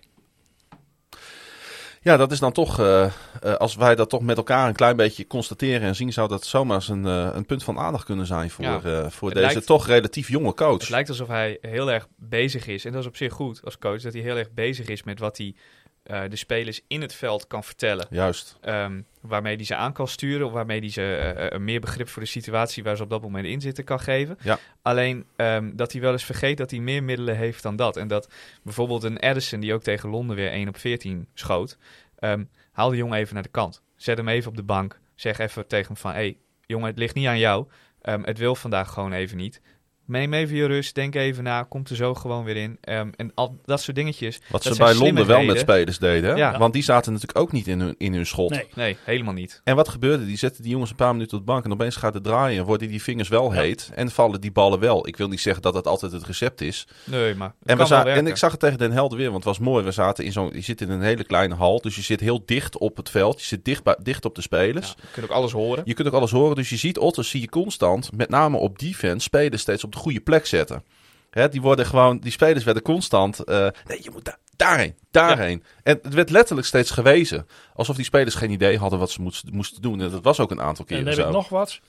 Ja, 2.01 2.17
dat 2.17 2.31
is 2.31 2.39
dan 2.39 2.51
toch, 2.51 2.79
eh, 2.79 3.03
eh, 3.05 3.11
als 3.55 3.75
wij 3.75 3.95
dat 3.95 4.09
toch 4.09 4.21
met 4.21 4.37
elkaar 4.37 4.67
een 4.67 4.73
klein 4.75 4.95
beetje 4.95 5.27
constateren 5.27 5.87
en 5.87 5.95
zien, 5.95 6.13
zou 6.13 6.27
dat 6.27 6.45
zomaar 6.45 6.75
eens 6.75 6.87
een, 6.89 7.05
eh, 7.05 7.29
een 7.33 7.45
punt 7.45 7.63
van 7.63 7.77
aandacht 7.79 8.05
kunnen 8.05 8.25
zijn 8.25 8.49
voor, 8.49 8.65
Ja. 8.65 8.81
eh, 8.83 9.09
voor 9.09 9.29
Het 9.29 9.37
deze 9.37 9.51
lijkt- 9.53 9.65
toch 9.65 9.87
relatief 9.87 10.27
jonge 10.29 10.53
coach. 10.53 10.79
Het 10.79 10.89
lijkt 10.89 11.09
alsof 11.09 11.27
hij 11.27 11.57
heel 11.61 11.91
erg 11.91 12.07
bezig 12.17 12.67
is. 12.67 12.85
En 12.85 12.91
dat 12.91 13.01
is 13.01 13.07
op 13.07 13.15
zich 13.15 13.33
goed 13.33 13.61
als 13.63 13.77
coach. 13.77 14.01
Dat 14.01 14.13
hij 14.13 14.21
heel 14.21 14.37
erg 14.37 14.51
bezig 14.51 14.87
is 14.87 15.03
met 15.03 15.19
wat 15.19 15.37
hij 15.37 15.55
eh, 16.03 16.21
de 16.29 16.35
spelers 16.35 16.81
in 16.87 17.01
het 17.01 17.13
veld 17.13 17.47
kan 17.47 17.63
vertellen. 17.63 18.07
Juist. 18.09 18.57
Ehm, 18.61 19.01
waarmee 19.21 19.55
hij 19.55 19.65
ze 19.65 19.75
aan 19.75 19.93
kan 19.93 20.07
sturen. 20.07 20.47
Of 20.47 20.51
waarmee 20.53 20.79
hij 20.79 20.89
ze 20.89 21.01
eh, 21.15 21.51
eh, 21.51 21.59
meer 21.59 21.79
begrip 21.79 22.09
voor 22.09 22.21
de 22.21 22.27
situatie 22.27 22.83
waar 22.83 22.95
ze 22.95 23.03
op 23.03 23.09
dat 23.09 23.21
moment 23.21 23.45
in 23.45 23.61
zitten 23.61 23.83
kan 23.83 23.99
geven. 23.99 24.37
Ja. 24.41 24.59
Alleen 24.81 25.25
ehm, 25.35 25.71
dat 25.73 25.91
hij 25.91 26.01
wel 26.01 26.11
eens 26.11 26.23
vergeet 26.23 26.57
dat 26.57 26.71
hij 26.71 26.79
meer 26.79 27.03
middelen 27.03 27.37
heeft 27.37 27.63
dan 27.63 27.75
dat. 27.75 27.97
En 27.97 28.07
dat 28.07 28.29
bijvoorbeeld 28.63 29.03
een 29.03 29.17
Edison 29.17 29.59
die 29.59 29.73
ook 29.73 29.83
tegen 29.83 30.09
Londen 30.09 30.35
weer 30.35 30.51
1 30.51 30.67
op 30.67 30.77
14 30.77 31.27
schoot. 31.33 31.77
ehm, 32.19 32.43
haal 32.71 32.89
de 32.89 32.95
jongen 32.95 33.17
even 33.17 33.33
naar 33.33 33.43
de 33.43 33.49
kant. 33.49 33.81
Zet 33.95 34.17
hem 34.17 34.27
even 34.27 34.49
op 34.49 34.55
de 34.55 34.63
bank. 34.63 34.99
Zeg 35.15 35.37
even 35.37 35.67
tegen 35.67 35.87
hem 35.87 35.97
van... 35.97 36.11
Hé, 36.11 36.17
hey, 36.17 36.37
jongen, 36.65 36.87
het 36.87 36.97
ligt 36.97 37.15
niet 37.15 37.27
aan 37.27 37.39
jou. 37.39 37.67
Het 38.01 38.37
wil 38.37 38.55
vandaag 38.55 38.91
gewoon 38.93 39.13
even 39.13 39.37
niet. 39.37 39.61
Neem 40.05 40.33
even 40.33 40.55
je 40.55 40.65
rust, 40.65 40.95
denk 40.95 41.15
even 41.15 41.43
na, 41.43 41.63
komt 41.63 41.89
er 41.89 41.95
zo 41.95 42.13
gewoon 42.13 42.43
weer 42.43 42.55
in. 42.55 42.77
Ehm, 42.81 43.09
en 43.15 43.31
al 43.35 43.59
dat 43.65 43.81
soort 43.81 43.95
dingetjes. 43.95 44.39
Wat 44.49 44.63
dat 44.63 44.75
ze 44.75 44.83
bij 44.83 44.95
Londen 44.95 45.25
wel 45.25 45.43
met 45.43 45.59
spelers 45.59 45.97
deden. 45.99 46.29
Hè? 46.29 46.35
Ja. 46.35 46.57
Want 46.57 46.73
die 46.73 46.83
zaten 46.83 47.11
natuurlijk 47.13 47.39
ook 47.39 47.51
niet 47.51 47.67
in 47.67 47.79
hun, 47.79 47.95
in 47.97 48.13
hun 48.13 48.25
schot. 48.25 48.49
nee. 48.49 48.67
Nee, 48.75 48.97
helemaal 49.03 49.33
niet. 49.33 49.61
En 49.63 49.75
wat 49.75 49.89
gebeurde? 49.89 50.25
Die 50.25 50.37
zetten 50.37 50.63
die 50.63 50.71
jongens 50.71 50.89
een 50.89 50.95
paar 50.95 51.13
minuten 51.13 51.37
op 51.37 51.45
de 51.45 51.51
bank 51.51 51.65
en 51.65 51.71
opeens 51.71 51.95
gaat 51.95 52.13
het 52.13 52.23
draaien. 52.23 52.59
en 52.59 52.65
Worden 52.65 52.87
die 52.87 53.01
vingers 53.03 53.29
wel 53.29 53.53
Ja. 53.53 53.59
heet 53.61 53.89
en 53.95 54.11
vallen 54.11 54.41
die 54.41 54.51
ballen 54.51 54.79
wel. 54.79 55.07
Ik 55.07 55.17
wil 55.17 55.27
niet 55.27 55.41
zeggen 55.41 55.61
dat 55.61 55.73
dat 55.73 55.87
altijd 55.87 56.11
het 56.11 56.25
recept 56.25 56.61
is. 56.61 56.87
Nee, 57.03 57.35
maar 57.35 57.47
het 57.47 57.57
En, 57.69 57.73
we 57.73 57.77
kan 57.77 57.87
za- 57.87 58.03
wel 58.03 58.13
en 58.15 58.27
ik 58.27 58.37
zag 58.37 58.51
het 58.51 58.59
tegen 58.59 58.77
Den 58.77 58.91
Helder 58.91 59.17
weer, 59.17 59.31
want 59.31 59.43
het 59.43 59.57
was 59.57 59.67
mooi. 59.67 59.83
We 59.83 59.91
zaten 59.91 60.25
in 60.25 60.31
zo'n, 60.31 60.49
je 60.53 60.61
zit 60.61 60.81
in 60.81 60.89
een 60.89 61.01
hele 61.01 61.23
kleine 61.23 61.55
hal, 61.55 61.81
dus 61.81 61.95
je 61.95 62.01
zit 62.01 62.19
heel 62.19 62.43
dicht 62.45 62.77
op 62.77 62.97
het 62.97 63.09
veld. 63.09 63.39
Je 63.39 63.45
zit 63.47 63.65
dicht, 63.65 63.83
bij, 63.83 63.97
dicht 64.01 64.25
op 64.25 64.35
de 64.35 64.41
spelers. 64.41 64.87
Ja, 64.87 64.93
je 65.01 65.07
kunt 65.11 65.25
ook 65.25 65.31
alles 65.31 65.51
horen. 65.51 65.81
Je 65.85 65.93
kunt 65.93 66.07
ook 66.07 66.13
alles 66.13 66.31
horen, 66.31 66.55
dus 66.55 66.69
je 66.69 66.77
ziet 66.77 66.97
Otters 66.97 67.29
zie 67.29 67.41
je 67.41 67.49
constant, 67.49 68.09
met 68.17 68.29
name 68.29 68.57
op 68.57 68.79
defense, 68.79 69.19
spelers 69.23 69.61
steeds 69.61 69.83
op 69.83 69.91
de 69.91 69.97
goede 70.03 70.21
plek 70.21 70.45
zetten. 70.45 70.83
Hè, 71.29 71.49
die 71.49 71.61
worden 71.61 71.85
gewoon, 71.85 72.19
die 72.19 72.31
spelers 72.31 72.63
werden 72.63 72.83
constant, 72.83 73.39
eh, 73.39 73.67
nee, 73.87 73.99
je 74.01 74.09
moet 74.11 74.25
daar, 74.25 74.37
daarheen, 74.55 74.95
daarheen. 75.11 75.63
En 75.83 75.99
het 76.01 76.13
werd 76.13 76.29
letterlijk 76.29 76.67
steeds 76.67 76.91
gewezen, 76.91 77.47
alsof 77.73 77.95
die 77.95 78.05
spelers 78.05 78.35
geen 78.35 78.51
idee 78.51 78.77
hadden 78.77 78.99
wat 78.99 79.11
ze 79.11 79.21
moesten, 79.21 79.55
moesten 79.55 79.81
doen. 79.81 80.01
En 80.01 80.09
dat 80.09 80.23
was 80.23 80.39
ook 80.39 80.51
een 80.51 80.61
aantal 80.61 80.85
En 80.85 80.89
keren 80.89 81.05
dan 81.05 81.13
zo. 81.13 81.19
heb 81.19 81.29
ik 81.29 81.35
nog 81.35 81.49
wat. 81.49 81.79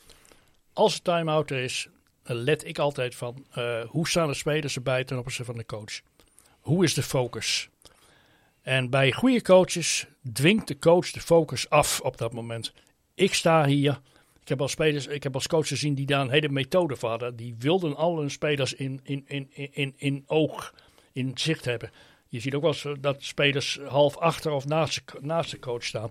Als 0.73 0.95
het 0.95 1.05
time-out 1.05 1.51
er 1.51 1.63
is, 1.63 1.89
dan 2.23 2.37
let 2.37 2.67
ik 2.67 2.79
altijd 2.79 3.15
van 3.15 3.47
eh, 3.51 3.81
hoe 3.87 4.09
staan 4.09 4.29
de 4.29 4.35
spelers 4.35 4.75
erbij 4.75 5.05
ten 5.05 5.19
opzichte 5.19 5.45
van 5.45 5.57
de 5.57 5.67
coach. 5.67 6.01
Hoe 6.61 6.85
is 6.85 6.95
de 6.95 7.03
focus? 7.03 7.69
En 8.63 8.91
bij 8.91 9.13
goede 9.13 9.43
coaches 9.43 10.07
dwingt 10.33 10.69
de 10.69 10.79
coach 10.79 11.11
de 11.11 11.21
focus 11.21 11.71
af 11.71 12.01
op 12.01 12.19
dat 12.19 12.33
moment. 12.33 12.73
Ik 13.15 13.35
sta 13.35 13.67
hier. 13.67 14.01
Ik 14.45 14.51
heb 14.51 14.61
als 14.61 14.71
spelers, 14.71 15.07
ik 15.07 15.23
heb 15.23 15.35
als 15.35 15.47
coach 15.47 15.69
gezien 15.69 15.95
die 15.95 16.07
daar 16.07 16.21
een 16.21 16.31
hele 16.31 16.49
methode 16.49 16.97
voor 16.97 17.09
hadden. 17.09 17.37
Die 17.37 17.55
wilden 17.59 17.97
al 17.97 18.19
hun 18.19 18.31
spelers 18.31 18.75
in, 18.75 19.01
in, 19.03 19.25
in, 19.27 19.49
in, 19.73 19.95
in, 19.97 20.25
oog, 20.27 20.75
in 21.13 21.31
zicht 21.35 21.65
hebben. 21.65 21.91
Je 22.29 22.41
ziet 22.41 22.55
ook 22.55 22.63
wel 22.63 22.75
eh, 22.95 23.01
dat 23.01 23.23
spelers 23.23 23.79
half 23.89 24.17
achter 24.17 24.53
of 24.53 24.67
naast, 24.67 24.95
de- 24.95 25.19
naast 25.21 25.51
de 25.51 25.59
coach 25.59 25.85
staan. 25.85 26.11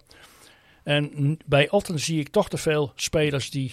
En 0.83 1.37
bij 1.45 1.69
Otten 1.69 1.99
zie 1.99 2.19
ik 2.19 2.29
toch 2.29 2.49
te 2.49 2.57
veel 2.57 2.91
spelers 2.95 3.49
die 3.49 3.71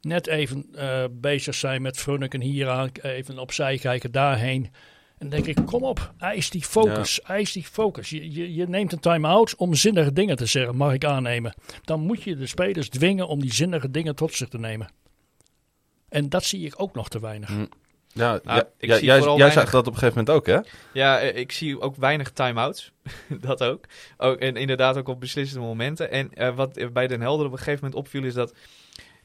net 0.00 0.26
even 0.26 0.66
eh, 0.74 1.04
bezig 1.10 1.54
zijn 1.54 1.82
met 1.82 1.98
Frunniken 1.98 2.40
hier 2.40 2.68
aan, 2.68 2.90
even 3.02 3.38
opzij 3.38 3.78
kijken, 3.78 4.12
daarheen. 4.12 4.70
En 5.18 5.28
dan 5.28 5.42
denk 5.42 5.58
ik, 5.58 5.66
kom 5.66 5.82
op, 5.82 6.12
eis 6.18 6.50
die 6.50 6.64
focus, 6.64 7.22
eis 7.22 7.52
die 7.52 7.64
focus. 7.64 8.10
Je, 8.10 8.32
je, 8.32 8.54
je 8.54 8.68
neemt 8.68 8.92
een 8.92 9.00
time-out 9.00 9.56
om 9.56 9.74
zinnige 9.74 10.12
dingen 10.12 10.36
te 10.36 10.46
zeggen, 10.46 10.76
mag 10.76 10.92
ik 10.92 11.04
aannemen. 11.04 11.54
Dan 11.82 12.00
moet 12.00 12.22
je 12.22 12.36
de 12.36 12.46
spelers 12.46 12.88
dwingen 12.88 13.28
om 13.28 13.40
die 13.40 13.52
zinnige 13.52 13.90
dingen 13.90 14.14
tot 14.14 14.34
zich 14.34 14.48
te 14.48 14.58
nemen. 14.58 14.88
En 16.08 16.28
dat 16.28 16.44
zie 16.44 16.66
ik 16.66 16.74
ook 16.76 16.94
nog 16.94 17.08
te 17.08 17.20
weinig. 17.20 17.48
Hm. 17.48 17.66
Ja, 18.12 18.40
Nou, 18.42 18.58
ja, 18.58 18.68
ik 18.78 18.88
ja, 18.88 18.96
zie 18.96 19.06
jij, 19.06 19.20
jij 19.36 19.50
zag 19.50 19.70
dat 19.70 19.86
op 19.86 19.92
een 19.92 19.98
gegeven 19.98 20.24
moment 20.24 20.36
ook, 20.36 20.46
hè? 20.46 20.70
Ja, 20.92 21.18
eh, 21.18 21.36
ik 21.36 21.52
zie 21.52 21.80
ook 21.80 21.96
weinig 21.96 22.30
time-outs. 22.30 22.92
dat 23.40 23.62
ook. 23.62 23.84
ook. 24.16 24.38
En 24.38 24.56
inderdaad 24.56 24.96
ook 24.96 25.08
op 25.08 25.20
beslissende 25.20 25.66
momenten. 25.66 26.10
En 26.10 26.32
eh, 26.34 26.54
wat 26.54 26.92
bij 26.92 27.06
Den 27.06 27.20
Helder 27.20 27.46
op 27.46 27.52
een 27.52 27.58
gegeven 27.58 27.84
moment 27.84 28.00
opviel 28.00 28.24
is 28.24 28.34
dat... 28.34 28.54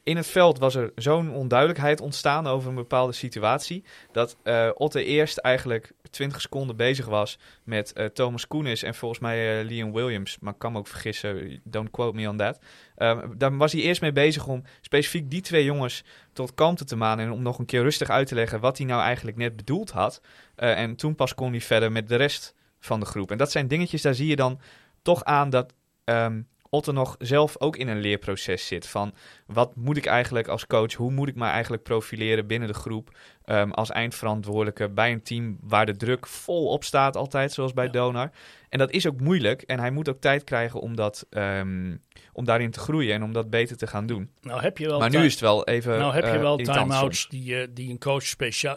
In 0.04 0.16
het 0.16 0.26
veld 0.26 0.58
was 0.58 0.74
er 0.74 0.92
zo'n 0.94 1.30
onduidelijkheid 1.30 2.00
ontstaan 2.00 2.46
over 2.46 2.68
een 2.68 2.74
bepaalde 2.74 3.12
situatie. 3.12 3.84
Dat 4.12 4.36
eh 4.42 4.70
Otte 4.74 5.04
eerst 5.04 5.36
eigenlijk 5.38 5.92
20 6.10 6.40
seconden 6.40 6.76
bezig 6.76 7.06
was 7.06 7.38
met 7.62 7.92
eh, 7.92 8.06
Thomas 8.06 8.46
Koenis 8.46 8.82
en 8.82 8.94
volgens 8.94 9.20
mij 9.20 9.60
eh, 9.60 9.66
Liam 9.66 9.92
Williams. 9.92 10.38
Maar 10.40 10.52
ik 10.52 10.58
kan 10.58 10.72
me 10.72 10.78
ook 10.78 10.86
vergissen, 10.86 11.60
don't 11.64 11.90
quote 11.90 12.16
me 12.16 12.28
on 12.28 12.36
that. 12.36 12.58
Ehm, 12.96 13.28
daar 13.36 13.56
was 13.56 13.72
hij 13.72 13.80
eerst 13.80 14.00
mee 14.00 14.12
bezig 14.12 14.46
om 14.46 14.62
specifiek 14.80 15.30
die 15.30 15.40
twee 15.40 15.64
jongens 15.64 16.04
tot 16.32 16.54
kalmte 16.54 16.84
te 16.84 16.96
manen. 16.96 17.24
En 17.24 17.32
om 17.32 17.42
nog 17.42 17.58
een 17.58 17.66
keer 17.66 17.82
rustig 17.82 18.10
uit 18.10 18.26
te 18.26 18.34
leggen 18.34 18.60
wat 18.60 18.78
hij 18.78 18.86
nou 18.86 19.02
eigenlijk 19.02 19.36
net 19.36 19.56
bedoeld 19.56 19.90
had. 19.90 20.20
En 20.56 20.96
toen 20.96 21.14
pas 21.14 21.34
kon 21.34 21.50
hij 21.50 21.60
verder 21.60 21.92
met 21.92 22.08
de 22.08 22.16
rest 22.16 22.54
van 22.80 23.00
de 23.00 23.06
groep. 23.06 23.30
En 23.30 23.38
dat 23.38 23.50
zijn 23.50 23.68
dingetjes, 23.68 24.02
daar 24.02 24.14
zie 24.14 24.28
je 24.28 24.36
dan 24.36 24.60
toch 25.02 25.24
aan 25.24 25.50
dat 25.50 25.74
ehm 26.04 26.40
Otte 26.74 26.92
nog 26.92 27.16
zelf 27.18 27.60
ook 27.60 27.76
in 27.76 27.88
een 27.88 28.00
leerproces 28.00 28.66
zit. 28.66 28.86
Van 28.86 29.14
wat 29.46 29.76
moet 29.76 29.96
ik 29.96 30.06
eigenlijk 30.06 30.48
als 30.48 30.66
coach, 30.66 30.92
hoe 30.92 31.10
moet 31.10 31.28
ik 31.28 31.34
me 31.34 31.46
eigenlijk 31.46 31.82
profileren 31.82 32.46
binnen 32.46 32.68
de 32.68 32.74
groep 32.74 33.16
ehm, 33.44 33.70
als 33.70 33.90
eindverantwoordelijke 33.90 34.88
bij 34.88 35.12
een 35.12 35.22
team 35.22 35.58
waar 35.60 35.86
de 35.86 35.96
druk 35.96 36.26
vol 36.26 36.66
op 36.68 36.84
staat 36.84 37.16
altijd, 37.16 37.52
zoals 37.52 37.72
bij 37.72 37.84
Ja. 37.84 37.90
Donar. 37.90 38.30
En 38.68 38.78
dat 38.78 38.90
is 38.90 39.06
ook 39.06 39.20
moeilijk 39.20 39.62
en 39.62 39.78
hij 39.78 39.90
moet 39.90 40.08
ook 40.08 40.20
tijd 40.20 40.44
krijgen 40.44 40.80
om, 40.80 40.96
dat, 40.96 41.26
ehm, 41.30 41.96
om 42.32 42.44
daarin 42.44 42.70
te 42.70 42.80
groeien 42.80 43.14
en 43.14 43.22
om 43.22 43.32
dat 43.32 43.50
beter 43.50 43.76
te 43.76 43.86
gaan 43.86 44.06
doen. 44.06 44.30
Nou 44.40 44.60
heb 44.60 44.78
je 44.78 44.86
wel 44.86 44.98
maar 44.98 45.10
nu 45.10 45.24
is 45.24 45.32
het 45.32 45.40
wel 45.40 45.66
even 45.66 45.98
nou 45.98 46.14
heb 46.14 46.24
je 46.24 46.30
eh, 46.30 46.40
wel 46.40 46.56
time-outs 46.56 47.28
die, 47.28 47.60
eh, 47.60 47.68
die 47.70 47.90
een 47.90 47.98
coach 47.98 48.24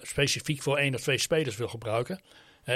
specifiek 0.01 0.61
voor 0.61 0.77
één 0.77 0.95
of 0.95 1.01
twee 1.01 1.17
spelers 1.17 1.57
wil 1.57 1.67
gebruiken. 1.67 2.19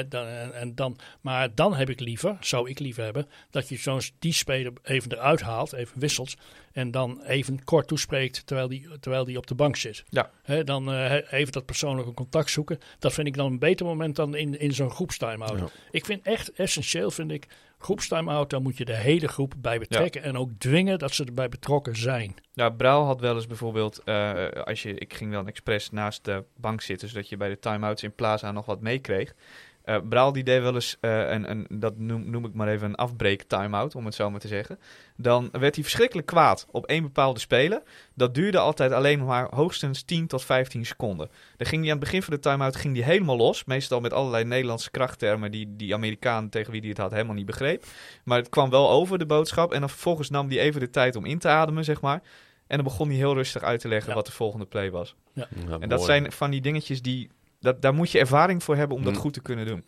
Dan, 0.10 0.28
en, 0.28 0.76
dan, 0.76 0.98
maar 1.22 1.56
dan 1.56 1.76
heb 1.76 1.90
ik 1.90 2.00
liever, 2.00 2.38
zou 2.40 2.70
ik 2.70 2.80
liever 2.80 3.04
hebben, 3.04 3.28
dat 3.50 3.70
je 3.70 3.78
zo'n 3.78 4.02
die 4.20 4.34
speler 4.34 4.74
even 4.84 5.12
eruit 5.12 5.42
haalt, 5.42 5.74
even 5.74 6.00
wisselt. 6.00 6.36
En 6.72 6.92
dan 6.92 7.22
even 7.22 7.64
kort 7.64 7.88
toespreekt 7.88 8.46
terwijl 8.46 8.68
die, 8.68 8.88
terwijl 9.00 9.26
die 9.26 9.38
op 9.38 9.48
de 9.48 9.56
bank 9.56 9.76
zit. 9.76 10.04
Ja. 10.10 10.30
Dan 10.64 10.92
eh, 10.92 11.32
even 11.32 11.52
dat 11.52 11.66
persoonlijke 11.66 12.14
contact 12.14 12.50
zoeken. 12.50 12.80
Dat 13.00 13.14
vind 13.14 13.28
ik 13.28 13.36
dan 13.36 13.52
een 13.52 13.60
beter 13.60 13.86
moment 13.86 14.16
dan 14.16 14.36
in, 14.36 14.60
in 14.60 14.74
zo'n 14.74 14.92
groepstime-out. 14.92 15.60
Ja. 15.60 15.68
Ik 15.92 16.06
vind 16.06 16.22
echt 16.24 16.52
essentieel, 16.52 17.12
vind 17.12 17.32
ik, 17.32 17.48
groepstime-out, 17.82 18.50
daar 18.50 18.62
moet 18.62 18.78
je 18.78 18.86
de 18.86 18.96
hele 18.96 19.28
groep 19.28 19.54
bij 19.58 19.80
betrekken. 19.80 20.24
En 20.24 20.38
ook 20.38 20.50
dwingen 20.58 21.00
dat 21.00 21.14
ze 21.14 21.26
erbij 21.26 21.50
betrokken 21.50 21.96
zijn. 21.96 22.36
Ja, 22.54 22.70
Brouw 22.70 23.04
had 23.04 23.20
wel 23.20 23.36
eens 23.36 23.48
bijvoorbeeld, 23.48 24.04
eh, 24.04 24.50
als 24.50 24.84
je, 24.84 24.94
ik 24.94 25.14
ging 25.14 25.32
dan 25.32 25.48
expres 25.48 25.90
naast 25.90 26.26
de 26.26 26.44
bank 26.58 26.82
zitten, 26.82 27.08
zodat 27.08 27.30
je 27.30 27.38
bij 27.38 27.50
de 27.50 27.60
time-outs 27.60 28.04
in 28.04 28.16
Plaza 28.16 28.52
nog 28.52 28.66
wat 28.66 28.82
meekreeg. 28.82 29.34
Eh 29.84 29.98
Brouw 30.10 30.32
die 30.32 30.44
deed 30.44 30.62
wel 30.62 30.74
eens 30.74 30.98
eh, 31.00 31.30
een, 31.30 31.50
een, 31.50 31.68
dat 31.70 31.98
noem, 31.98 32.30
noem 32.30 32.46
ik 32.46 32.54
maar 32.54 32.68
even 32.68 32.88
een 32.88 32.96
afbreek 32.96 33.44
time-out, 33.44 33.96
om 33.96 34.06
het 34.06 34.16
zo 34.16 34.30
maar 34.30 34.40
te 34.40 34.48
zeggen. 34.48 34.80
Dan 35.16 35.50
werd 35.52 35.76
hij 35.76 35.84
verschrikkelijk 35.84 36.28
kwaad 36.28 36.68
op 36.72 36.86
één 36.86 37.04
bepaalde 37.04 37.40
speler. 37.40 37.82
Dat 38.22 38.36
duurde 38.36 38.58
altijd 38.58 38.92
alleen 38.92 39.26
maar 39.26 39.48
hoogstens 39.56 40.02
10 40.04 40.28
tot 40.28 40.44
15 40.44 40.86
seconden. 40.86 41.30
Dan 41.58 41.68
ging 41.68 41.82
hij 41.82 41.92
aan 41.92 41.98
het 41.98 42.06
begin 42.06 42.24
van 42.24 42.34
de 42.34 42.40
time-out 42.40 42.76
ging 42.76 42.96
hij 42.96 43.06
helemaal 43.06 43.38
los. 43.38 43.64
Meestal 43.66 44.00
met 44.00 44.14
allerlei 44.14 44.44
Nederlandse 44.44 44.92
krachttermen 44.92 45.52
die 45.52 45.76
die 45.76 45.94
Amerikaan 45.94 46.50
tegen 46.50 46.72
wie 46.72 46.80
hij 46.82 46.90
het 46.90 46.98
had 46.98 47.12
helemaal 47.12 47.36
niet 47.36 47.46
begreep. 47.46 47.86
Maar 48.24 48.38
het 48.38 48.50
kwam 48.50 48.70
wel 48.70 48.90
over, 48.90 49.18
de 49.20 49.26
boodschap. 49.26 49.74
En 49.74 49.80
dan 49.80 49.90
vervolgens 49.90 50.30
nam 50.30 50.48
hij 50.50 50.60
even 50.60 50.80
de 50.80 50.90
tijd 50.90 51.16
om 51.16 51.26
in 51.26 51.40
te 51.40 51.48
ademen, 51.48 51.84
zeg 51.84 52.02
maar. 52.02 52.22
En 52.68 52.76
dan 52.78 52.84
begon 52.84 53.08
hij 53.08 53.18
heel 53.18 53.34
rustig 53.34 53.64
uit 53.64 53.80
te 53.80 53.88
leggen 53.88 54.10
Ja. 54.10 54.16
wat 54.16 54.26
de 54.26 54.32
volgende 54.32 54.66
play 54.66 54.92
was. 54.92 55.16
Ja, 55.34 55.48
En 55.70 55.80
dat 55.90 55.90
mooi. 55.90 56.02
zijn 56.04 56.32
van 56.32 56.52
die 56.52 56.62
dingetjes 56.62 57.02
die... 57.02 57.30
Dat, 57.60 57.82
daar 57.82 57.94
moet 57.94 58.12
je 58.12 58.20
ervaring 58.20 58.64
voor 58.64 58.76
hebben 58.76 58.98
om 58.98 59.04
dat 59.04 59.14
Mm. 59.14 59.20
goed 59.20 59.34
te 59.34 59.42
kunnen 59.42 59.66
doen. 59.66 59.84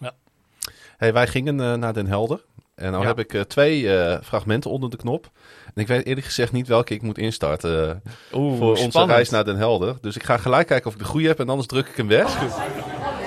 Hey, 0.98 1.14
wij 1.14 1.28
gingen 1.28 1.60
eh, 1.60 1.74
naar 1.74 1.94
Den 1.94 2.08
Helder. 2.08 2.44
En 2.76 2.92
nou 2.92 3.02
Ja. 3.04 3.08
heb 3.10 3.20
ik 3.20 3.34
eh, 3.34 3.42
twee 3.42 3.96
eh, 3.98 4.22
fragmenten 4.24 4.72
onder 4.72 4.90
de 4.90 4.98
knop. 4.98 5.32
En 5.76 5.82
ik 5.82 5.88
weet 5.88 6.06
eerlijk 6.06 6.26
gezegd 6.26 6.52
niet 6.52 6.68
welke 6.68 6.94
ik 6.94 7.02
moet 7.02 7.18
instarten 7.18 8.02
eh, 8.32 8.40
Oeh, 8.40 8.58
voor 8.58 8.78
onze 8.78 9.06
reis 9.06 9.30
naar 9.30 9.46
Den 9.46 9.58
Helder. 9.58 9.96
Dus 10.02 10.16
ik 10.16 10.24
ga 10.24 10.38
gelijk 10.38 10.68
kijken 10.68 10.88
of 10.88 10.94
ik 10.94 11.00
de 11.00 11.06
goede 11.06 11.28
heb 11.28 11.40
en 11.40 11.50
anders 11.50 11.68
druk 11.68 11.88
ik 11.88 11.98
hem 11.98 12.08
weg. 12.08 12.36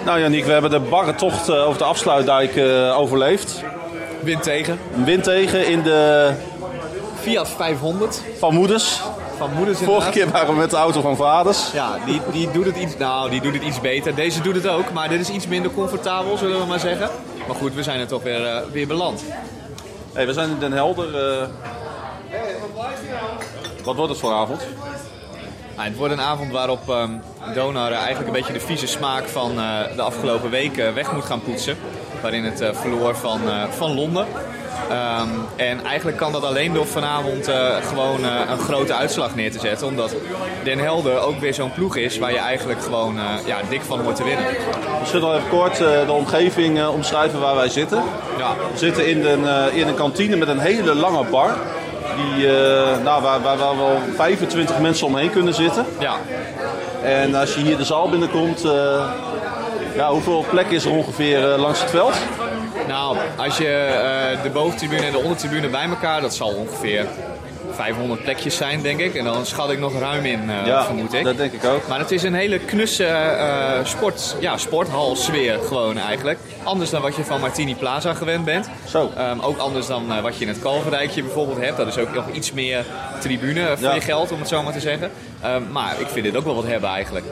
Nou 0.05 0.21
Janiek, 0.21 0.45
we 0.45 0.53
hebben 0.53 0.71
de 0.71 0.81
barre 0.81 1.15
tocht 1.15 1.49
eh, 1.49 1.67
over 1.67 1.79
de 1.79 1.85
afsluitdijk 1.85 2.57
eh, 2.57 2.99
overleefd. 2.99 3.63
Wind 4.23 4.43
tegen. 4.43 4.79
Wind 5.05 5.25
tegen 5.25 5.67
in 5.69 5.83
de 5.83 6.31
Fiat 7.21 7.49
500 7.49 8.23
Van 8.39 8.55
Moeders. 8.55 9.01
van 9.37 9.51
moeders 9.53 9.79
Vorige 9.79 9.91
inderdaad. 9.93 10.13
keer 10.13 10.31
waren 10.31 10.49
we 10.55 10.61
met 10.61 10.71
de 10.71 10.77
auto 10.77 11.01
van 11.01 11.17
vaders. 11.17 11.73
Ja, 11.73 11.99
die, 12.07 12.21
die, 12.33 12.51
doet 12.51 12.65
het 12.65 12.77
iets, 12.77 12.97
nou, 12.97 13.31
die 13.31 13.41
doet 13.41 13.55
het 13.55 13.63
iets 13.63 13.81
beter. 13.81 14.15
Deze 14.15 14.41
doet 14.41 14.55
het 14.55 14.67
ook, 14.67 14.93
maar 14.93 15.09
dit 15.09 15.21
is 15.21 15.29
iets 15.31 15.47
minder 15.47 15.71
comfortabel, 15.71 16.37
zullen 16.37 16.61
we 16.61 16.67
maar 16.67 16.81
zeggen. 16.81 17.11
Maar 17.47 17.57
goed, 17.57 17.75
we 17.75 17.83
zijn 17.83 18.01
er 18.01 18.07
toch 18.07 18.23
weer, 18.23 18.63
weer 18.73 18.87
beland. 18.87 19.25
Hey, 20.13 20.27
we 20.27 20.33
zijn 20.33 20.51
in 20.51 20.59
Den 20.59 20.73
Helder. 20.73 21.17
eh. 21.41 21.47
Wat 23.85 23.97
wordt 23.97 24.11
het 24.11 24.21
voor 24.21 24.33
avond? 24.33 24.67
Nou, 25.77 25.89
het 25.89 25.97
wordt 25.97 26.13
een 26.13 26.21
avond 26.21 26.53
waarop 26.53 26.91
ehm 26.91 27.11
Donar 27.55 27.93
eigenlijk 27.93 28.27
een 28.27 28.33
beetje 28.33 28.53
de 28.53 28.61
vieze 28.61 28.87
smaak 28.87 29.29
van 29.29 29.59
eh, 29.59 29.97
de 29.97 30.03
afgelopen 30.03 30.51
weken 30.51 30.95
weg 30.95 31.13
moet 31.13 31.25
gaan 31.25 31.43
poetsen. 31.43 31.77
Waarin 32.23 32.45
het 32.45 32.61
eh, 32.61 32.75
verloor 32.75 33.17
van, 33.17 33.49
eh, 33.49 33.65
van 33.71 33.95
Londen. 33.95 34.27
Ehm, 34.91 35.29
en 35.57 35.85
eigenlijk 35.85 36.17
kan 36.17 36.33
dat 36.33 36.45
alleen 36.45 36.73
door 36.73 36.87
vanavond 36.87 37.49
eh, 37.49 37.77
gewoon 37.77 38.25
eh, 38.25 38.41
een 38.51 38.59
grote 38.59 38.95
uitslag 38.95 39.35
neer 39.35 39.53
te 39.53 39.59
zetten. 39.59 39.87
Omdat 39.87 40.15
Den 40.65 40.79
Helder 40.79 41.19
ook 41.21 41.39
weer 41.39 41.55
zo'n 41.55 41.73
ploeg 41.73 41.97
is 41.97 42.19
waar 42.19 42.33
je 42.33 42.39
eigenlijk 42.39 42.83
gewoon 42.83 43.19
eh, 43.19 43.25
ja, 43.47 43.57
dik 43.69 43.83
van 43.83 44.01
hoort 44.01 44.17
te 44.17 44.25
winnen. 44.25 44.45
We 45.01 45.07
zullen 45.07 45.29
wel 45.29 45.37
even 45.37 45.49
kort 45.49 45.81
eh, 45.81 46.07
de 46.07 46.13
omgeving 46.13 46.79
eh, 46.79 46.95
omschrijven 46.95 47.41
waar 47.41 47.55
wij 47.55 47.69
zitten. 47.69 48.03
Ja, 48.39 48.55
We 48.73 48.79
zitten 48.79 49.09
in 49.09 49.25
een, 49.25 49.47
eh, 49.47 49.77
in 49.77 49.89
een 49.89 49.95
kantine 49.95 50.37
met 50.37 50.49
een 50.49 50.59
hele 50.59 50.95
lange 50.95 51.25
bar. 51.25 51.57
Die, 52.17 52.47
eh, 52.47 53.03
nou, 53.05 53.23
waar, 53.23 53.41
waar, 53.41 53.57
waar 53.57 53.77
wel 53.77 53.99
25 54.15 54.79
mensen 54.79 55.07
omheen 55.07 55.31
kunnen 55.31 55.55
zitten. 55.55 55.87
ja. 55.99 56.17
En 57.03 57.35
als 57.35 57.55
je 57.55 57.61
hier 57.61 57.77
de 57.77 57.85
zaal 57.85 58.09
binnenkomt, 58.09 58.65
eh, 58.65 59.11
ja, 59.95 60.11
hoeveel 60.11 60.45
plek 60.51 60.71
is 60.71 60.85
er 60.85 60.91
ongeveer 60.91 61.53
eh, 61.53 61.59
langs 61.59 61.81
het 61.81 61.91
veld? 61.91 62.15
Nou, 62.89 63.17
als 63.37 63.59
je 63.59 63.91
de 64.43 64.51
boventribune 64.51 65.03
en 65.03 65.13
de 65.13 65.19
ondertribune 65.19 65.69
bij 65.69 65.89
elkaar, 65.89 66.21
dat 66.21 66.35
zal 66.35 66.49
ongeveer 66.49 67.07
500 67.77 68.23
plekjes 68.23 68.57
zijn, 68.57 68.83
denk 68.83 69.01
ik. 69.01 69.15
En 69.15 69.25
dan 69.25 69.47
schat 69.47 69.71
ik 69.71 69.79
nog 69.79 69.99
ruim 70.01 70.25
in, 70.25 70.51
eh, 70.51 70.85
vermoed 70.85 71.13
ik. 71.13 71.25
dat 71.25 71.37
denk 71.37 71.53
ik 71.53 71.65
ook. 71.65 71.89
Maar 71.89 71.99
het 71.99 72.11
is 72.11 72.23
een 72.23 72.35
hele 72.35 72.59
knusse 72.59 73.05
eh, 73.05 73.85
sport, 73.85 74.37
ja, 74.41 74.57
sporthal-sfeer 74.57 75.59
gewoon 75.67 75.99
eigenlijk. 75.99 76.39
Anders 76.63 76.91
dan 76.91 77.03
wat 77.03 77.17
je 77.17 77.25
van 77.25 77.41
Martini 77.41 77.75
Plaza 77.75 78.15
gewend 78.15 78.45
bent. 78.45 78.69
Zo. 78.89 79.11
Ehm, 79.17 79.41
ook 79.41 79.59
anders 79.59 79.87
dan 79.87 80.13
eh, 80.13 80.23
wat 80.23 80.37
je 80.37 80.43
in 80.43 80.49
het 80.49 80.61
Kalverrijkje 80.61 81.23
bijvoorbeeld 81.23 81.59
hebt. 81.61 81.77
Dat 81.77 81.87
is 81.87 81.99
ook 81.99 82.15
nog 82.15 82.25
iets 82.33 82.53
meer 82.53 82.85
tribune 83.21 83.67
voor 83.77 83.89
Ja. 83.89 83.95
je 83.95 84.01
geld, 84.01 84.33
om 84.33 84.39
het 84.39 84.49
zo 84.49 84.63
maar 84.63 84.73
te 84.73 84.81
zeggen. 84.81 85.11
Ehm, 85.43 85.63
maar 85.73 85.95
ik 85.99 86.07
vind 86.07 86.25
dit 86.25 86.37
ook 86.37 86.45
wel 86.45 86.55
wat 86.55 86.67
hebben 86.67 86.91
eigenlijk. 86.91 87.25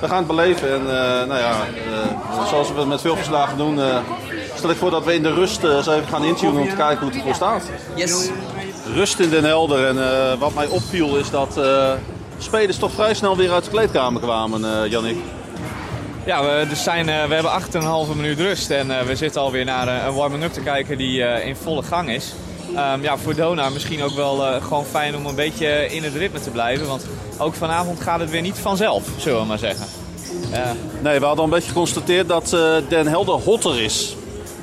We 0.00 0.08
gaan 0.08 0.16
het 0.18 0.26
beleven 0.26 0.72
en 0.72 0.80
eh, 0.80 1.26
nou 1.26 1.38
ja, 1.38 1.50
eh, 1.50 2.46
zoals 2.48 2.72
we 2.72 2.78
het 2.78 2.88
met 2.88 3.00
veel 3.00 3.16
verslagen 3.16 3.56
doen, 3.56 3.80
eh, 3.80 3.96
stel 4.54 4.70
ik 4.70 4.76
voor 4.76 4.90
dat 4.90 5.04
we 5.04 5.14
in 5.14 5.22
de 5.22 5.32
rust 5.32 5.62
eens 5.64 5.86
even 5.86 6.08
gaan 6.08 6.24
intunen 6.24 6.60
om 6.60 6.68
te 6.68 6.76
kijken 6.76 6.98
hoe 6.98 7.08
het 7.08 7.16
ervoor 7.16 7.34
staat. 7.34 7.62
Yes. 7.94 8.30
Rust 8.94 9.18
in 9.18 9.30
Den 9.30 9.44
Helder 9.44 9.86
en 9.86 9.98
eh, 9.98 10.38
wat 10.38 10.54
mij 10.54 10.66
opviel 10.66 11.16
is 11.16 11.30
dat 11.30 11.56
eh, 11.56 11.92
spelers 12.38 12.76
toch 12.76 12.92
vrij 12.92 13.14
snel 13.14 13.36
weer 13.36 13.52
uit 13.52 13.64
de 13.64 13.70
kleedkamer 13.70 14.20
kwamen, 14.20 14.64
eh 14.64 14.90
Jannik. 14.90 15.16
Ja, 16.26 16.42
we, 16.42 16.48
er 16.48 16.76
zijn, 16.76 17.06
we 17.06 17.34
hebben 17.34 17.62
8,5 18.10 18.16
minuut 18.16 18.38
rust 18.40 18.70
en 18.70 19.06
we 19.06 19.16
zitten 19.16 19.40
alweer 19.40 19.64
naar 19.64 20.06
een 20.06 20.14
warming-up 20.14 20.52
te 20.52 20.60
kijken 20.60 20.98
die 20.98 21.20
in 21.20 21.56
volle 21.56 21.82
gang 21.82 22.10
is. 22.10 22.34
Ehm, 22.74 23.02
ja, 23.02 23.16
voor 23.16 23.34
Dona 23.34 23.68
misschien 23.68 24.02
ook 24.02 24.14
wel 24.14 24.60
gewoon 24.60 24.84
fijn 24.84 25.16
om 25.16 25.26
een 25.26 25.34
beetje 25.34 25.86
in 25.88 26.04
het 26.04 26.14
ritme 26.14 26.40
te 26.40 26.50
blijven. 26.50 26.86
Want 26.86 27.06
ook 27.38 27.54
vanavond 27.54 28.00
gaat 28.00 28.20
het 28.20 28.30
weer 28.30 28.42
niet 28.42 28.58
vanzelf, 28.58 29.04
zullen 29.16 29.40
we 29.40 29.46
maar 29.46 29.58
zeggen. 29.58 29.86
Nee, 31.02 31.18
we 31.18 31.26
hadden 31.26 31.44
een 31.44 31.50
beetje 31.50 31.68
geconstateerd 31.68 32.28
dat 32.28 32.56
Den 32.88 33.06
Helder 33.06 33.34
hotter 33.34 33.82
is. 33.82 34.16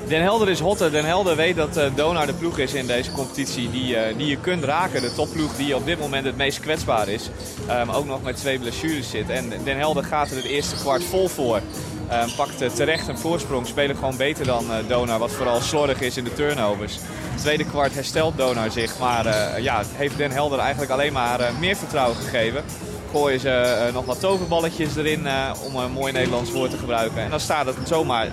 Den 0.07 0.21
Helder 0.21 0.49
is 0.49 0.59
hotter. 0.59 0.91
Den 0.91 1.05
Helder 1.05 1.35
weet 1.35 1.55
dat 1.55 1.77
eh 1.77 1.95
Donar 1.95 2.25
de 2.25 2.33
ploeg 2.33 2.57
is 2.57 2.73
in 2.73 2.87
deze 2.87 3.11
competitie 3.11 3.71
die, 3.71 3.97
eh, 3.97 4.17
die 4.17 4.27
je 4.27 4.37
kunt 4.37 4.63
raken. 4.63 5.01
De 5.01 5.13
topploeg 5.13 5.55
die 5.55 5.75
op 5.75 5.85
dit 5.85 5.99
moment 5.99 6.25
het 6.25 6.37
meest 6.37 6.59
kwetsbaar 6.59 7.07
is. 7.07 7.29
Ehm, 7.67 7.89
ook 7.89 8.05
nog 8.05 8.23
met 8.23 8.35
twee 8.35 8.59
blessures 8.59 9.09
zit. 9.09 9.29
En 9.29 9.53
Den 9.63 9.77
Helder 9.77 10.03
gaat 10.03 10.29
er 10.29 10.35
het 10.35 10.45
eerste 10.45 10.75
kwart 10.75 11.03
vol 11.03 11.27
voor. 11.27 11.61
Ehm, 12.09 12.29
pakt 12.35 12.61
eh, 12.61 12.69
terecht 12.69 13.07
een 13.07 13.17
voorsprong. 13.17 13.67
Spelen 13.67 13.95
gewoon 13.95 14.17
beter 14.17 14.45
dan 14.45 14.71
eh 14.71 14.77
Donar. 14.87 15.19
Wat 15.19 15.31
vooral 15.31 15.61
slordig 15.61 16.01
is 16.01 16.17
in 16.17 16.23
de 16.23 16.33
turnovers. 16.33 16.99
Tweede 17.35 17.65
kwart 17.65 17.93
herstelt 17.93 18.37
Donar 18.37 18.71
zich. 18.71 18.99
Maar 18.99 19.25
eh, 19.25 19.63
ja, 19.63 19.83
heeft 19.93 20.17
Den 20.17 20.31
Helder 20.31 20.59
eigenlijk 20.59 20.91
alleen 20.91 21.13
maar 21.13 21.39
meer 21.59 21.75
vertrouwen 21.75 22.17
gegeven. 22.17 22.63
Gooien 23.11 23.39
ze 23.39 23.89
nog 23.93 24.05
wat 24.05 24.19
toverballetjes 24.19 24.95
erin 24.95 25.27
om 25.63 25.75
een 25.75 25.91
mooi 25.91 26.11
Nederlands 26.11 26.51
woord 26.51 26.71
te 26.71 26.77
gebruiken. 26.77 27.21
En 27.21 27.29
dan 27.29 27.39
staat 27.39 27.65
het 27.65 27.75
zomaar 27.83 28.27
43-38. 28.27 28.31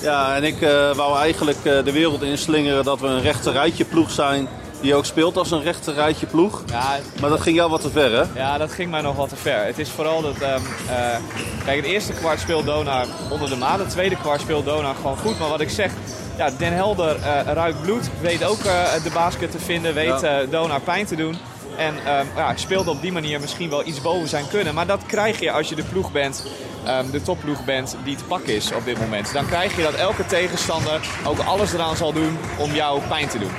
Ja, 0.00 0.36
en 0.36 0.44
ik 0.44 0.56
wou 0.96 1.18
eigenlijk 1.18 1.62
de 1.62 1.92
wereld 1.92 2.22
inslingeren 2.22 2.84
dat 2.84 3.00
we 3.00 3.06
een 3.06 3.22
rechter 3.22 3.52
rijtje 3.52 3.84
ploeg 3.84 4.10
zijn 4.10 4.48
die 4.82 4.94
ook 4.94 5.04
speelt 5.04 5.36
als 5.36 5.50
een 5.50 5.62
rechter 5.62 5.94
rijtje 5.94 6.26
ploeg. 6.26 6.62
Ja, 6.70 6.98
Maar 7.20 7.30
dat 7.30 7.40
ging 7.40 7.56
jou 7.56 7.70
wat 7.70 7.80
te 7.80 7.90
ver, 7.90 8.12
hè? 8.12 8.40
Ja, 8.40 8.58
dat 8.58 8.72
ging 8.72 8.90
mij 8.90 9.00
nog 9.00 9.16
wat 9.16 9.28
te 9.28 9.36
ver. 9.36 9.64
Het 9.64 9.78
is 9.78 9.88
vooral 9.90 10.22
dat. 10.22 10.34
ehm, 10.40 10.60
eh, 10.88 11.16
kijk, 11.64 11.76
het 11.76 11.84
eerste 11.86 12.12
kwart 12.12 12.40
speelt 12.40 12.66
Dona 12.66 13.04
onder 13.30 13.48
de 13.48 13.56
maat. 13.56 13.78
Het 13.78 13.90
tweede 13.90 14.16
kwart 14.16 14.40
speelt 14.40 14.64
Dona 14.64 14.92
gewoon 14.94 15.16
goed. 15.16 15.38
Maar 15.38 15.48
wat 15.48 15.60
ik 15.60 15.70
zeg, 15.70 15.90
ja, 16.36 16.50
Den 16.58 16.72
Helder 16.72 17.16
eh, 17.16 17.52
ruikt 17.52 17.82
bloed. 17.82 18.10
Weet 18.20 18.44
ook 18.44 18.58
eh, 18.60 18.92
de 19.04 19.10
basket 19.14 19.50
te 19.50 19.58
vinden. 19.58 19.94
Weet 19.94 20.20
Ja. 20.20 20.40
eh, 20.40 20.50
Dona 20.50 20.78
pijn 20.78 21.06
te 21.06 21.16
doen. 21.16 21.36
En 21.76 21.94
ehm, 22.06 22.26
ja, 22.36 22.52
speelt 22.56 22.86
op 22.88 23.00
die 23.02 23.12
manier 23.12 23.40
misschien 23.40 23.70
wel 23.70 23.86
iets 23.86 24.00
boven 24.00 24.28
zijn 24.28 24.48
kunnen. 24.48 24.74
Maar 24.74 24.86
dat 24.86 25.00
krijg 25.06 25.40
je 25.40 25.50
als 25.52 25.68
je 25.68 25.74
de 25.74 25.82
ploeg 25.84 26.12
bent, 26.12 26.46
ehm, 26.84 27.10
de 27.10 27.22
topploeg 27.22 27.64
bent 27.64 27.96
die 28.04 28.16
te 28.16 28.24
pakken 28.24 28.54
is 28.54 28.72
op 28.72 28.84
dit 28.84 28.98
moment. 28.98 29.32
Dan 29.32 29.46
krijg 29.46 29.76
je 29.76 29.82
dat 29.82 29.94
elke 29.94 30.26
tegenstander 30.26 31.00
ook 31.26 31.38
alles 31.38 31.72
eraan 31.72 31.96
zal 31.96 32.12
doen 32.12 32.38
om 32.58 32.72
jou 32.74 33.00
pijn 33.08 33.28
te 33.28 33.38
doen. 33.38 33.50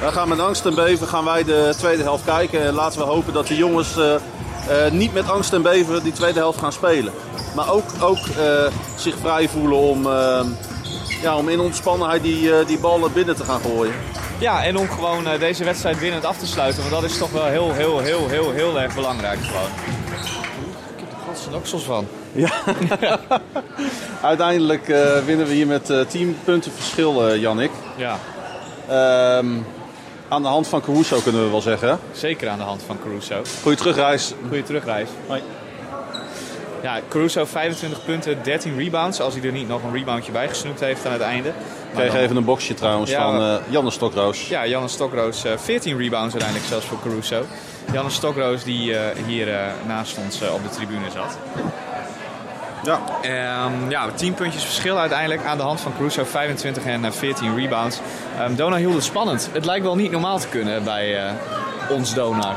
We 0.00 0.12
gaan 0.12 0.28
met 0.28 0.40
angst 0.40 0.66
en 0.66 0.74
beven 0.74 1.06
gaan 1.08 1.24
wij 1.24 1.44
de 1.44 1.74
tweede 1.78 2.02
helft 2.02 2.24
kijken. 2.24 2.60
En 2.62 2.74
laten 2.74 2.98
we 2.98 3.04
hopen 3.04 3.32
dat 3.32 3.46
de 3.46 3.56
jongens 3.56 3.96
eh, 3.96 4.14
eh, 4.14 4.92
niet 4.92 5.12
met 5.12 5.30
angst 5.30 5.52
en 5.52 5.62
beven 5.62 6.02
die 6.02 6.12
tweede 6.12 6.38
helft 6.38 6.58
gaan 6.58 6.72
spelen. 6.72 7.12
Maar 7.54 7.72
ook, 7.72 7.84
ook 8.00 8.16
eh, 8.16 8.66
zich 8.96 9.14
vrij 9.20 9.48
voelen 9.48 9.78
om, 9.78 10.08
ja, 11.22 11.36
om 11.36 11.48
in 11.48 11.60
ontspannenheid 11.60 12.22
die, 12.22 12.64
die 12.64 12.78
bal 12.78 12.98
naar 12.98 13.10
binnen 13.10 13.36
te 13.36 13.44
gaan 13.44 13.60
gooien. 13.60 13.94
Ja, 14.38 14.64
en 14.64 14.78
om 14.78 14.88
gewoon 14.88 15.24
deze 15.38 15.64
wedstrijd 15.64 15.98
winnend 15.98 16.24
af 16.24 16.38
te 16.38 16.46
sluiten. 16.46 16.80
Want 16.80 16.94
dat 16.94 17.10
is 17.10 17.18
toch 17.18 17.30
wel 17.30 17.44
heel, 17.44 17.72
heel, 17.72 17.98
heel, 17.98 18.28
heel, 18.28 18.50
heel 18.52 18.80
erg 18.80 18.94
belangrijk 18.94 19.38
gewoon. 19.40 19.70
Ik 20.96 21.00
heb 21.00 21.12
er 21.12 21.58
godsen 21.58 21.80
van. 21.80 22.06
Uiteindelijk 24.22 24.88
eh, 24.88 25.24
winnen 25.24 25.46
we 25.46 25.52
hier 25.52 25.66
met 25.66 25.90
eh 25.90 26.00
10 26.00 26.38
punten 26.44 26.72
verschil, 26.72 27.36
Jannik. 27.36 27.70
Ja, 27.96 28.18
Ehm, 28.88 29.46
aan 30.28 30.42
de 30.42 30.48
hand 30.48 30.66
van 30.68 30.80
Caruso 30.80 31.20
kunnen 31.20 31.44
we 31.44 31.50
wel 31.50 31.60
zeggen. 31.60 31.98
zeker 32.12 32.48
aan 32.48 32.58
de 32.58 32.64
hand 32.64 32.82
van 32.86 32.98
Caruso. 33.04 33.42
Goeie 33.62 33.76
terugreis. 33.78 34.34
Goeie 34.48 34.62
terugreis. 34.62 35.08
Hoi. 35.26 35.42
Ja, 36.82 37.00
Caruso 37.08 37.44
25 37.44 38.04
punten, 38.04 38.38
13 38.42 38.76
rebounds. 38.78 39.20
Als 39.20 39.34
hij 39.34 39.42
er 39.44 39.52
niet 39.52 39.68
nog 39.68 39.82
een 39.82 39.92
reboundje 39.92 40.32
bij 40.32 40.48
gesnoept 40.48 40.80
heeft 40.80 41.06
aan 41.06 41.12
het 41.12 41.20
einde. 41.20 41.48
Ik 41.48 41.54
kreeg 41.94 42.12
dan- 42.12 42.20
even 42.20 42.36
een 42.36 42.44
boxje 42.44 42.74
trouwens 42.74 43.10
Ja. 43.10 43.22
van 43.22 43.40
eh 43.40 43.54
Janne 43.72 43.90
Stokroos. 43.90 44.48
Ja, 44.48 44.66
Janne 44.66 44.88
Stokroos, 44.88 45.44
eh, 45.44 45.52
14 45.56 45.98
rebounds 45.98 46.32
uiteindelijk 46.32 46.68
zelfs 46.70 46.86
voor 46.86 46.98
Caruso. 47.02 47.42
Janne 47.92 48.10
Stokroos 48.10 48.64
die 48.64 48.96
eh, 48.98 49.24
hier 49.26 49.52
eh, 49.54 49.60
naast 49.86 50.16
ons 50.24 50.40
eh, 50.42 50.54
op 50.54 50.62
de 50.62 50.68
tribune 50.68 51.10
zat. 51.14 51.36
Ja. 52.82 53.00
Ehm, 53.22 53.90
ja, 53.90 54.10
10 54.14 54.34
puntjes 54.34 54.64
verschil 54.64 54.98
uiteindelijk 54.98 55.44
aan 55.44 55.56
de 55.56 55.62
hand 55.62 55.80
van 55.80 55.92
Caruso. 55.96 56.24
25 56.24 56.84
en 56.84 57.04
eh, 57.04 57.10
14 57.10 57.56
rebounds. 57.56 58.00
Ehm 58.38 58.54
Dona 58.54 58.76
hield 58.76 58.94
het 58.94 59.04
spannend. 59.04 59.48
Het 59.52 59.64
lijkt 59.64 59.84
wel 59.84 59.96
niet 59.96 60.10
normaal 60.10 60.38
te 60.38 60.48
kunnen 60.48 60.84
bij 60.84 61.26
eh, 61.26 61.32
ons 61.90 62.14
Donar. 62.14 62.56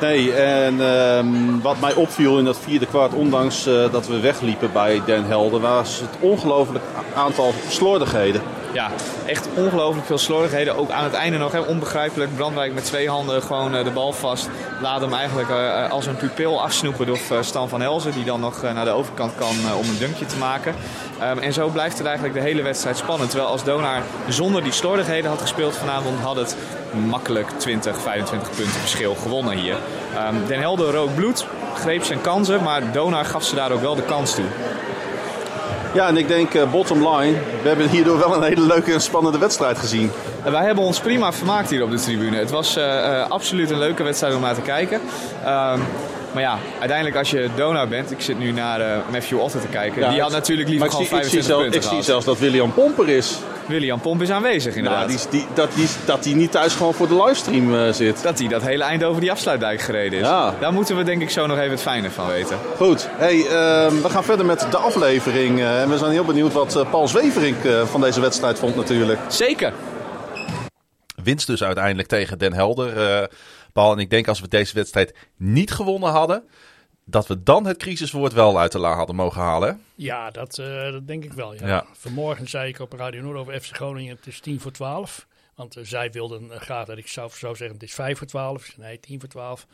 Nee, 0.00 0.32
en 0.32 0.80
ehm, 0.80 1.60
wat 1.62 1.80
mij 1.80 1.94
opviel 1.94 2.38
in 2.38 2.44
dat 2.44 2.58
vierde 2.58 2.86
kwart, 2.86 3.12
ondanks 3.12 3.66
eh, 3.66 3.92
dat 3.92 4.06
we 4.06 4.20
wegliepen 4.20 4.72
bij 4.72 5.02
Den 5.06 5.24
Helder, 5.24 5.60
was 5.60 6.00
het 6.00 6.10
ongelooflijk 6.20 6.84
aantal 7.14 7.52
slordigheden. 7.68 8.42
Ja, 8.76 8.90
echt 9.26 9.48
ongelooflijk 9.54 10.06
veel 10.06 10.18
slordigheden. 10.18 10.76
Ook 10.76 10.90
aan 10.90 11.04
het 11.04 11.12
einde 11.12 11.38
nog, 11.38 11.52
hè, 11.52 11.60
onbegrijpelijk. 11.60 12.34
Brandwijk 12.34 12.74
met 12.74 12.84
twee 12.84 13.08
handen 13.08 13.42
gewoon 13.42 13.74
eh, 13.74 13.84
de 13.84 13.90
bal 13.90 14.12
vast. 14.12 14.48
Laat 14.80 15.00
hem 15.00 15.12
eigenlijk 15.12 15.48
eh, 15.48 15.84
eh, 15.84 15.90
als 15.90 16.06
een 16.06 16.16
pupil 16.16 16.62
afsnoepen 16.62 17.06
door 17.06 17.18
Stan 17.40 17.68
van 17.68 17.80
Helzen. 17.80 18.12
Die 18.12 18.24
dan 18.24 18.40
nog 18.40 18.62
naar 18.62 18.84
de 18.84 18.90
overkant 18.90 19.32
kan 19.34 19.56
om 19.78 19.88
een 19.88 19.98
dunkje 19.98 20.26
te 20.26 20.36
maken. 20.36 20.74
Ehm, 21.20 21.38
en 21.38 21.52
zo 21.52 21.68
blijft 21.68 21.98
het 21.98 22.06
eigenlijk 22.06 22.36
de 22.36 22.42
hele 22.42 22.62
wedstrijd 22.62 22.96
spannend. 22.96 23.30
Terwijl 23.30 23.50
als 23.50 23.64
Donar 23.64 24.02
zonder 24.28 24.62
die 24.62 24.72
slordigheden 24.72 25.30
had 25.30 25.40
gespeeld 25.40 25.76
vanavond, 25.76 26.20
had 26.20 26.36
het 26.36 26.56
makkelijk 27.06 27.50
20, 27.56 28.00
25 28.00 28.50
punten 28.50 28.80
verschil 28.80 29.14
gewonnen 29.14 29.56
hier. 29.56 29.76
Ehm, 30.14 30.34
Den 30.46 30.60
Helder 30.60 30.92
rook 30.92 31.14
bloed, 31.14 31.46
greep 31.74 32.04
zijn 32.04 32.20
kansen, 32.20 32.62
maar 32.62 32.92
Donar 32.92 33.24
gaf 33.24 33.44
ze 33.44 33.54
daar 33.54 33.70
ook 33.70 33.80
wel 33.80 33.94
de 33.94 34.02
kans 34.02 34.34
toe. 34.34 34.46
Ja, 35.96 36.08
en 36.08 36.16
ik 36.16 36.28
denk, 36.28 36.54
eh, 36.54 36.70
bottom 36.70 37.08
line, 37.08 37.38
we 37.62 37.68
hebben 37.68 37.88
hierdoor 37.88 38.18
wel 38.18 38.36
een 38.36 38.42
hele 38.42 38.66
leuke 38.66 38.92
en 38.92 39.00
spannende 39.00 39.38
wedstrijd 39.38 39.78
gezien. 39.78 40.10
En 40.44 40.52
wij 40.52 40.64
hebben 40.64 40.84
ons 40.84 41.00
prima 41.00 41.32
vermaakt 41.32 41.70
hier 41.70 41.82
op 41.82 41.90
de 41.90 41.96
tribune. 41.96 42.36
Het 42.36 42.50
was 42.50 42.76
eh, 42.76 43.20
eh, 43.20 43.28
absoluut 43.30 43.70
een 43.70 43.78
leuke 43.78 44.02
wedstrijd 44.02 44.34
om 44.34 44.40
naar 44.40 44.54
te 44.54 44.60
kijken. 44.60 45.00
Maar 46.36 46.44
ja, 46.44 46.58
uiteindelijk 46.78 47.16
als 47.18 47.30
je 47.30 47.48
donor 47.54 47.88
bent, 47.88 48.10
ik 48.10 48.20
zit 48.20 48.38
nu 48.38 48.52
naar 48.52 48.80
eh, 48.80 48.96
Matthew 49.12 49.40
Otter 49.40 49.60
te 49.60 49.66
kijken. 49.66 50.02
Ja, 50.02 50.10
die 50.10 50.20
had 50.20 50.30
natuurlijk 50.30 50.68
liever 50.68 50.90
gewoon 50.90 51.06
zie, 51.06 51.16
ik 51.16 51.22
zie 51.22 51.30
25 51.42 51.44
zelf- 51.56 51.62
punten 51.62 51.80
Ik 51.90 51.96
zie 51.96 52.02
zelfs 52.02 52.24
dat 52.24 52.38
William 52.38 52.72
Pomper 52.72 53.08
is. 53.08 53.38
William 53.66 54.00
Pomp 54.00 54.22
is 54.22 54.30
aanwezig 54.30 54.74
inderdaad. 54.74 55.06
Nou, 55.06 55.10
die, 55.10 55.16
is- 55.18 55.30
die, 55.30 55.46
dat 55.54 55.74
hij 55.74 55.86
dat 56.04 56.22
die 56.22 56.34
niet 56.34 56.50
thuis 56.50 56.74
gewoon 56.74 56.94
voor 56.94 57.08
de 57.08 57.22
livestream 57.24 57.74
eh, 57.74 57.92
zit. 57.92 58.22
Dat 58.22 58.38
hij 58.38 58.48
dat 58.48 58.62
hele 58.62 58.84
eind 58.84 59.04
over 59.04 59.20
die 59.20 59.30
afsluitdijk 59.30 59.80
gereden 59.80 60.18
is. 60.18 60.26
Ja. 60.26 60.54
Daar 60.60 60.72
moeten 60.72 60.96
we 60.96 61.02
denk 61.02 61.22
ik 61.22 61.30
zo 61.30 61.46
nog 61.46 61.58
even 61.58 61.70
het 61.70 61.80
fijne 61.80 62.10
van 62.10 62.26
weten. 62.26 62.56
Goed, 62.76 63.08
hey, 63.16 63.46
ehm, 63.46 64.02
we 64.02 64.08
gaan 64.08 64.24
verder 64.24 64.46
met 64.46 64.66
de 64.70 64.76
aflevering. 64.76 65.58
eh, 65.60 65.82
en 65.82 65.88
we 65.90 65.98
zijn 65.98 66.10
heel 66.10 66.24
benieuwd 66.24 66.52
wat 66.52 66.76
eh, 66.76 66.90
Paul 66.90 67.08
Zweverink 67.08 67.64
eh, 67.64 67.82
van 67.82 68.00
deze 68.00 68.20
wedstrijd 68.20 68.58
vond 68.58 68.76
natuurlijk. 68.76 69.18
Zeker. 69.28 69.72
Winst 71.22 71.46
dus 71.46 71.62
uiteindelijk 71.62 72.08
tegen 72.08 72.38
Den 72.38 72.52
Helder. 72.52 73.28
Paul, 73.76 73.92
en 73.92 73.98
ik 73.98 74.10
denk 74.10 74.28
als 74.28 74.40
we 74.40 74.48
deze 74.48 74.74
wedstrijd 74.74 75.14
niet 75.36 75.70
gewonnen 75.70 76.10
hadden, 76.10 76.48
dat 77.04 77.26
we 77.26 77.42
dan 77.42 77.66
het 77.66 77.76
crisiswoord 77.76 78.32
wel 78.32 78.58
uit 78.58 78.72
de 78.72 78.78
la 78.78 78.94
hadden 78.94 79.16
mogen 79.16 79.40
halen. 79.40 79.82
Ja, 79.94 80.30
dat, 80.30 80.58
eh, 80.58 80.90
dat 80.92 81.06
denk 81.06 81.24
ik 81.24 81.32
wel. 81.32 81.54
Ja. 81.54 81.66
Ja. 81.66 81.86
Vanmorgen 81.92 82.48
zei 82.48 82.68
ik 82.68 82.78
op 82.78 82.92
Radio 82.92 83.22
Noord 83.22 83.36
over 83.38 83.60
FC 83.60 83.74
Groningen, 83.76 84.16
het 84.16 84.26
is 84.26 84.40
10 84.40 84.60
voor 84.60 84.70
12. 84.72 85.26
Want 85.54 85.76
eh, 85.76 85.84
zij 85.84 86.10
wilden 86.10 86.50
eh, 86.52 86.60
graag 86.60 86.86
dat 86.86 86.98
ik 86.98 87.08
zou, 87.08 87.30
zou 87.34 87.56
zeggen, 87.56 87.76
het 87.76 87.88
is 87.88 87.94
5 87.94 88.18
voor 88.18 88.26
12. 88.26 88.64
Ik 88.66 88.72
zei, 88.74 88.86
nee, 88.86 89.00
10 89.00 89.20
voor 89.20 89.28
12. 89.28 89.66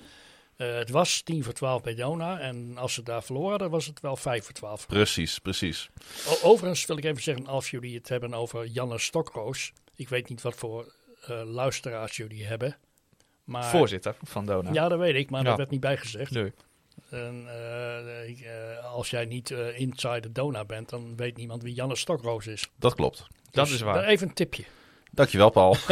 Eh, 0.57 0.74
het 0.74 0.90
was 0.90 1.20
10 1.22 1.44
voor 1.44 1.53
12 1.53 1.82
bij 1.82 1.94
Dona. 1.94 2.38
En 2.38 2.72
als 2.78 2.94
ze 2.94 3.03
daar 3.03 3.22
verloren 3.22 3.50
hadden, 3.50 3.70
was 3.70 3.86
het 3.86 4.00
wel 4.00 4.16
5 4.16 4.44
voor 4.44 4.55
12. 4.55 4.86
Precies, 4.86 5.38
precies. 5.38 5.90
O- 6.28 6.48
overigens 6.48 6.86
wil 6.86 6.96
ik 6.96 7.05
even 7.05 7.22
zeggen, 7.22 7.46
als 7.46 7.70
jullie 7.70 7.94
het 7.96 8.09
hebben 8.09 8.34
over 8.34 8.66
Janne 8.66 8.98
Stokroos. 8.98 9.72
Ik 9.96 10.09
weet 10.09 10.28
niet 10.28 10.42
wat 10.42 10.55
voor 10.55 10.92
luisteraars 11.44 12.16
jullie 12.16 12.44
hebben. 12.46 12.76
Maar, 13.45 13.64
Voorzitter 13.64 14.16
van 14.22 14.47
Dona. 14.47 14.72
Ja, 14.72 14.88
dat 14.88 14.99
weet 14.99 15.14
ik, 15.14 15.30
maar 15.30 15.43
Ja. 15.43 15.49
dat 15.49 15.57
werd 15.57 15.70
niet 15.70 15.80
bijgezegd. 15.80 16.30
Nee. 16.30 16.53
En, 17.11 17.45
eh, 17.49 18.28
ik, 18.28 18.40
eh, 18.40 18.84
als 18.93 19.11
jij 19.11 19.24
niet 19.24 19.51
eh 19.51 19.80
inside 19.80 20.32
Dona 20.32 20.64
bent, 20.64 20.88
dan 20.88 21.16
weet 21.16 21.36
niemand 21.36 21.62
wie 21.62 21.74
Janne 21.74 21.97
Stokroos 21.97 22.47
is. 22.47 22.68
Dat 22.78 22.95
klopt. 22.95 23.26
Dat 23.51 23.64
Dus 23.66 23.74
is 23.74 23.80
waar. 23.80 24.05
Even 24.05 24.28
een 24.28 24.34
tipje. 24.34 24.64
Dankjewel, 25.11 25.51
Paul. 25.51 25.76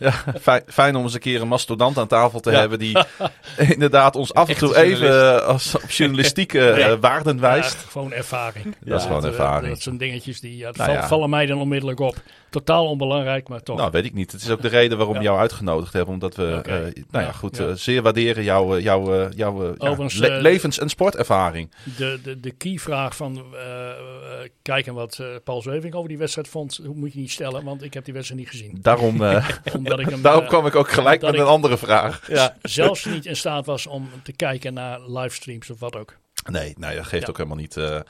ja, 0.00 0.12
fijn, 0.40 0.62
fijn 0.66 0.96
om 0.96 1.02
eens 1.02 1.14
een 1.14 1.20
keer 1.20 1.40
een 1.40 1.48
mastodant 1.48 1.98
aan 1.98 2.06
tafel 2.06 2.40
te 2.40 2.50
Ja. 2.50 2.58
hebben 2.58 2.78
die 2.78 2.98
inderdaad 3.74 4.16
ons 4.16 4.34
af 4.34 4.48
en 4.48 4.56
toe 4.56 4.76
even 4.76 5.34
eh, 5.36 5.46
als, 5.46 5.74
op 5.74 5.90
journalistieke 5.90 6.70
eh, 6.70 6.78
Ja. 6.78 6.98
waarden 6.98 7.40
wijst. 7.40 7.72
Ja, 7.84 7.90
gewoon 7.90 8.12
ervaring. 8.12 8.76
Dat 8.80 9.00
is 9.00 9.06
gewoon 9.06 9.22
eh, 9.22 9.28
ervaring. 9.28 9.72
Dat 9.72 9.82
zijn 9.82 9.96
dingetjes 9.96 10.40
die 10.40 10.62
Nou 10.62 10.74
val- 10.76 11.02
vallen 11.02 11.30
mij 11.30 11.46
dan 11.46 11.58
onmiddellijk 11.60 12.00
op. 12.00 12.16
Totaal 12.50 12.86
onbelangrijk, 12.88 13.48
maar 13.48 13.62
toch. 13.62 13.76
Nou, 13.76 13.90
weet 13.90 14.04
ik 14.04 14.14
niet. 14.14 14.32
Het 14.32 14.42
is 14.42 14.50
ook 14.50 14.62
de 14.62 14.68
reden 14.68 14.96
waarom 14.98 15.16
we 15.16 15.22
jou 15.22 15.38
uitgenodigd 15.38 15.92
hebben. 15.92 16.14
Omdat 16.14 16.36
we, 16.36 16.60
eh, 16.64 16.72
nou 17.10 17.24
ja, 17.24 17.32
goed, 17.32 17.58
eh, 17.58 17.66
zeer 17.74 18.02
waarderen 18.02 18.44
jouw, 18.44 18.76
eh, 18.76 18.82
jouw, 18.82 19.20
eh, 19.20 19.26
jouw 19.36 19.74
eh, 19.78 20.06
le- 20.18 20.26
eh, 20.26 20.40
levens- 20.40 20.78
en 20.78 20.88
sportervaring. 20.88 21.70
De, 21.96 22.18
de, 22.22 22.40
de 22.40 22.50
keyvraag 22.50 23.16
van 23.16 23.36
eh, 23.54 23.90
eh, 23.90 24.48
kijken 24.62 24.94
wat 24.94 25.18
eh, 25.20 25.26
Paul 25.44 25.62
Zweving 25.62 25.94
over 25.94 26.08
die 26.08 26.18
wedstrijd 26.18 26.48
vond, 26.48 26.80
hoe 26.86 26.94
moet 26.94 27.12
je 27.12 27.18
niet 27.18 27.30
stellen, 27.30 27.64
want 27.64 27.82
ik 27.82 27.94
heb 27.94 28.04
die 28.04 28.14
wedstrijd 28.14 28.40
niet 28.40 28.50
gezien. 28.50 28.78
Daarom, 28.82 29.22
eh, 29.24 29.48
Omdat 29.84 29.98
ik 30.00 30.10
hem 30.14 30.22
daarom 30.22 30.42
eh, 30.42 30.48
kwam 30.48 30.66
ik 30.66 30.74
ook 30.74 30.90
gelijk 30.90 31.20
met 31.20 31.34
ik- 31.34 31.40
een 31.40 31.46
andere 31.46 31.76
vraag. 31.78 32.20
ja, 32.28 32.56
zelfs 32.62 33.04
niet 33.04 33.26
in 33.26 33.36
staat 33.36 33.66
was 33.66 33.86
om 33.86 34.10
te 34.22 34.32
kijken 34.32 34.74
naar 34.74 35.00
livestreams 35.10 35.70
of 35.70 35.80
wat 35.80 35.96
ook. 35.96 36.16
Nee, 36.50 36.74
nee 36.78 36.96
dat 36.96 37.06
geeft 37.06 37.22
Ja. 37.22 37.28
ook 37.28 37.36
helemaal 37.36 37.58
niet. 37.58 37.76
eh. 37.76 38.00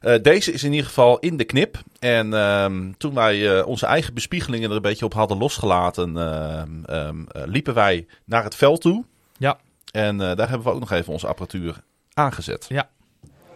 Eh, 0.00 0.22
deze 0.22 0.52
is 0.52 0.62
in 0.64 0.70
ieder 0.70 0.86
geval 0.86 1.18
in 1.18 1.36
de 1.36 1.44
knip. 1.44 1.78
En 1.98 2.34
ehm, 2.34 2.92
toen 2.98 3.14
wij 3.14 3.58
eh, 3.58 3.66
onze 3.66 3.86
eigen 3.86 4.14
bespiegelingen 4.14 4.70
er 4.70 4.76
een 4.76 4.82
beetje 4.82 5.04
op 5.04 5.14
hadden 5.14 5.38
losgelaten, 5.38 6.16
ehm, 6.16 6.84
ehm, 6.84 7.24
eh, 7.28 7.42
liepen 7.46 7.74
wij 7.74 8.06
naar 8.24 8.44
het 8.44 8.54
veld 8.54 8.80
toe. 8.80 9.04
Ja. 9.38 9.58
En 9.92 10.20
eh, 10.20 10.36
daar 10.36 10.48
hebben 10.48 10.66
we 10.66 10.72
ook 10.72 10.80
nog 10.80 10.92
even 10.92 11.12
onze 11.12 11.26
apparatuur 11.26 11.76
aangezet. 12.14 12.66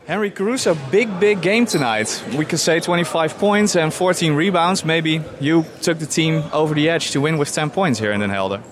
Henry 0.06 0.32
Caruso, 0.32 0.76
big, 0.90 1.20
big 1.20 1.40
game 1.42 1.64
tonight. 1.64 2.24
We 2.36 2.44
could 2.44 2.58
say 2.58 2.80
25 2.80 3.38
points 3.38 3.76
and 3.76 3.94
14 3.94 4.34
rebounds. 4.34 4.84
Maybe 4.84 5.22
you 5.40 5.64
took 5.80 6.00
the 6.00 6.06
team 6.06 6.42
over 6.52 6.74
the 6.74 6.88
edge 6.88 7.12
to 7.12 7.20
win 7.20 7.38
with 7.38 7.52
10 7.52 7.70
points 7.70 8.00
here 8.00 8.10
in 8.10 8.18
Den 8.18 8.30
Helder. 8.30 8.62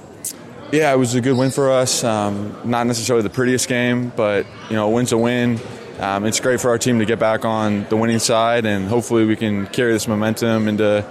Yeah, 0.73 0.93
it 0.93 0.97
was 0.97 1.15
a 1.15 1.21
good 1.21 1.37
win 1.37 1.53
for 1.53 1.71
us. 1.71 2.03
Um, 2.03 2.57
not 2.65 2.87
necessarily 2.89 3.23
the 3.23 3.31
prettiest 3.31 3.69
game, 3.69 4.13
but 4.17 4.45
you 4.69 4.75
know, 4.75 4.89
a 4.89 4.91
win's 4.91 5.13
a 5.13 5.19
win. 5.19 5.61
Um, 6.01 6.25
it's 6.27 6.41
great 6.41 6.61
for 6.61 6.71
our 6.71 6.79
team 6.79 6.99
to 6.99 7.05
get 7.05 7.21
back 7.21 7.45
on 7.45 7.85
the 7.91 7.97
winning 7.97 8.19
side, 8.19 8.67
and 8.67 8.89
hopefully 8.89 9.25
we 9.25 9.37
can 9.37 9.67
carry 9.69 9.93
this 9.93 10.09
momentum 10.09 10.67
into 10.67 11.05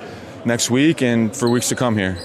next 0.44 0.70
week 0.70 1.02
and 1.02 1.34
for 1.34 1.50
weeks 1.50 1.70
to 1.70 1.76
come 1.76 1.96
here. 1.96 2.18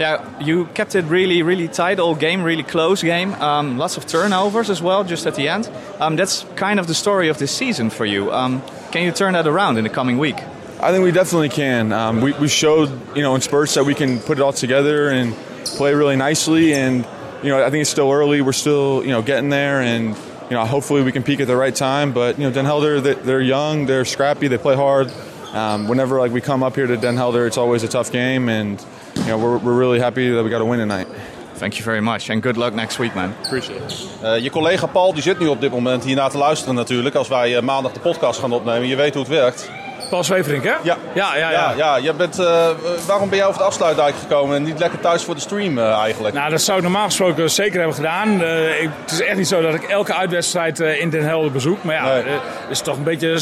Yeah, 0.00 0.24
you 0.40 0.64
kept 0.72 0.94
it 0.94 1.04
really, 1.04 1.42
really 1.42 1.68
tight 1.68 2.00
all 2.00 2.14
game, 2.14 2.42
really 2.42 2.62
close 2.62 3.02
game. 3.02 3.34
Um, 3.34 3.76
lots 3.76 3.98
of 3.98 4.06
turnovers 4.06 4.70
as 4.70 4.80
well, 4.80 5.04
just 5.04 5.26
at 5.26 5.34
the 5.34 5.46
end. 5.46 5.70
Um, 6.00 6.16
that's 6.16 6.46
kind 6.56 6.80
of 6.80 6.86
the 6.86 6.94
story 6.94 7.28
of 7.28 7.36
this 7.36 7.52
season 7.54 7.90
for 7.90 8.06
you. 8.06 8.32
Um, 8.32 8.62
can 8.92 9.04
you 9.04 9.12
turn 9.12 9.34
that 9.34 9.46
around 9.46 9.76
in 9.76 9.84
the 9.84 9.90
coming 9.90 10.16
week? 10.16 10.36
I 10.80 10.90
think 10.90 11.04
we 11.04 11.12
definitely 11.12 11.50
can. 11.50 11.92
Um, 11.92 12.22
we, 12.22 12.32
we 12.32 12.48
showed, 12.48 12.88
you 13.14 13.20
know, 13.20 13.34
in 13.34 13.42
spurts 13.42 13.74
that 13.74 13.84
we 13.84 13.94
can 13.94 14.20
put 14.20 14.38
it 14.38 14.40
all 14.40 14.54
together 14.54 15.10
and 15.10 15.34
play 15.66 15.92
really 15.92 16.16
nicely. 16.16 16.72
And 16.72 17.06
you 17.42 17.50
know, 17.50 17.62
I 17.62 17.68
think 17.68 17.82
it's 17.82 17.90
still 17.90 18.10
early. 18.10 18.40
We're 18.40 18.52
still, 18.52 19.02
you 19.04 19.10
know, 19.10 19.20
getting 19.20 19.50
there, 19.50 19.82
and 19.82 20.16
you 20.48 20.56
know, 20.56 20.64
hopefully 20.64 21.02
we 21.02 21.12
can 21.12 21.22
peak 21.22 21.40
at 21.40 21.46
the 21.46 21.56
right 21.56 21.74
time. 21.74 22.14
But 22.14 22.38
you 22.38 22.44
know, 22.44 22.50
Den 22.50 22.64
Helder, 22.64 23.02
they- 23.02 23.14
they're 23.14 23.40
young, 23.42 23.84
they're 23.84 24.06
scrappy, 24.06 24.48
they 24.48 24.56
play 24.56 24.76
hard. 24.76 25.12
Um, 25.52 25.88
whenever 25.88 26.18
like 26.18 26.32
we 26.32 26.40
come 26.40 26.62
up 26.62 26.74
here 26.74 26.86
to 26.86 26.96
Den 26.96 27.16
Helder, 27.16 27.46
it's 27.46 27.58
always 27.58 27.82
a 27.82 27.88
tough 27.88 28.10
game, 28.10 28.48
and 28.48 28.82
you 29.20 29.26
know, 29.26 29.38
we're, 29.38 29.58
we're 29.58 29.78
really 29.78 30.00
happy 30.00 30.30
that 30.30 30.42
we 30.44 30.50
got 30.50 30.60
a 30.60 30.64
win 30.64 30.78
tonight. 30.78 31.06
Thank 31.54 31.74
you 31.74 31.84
very 31.84 32.00
much, 32.00 32.30
and 32.30 32.42
good 32.42 32.56
luck 32.56 32.74
next 32.74 32.98
week, 32.98 33.14
man. 33.14 33.34
Appreciate 33.44 33.80
it. 33.80 34.06
Eh, 34.22 34.38
je 34.38 34.50
collega 34.50 34.86
Paul 34.86 35.12
die 35.12 35.22
zit 35.22 35.38
nu 35.38 35.46
op 35.46 35.60
dit 35.60 35.70
moment 35.70 36.04
hierna 36.04 36.28
te 36.28 36.38
luisteren 36.38 36.74
natuurlijk. 36.74 37.14
Als 37.14 37.28
wij 37.28 37.56
eh, 37.56 37.62
maandag 37.62 37.92
de 37.92 38.00
podcast 38.00 38.40
gaan 38.40 38.52
opnemen. 38.52 38.88
Je 38.88 38.96
weet 38.96 39.14
hoe 39.14 39.22
het 39.22 39.32
werkt. 39.32 39.70
Paul 40.10 40.24
Zweverink, 40.24 40.64
hè? 40.64 40.70
Ja. 40.82 40.96
Ja, 41.14 41.36
ja, 41.36 41.36
Ja, 41.36 41.50
ja. 41.50 41.72
ja, 41.76 41.96
je 41.96 42.12
bent, 42.12 42.38
eh, 42.38 42.68
waarom 43.06 43.28
ben 43.28 43.38
jij 43.38 43.46
over 43.46 43.58
de 43.58 43.66
afsluitdijk 43.66 44.14
gekomen 44.18 44.56
en 44.56 44.62
niet 44.62 44.78
lekker 44.78 45.00
thuis 45.00 45.22
voor 45.24 45.34
de 45.34 45.40
stream 45.40 45.78
eh, 45.78 45.98
eigenlijk? 45.98 46.34
Nou, 46.34 46.50
dat 46.50 46.60
zou 46.62 46.76
ik 46.76 46.82
normaal 46.82 47.04
gesproken 47.04 47.50
zeker 47.50 47.76
hebben 47.78 47.94
gedaan. 47.96 48.42
Eh, 48.42 48.82
ik, 48.82 48.90
het 49.00 49.10
is 49.10 49.20
echt 49.22 49.36
niet 49.36 49.48
zo 49.48 49.62
dat 49.62 49.74
ik 49.74 49.82
elke 49.82 50.14
uitwedstrijd 50.14 50.80
in 50.80 51.10
Den 51.10 51.24
Helder 51.24 51.52
bezoek. 51.52 51.82
Maar 51.82 51.94
ja, 51.94 52.04
Nee. 52.04 52.22
er 52.22 52.40
is 52.70 52.80
toch 52.80 52.96
een 52.96 53.02
beetje 53.02 53.38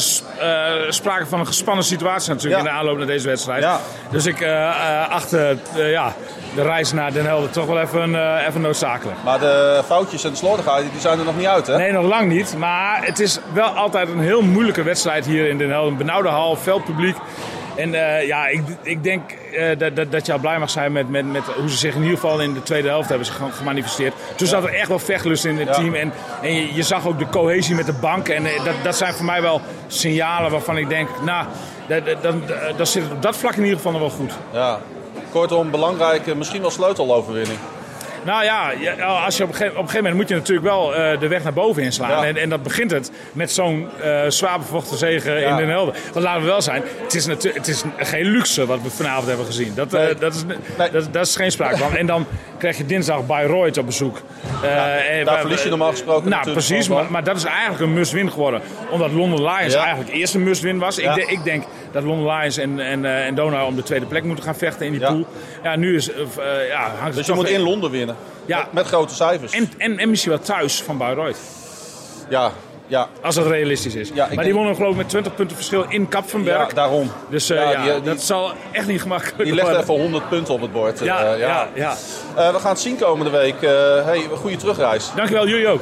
sprake 0.89 1.25
van 1.25 1.39
een 1.39 1.47
gespannen 1.47 1.83
situatie 1.85 2.29
natuurlijk 2.33 2.61
Ja. 2.61 2.67
in 2.67 2.73
de 2.73 2.79
aanloop 2.79 2.97
naar 2.97 3.07
deze 3.07 3.27
wedstrijd. 3.27 3.63
Ja. 3.63 3.79
Dus 4.11 4.25
ik 4.25 4.43
achter 5.09 5.57
ja, 5.75 6.13
de 6.55 6.61
reis 6.61 6.91
naar 6.93 7.13
Den 7.13 7.25
Helder 7.25 7.49
toch 7.49 7.65
wel 7.65 7.79
even, 7.79 8.37
even 8.47 8.61
noodzakelijk. 8.61 9.17
Maar 9.23 9.39
de 9.39 9.81
foutjes 9.85 10.23
en 10.23 10.29
de 10.29 10.35
slordigheden 10.35 10.91
die 10.91 10.99
zijn 11.01 11.19
er 11.19 11.25
nog 11.25 11.37
niet 11.37 11.45
uit, 11.47 11.67
hè? 11.67 11.77
Nee, 11.77 11.91
nog 11.91 12.05
lang 12.05 12.27
niet. 12.31 12.55
Maar 12.57 12.99
het 13.05 13.19
is 13.19 13.39
wel 13.53 13.65
altijd 13.67 14.09
een 14.09 14.19
heel 14.19 14.41
moeilijke 14.41 14.83
wedstrijd 14.83 15.25
hier 15.25 15.49
in 15.49 15.57
Den 15.57 15.69
Helder. 15.69 15.91
Een 15.91 15.97
benauwde 15.97 16.29
hal, 16.29 16.55
veel 16.59 16.79
publiek. 16.79 17.15
En 17.75 17.93
eh, 17.93 18.27
ja, 18.27 18.47
ik, 18.47 18.61
ik 18.81 19.03
denk 19.03 19.31
eh, 19.31 19.77
dat, 19.77 19.95
dat, 19.95 20.11
dat 20.11 20.25
je 20.25 20.31
al 20.33 20.39
blij 20.39 20.59
mag 20.59 20.69
zijn 20.69 20.91
met, 20.91 21.09
met, 21.09 21.31
met 21.31 21.43
hoe 21.43 21.69
ze 21.69 21.77
zich 21.77 21.95
in 21.95 22.01
ieder 22.01 22.17
geval 22.19 22.41
in 22.41 22.53
de 22.53 22.63
tweede 22.63 22.87
helft 22.87 23.09
hebben 23.09 23.27
gemanifesteerd. 23.51 24.13
Toen 24.35 24.47
zat 24.47 24.63
er 24.63 24.73
echt 24.73 24.87
wel 24.87 24.99
vechtlust 24.99 25.45
in 25.45 25.57
het 25.57 25.67
Ja. 25.67 25.73
team. 25.73 25.93
En, 25.93 26.13
en 26.41 26.53
je, 26.53 26.73
je 26.73 26.83
zag 26.83 27.07
ook 27.07 27.19
de 27.19 27.29
cohesie 27.29 27.75
met 27.75 27.85
de 27.85 27.93
bank. 28.01 28.27
En 28.29 28.45
eh, 28.45 28.63
dat, 28.63 28.73
dat 28.83 28.95
zijn 28.95 29.13
voor 29.13 29.25
mij 29.25 29.41
wel 29.41 29.61
signalen 29.87 30.51
waarvan 30.51 30.77
ik 30.77 30.89
denk, 30.89 31.09
nou, 31.23 31.45
dat, 31.87 32.05
dat, 32.21 32.33
dan 32.77 32.87
zit 32.87 33.03
het 33.03 33.11
op 33.11 33.21
dat 33.21 33.37
vlak 33.37 33.53
in 33.55 33.61
ieder 33.63 33.77
geval 33.77 33.91
nog 33.91 34.01
wel 34.01 34.09
goed. 34.09 34.33
Ja. 34.51 34.79
Kortom, 35.31 35.71
belangrijke, 35.71 36.35
misschien 36.35 36.61
wel 36.61 36.71
sleuteloverwinning. 36.71 37.59
Nou 38.23 38.43
ja, 38.43 38.71
ja, 38.79 39.05
als 39.05 39.37
je 39.37 39.43
op, 39.43 39.49
een 39.49 39.55
gegeven, 39.55 39.77
op 39.77 39.83
een 39.83 39.89
gegeven 39.89 40.09
moment 40.11 40.15
moet 40.15 40.29
je 40.29 40.35
natuurlijk 40.35 40.67
wel 40.67 40.95
eh, 40.95 41.19
de 41.19 41.27
weg 41.27 41.43
naar 41.43 41.53
boven 41.53 41.83
inslaan. 41.83 42.09
Ja. 42.09 42.23
En, 42.25 42.37
en 42.37 42.49
dat 42.49 42.63
begint 42.63 42.91
het 42.91 43.11
met 43.33 43.51
zo'n 43.51 43.87
eh 44.01 44.21
zwaar 44.27 44.59
bevochten 44.59 44.97
zege 44.97 45.31
Ja. 45.31 45.49
in 45.49 45.55
Den 45.55 45.69
Helder. 45.69 45.95
Want 46.13 46.25
laten 46.25 46.41
we 46.41 46.47
wel 46.47 46.61
zijn, 46.61 46.83
het 47.03 47.13
is, 47.13 47.25
het 47.25 47.67
is 47.67 47.83
geen 47.97 48.25
luxe 48.25 48.65
wat 48.65 48.81
we 48.81 48.89
vanavond 48.89 49.27
hebben 49.27 49.45
gezien. 49.45 49.71
Dat, 49.75 49.93
eh, 49.93 50.01
Nee. 50.01 50.15
dat, 50.15 50.35
is, 50.35 50.43
Nee. 50.45 50.91
dat, 50.91 51.13
dat 51.13 51.25
is 51.25 51.35
geen 51.35 51.51
sprake 51.51 51.77
van. 51.77 51.95
En 51.95 52.05
dan 52.05 52.25
krijg 52.57 52.77
je 52.77 52.85
dinsdag 52.85 53.25
Bayreuth 53.25 53.77
op 53.77 53.85
bezoek. 53.85 54.17
En 54.61 54.69
daar 55.15 55.25
waar- 55.25 55.39
verlies 55.39 55.63
je 55.63 55.69
normaal 55.69 55.89
gesproken 55.91 56.29
Nou, 56.29 56.51
precies. 56.51 56.87
Maar, 56.87 57.05
maar 57.09 57.23
dat 57.23 57.35
is 57.35 57.43
eigenlijk 57.43 57.81
een 57.81 57.93
must-win 57.93 58.31
geworden. 58.31 58.61
Omdat 58.89 59.11
London 59.11 59.41
Lions 59.43 59.73
Ja. 59.73 59.79
eigenlijk 59.83 60.13
eerst 60.15 60.33
een 60.33 60.43
must-win 60.43 60.77
was. 60.79 60.95
Ja. 60.95 61.15
Ik, 61.15 61.25
de- 61.27 61.31
ik 61.31 61.43
denk 61.43 61.63
dat 61.91 62.03
London 62.03 62.33
Lions 62.35 62.57
en, 62.57 62.79
en, 62.79 63.05
eh, 63.05 63.25
en 63.25 63.35
Donau 63.35 63.67
om 63.67 63.75
de 63.75 63.83
tweede 63.83 64.05
plek 64.05 64.23
moeten 64.23 64.43
gaan 64.43 64.55
vechten 64.55 64.85
in 64.85 64.91
die 64.91 65.01
Ja. 65.01 65.11
pool. 65.11 65.25
Ja, 65.63 65.75
nu 65.75 65.95
is, 65.95 66.11
eh, 66.11 66.19
eh, 66.21 66.67
ja, 66.67 66.79
hangt 66.81 67.03
het 67.05 67.15
Dus 67.15 67.25
je 67.25 67.33
moet 67.33 67.49
in 67.49 67.61
Londen 67.61 67.91
winnen. 67.91 68.15
Ja. 68.45 68.57
Met, 68.57 68.73
met 68.73 68.85
grote 68.87 69.15
cijfers. 69.15 69.51
en, 69.51 69.71
en, 69.77 69.97
en 69.99 70.09
misschien 70.09 70.31
wel 70.31 70.41
thuis 70.41 70.81
van 70.81 70.97
Bayreuth. 70.97 71.37
Ja, 72.29 72.51
ja. 72.87 73.07
Als 73.21 73.35
dat 73.35 73.47
realistisch 73.47 73.95
is. 73.95 74.11
Ja, 74.13 74.27
maar 74.35 74.43
die 74.43 74.53
wonnen 74.53 74.75
geloof 74.75 74.91
ik 74.91 74.97
met 74.97 75.09
20 75.09 75.35
punten 75.35 75.55
verschil 75.55 75.85
in 75.89 76.07
Kapvenberg. 76.07 76.67
ja, 76.67 76.73
daarom. 76.73 77.11
dus 77.29 77.49
eh, 77.49 77.57
Ja, 77.57 77.71
ja, 77.71 77.83
die- 77.83 77.93
die- 77.93 78.01
dat 78.03 78.21
zal 78.21 78.51
echt 78.71 78.87
niet 78.87 79.01
gemakkelijk 79.01 79.37
Die 79.43 79.53
legt 79.53 79.61
worden. 79.67 79.81
even 79.81 79.93
100 80.01 80.29
punten 80.29 80.53
op 80.53 80.61
het 80.61 80.71
bord. 80.71 80.99
Ja, 80.99 81.23
Eh, 81.33 81.39
ja, 81.39 81.67
ja. 81.73 81.95
Eh, 82.35 82.51
we 82.51 82.59
gaan 82.59 82.71
het 82.71 82.79
zien 82.79 82.97
komende 82.97 83.31
week. 83.31 83.61
Eh 83.61 83.69
hey, 84.05 84.21
goede 84.35 84.57
terugreis. 84.57 85.11
Dankjewel, 85.15 85.47
jullie 85.47 85.67
ook. 85.67 85.81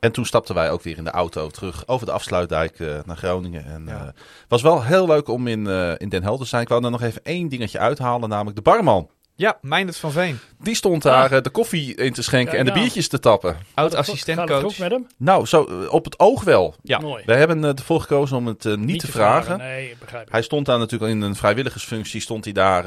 En 0.00 0.12
toen 0.12 0.26
stapten 0.26 0.54
wij 0.54 0.70
ook 0.70 0.82
weer 0.82 0.96
in 0.96 1.04
de 1.04 1.10
auto 1.10 1.48
terug 1.48 1.86
over 1.86 2.06
de 2.06 2.12
afsluitdijk 2.12 2.80
eh, 2.80 2.98
naar 3.04 3.16
Groningen. 3.16 3.64
En 3.64 3.88
eh, 3.88 4.04
het 4.04 4.14
was 4.48 4.62
wel 4.62 4.82
heel 4.84 5.06
leuk 5.06 5.28
om 5.28 5.46
in, 5.46 5.66
eh, 5.66 5.92
in 5.96 6.08
Den 6.08 6.22
Helder 6.22 6.42
te 6.42 6.48
zijn. 6.48 6.62
Ik 6.62 6.68
wou 6.68 6.84
er 6.84 6.90
nog 6.90 7.02
even 7.02 7.24
één 7.24 7.48
dingetje 7.48 7.78
uithalen, 7.78 8.28
namelijk 8.28 8.56
de 8.56 8.62
barman. 8.62 9.10
Ja, 9.40 9.58
Meindert 9.60 9.96
van 9.98 10.12
Veen. 10.12 10.38
Die 10.62 10.74
stond 10.74 11.02
daar 11.02 11.32
eh, 11.32 11.42
de 11.42 11.50
koffie 11.50 11.94
in 11.94 12.12
te 12.12 12.22
schenken 12.22 12.58
en 12.58 12.64
de 12.64 12.72
biertjes 12.72 13.08
te 13.08 13.18
tappen. 13.18 13.50
Oud 13.50 13.60
Gaat 13.74 13.84
het 13.84 13.94
goed 13.94 13.98
assistentcoach. 13.98 14.78
met 14.78 14.90
hem? 14.90 15.06
Nou, 15.16 15.46
zo 15.46 15.64
eh, 15.64 15.92
op 15.92 16.04
het 16.04 16.18
oog 16.18 16.44
wel. 16.44 16.74
Ja. 16.82 16.98
Mooi. 16.98 17.22
Wij 17.26 17.38
hebben 17.38 17.64
eh, 17.64 17.70
ervoor 17.70 18.00
gekozen 18.00 18.36
om 18.36 18.46
het 18.46 18.64
eh, 18.64 18.74
niet, 18.74 19.00
te 19.00 19.06
vragen. 19.06 19.58
Nee, 19.58 19.96
begrijp 19.98 20.26
ik. 20.26 20.32
Hij 20.32 20.42
stond 20.42 20.66
daar 20.66 20.78
natuurlijk 20.78 21.12
in 21.12 21.20
een 21.20 21.34
vrijwilligersfunctie, 21.36 22.20
stond 22.20 22.44
hij 22.44 22.52
daar, 22.52 22.84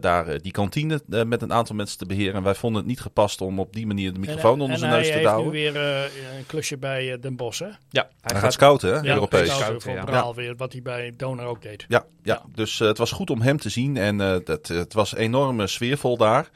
daar 0.00 0.42
die 0.42 0.52
kantine 0.52 1.00
met 1.26 1.42
een 1.42 1.52
aantal 1.52 1.74
mensen 1.76 1.98
te 1.98 2.06
beheren. 2.06 2.34
En 2.34 2.42
wij 2.42 2.54
vonden 2.54 2.80
het 2.80 2.88
niet 2.90 3.00
gepast 3.00 3.40
om 3.40 3.58
op 3.58 3.72
die 3.72 3.86
manier 3.86 4.12
de 4.12 4.18
microfoon 4.18 4.60
onder 4.60 4.70
en 4.70 4.78
zijn 4.78 4.90
hij 4.90 4.98
neus 5.00 5.08
te 5.08 5.14
heeft 5.14 5.26
douwen. 5.28 5.46
nu 5.46 5.50
weer 5.52 5.76
een 5.76 6.46
klusje 6.46 6.76
bij 6.76 7.18
Den 7.20 7.36
Bosch, 7.36 7.60
hè? 7.60 7.68
Ja, 7.90 8.08
Hij 8.20 8.40
gaat 8.40 8.52
scouten, 8.52 8.94
hè, 8.94 9.00
Ja, 9.00 9.14
Europees. 9.14 9.40
scouten 9.40 9.64
Scouten, 9.64 9.90
voor 9.90 9.98
ja. 9.98 10.04
Braal 10.04 10.34
weer, 10.34 10.56
wat 10.56 10.72
hij 10.72 10.82
bij 10.82 11.12
Donor 11.16 11.46
ook 11.46 11.62
deed. 11.62 11.84
Ja, 11.88 12.04
ja. 12.24 12.34
Ja. 12.34 12.42
dus 12.54 12.80
eh, 12.80 12.88
het 12.88 12.98
was 12.98 13.10
goed 13.12 13.30
om 13.30 13.40
hem 13.40 13.58
te 13.58 13.68
zien 13.68 13.96
en 13.96 14.20
eh, 14.20 14.36
dat, 14.44 14.66
het 14.68 14.92
was 14.92 15.14
enorm 15.14 15.60
eh, 15.60 15.66
sfeervol 15.66 16.16
daar. 16.16 16.50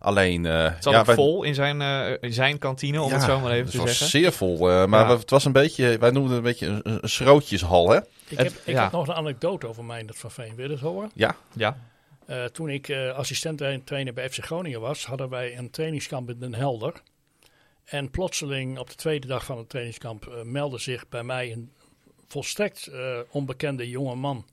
Alleen, 0.00 0.46
eh 0.46 0.64
Het 0.74 0.82
zat 0.82 0.92
ja, 0.92 1.04
wij- 1.04 1.14
vol 1.14 1.42
in 1.42 1.54
zijn, 1.54 1.80
eh, 1.82 2.16
in 2.20 2.32
zijn 2.32 2.58
kantine, 2.58 3.00
om 3.02 3.08
ja, 3.08 3.14
het 3.14 3.22
zo 3.24 3.40
maar 3.40 3.50
even 3.52 3.62
het 3.62 3.70
te 3.72 3.78
was 3.78 3.88
zeggen. 3.88 4.06
zeer 4.06 4.32
vol, 4.32 4.70
eh, 4.70 4.86
maar 4.86 5.08
Ja. 5.08 5.16
het 5.18 5.30
was 5.30 5.44
een 5.44 5.52
beetje, 5.52 5.98
wij 5.98 6.10
noemden 6.10 6.30
het 6.36 6.38
een 6.38 6.42
beetje 6.50 6.66
een, 6.66 6.98
een 7.02 7.08
schrootjeshal, 7.08 7.90
hè? 7.90 7.96
Ik, 7.98 8.04
Het- 8.28 8.38
heb, 8.38 8.52
ik 8.64 8.76
heb 8.76 8.92
nog 8.92 9.08
een 9.08 9.14
anekdote 9.14 9.66
over 9.66 9.84
Meindert 9.84 10.18
van 10.18 10.30
Veen. 10.30 10.54
Wil 10.54 10.64
je 10.64 10.70
dat 10.70 10.80
horen? 10.80 11.10
Ja, 11.14 11.36
Ja, 11.52 11.76
Eh, 12.26 12.44
toen 12.44 12.68
ik 12.68 12.88
eh 12.88 13.10
assistent 13.10 13.58
trainer 13.86 14.12
bij 14.14 14.30
FC 14.30 14.44
Groningen 14.44 14.80
was, 14.80 15.06
hadden 15.06 15.28
wij 15.28 15.58
een 15.58 15.70
trainingskamp 15.70 16.30
in 16.30 16.38
Den 16.38 16.54
Helder. 16.54 16.92
En 17.84 18.10
plotseling 18.10 18.78
op 18.78 18.88
de 18.88 18.94
tweede 18.94 19.26
dag 19.26 19.44
van 19.44 19.58
het 19.58 19.68
trainingskamp 19.68 20.30
meldde 20.44 20.78
zich 20.78 21.08
bij 21.08 21.22
mij 21.22 21.52
een 21.52 21.70
volstrekt 22.26 22.86
eh, 22.86 23.18
onbekende 23.30 23.88
jonge 23.88 24.14
man. 24.14 24.44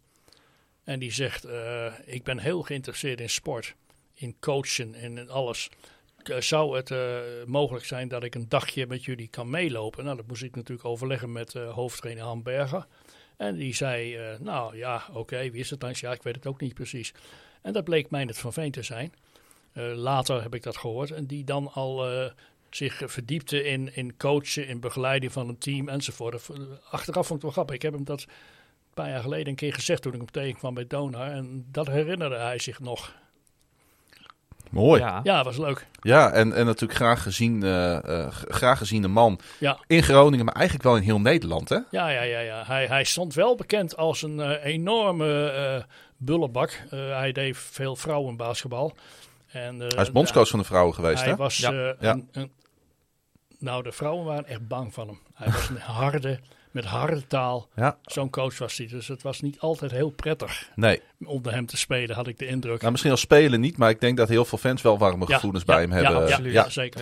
En 0.86 1.00
die 1.00 1.12
zegt, 1.12 1.44
eh, 1.44 1.94
ik 2.06 2.24
ben 2.24 2.40
heel 2.40 2.62
geïnteresseerd 2.62 3.22
in 3.22 3.30
sport, 3.30 3.76
in 4.14 4.36
coachen 4.40 4.94
en 4.94 5.18
in 5.18 5.30
alles. 5.30 5.70
Zou 6.40 6.76
het 6.76 6.92
eh, 6.92 7.20
mogelijk 7.46 7.86
zijn 7.86 8.08
dat 8.08 8.24
ik 8.24 8.36
een 8.36 8.50
dagje 8.50 8.88
met 8.88 9.06
jullie 9.06 9.28
kan 9.28 9.50
meelopen? 9.50 10.04
Nou, 10.04 10.18
dat 10.18 10.28
moest 10.28 10.44
ik 10.44 10.56
natuurlijk 10.56 10.88
overleggen 10.88 11.32
met 11.32 11.56
eh, 11.56 11.74
hoofdtrainer 11.74 12.24
Han 12.24 12.44
Berger. 12.44 12.88
En 13.38 13.56
die 13.56 13.74
zei, 13.74 14.18
nou 14.40 14.78
ja, 14.78 15.04
oké, 15.14 15.50
wie 15.52 15.60
is 15.60 15.70
het 15.70 15.80
dan? 15.80 15.94
Ja, 15.94 16.12
ik 16.12 16.24
weet 16.24 16.36
het 16.36 16.48
ook 16.48 16.62
niet 16.62 16.74
precies. 16.74 17.14
En 17.62 17.74
dat 17.74 17.84
bleek 17.84 18.10
Meindert 18.10 18.38
van 18.38 18.54
Veen 18.54 18.72
te 18.72 18.84
zijn. 18.84 19.14
Later 19.96 20.42
heb 20.42 20.56
ik 20.56 20.64
dat 20.64 20.78
gehoord. 20.78 21.12
En 21.12 21.26
die 21.26 21.44
dan 21.44 21.74
al 21.74 22.06
zich 22.70 23.02
verdiepte 23.06 23.64
in, 23.64 23.96
in 23.96 24.18
coachen, 24.18 24.68
in 24.68 24.80
begeleiding 24.80 25.32
van 25.32 25.50
een 25.50 25.58
team 25.58 25.90
enzovoort. 25.90 26.50
Achteraf 26.90 27.28
vond 27.28 27.30
ik 27.30 27.30
het 27.30 27.42
wel 27.42 27.52
grappig. 27.52 27.76
Ik 27.76 27.82
heb 27.82 27.94
hem 27.94 28.04
dat 28.04 28.26
paar 29.04 29.10
jaar 29.10 29.22
geleden 29.22 29.48
een 29.48 29.56
keer 29.56 29.74
gezegd 29.74 30.02
toen 30.02 30.12
ik 30.14 30.18
hem 30.20 30.32
tegenkwam 30.32 30.74
bij 30.74 30.88
Donar. 30.88 31.32
En 31.32 31.66
dat 31.72 31.88
herinnerde 31.88 32.36
hij 32.36 32.60
zich 32.60 32.80
nog. 32.80 33.14
mooi. 34.72 35.02
ja. 35.02 35.20
Ja, 35.24 35.44
was 35.44 35.58
leuk. 35.58 35.88
Ja, 36.02 36.32
en, 36.32 36.54
en 36.54 36.66
natuurlijk 36.66 37.00
graag 37.00 37.22
gezien, 37.24 37.64
eh, 37.64 38.24
eh, 38.24 38.32
g- 38.32 38.44
graag 38.48 38.78
geziene 38.78 39.08
man 39.08 39.40
Ja, 39.60 39.80
in 39.88 40.04
Groningen, 40.04 40.46
maar 40.46 40.54
eigenlijk 40.56 40.86
wel 40.88 40.96
in 40.98 41.02
heel 41.04 41.20
Nederland, 41.20 41.70
hè? 41.70 41.76
ja, 41.92 42.10
ja, 42.10 42.22
ja. 42.22 42.40
ja. 42.40 42.64
Hij, 42.66 42.88
hij 42.88 43.04
stond 43.04 43.34
wel 43.34 43.56
bekend 43.56 43.98
als 43.98 44.22
een 44.22 44.40
eh, 44.40 44.66
enorme 44.66 45.50
eh 45.50 45.84
bullebak. 46.18 46.70
Eh, 46.90 47.00
hij 47.18 47.32
deed 47.32 47.58
veel 47.58 47.96
vrouwenbasketbal. 47.96 48.96
En, 49.48 49.82
eh, 49.82 49.88
Hij 49.88 50.02
is 50.04 50.12
bondscoach 50.12 50.48
van 50.50 50.60
de 50.60 50.66
vrouwen 50.66 50.94
geweest, 50.94 51.20
Hij 51.22 51.30
hè? 51.30 51.36
was 51.36 51.58
Ja. 51.58 51.72
Ja. 51.72 51.96
een, 52.00 52.30
een- 52.32 52.52
nou, 53.60 53.84
de 53.84 53.92
vrouwen 53.92 54.26
waren 54.26 54.46
echt 54.46 54.68
bang 54.68 54.94
van 54.94 55.08
hem. 55.08 55.20
Hij 55.34 55.52
was 55.52 55.70
een 55.70 55.78
harde, 55.78 56.40
met 56.76 56.86
harde 56.86 57.28
taal. 57.28 57.70
Ja, 57.76 57.98
Zo'n 58.04 58.30
coach 58.30 58.58
was 58.58 58.78
hij. 58.78 58.88
Dus 58.88 59.08
het 59.08 59.22
was 59.22 59.42
niet 59.42 59.60
altijd 59.60 59.92
heel 59.92 60.10
prettig 60.10 60.72
nee. 60.76 61.02
Onder 61.28 61.54
hem 61.54 61.66
te 61.66 61.78
spelen, 61.78 62.16
had 62.16 62.28
ik 62.28 62.40
de 62.40 62.48
indruk. 62.48 62.80
Nou, 62.80 62.92
misschien 62.92 63.12
als 63.12 63.22
spelen 63.22 63.60
niet, 63.60 63.78
maar 63.78 63.90
ik 63.90 64.00
denk 64.02 64.18
dat 64.18 64.30
heel 64.30 64.46
veel 64.46 64.58
fans 64.58 64.82
wel 64.82 64.98
warme 64.98 65.26
gevoelens 65.26 65.64
ja, 65.68 65.74
bij 65.74 65.82
hem 65.82 65.92
ja, 65.92 65.96
hebben. 65.96 66.22
absoluut, 66.22 66.54
ja, 66.54 66.64
ja, 66.64 66.70
zeker. 66.70 67.02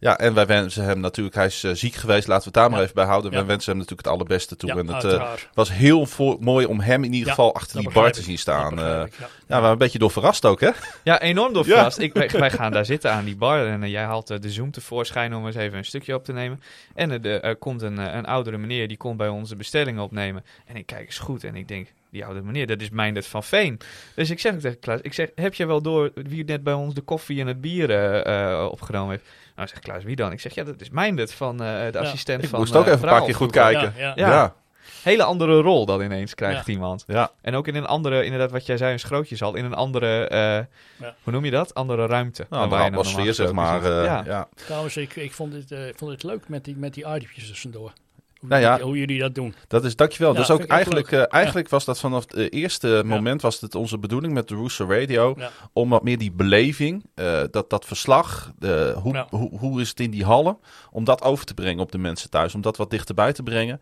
Ja. 0.00 0.18
En 0.18 0.34
wij 0.34 0.46
wensen 0.46 0.84
hem 0.84 1.00
natuurlijk, 1.00 1.36
hij 1.36 1.46
is 1.46 1.64
eh, 1.64 1.72
ziek 1.74 1.94
geweest, 1.94 2.28
laten 2.28 2.42
we 2.42 2.50
het 2.50 2.54
daar 2.54 2.68
maar 2.70 2.78
Ja. 2.78 2.84
even 2.84 2.94
bij 2.94 3.04
houden. 3.04 3.30
Ja. 3.30 3.36
Wij 3.36 3.46
wensen 3.46 3.70
hem 3.70 3.78
natuurlijk 3.80 4.06
het 4.06 4.16
allerbeste 4.16 4.56
toe. 4.56 4.68
Ja, 4.68 4.76
en 4.76 4.86
het 4.86 5.04
eh, 5.04 5.32
was 5.54 5.72
heel 5.72 6.06
mooi 6.40 6.66
om 6.66 6.80
hem 6.80 7.04
in 7.04 7.12
ieder 7.12 7.28
Ja, 7.28 7.34
geval 7.34 7.54
achter 7.54 7.80
die 7.80 7.90
bar 7.92 8.12
te 8.12 8.22
zien 8.22 8.38
staan. 8.38 8.78
Eh, 8.78 9.02
ik, 9.06 9.14
ja. 9.18 9.26
ja, 9.26 9.28
we 9.46 9.54
waren 9.54 9.70
een 9.70 9.78
beetje 9.78 9.98
door 9.98 10.10
verrast 10.10 10.44
ook, 10.44 10.60
hè? 10.60 10.70
Ja, 11.02 11.20
enorm 11.20 11.52
door 11.52 11.64
verrast. 11.64 11.98
Ik, 11.98 12.12
wij, 12.12 12.30
wij 12.38 12.50
gaan 12.50 12.72
daar 12.72 12.84
zitten 12.84 13.12
aan 13.12 13.24
die 13.24 13.36
bar 13.36 13.66
en 13.66 13.90
jij 13.90 14.04
haalt 14.04 14.26
de 14.42 14.50
Zoom 14.50 14.70
tevoorschijn 14.70 15.34
om 15.34 15.46
eens 15.46 15.56
even 15.56 15.78
een 15.78 15.84
stukje 15.84 16.14
op 16.14 16.24
te 16.24 16.32
nemen. 16.32 16.60
En 16.94 17.22
er 17.24 17.56
komt 17.56 17.82
een, 17.82 17.98
een 17.98 18.26
oudere 18.26 18.58
meneer, 18.58 18.88
die 18.88 18.96
komt 18.96 19.16
bij 19.16 19.28
onze 19.28 19.56
bestellingen 19.56 20.02
opnemen. 20.02 20.44
En 20.66 20.76
ik 20.76 20.86
kijk 20.86 21.06
eens 21.06 21.18
goed 21.18 21.44
en 21.44 21.56
ik 21.56 21.68
denk, 21.68 21.88
die 22.12 22.24
oude 22.24 22.42
meneer, 22.42 22.66
dat 22.66 22.80
is 22.80 22.90
Meindert 22.90 23.26
van 23.26 23.42
Veen. 23.44 23.80
Dus 24.14 24.30
ik 24.30 24.40
zeg 24.40 24.54
ook 24.54 24.60
tegen 24.60 24.78
Klaas, 24.78 25.00
ik 25.00 25.12
zeg, 25.12 25.28
heb 25.34 25.54
je 25.54 25.66
wel 25.66 25.82
door 25.82 26.10
wie 26.14 26.44
net 26.44 26.62
bij 26.62 26.72
ons 26.72 26.94
de 26.94 27.00
koffie 27.00 27.40
en 27.40 27.46
het 27.46 27.60
bier 27.60 27.90
eh, 27.90 28.52
eh, 28.60 28.70
opgenomen 28.70 29.10
heeft? 29.10 29.24
Nou 29.56 29.68
zegt 29.68 29.80
Klaas, 29.80 30.04
wie 30.04 30.16
dan? 30.16 30.32
Ik 30.32 30.40
zeg, 30.40 30.54
ja, 30.54 30.64
dat 30.64 30.80
is 30.80 30.90
Meindert 30.90 31.32
van 31.32 31.62
eh, 31.62 31.92
de 31.92 31.98
assistent 31.98 32.42
Ik 32.42 32.48
van 32.48 32.58
moest 32.58 32.76
ook 32.76 32.86
even 32.86 33.08
een 33.12 33.24
keer 33.24 33.34
goed 33.34 33.50
kijken. 33.50 33.92
Ja, 33.96 34.02
Ja, 34.06 34.12
ja. 34.16 34.28
ja. 34.30 34.54
Hele 35.02 35.22
andere 35.24 35.60
rol 35.60 35.86
dan 35.86 36.00
ineens 36.02 36.34
krijgt 36.34 36.66
Ja. 36.66 36.72
iemand. 36.72 37.04
ja. 37.06 37.30
En 37.40 37.54
ook 37.54 37.68
in 37.68 37.74
een 37.74 37.86
andere, 37.86 38.24
inderdaad 38.24 38.50
wat 38.50 38.66
jij 38.66 38.76
zei, 38.76 38.92
een 38.92 38.98
schrootjeshal. 38.98 39.54
In 39.54 39.64
een 39.64 39.74
andere, 39.74 40.26
eh, 40.28 40.38
Ja. 40.38 41.14
hoe 41.22 41.32
noem 41.32 41.44
je 41.44 41.50
dat? 41.50 41.74
Andere 41.74 42.06
ruimte. 42.06 42.46
Nou, 42.50 42.64
een 42.72 42.80
atmosfeer, 42.80 43.34
zeg 43.34 43.52
maar. 43.52 43.84
eh, 43.84 44.04
ja. 44.04 44.22
ja. 44.26 44.48
Trouwens, 44.54 44.96
ik, 44.96 45.16
ik 45.16 45.32
vond 45.32 45.52
het, 45.52 45.70
eh, 45.72 45.88
ik 45.88 45.98
vond 45.98 46.10
het 46.10 46.22
leuk 46.22 46.48
met 46.48 46.64
die, 46.64 46.76
met 46.76 46.94
die 46.94 47.04
itemjes 47.14 47.46
tussendoor. 47.48 47.92
Hoe, 48.42 48.50
Nou 48.50 48.62
ja. 48.62 48.70
jullie- 48.70 48.84
hoe 48.86 48.98
jullie 48.98 49.18
dat 49.20 49.34
doen. 49.34 49.54
Dat 49.68 49.84
is, 49.84 49.96
dankjewel. 49.96 50.34
Ja, 50.34 50.40
is 50.40 50.50
ook 50.50 50.64
eigenlijk, 50.64 51.12
eh, 51.12 51.22
eigenlijk 51.28 51.68
was 51.68 51.84
dat 51.84 51.98
vanaf 51.98 52.22
het 52.22 52.34
eh, 52.34 52.46
eerste 52.50 53.02
moment 53.06 53.42
was 53.42 53.60
het 53.60 53.74
onze 53.74 53.98
bedoeling 53.98 54.32
met 54.34 54.48
de 54.48 54.54
Rooster 54.54 55.00
Radio. 55.00 55.36
Om 55.72 55.88
wat 55.88 56.02
meer 56.02 56.18
die 56.18 56.32
beleving, 56.32 57.04
eh, 57.14 57.40
dat, 57.50 57.70
dat 57.70 57.84
verslag, 57.84 58.52
hoe, 59.02 59.26
hoe, 59.30 59.58
hoe 59.58 59.80
is 59.80 59.88
het 59.88 60.00
in 60.00 60.10
die 60.10 60.24
hallen, 60.24 60.58
om 60.90 61.04
dat 61.04 61.22
over 61.22 61.44
te 61.44 61.54
brengen 61.54 61.82
op 61.82 61.92
de 61.92 61.98
mensen 61.98 62.30
thuis. 62.30 62.54
Om 62.54 62.60
dat 62.60 62.76
wat 62.76 62.90
dichterbij 62.90 63.32
te 63.32 63.42
brengen. 63.42 63.80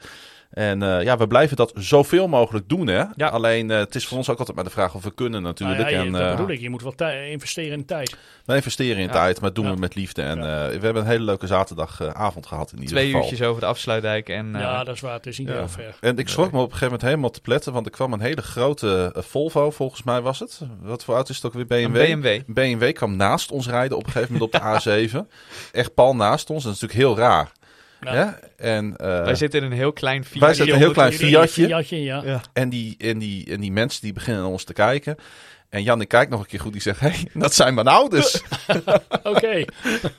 En 0.51 0.83
eh, 0.83 1.03
ja, 1.03 1.17
we 1.17 1.27
blijven 1.27 1.57
dat 1.57 1.73
zoveel 1.75 2.29
mogelijk 2.29 2.69
doen, 2.69 2.87
hè? 2.87 3.05
Ja. 3.17 3.29
Alleen, 3.29 3.71
eh, 3.71 3.79
het 3.79 3.95
is 3.95 4.07
voor 4.07 4.17
ons 4.19 4.29
ook 4.29 4.39
altijd 4.39 4.57
maar 4.57 4.65
de 4.67 4.71
vraag 4.71 4.95
of 4.95 5.03
we 5.03 5.15
kunnen 5.15 5.43
natuurlijk. 5.43 5.79
Nou 5.81 5.91
ja, 5.91 5.99
je- 5.99 6.07
en, 6.07 6.13
dat 6.13 6.21
eh, 6.21 6.31
bedoel 6.31 6.49
ik. 6.51 6.61
Je 6.61 6.71
moet 6.71 6.83
wel 6.83 7.11
investeren 7.31 7.73
in 7.79 7.85
tijd. 7.85 8.17
we 8.45 8.55
investeren 8.55 8.97
in 8.97 9.07
Ja. 9.07 9.13
tijd, 9.13 9.41
maar 9.41 9.53
doen 9.53 9.65
Ja. 9.67 9.73
we 9.75 9.79
met 9.79 9.95
liefde. 9.95 10.23
En 10.23 10.39
Ja. 10.39 10.65
eh, 10.69 10.79
we 10.79 10.85
hebben 10.85 11.03
een 11.03 11.09
hele 11.09 11.25
leuke 11.25 11.47
zaterdagavond 11.47 12.47
gehad 12.47 12.73
in 12.73 12.79
ieder 12.79 12.91
Twee 12.95 13.05
geval. 13.07 13.21
uurtjes 13.21 13.43
over 13.43 13.61
de 13.61 13.67
afsluitdijk. 13.67 14.29
En, 14.29 14.55
eh, 14.55 14.61
ja, 14.61 14.85
dat 14.85 14.95
is 14.95 15.01
waar. 15.01 15.13
Het 15.13 15.27
is 15.27 15.39
niet 15.39 15.49
Ja. 15.49 15.55
heel 15.55 15.69
ver. 15.69 15.95
En 16.01 16.19
ik 16.19 16.29
schrok 16.29 16.53
me 16.53 16.57
op 16.59 16.63
een 16.65 16.65
gegeven 16.65 16.85
moment 16.87 17.03
helemaal 17.03 17.31
te 17.31 17.41
pletten, 17.41 17.73
want 17.73 17.87
er 17.87 17.93
kwam 17.93 18.13
een 18.13 18.21
hele 18.21 18.43
grote 18.43 19.15
Volvo, 19.17 19.71
volgens 19.71 20.03
mij 20.03 20.21
was 20.21 20.39
het. 20.39 20.61
Wat 20.81 21.05
voor 21.05 21.15
auto 21.15 21.31
is 21.31 21.37
het 21.37 21.47
ook 21.47 21.53
weer? 21.69 21.83
een 21.85 21.93
BMW? 21.93 22.21
BMW. 22.21 22.41
BMW 22.55 22.93
kwam 22.93 23.17
naast 23.17 23.51
ons 23.51 23.69
rijden 23.69 23.97
op 23.97 24.07
een 24.07 24.13
gegeven 24.13 24.33
moment 24.33 24.55
op 24.55 24.61
de 24.61 25.07
A7. 25.09 25.29
Echt 25.73 25.95
pal 25.95 26.17
naast 26.17 26.51
ons. 26.51 26.65
Dat 26.65 26.75
is 26.75 26.81
natuurlijk 26.81 27.09
heel 27.09 27.25
raar. 27.27 27.53
Ja. 28.01 28.39
En, 28.57 28.97
eh, 28.97 29.07
Wij 29.25 29.35
zitten 29.35 29.61
in 29.61 29.67
een 29.67 29.77
heel 29.77 29.93
klein 29.93 30.25
Fiat. 30.25 30.41
Wij 30.41 30.55
zitten 30.55 30.67
in 30.67 30.73
een 30.81 30.87
heel 30.87 30.93
klein 30.95 31.11
Jullie- 31.11 31.27
Fiatje. 31.27 31.65
Fiatje, 31.67 32.03
ja. 32.03 32.23
Ja. 32.25 32.41
en, 32.53 32.69
die, 32.69 32.95
en, 32.99 33.19
die, 33.19 33.51
en 33.51 33.61
die 33.61 33.73
mensen 33.73 34.03
die 34.03 34.13
beginnen 34.13 34.43
naar 34.43 34.51
ons 34.51 34.65
te 34.65 34.73
kijken. 34.73 35.17
En 35.69 35.83
Jan, 35.83 36.01
ik 36.01 36.09
kijkt 36.09 36.31
nog 36.31 36.41
een 36.41 36.47
keer 36.47 36.61
goed. 36.61 36.73
Die 36.73 36.83
zegt, 36.83 37.01
hé, 37.01 37.09
hey, 37.09 37.27
dat 37.33 37.55
zijn 37.55 37.75
mijn 37.75 37.87
ouders. 37.89 38.41
Oké. 39.23 39.65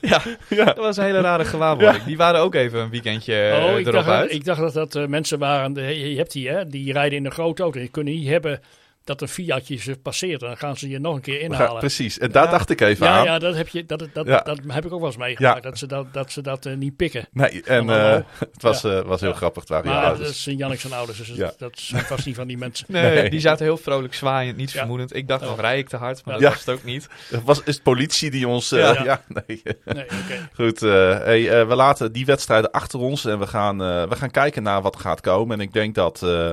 Ja, 0.00 0.22
dat 0.64 0.76
was 0.76 0.96
een 0.96 1.04
hele 1.04 1.20
rare 1.20 1.44
gewaarwording. 1.44 2.04
Die 2.04 2.16
waren 2.16 2.40
ook 2.40 2.54
even 2.54 2.80
een 2.80 2.90
weekendje 2.90 3.34
eh, 3.48 3.64
oh, 3.64 3.70
ik 3.78 3.86
erop 3.86 3.92
dacht, 4.04 4.08
uit. 4.08 4.32
ik 4.32 4.44
dacht 4.44 4.60
dat 4.60 4.72
dat 4.72 4.94
eh, 4.94 5.06
mensen 5.06 5.38
waren. 5.38 5.72
de- 5.72 6.10
je 6.10 6.16
hebt 6.16 6.32
die, 6.32 6.48
hè? 6.48 6.66
Die 6.66 6.92
rijden 6.92 7.18
in 7.18 7.24
een 7.24 7.32
grote 7.32 7.62
auto. 7.62 7.80
Die 7.80 7.88
kunnen 7.88 8.14
niet 8.14 8.28
hebben 8.28 8.60
dat 9.04 9.20
een 9.20 9.28
Fiatje 9.28 9.76
ze 9.76 9.96
passeert. 9.96 10.40
Dan 10.40 10.56
gaan 10.56 10.76
ze 10.76 10.88
je 10.88 10.98
nog 10.98 11.14
een 11.14 11.20
keer 11.20 11.40
gaan- 11.40 11.50
inhalen. 11.50 11.78
Precies. 11.78 12.18
En 12.18 12.30
daar 12.32 12.44
Ja. 12.44 12.50
dacht 12.50 12.70
ik 12.70 12.80
even 12.80 13.06
Ja, 13.06 13.18
aan. 13.18 13.24
ja, 13.24 13.38
dat 13.38 13.54
heb, 13.54 13.68
je, 13.68 13.86
dat, 13.86 13.98
dat, 14.12 14.26
Ja. 14.26 14.40
dat 14.40 14.58
heb 14.66 14.84
ik 14.84 14.92
ook 14.92 14.98
wel 14.98 15.08
eens 15.08 15.16
meegemaakt. 15.16 15.54
Ja. 15.64 15.70
Dat 15.70 15.78
ze 15.78 15.86
dat, 15.86 16.06
dat, 16.12 16.32
ze 16.32 16.40
dat 16.42 16.66
eh, 16.66 16.74
niet 16.76 16.96
pikken. 16.96 17.28
Nee, 17.32 17.62
en 17.62 17.90
eh, 17.90 18.12
het 18.38 18.62
was, 18.62 18.84
eh, 18.84 19.00
was 19.00 19.20
heel 19.20 19.30
Ja. 19.30 19.36
grappig. 19.36 19.60
Het 19.62 19.70
waren 19.70 19.84
jouw 19.90 19.94
Maar 19.94 20.02
dat 20.10 20.12
ouders. 20.18 20.46
is 20.46 20.54
Jannik 20.58 20.80
zijn 20.80 20.92
ouders. 20.92 21.18
Dus 21.18 21.28
Ja. 21.28 21.52
dat 21.58 21.72
zijn 21.78 22.02
vast 22.04 22.26
niet 22.26 22.34
van 22.36 22.46
die 22.46 22.58
mensen. 22.58 22.86
Nee, 22.92 23.14
Nee. 23.14 23.30
die 23.30 23.40
zaten 23.40 23.64
heel 23.64 23.76
vrolijk 23.76 24.14
zwaaiend, 24.14 24.56
niet 24.56 24.72
Ja. 24.72 24.78
vermoedend. 24.78 25.16
Ik 25.16 25.28
dacht 25.28 25.42
Oh. 25.42 25.48
nog, 25.48 25.60
rij 25.60 25.78
ik 25.78 25.88
te 25.88 25.96
hard? 25.96 26.24
Maar 26.24 26.34
Ja. 26.34 26.40
dat 26.40 26.48
Ja. 26.50 26.56
was 26.56 26.66
het 26.66 26.74
ook 26.74 26.84
niet. 26.84 27.08
Was, 27.44 27.62
is 27.64 27.74
het 27.74 27.82
politie 27.82 28.30
die 28.30 28.48
ons... 28.48 28.72
eh, 28.72 28.78
Ja. 28.78 29.04
ja. 29.10 29.22
nee. 29.46 29.62
Nee, 29.84 30.04
oké. 30.04 30.48
Goed, 30.54 30.82
eh, 30.82 30.90
hey, 31.18 31.60
eh, 31.60 31.68
we 31.68 31.74
laten 31.74 32.12
die 32.12 32.24
wedstrijden 32.26 32.70
achter 32.70 32.98
ons 32.98 33.24
en 33.24 33.38
we 33.38 33.46
gaan, 33.46 33.82
eh, 33.82 34.08
we 34.08 34.16
gaan 34.16 34.30
kijken 34.30 34.62
naar 34.62 34.82
wat 34.82 34.94
er 34.94 35.00
gaat 35.00 35.20
komen. 35.20 35.56
En 35.58 35.62
ik 35.64 35.72
denk 35.72 35.94
dat, 35.94 36.22
eh, 36.22 36.50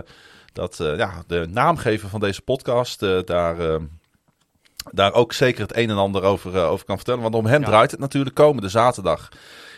dat 0.53 0.79
eh, 0.79 0.97
ja, 0.97 1.23
de 1.27 1.47
naamgever 1.49 2.09
van 2.09 2.19
deze 2.19 2.41
podcast 2.41 3.03
eh, 3.03 3.19
daar, 3.25 3.59
eh, 3.59 3.75
daar 4.91 5.13
ook 5.13 5.33
zeker 5.33 5.61
het 5.61 5.75
een 5.77 5.89
en 5.89 5.97
ander 5.97 6.23
over, 6.23 6.55
eh, 6.55 6.69
over 6.71 6.85
kan 6.85 6.95
vertellen. 6.95 7.21
Want 7.21 7.35
om 7.35 7.45
hem 7.45 7.61
Ja. 7.61 7.67
draait 7.67 7.91
het 7.91 7.99
natuurlijk 7.99 8.35
komende 8.35 8.69
zaterdag 8.69 9.29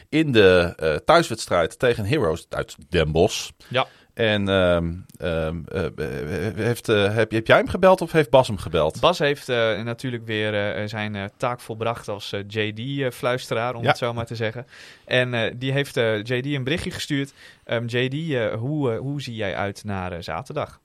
in 0.09 0.31
de 0.31 1.01
thuiswedstrijd 1.05 1.79
tegen 1.79 2.05
Heroes 2.05 2.45
uit 2.49 2.75
Den 2.89 3.11
Bosch. 3.11 3.49
Ja. 3.67 3.87
En 4.21 4.49
ehm, 4.49 4.91
ehm, 5.17 5.61
eh, 5.67 6.55
heeft, 6.55 6.89
eh, 6.89 7.13
heb, 7.15 7.31
heb 7.31 7.47
jij 7.47 7.57
hem 7.57 7.67
gebeld 7.67 8.01
of 8.01 8.11
heeft 8.11 8.29
Bas 8.29 8.47
hem 8.47 8.57
gebeld? 8.57 8.99
Bas 8.99 9.19
heeft 9.19 9.49
eh, 9.49 9.81
natuurlijk 9.81 10.25
weer 10.25 10.73
eh, 10.75 10.87
zijn 10.87 11.15
eh, 11.15 11.23
taak 11.37 11.59
volbracht 11.59 12.07
als 12.07 12.33
JD-fluisteraar, 12.47 13.75
om 13.75 13.81
Ja. 13.83 13.87
het 13.87 13.97
zo 13.97 14.13
maar 14.13 14.25
te 14.25 14.35
zeggen. 14.35 14.67
En 15.05 15.33
eh, 15.33 15.53
die 15.55 15.71
heeft 15.71 15.97
eh, 15.97 16.17
JD 16.23 16.45
een 16.45 16.63
berichtje 16.63 16.91
gestuurd. 16.91 17.33
Ehm, 17.63 17.85
JD, 17.85 18.13
eh, 18.33 18.53
hoe, 18.53 18.91
eh, 18.91 18.99
hoe 18.99 19.21
zie 19.21 19.35
jij 19.35 19.55
uit 19.55 19.83
naar 19.83 20.11
eh, 20.11 20.21
zaterdag? 20.21 20.79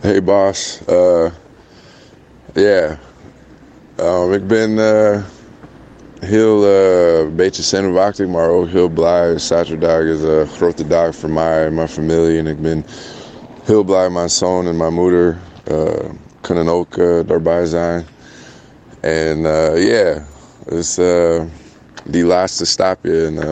Hey 0.00 0.22
Bas, 0.22 0.80
uh, 0.88 1.30
yeah. 2.54 2.96
Um, 4.00 4.32
ik 4.32 4.46
ben 4.46 4.70
uh, 4.70 5.22
heel 6.20 6.66
uh, 7.36 7.48
zenuwachtig, 7.50 8.26
maar 8.26 8.48
ook 8.48 8.68
heel 8.68 8.88
blij. 8.88 9.38
Zaterdag 9.38 10.00
is 10.00 10.22
een 10.22 10.46
grote 10.46 10.86
dag 10.86 11.14
voor 11.14 11.30
mij 11.30 11.66
en 11.66 11.74
mijn 11.74 11.88
familie. 11.88 12.38
En 12.38 12.46
ik 12.46 12.60
ben 12.62 12.86
heel 13.62 13.84
blij 13.84 14.10
mijn 14.10 14.30
zoon 14.30 14.66
en 14.66 14.76
mijn 14.76 14.94
moeder 14.94 15.36
uh, 15.70 15.82
kunnen 16.40 16.68
ook 16.68 16.96
uh, 16.96 17.18
daarbij 17.26 17.66
zijn. 17.66 18.06
En 19.00 19.38
uh, 19.38 19.86
yeah, 19.86 20.16
dus 20.68 20.98
uh, 20.98 21.40
die 22.04 22.24
laatste 22.24 22.64
stapje 22.64 23.22
in 23.22 23.34
uh, 23.34 23.42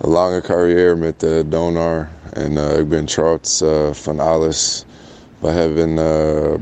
een 0.00 0.10
lange 0.10 0.40
carrière 0.40 0.96
met 0.96 1.22
uh, 1.22 1.40
Donar. 1.46 2.08
En 2.32 2.52
uh, 2.52 2.78
ik 2.78 2.88
ben 2.88 3.04
trots 3.04 3.62
uh, 3.62 3.70
van 3.92 4.20
alles 4.20 4.84
we 5.38 5.50
hebben 5.50 5.88
uh, 5.96 6.54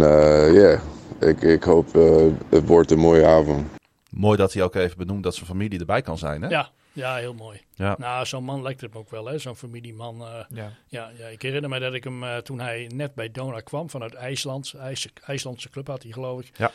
uh, 0.00 0.52
ja, 0.52 0.80
ik, 1.20 1.40
ik 1.42 1.62
hoop 1.62 1.96
uh, 1.96 2.32
het 2.48 2.66
wordt 2.66 2.90
een 2.90 2.98
mooie 2.98 3.26
avond. 3.26 3.66
Mooi 4.10 4.36
dat 4.36 4.52
hij 4.52 4.62
ook 4.62 4.74
even 4.74 4.96
benoemt 4.98 5.22
dat 5.22 5.34
zijn 5.34 5.46
familie 5.46 5.78
erbij 5.78 6.02
kan 6.02 6.18
zijn. 6.18 6.42
Hè? 6.42 6.48
Ja, 6.48 6.70
ja, 6.92 7.16
heel 7.16 7.34
mooi. 7.34 7.60
Ja. 7.74 7.94
Nou, 7.98 8.26
zo'n 8.26 8.44
man 8.44 8.62
lijkt 8.62 8.80
het 8.80 8.92
me 8.92 8.98
ook 8.98 9.10
wel, 9.10 9.26
hè? 9.26 9.38
Zo'n 9.38 9.56
familieman. 9.56 10.20
eh, 10.20 10.44
Ja. 10.48 10.72
ja, 10.86 11.10
ja, 11.18 11.26
ik 11.26 11.42
herinner 11.42 11.70
me 11.70 11.78
dat 11.78 11.94
ik 11.94 12.04
hem 12.04 12.24
eh, 12.24 12.36
toen 12.36 12.60
hij 12.60 12.90
net 12.94 13.14
bij 13.14 13.30
Donar 13.30 13.62
kwam 13.62 13.90
vanuit 13.90 14.14
IJsland, 14.14 14.74
IJs, 14.78 15.08
IJslandse 15.24 15.70
club 15.70 15.86
had 15.86 16.02
hij 16.02 16.12
geloof 16.12 16.40
ik. 16.40 16.58
Ja. 16.58 16.70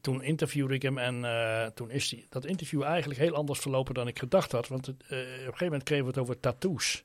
Toen 0.00 0.22
interviewde 0.22 0.74
ik 0.74 0.82
hem 0.82 0.98
en 0.98 1.24
eh, 1.24 1.66
toen 1.66 1.90
is 1.90 2.08
die, 2.08 2.26
dat 2.28 2.44
interview 2.44 2.82
eigenlijk 2.82 3.20
heel 3.20 3.34
anders 3.34 3.58
verlopen 3.58 3.94
dan 3.94 4.08
ik 4.08 4.18
gedacht 4.18 4.52
had. 4.52 4.68
Want 4.68 4.86
het, 4.86 4.96
eh, 5.08 5.18
op 5.18 5.24
een 5.24 5.36
gegeven 5.36 5.64
moment 5.64 5.82
kregen 5.82 6.04
we 6.04 6.10
het 6.10 6.20
over 6.20 6.40
tattoos. 6.40 7.04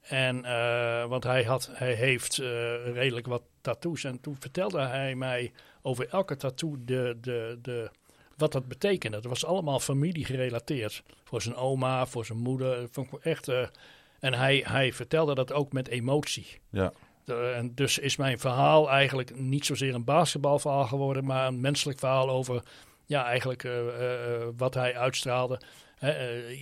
En, 0.00 0.44
eh, 0.44 1.04
want 1.06 1.24
hij, 1.24 1.44
had, 1.44 1.70
hij 1.72 1.92
heeft 1.94 2.38
eh, 2.38 2.46
redelijk 2.92 3.26
wat 3.26 3.42
tattoos. 3.60 4.04
En 4.04 4.20
toen 4.20 4.36
vertelde 4.38 4.80
hij 4.80 5.14
mij 5.14 5.52
over 5.82 6.08
elke 6.08 6.36
tattoo 6.36 6.76
de, 6.84 7.18
de, 7.20 7.58
de, 7.62 7.90
wat 8.36 8.52
dat 8.52 8.68
betekende. 8.68 9.16
Dat 9.16 9.30
was 9.30 9.44
allemaal 9.44 9.80
familie 9.80 10.24
gerelateerd. 10.24 11.02
Voor 11.24 11.42
zijn 11.42 11.54
oma, 11.54 12.06
voor 12.06 12.26
zijn 12.26 12.38
moeder. 12.38 12.88
Vond 12.90 13.12
ik 13.12 13.24
echt, 13.24 13.48
eh, 13.48 13.66
en 14.20 14.34
hij, 14.34 14.64
hij 14.66 14.92
vertelde 14.92 15.34
dat 15.34 15.52
ook 15.52 15.72
met 15.72 15.88
emotie. 15.88 16.60
Ja. 16.70 16.92
En 17.54 17.74
dus 17.74 17.98
is 17.98 18.16
mijn 18.16 18.38
verhaal 18.38 18.90
eigenlijk 18.90 19.36
niet 19.36 19.66
zozeer 19.66 19.94
een 19.94 20.04
basketbalverhaal 20.04 20.86
geworden, 20.86 21.24
maar 21.24 21.46
een 21.46 21.60
menselijk 21.60 21.98
verhaal 21.98 22.30
over 22.30 22.62
ja, 23.06 23.24
eigenlijk 23.24 23.64
eh, 23.64 24.34
eh, 24.34 24.48
wat 24.56 24.74
hij 24.74 24.96
uitstraalde. 24.96 25.60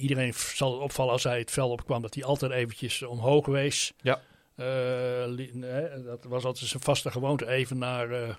Iedereen 0.00 0.34
zal 0.34 0.72
het 0.72 0.82
opvallen 0.82 1.12
als 1.12 1.24
hij 1.24 1.38
het 1.38 1.50
veld 1.50 1.72
opkwam 1.72 2.02
dat 2.02 2.14
hij 2.14 2.24
altijd 2.24 2.52
eventjes 2.52 3.02
omhoog 3.02 3.46
wees. 3.46 3.92
Ja. 4.00 4.20
Eh, 4.58 5.62
hè, 5.70 6.02
dat 6.02 6.24
was 6.24 6.44
altijd 6.44 6.66
zijn 6.70 6.82
vaste 6.82 7.10
gewoonte, 7.10 7.46
even 7.48 7.78
naar, 7.78 8.10
eh 8.10 8.34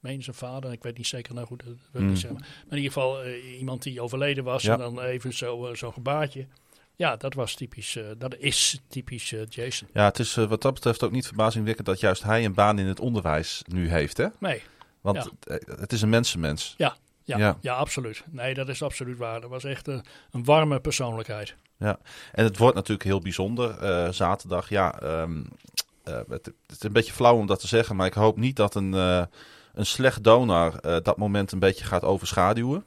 meen 0.00 0.22
zijn 0.22 0.36
vader, 0.36 0.72
ik 0.72 0.82
weet 0.82 0.96
niet 0.96 1.06
zeker 1.06 1.34
nou 1.34 1.46
goed, 1.46 1.58
dat 1.64 1.68
wil 1.68 2.00
ik 2.00 2.00
Mm. 2.00 2.08
niet 2.08 2.18
zeggen. 2.18 2.38
Maar 2.40 2.48
in 2.70 2.76
ieder 2.76 2.92
geval 2.92 3.22
eh, 3.22 3.58
iemand 3.58 3.82
die 3.82 4.00
overleden 4.00 4.44
was 4.44 4.62
Ja. 4.62 4.72
en 4.72 4.78
dan 4.78 5.00
even 5.00 5.32
zo, 5.32 5.74
zo'n 5.74 5.92
gebaartje. 5.92 6.46
Ja, 6.96 7.16
dat 7.16 7.34
was 7.34 7.54
typisch, 7.54 7.98
dat 8.18 8.36
is 8.36 8.80
typisch 8.88 9.34
Jason. 9.48 9.88
Ja, 9.92 10.04
het 10.04 10.18
is 10.18 10.34
wat 10.34 10.62
dat 10.62 10.74
betreft 10.74 11.02
ook 11.02 11.10
niet 11.10 11.26
verbazingwekkend 11.26 11.86
dat 11.86 12.00
juist 12.00 12.22
hij 12.22 12.44
een 12.44 12.54
baan 12.54 12.78
in 12.78 12.86
het 12.86 13.00
onderwijs 13.00 13.62
nu 13.66 13.88
heeft. 13.88 14.16
Hè? 14.16 14.26
Nee, 14.38 14.62
Want 15.00 15.16
Ja. 15.40 15.58
het 15.76 15.92
is 15.92 16.02
een 16.02 16.08
mensenmens. 16.08 16.74
Ja, 16.76 16.96
ja, 17.24 17.38
Ja. 17.38 17.58
ja. 17.60 17.74
absoluut. 17.74 18.24
Nee, 18.30 18.54
dat 18.54 18.68
is 18.68 18.82
absoluut 18.82 19.18
waar. 19.18 19.40
Dat 19.40 19.50
was 19.50 19.64
echt 19.64 19.86
een, 19.88 20.04
een 20.30 20.44
warme 20.44 20.80
persoonlijkheid. 20.80 21.54
Ja. 21.78 21.98
En 22.32 22.44
het 22.44 22.58
wordt 22.58 22.74
natuurlijk 22.74 23.08
heel 23.08 23.20
bijzonder. 23.20 23.78
eh, 23.78 24.12
zaterdag, 24.12 24.68
ja. 24.68 25.00
ehm, 25.00 25.42
eh, 26.02 26.20
het, 26.28 26.52
is 26.66 26.82
een 26.82 26.92
beetje 26.92 27.12
flauw 27.12 27.36
om 27.36 27.46
dat 27.46 27.60
te 27.60 27.66
zeggen, 27.66 27.96
maar 27.96 28.06
ik 28.06 28.14
hoop 28.14 28.36
niet 28.36 28.56
dat 28.56 28.74
een, 28.74 28.94
eh, 28.94 29.22
een 29.74 29.86
slecht 29.86 30.24
donor 30.24 30.80
dat 31.02 31.16
moment 31.16 31.52
een 31.52 31.58
beetje 31.58 31.84
gaat 31.84 32.04
overschaduwen. 32.04 32.84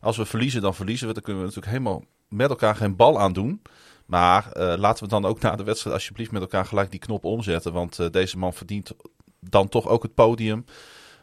Als 0.00 0.16
we 0.16 0.24
verliezen, 0.24 0.60
dan 0.60 0.74
verliezen 0.74 1.06
we. 1.06 1.12
Dan 1.12 1.22
kunnen 1.22 1.42
we 1.42 1.48
natuurlijk 1.48 1.76
helemaal 1.76 2.04
met 2.28 2.50
elkaar 2.50 2.76
geen 2.76 2.96
bal 2.96 3.20
aan 3.20 3.32
doen. 3.32 3.62
Maar 4.06 4.50
laten 4.56 5.04
we 5.04 5.10
dan 5.10 5.24
ook 5.24 5.40
na 5.40 5.56
de 5.56 5.64
wedstrijd 5.64 5.96
alsjeblieft 5.96 6.30
met 6.30 6.42
elkaar 6.42 6.64
gelijk 6.64 6.90
die 6.90 7.00
knop 7.00 7.24
omzetten. 7.24 7.72
Want 7.72 8.12
deze 8.12 8.38
man 8.38 8.52
verdient 8.52 8.92
dan 9.40 9.68
toch 9.68 9.88
ook 9.88 10.02
het 10.02 10.14
podium 10.14 10.64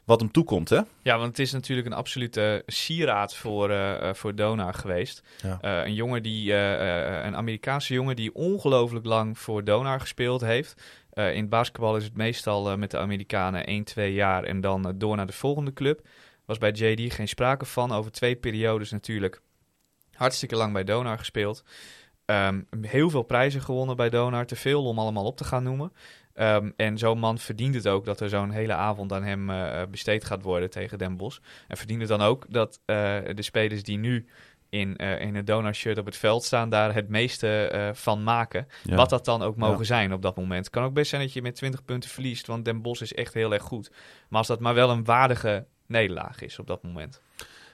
wat 0.09 0.19
hem 0.19 0.31
toekomt, 0.31 0.69
hè? 0.69 0.79
Ja, 1.01 1.17
want 1.17 1.27
het 1.29 1.39
is 1.39 1.51
natuurlijk 1.51 1.87
een 1.87 1.93
absolute 1.93 2.63
sieraad 2.65 3.35
voor, 3.35 3.69
eh, 3.69 4.13
voor 4.13 4.35
Donar 4.35 4.73
geweest. 4.73 5.23
Ja. 5.41 5.57
Eh, 5.61 5.85
een 5.85 5.93
jongen 5.93 6.23
die, 6.23 6.53
een 6.53 7.35
Amerikaanse 7.35 7.93
jongen 7.93 8.15
die 8.15 8.35
ongelooflijk 8.35 9.05
lang 9.05 9.39
voor 9.39 9.63
Donar 9.63 9.99
gespeeld 9.99 10.41
heeft. 10.41 10.81
In 11.13 11.23
het 11.23 11.49
basketbal 11.49 11.95
is 11.95 12.03
het 12.03 12.15
meestal 12.17 12.77
met 12.77 12.91
de 12.91 12.97
Amerikanen 12.97 13.69
1, 13.69 13.83
2 13.83 14.13
jaar 14.13 14.43
en 14.43 14.61
dan 14.61 14.93
door 14.95 15.15
naar 15.15 15.27
de 15.27 15.33
volgende 15.33 15.73
club. 15.73 16.07
Was 16.45 16.57
bij 16.57 16.71
JD 16.71 17.13
geen 17.13 17.27
sprake 17.27 17.65
van. 17.65 17.91
Over 17.91 18.11
twee 18.11 18.35
periodes 18.35 18.91
natuurlijk 18.91 19.41
hartstikke 20.13 20.55
lang 20.55 20.73
bij 20.73 20.83
Donar 20.83 21.17
gespeeld. 21.17 21.63
Ehm, 22.25 22.61
heel 22.81 23.09
veel 23.09 23.23
prijzen 23.23 23.61
gewonnen 23.61 23.95
bij 23.95 24.09
Donar. 24.09 24.45
Te 24.45 24.55
veel 24.55 24.85
om 24.85 24.99
allemaal 24.99 25.25
op 25.25 25.37
te 25.37 25.43
gaan 25.43 25.63
noemen. 25.63 25.91
Ehm, 26.33 26.69
en 26.75 26.97
zo'n 26.97 27.19
man 27.19 27.37
verdient 27.37 27.75
het 27.75 27.87
ook 27.87 28.05
dat 28.05 28.19
er 28.19 28.29
zo'n 28.29 28.51
hele 28.51 28.73
avond 28.73 29.13
aan 29.13 29.23
hem 29.23 29.49
eh, 29.49 29.81
besteed 29.91 30.23
gaat 30.25 30.41
worden 30.41 30.69
tegen 30.69 30.97
Den 30.97 31.17
Bosch. 31.17 31.39
En 31.67 31.77
verdient 31.77 31.99
het 31.99 32.09
dan 32.09 32.21
ook 32.21 32.45
dat 32.49 32.79
eh, 32.85 32.95
de 33.35 33.41
spelers 33.41 33.83
die 33.83 33.97
nu 33.97 34.25
in, 34.69 34.97
eh, 34.97 35.21
in 35.21 35.35
het 35.35 35.47
Donar-shirt 35.47 35.97
op 35.97 36.05
het 36.05 36.17
veld 36.17 36.43
staan, 36.43 36.69
daar 36.69 36.93
het 36.93 37.09
meeste 37.09 37.67
eh, 37.67 37.89
van 37.93 38.23
maken. 38.23 38.67
Ja. 38.83 38.95
Wat 38.95 39.09
dat 39.09 39.25
dan 39.25 39.41
ook 39.41 39.55
mogen 39.55 39.77
Ja. 39.79 39.83
zijn 39.83 40.13
op 40.13 40.21
dat 40.21 40.35
moment. 40.35 40.65
Het 40.65 40.73
kan 40.73 40.83
ook 40.83 40.93
best 40.93 41.09
zijn 41.09 41.21
dat 41.21 41.33
je 41.33 41.41
met 41.41 41.55
20 41.55 41.85
punten 41.85 42.09
verliest, 42.09 42.47
want 42.47 42.65
Den 42.65 42.81
Bosch 42.81 43.01
is 43.01 43.13
echt 43.13 43.33
heel 43.33 43.53
erg 43.53 43.63
goed. 43.63 43.91
Maar 44.29 44.39
als 44.39 44.47
dat 44.47 44.59
maar 44.59 44.73
wel 44.73 44.89
een 44.89 45.03
waardige 45.03 45.65
nederlaag 45.85 46.41
is 46.41 46.59
op 46.59 46.67
dat 46.67 46.83
moment. 46.83 47.21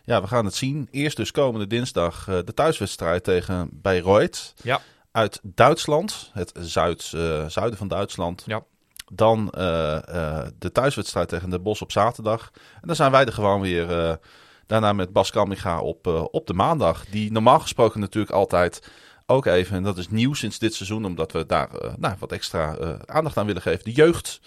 Ja, 0.04 0.22
we 0.22 0.28
gaan 0.28 0.46
het 0.46 0.56
zien. 0.56 0.88
Eerst 0.92 1.18
dus 1.18 1.32
komende 1.32 1.68
dinsdag 1.68 2.28
eh, 2.28 2.38
de 2.46 2.54
thuiswedstrijd 2.54 3.24
tegen 3.24 3.70
Bayreuth. 3.72 4.54
Ja. 4.64 4.82
Uit 5.16 5.40
Duitsland, 5.44 6.30
het 6.34 6.52
zuid, 6.60 7.12
eh, 7.16 7.46
zuiden 7.48 7.78
van 7.78 7.88
Duitsland. 7.88 8.44
Ja. 8.46 8.64
Dan 9.12 9.50
eh, 9.50 9.96
eh, 9.96 10.48
de 10.60 10.72
thuiswedstrijd 10.72 11.30
tegen 11.30 11.50
de 11.50 11.60
Bos 11.60 11.82
op 11.82 11.92
zaterdag. 11.92 12.52
En 12.54 12.88
dan 12.88 12.96
zijn 12.96 13.12
wij 13.12 13.26
er 13.26 13.34
gewoon 13.34 13.62
weer 13.62 14.20
daarna 14.68 14.94
met 14.94 15.14
Bas 15.14 15.32
Kamminga 15.32 15.80
op, 15.80 16.08
op 16.32 16.48
de 16.48 16.54
maandag. 16.54 17.06
Die 17.06 17.32
normaal 17.32 17.60
gesproken 17.60 18.00
natuurlijk 18.00 18.34
altijd 18.34 18.92
ook 19.26 19.46
even, 19.46 19.76
en 19.78 19.84
dat 19.84 19.98
is 19.98 20.10
nieuw 20.10 20.34
sinds 20.34 20.60
dit 20.60 20.74
seizoen, 20.74 21.06
omdat 21.06 21.32
we 21.32 21.46
daar 21.46 21.70
nou, 21.98 22.16
wat 22.20 22.32
extra 22.32 22.78
aandacht 23.06 23.38
aan 23.38 23.46
willen 23.46 23.62
geven. 23.62 23.84
De 23.84 23.92
jeugd 23.92 24.42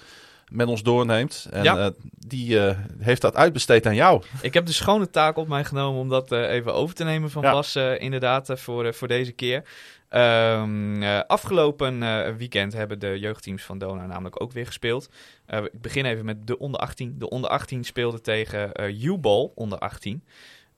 met 0.49 0.66
ons 0.66 0.83
doorneemt. 0.83 1.47
En 1.51 1.62
Ja. 1.62 1.93
die 2.12 2.59
heeft 2.99 3.21
dat 3.21 3.37
uitbesteed 3.37 3.87
aan 3.87 3.95
jou. 3.95 4.23
Ik 4.43 4.55
heb 4.55 4.66
de 4.66 4.73
schone 4.73 5.11
taak 5.11 5.37
op 5.37 5.49
mij 5.49 5.64
genomen 5.64 6.01
om 6.01 6.09
dat 6.09 6.33
even 6.33 6.75
over 6.75 6.95
te 6.95 7.05
nemen 7.05 7.31
van 7.31 7.43
Ja. 7.43 7.53
Bas, 7.53 7.77
inderdaad, 7.77 8.51
voor, 8.55 8.95
voor 8.95 9.09
deze 9.09 9.33
keer. 9.33 9.62
Ehm, 10.09 11.02
eh, 11.02 11.20
afgelopen 11.26 12.02
eh, 12.02 12.34
weekend 12.34 12.72
hebben 12.72 12.98
de 12.98 13.18
jeugdteams 13.18 13.62
van 13.62 13.78
Dona 13.78 14.06
namelijk 14.06 14.42
ook 14.42 14.52
weer 14.52 14.66
gespeeld. 14.66 15.09
Eh, 15.46 15.64
ik 15.64 15.80
begin 15.80 16.04
even 16.04 16.24
met 16.24 16.46
de 16.46 16.59
onder 16.59 16.80
18. 16.80 17.14
De 17.18 17.28
onder 17.28 17.50
18 17.50 17.84
speelde 17.84 18.20
tegen 18.20 18.72
U-Ball 19.02 19.50
onder 19.54 19.78
18. 19.78 20.24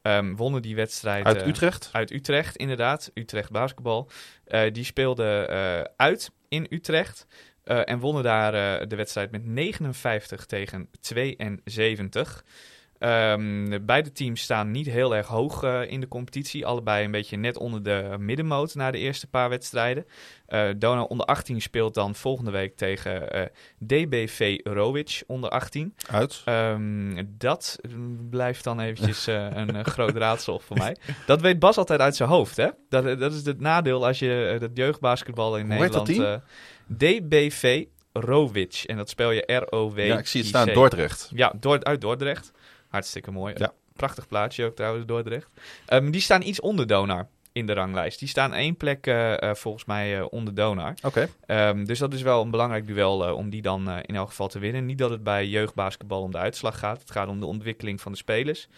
Ehm, 0.02 0.34
wonnen 0.34 0.62
die 0.62 0.74
wedstrijd 0.74 1.24
Uit 1.24 1.46
Utrecht. 1.46 1.88
uit 1.92 2.10
Utrecht, 2.10 2.56
inderdaad. 2.56 3.10
Utrecht 3.14 3.50
basketbal. 3.50 4.10
Die 4.72 4.84
speelde 4.84 5.92
uit 5.96 6.30
in 6.48 6.66
Utrecht. 6.70 7.26
en 7.64 7.98
wonnen 7.98 8.22
daar 8.22 8.52
de 8.88 8.96
wedstrijd 8.96 9.30
met 9.30 9.44
59 9.44 10.46
tegen 10.46 10.88
72. 11.00 12.44
Ehm, 13.00 13.78
beide 13.82 14.12
teams 14.12 14.40
staan 14.40 14.70
niet 14.70 14.86
heel 14.86 15.16
erg 15.16 15.26
hoog 15.26 15.62
eh, 15.62 15.90
in 15.90 16.00
de 16.00 16.08
competitie. 16.08 16.66
Allebei 16.66 17.04
een 17.04 17.10
beetje 17.10 17.36
net 17.36 17.56
onder 17.56 17.82
de 17.82 18.16
middenmoot 18.18 18.74
na 18.74 18.90
de 18.90 18.98
eerste 18.98 19.26
paar 19.26 19.48
wedstrijden. 19.48 20.06
Dona 20.78 21.02
onder 21.02 21.26
18 21.26 21.60
speelt 21.60 21.94
dan 21.94 22.14
volgende 22.14 22.50
week 22.50 22.76
tegen 22.76 23.32
eh, 23.32 23.42
DBV 23.78 24.58
Rowic 24.62 25.22
onder 25.26 25.50
18. 25.50 25.94
Uit. 26.10 26.42
Ehm, 26.44 27.24
dat 27.28 27.78
blijft 28.30 28.64
dan 28.64 28.80
eventjes 28.80 29.26
een 29.26 29.84
groot 29.84 30.16
raadsel 30.16 30.58
voor 30.58 30.76
mij. 30.76 30.96
Dat 31.26 31.40
weet 31.40 31.58
Bas 31.58 31.76
altijd 31.76 32.00
uit 32.00 32.16
zijn 32.16 32.28
hoofd, 32.28 32.56
hè? 32.56 32.68
Dat, 32.88 33.18
dat 33.18 33.32
is 33.32 33.44
het 33.44 33.60
nadeel 33.60 34.06
als 34.06 34.18
je 34.18 34.56
dat 34.60 34.70
jeugdbasketbal 34.74 35.56
in 35.58 35.72
Hoe 35.72 35.82
heet 35.82 35.92
dat 35.92 36.06
Nederland... 36.06 36.42
DBV 36.86 37.84
Rowic. 38.12 38.82
En 38.86 38.96
dat 38.96 39.08
spel 39.08 39.30
je 39.30 39.52
R-O-W. 39.52 39.98
Ja, 39.98 40.18
ik 40.18 40.26
zie 40.26 40.40
het 40.40 40.48
staan. 40.48 40.72
Dordrecht. 40.72 41.30
Ja, 41.34 41.52
Dord 41.60 41.84
uit 41.84 42.00
Dordrecht. 42.00 42.52
Hartstikke 42.90 43.30
mooi. 43.30 43.54
Ja. 43.56 43.72
Prachtig 43.96 44.28
plaatsje 44.28 44.64
ook 44.64 44.76
trouwens, 44.76 45.06
Dordrecht. 45.06 45.50
Ehm, 45.86 46.10
die 46.10 46.20
staan 46.20 46.42
iets 46.42 46.60
onder 46.60 46.86
Donar 46.86 47.26
in 47.52 47.66
de 47.66 47.72
ranglijst. 47.72 48.18
Die 48.18 48.28
staan 48.28 48.54
één 48.54 48.76
plek 48.76 49.06
eh, 49.06 49.42
eh, 49.42 49.54
volgens 49.54 49.84
mij 49.84 50.18
eh, 50.18 50.26
onder 50.30 50.54
Donar. 50.54 50.94
Oké. 51.02 51.28
Ehm, 51.46 51.84
dus 51.84 51.98
dat 51.98 52.14
is 52.14 52.22
wel 52.22 52.42
een 52.42 52.50
belangrijk 52.50 52.86
duel 52.86 53.34
om 53.34 53.50
die 53.50 53.62
dan 53.62 53.90
in 53.90 54.14
elk 54.14 54.28
geval 54.28 54.48
te 54.48 54.58
winnen. 54.58 54.86
Niet 54.86 54.98
dat 54.98 55.10
het 55.10 55.22
bij 55.22 55.46
jeugdbasketbal 55.46 56.22
om 56.22 56.30
de 56.30 56.38
uitslag 56.38 56.78
gaat. 56.78 57.00
Het 57.00 57.10
gaat 57.10 57.28
om 57.28 57.40
de 57.40 57.46
ontwikkeling 57.46 58.00
van 58.00 58.12
de 58.12 58.18
spelers. 58.18 58.68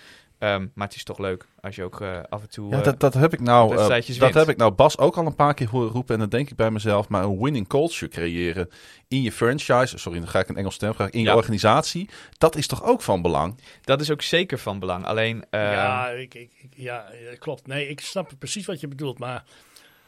Ehm, 0.42 0.66
maar 0.74 0.86
het 0.86 0.96
is 0.96 1.04
toch 1.04 1.18
leuk 1.18 1.46
als 1.60 1.76
je 1.76 1.82
ook 1.84 2.00
eh, 2.00 2.20
af 2.28 2.42
en 2.42 2.50
toe... 2.50 2.70
Ja, 2.70 2.78
eh, 2.78 2.84
dat, 2.84 3.00
dat 3.00 3.14
heb 3.14 3.32
ik 3.32 3.40
nou. 3.40 3.70
eh, 3.76 3.88
dat 3.88 4.06
wint. 4.18 4.34
heb 4.34 4.48
ik 4.48 4.56
nou 4.56 4.72
Bas 4.72 4.98
ook 4.98 5.16
al 5.16 5.26
een 5.26 5.34
paar 5.34 5.54
keer 5.54 5.68
horen 5.68 5.90
roepen. 5.90 6.14
En 6.14 6.20
dan 6.20 6.28
denk 6.28 6.50
ik 6.50 6.56
bij 6.56 6.70
mezelf, 6.70 7.08
maar 7.08 7.22
een 7.24 7.38
winning 7.42 7.68
culture 7.68 8.10
creëren 8.10 8.68
in 9.08 9.22
je 9.22 9.32
franchise. 9.32 9.98
Sorry, 9.98 10.18
dan 10.18 10.28
ga 10.28 10.38
ik 10.38 10.48
een 10.48 10.56
Engels 10.56 10.74
stem. 10.74 10.92
In 11.10 11.20
je 11.20 11.34
organisatie. 11.34 12.08
Dat 12.38 12.56
is 12.56 12.66
toch 12.66 12.84
ook 12.84 13.02
van 13.02 13.22
belang? 13.22 13.58
Dat 13.82 14.00
is 14.00 14.10
ook 14.10 14.22
zeker 14.22 14.58
van 14.58 14.78
belang. 14.78 15.04
Alleen... 15.04 15.44
ehm, 15.50 15.62
ja, 15.72 16.08
ik, 16.08 16.34
ik, 16.34 16.50
ik- 16.62 16.72
ja, 16.76 17.06
klopt. 17.38 17.66
Nee, 17.66 17.88
ik 17.88 18.00
snap 18.00 18.30
precies 18.38 18.66
wat 18.66 18.80
je 18.80 18.88
bedoelt. 18.88 19.18
Maar 19.18 19.44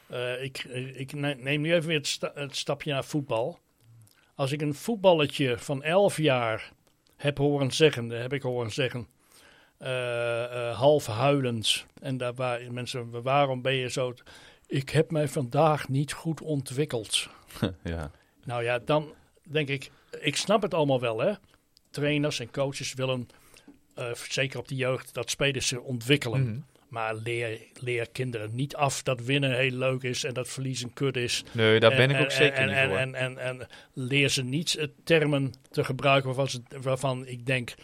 eh, 0.07 0.43
ik, 0.43 0.65
ik 0.95 1.13
ne- 1.13 1.35
neem 1.39 1.61
nu 1.61 1.75
even 1.75 1.89
weer 1.89 1.97
het, 1.99 2.07
sta- 2.07 2.33
het 2.35 2.57
stapje 2.57 2.93
naar 2.93 3.05
voetbal. 3.05 3.59
Als 4.35 4.53
ik 4.53 4.63
een 4.63 4.75
voetballetje 4.75 5.59
van 5.59 5.83
11 5.83 6.17
jaar 6.17 6.73
heb 7.17 7.39
horen 7.39 7.71
zeggen, 7.71 8.11
heb 8.11 8.33
ik 8.33 8.43
horen 8.43 8.71
zeggen, 8.71 9.07
half 10.73 11.07
huilend. 11.07 11.87
En 12.01 12.17
daar 12.17 12.35
waren 12.35 12.75
mensen, 12.75 13.23
waarom 13.23 13.63
ben 13.63 13.75
je 13.75 13.91
zo... 13.91 14.15
Ik 14.67 14.91
heb 14.91 15.11
mij 15.11 15.29
vandaag 15.29 15.89
niet 15.89 16.13
goed 16.13 16.41
ontwikkeld. 16.41 17.29
ja. 17.85 18.11
Nou 18.45 18.63
ja, 18.65 18.79
dan 18.79 19.15
denk 19.43 19.69
ik, 19.69 19.91
ik 20.21 20.37
snap 20.37 20.63
het 20.63 20.75
allemaal 20.75 21.01
wel, 21.01 21.19
hè. 21.21 21.33
Trainers 21.91 22.41
en 22.41 22.51
coaches 22.51 22.95
willen, 22.95 23.29
eh, 23.95 24.15
zeker 24.15 24.59
op 24.59 24.69
de 24.69 24.75
jeugd, 24.75 25.15
dat 25.15 25.31
spelers 25.31 25.67
zich 25.67 25.79
ontwikkelen. 25.79 26.43
mhm. 26.43 26.59
Maar 26.89 27.15
leer, 27.15 27.61
leer 27.81 28.09
kinderen 28.13 28.55
niet 28.55 28.77
af 28.77 29.03
dat 29.03 29.21
winnen 29.21 29.57
heel 29.57 29.71
leuk 29.71 30.03
is 30.03 30.25
en 30.25 30.35
dat 30.35 30.49
verliezen 30.49 30.93
kut 30.93 31.17
is. 31.17 31.45
Nee, 31.53 31.81
daar 31.81 31.91
En- 31.91 31.97
ben 31.97 32.11
ik 32.11 32.17
ook 32.23 32.31
en- 32.31 32.37
zeker 32.37 32.59
en, 32.59 32.67
niet 32.67 32.77
en, 32.77 32.89
voor. 32.89 32.97
En, 32.97 33.15
en, 33.15 33.39
en, 33.39 33.67
leer 33.93 34.29
ze 34.29 34.43
niet 34.43 34.75
eh, 34.75 34.87
termen 35.05 35.53
te 35.71 35.85
gebruiken 35.85 36.27
waarvan, 36.35 36.49
ze, 36.49 36.63
waarvan 36.83 37.27
ik 37.27 37.47
denk, 37.47 37.75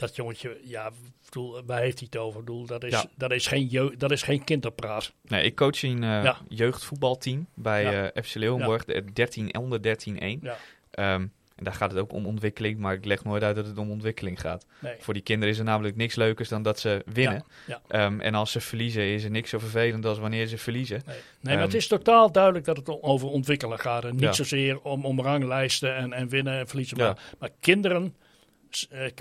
dat 0.00 0.16
jongetje, 0.16 0.60
ja, 0.64 0.90
bedoel, 1.24 1.62
waar 1.66 1.80
heeft 1.80 1.98
hij 1.98 2.08
het 2.10 2.20
over? 2.20 2.40
Bedoel, 2.40 2.66
dat, 2.66 2.84
is, 2.84 2.90
Ja. 2.92 3.04
dat, 3.16 3.30
is 3.32 3.46
geen 3.46 3.66
jeugd, 3.66 3.98
dat 4.00 4.10
is 4.10 4.22
geen 4.22 4.44
kinderpraat. 4.44 5.12
Nee, 5.22 5.42
ik 5.44 5.54
coach 5.56 5.82
een 5.82 6.02
eh, 6.04 6.22
Ja. 6.22 6.36
jeugdvoetbalteam 6.48 7.46
bij 7.54 7.82
Ja. 7.82 8.10
eh, 8.10 8.22
FC 8.22 8.34
Leeuwenborg, 8.34 8.84
de 8.84 9.04
13 9.12 9.58
onder 9.58 9.82
13-1. 9.82 10.38
Ja. 10.42 10.56
Ehm, 10.90 11.26
en 11.56 11.64
daar 11.66 11.74
gaat 11.74 11.90
het 11.90 12.00
ook 12.00 12.12
om 12.12 12.26
ontwikkeling, 12.26 12.78
maar 12.78 12.94
ik 12.94 13.04
leg 13.04 13.24
nooit 13.24 13.42
uit 13.42 13.56
dat 13.56 13.66
het 13.66 13.78
om 13.78 13.90
ontwikkeling 13.90 14.40
gaat. 14.40 14.66
Nee. 14.78 14.94
Voor 14.98 15.14
die 15.14 15.22
kinderen 15.22 15.52
is 15.54 15.58
er 15.58 15.64
namelijk 15.64 15.96
niks 15.96 16.14
leukers 16.14 16.48
dan 16.48 16.62
dat 16.62 16.78
ze 16.80 17.02
winnen. 17.12 17.44
Ja, 17.66 17.80
Ehm, 17.88 18.20
en 18.20 18.34
als 18.34 18.52
ze 18.52 18.60
verliezen 18.60 19.02
is 19.02 19.24
er 19.24 19.30
niks 19.30 19.50
zo 19.50 19.58
vervelend 19.58 20.06
als 20.06 20.18
wanneer 20.18 20.46
ze 20.46 20.58
verliezen. 20.58 21.02
Nee, 21.06 21.16
nee 21.40 21.54
maar 21.54 21.62
het 21.64 21.68
Ehm, 21.68 21.78
is 21.78 21.86
totaal 21.86 22.32
duidelijk 22.32 22.64
dat 22.64 22.76
het 22.76 22.88
om- 22.88 22.98
over 23.00 23.28
ontwikkelen 23.28 23.78
gaat. 23.78 24.04
En 24.04 24.10
niet 24.12 24.20
Ja. 24.20 24.32
zozeer 24.32 24.80
om, 24.80 25.04
om 25.04 25.20
ranglijsten 25.20 25.96
en, 25.96 26.12
en 26.12 26.28
winnen 26.28 26.58
en 26.58 26.66
verliezen. 26.68 26.96
Ja. 26.96 27.04
Maar, 27.04 27.18
maar 27.38 27.50
kinderen, 27.60 28.14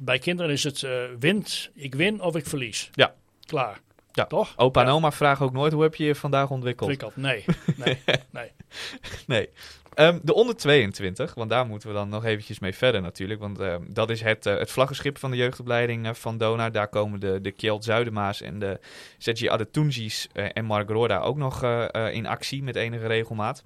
bij 0.03 0.19
kinderen 0.19 0.51
is 0.51 0.63
het 0.63 0.83
eh, 0.83 1.03
wint, 1.19 1.69
ik 1.73 1.95
win 1.95 2.21
of 2.21 2.35
ik 2.35 2.45
verlies. 2.45 2.89
Ja. 2.93 3.13
Klaar. 3.45 3.79
Ja. 4.11 4.25
Toch? 4.25 4.53
Opa 4.57 4.81
en 4.81 4.87
Ja. 4.87 4.93
oma 4.93 5.11
vragen 5.11 5.45
ook 5.45 5.53
nooit 5.53 5.73
hoe 5.73 5.81
heb 5.83 5.95
je 5.95 6.03
je 6.03 6.15
vandaag 6.15 6.49
ontwikkeld. 6.49 6.89
Ontwikkeld. 6.89 7.23
Nee. 7.25 7.45
nee. 7.85 8.01
nee. 8.31 8.51
Nee. 9.27 9.49
Ehm, 9.93 10.19
de 10.23 10.33
onder 10.33 10.55
22, 10.55 11.33
want 11.33 11.49
daar 11.49 11.65
moeten 11.65 11.87
we 11.89 11.93
dan 11.95 12.09
nog 12.09 12.25
eventjes 12.25 12.59
mee 12.59 12.75
verder 12.75 13.01
natuurlijk. 13.01 13.39
Want 13.39 13.59
ehm, 13.59 13.81
dat 13.87 14.09
is 14.09 14.21
het, 14.21 14.45
eh, 14.45 14.57
het 14.57 14.71
vlaggenschip 14.71 15.17
van 15.17 15.31
de 15.31 15.37
jeugdopleiding 15.37 16.05
eh, 16.07 16.13
van 16.13 16.37
Donar. 16.37 16.71
Daar 16.71 16.87
komen 16.87 17.19
de, 17.19 17.41
de 17.41 17.51
Kjeld 17.51 17.83
Zuidemaas 17.83 18.41
en 18.41 18.59
de 18.59 18.79
Sergi 19.17 19.47
Adetunjis 19.49 20.27
eh, 20.33 20.45
en 20.53 20.65
Mark 20.65 20.89
Roda 20.89 21.19
ook 21.19 21.37
nog 21.37 21.63
eh, 21.63 21.93
eh, 21.93 22.13
in 22.13 22.25
actie 22.27 22.63
met 22.63 22.75
enige 22.75 23.07
regelmaat. 23.07 23.63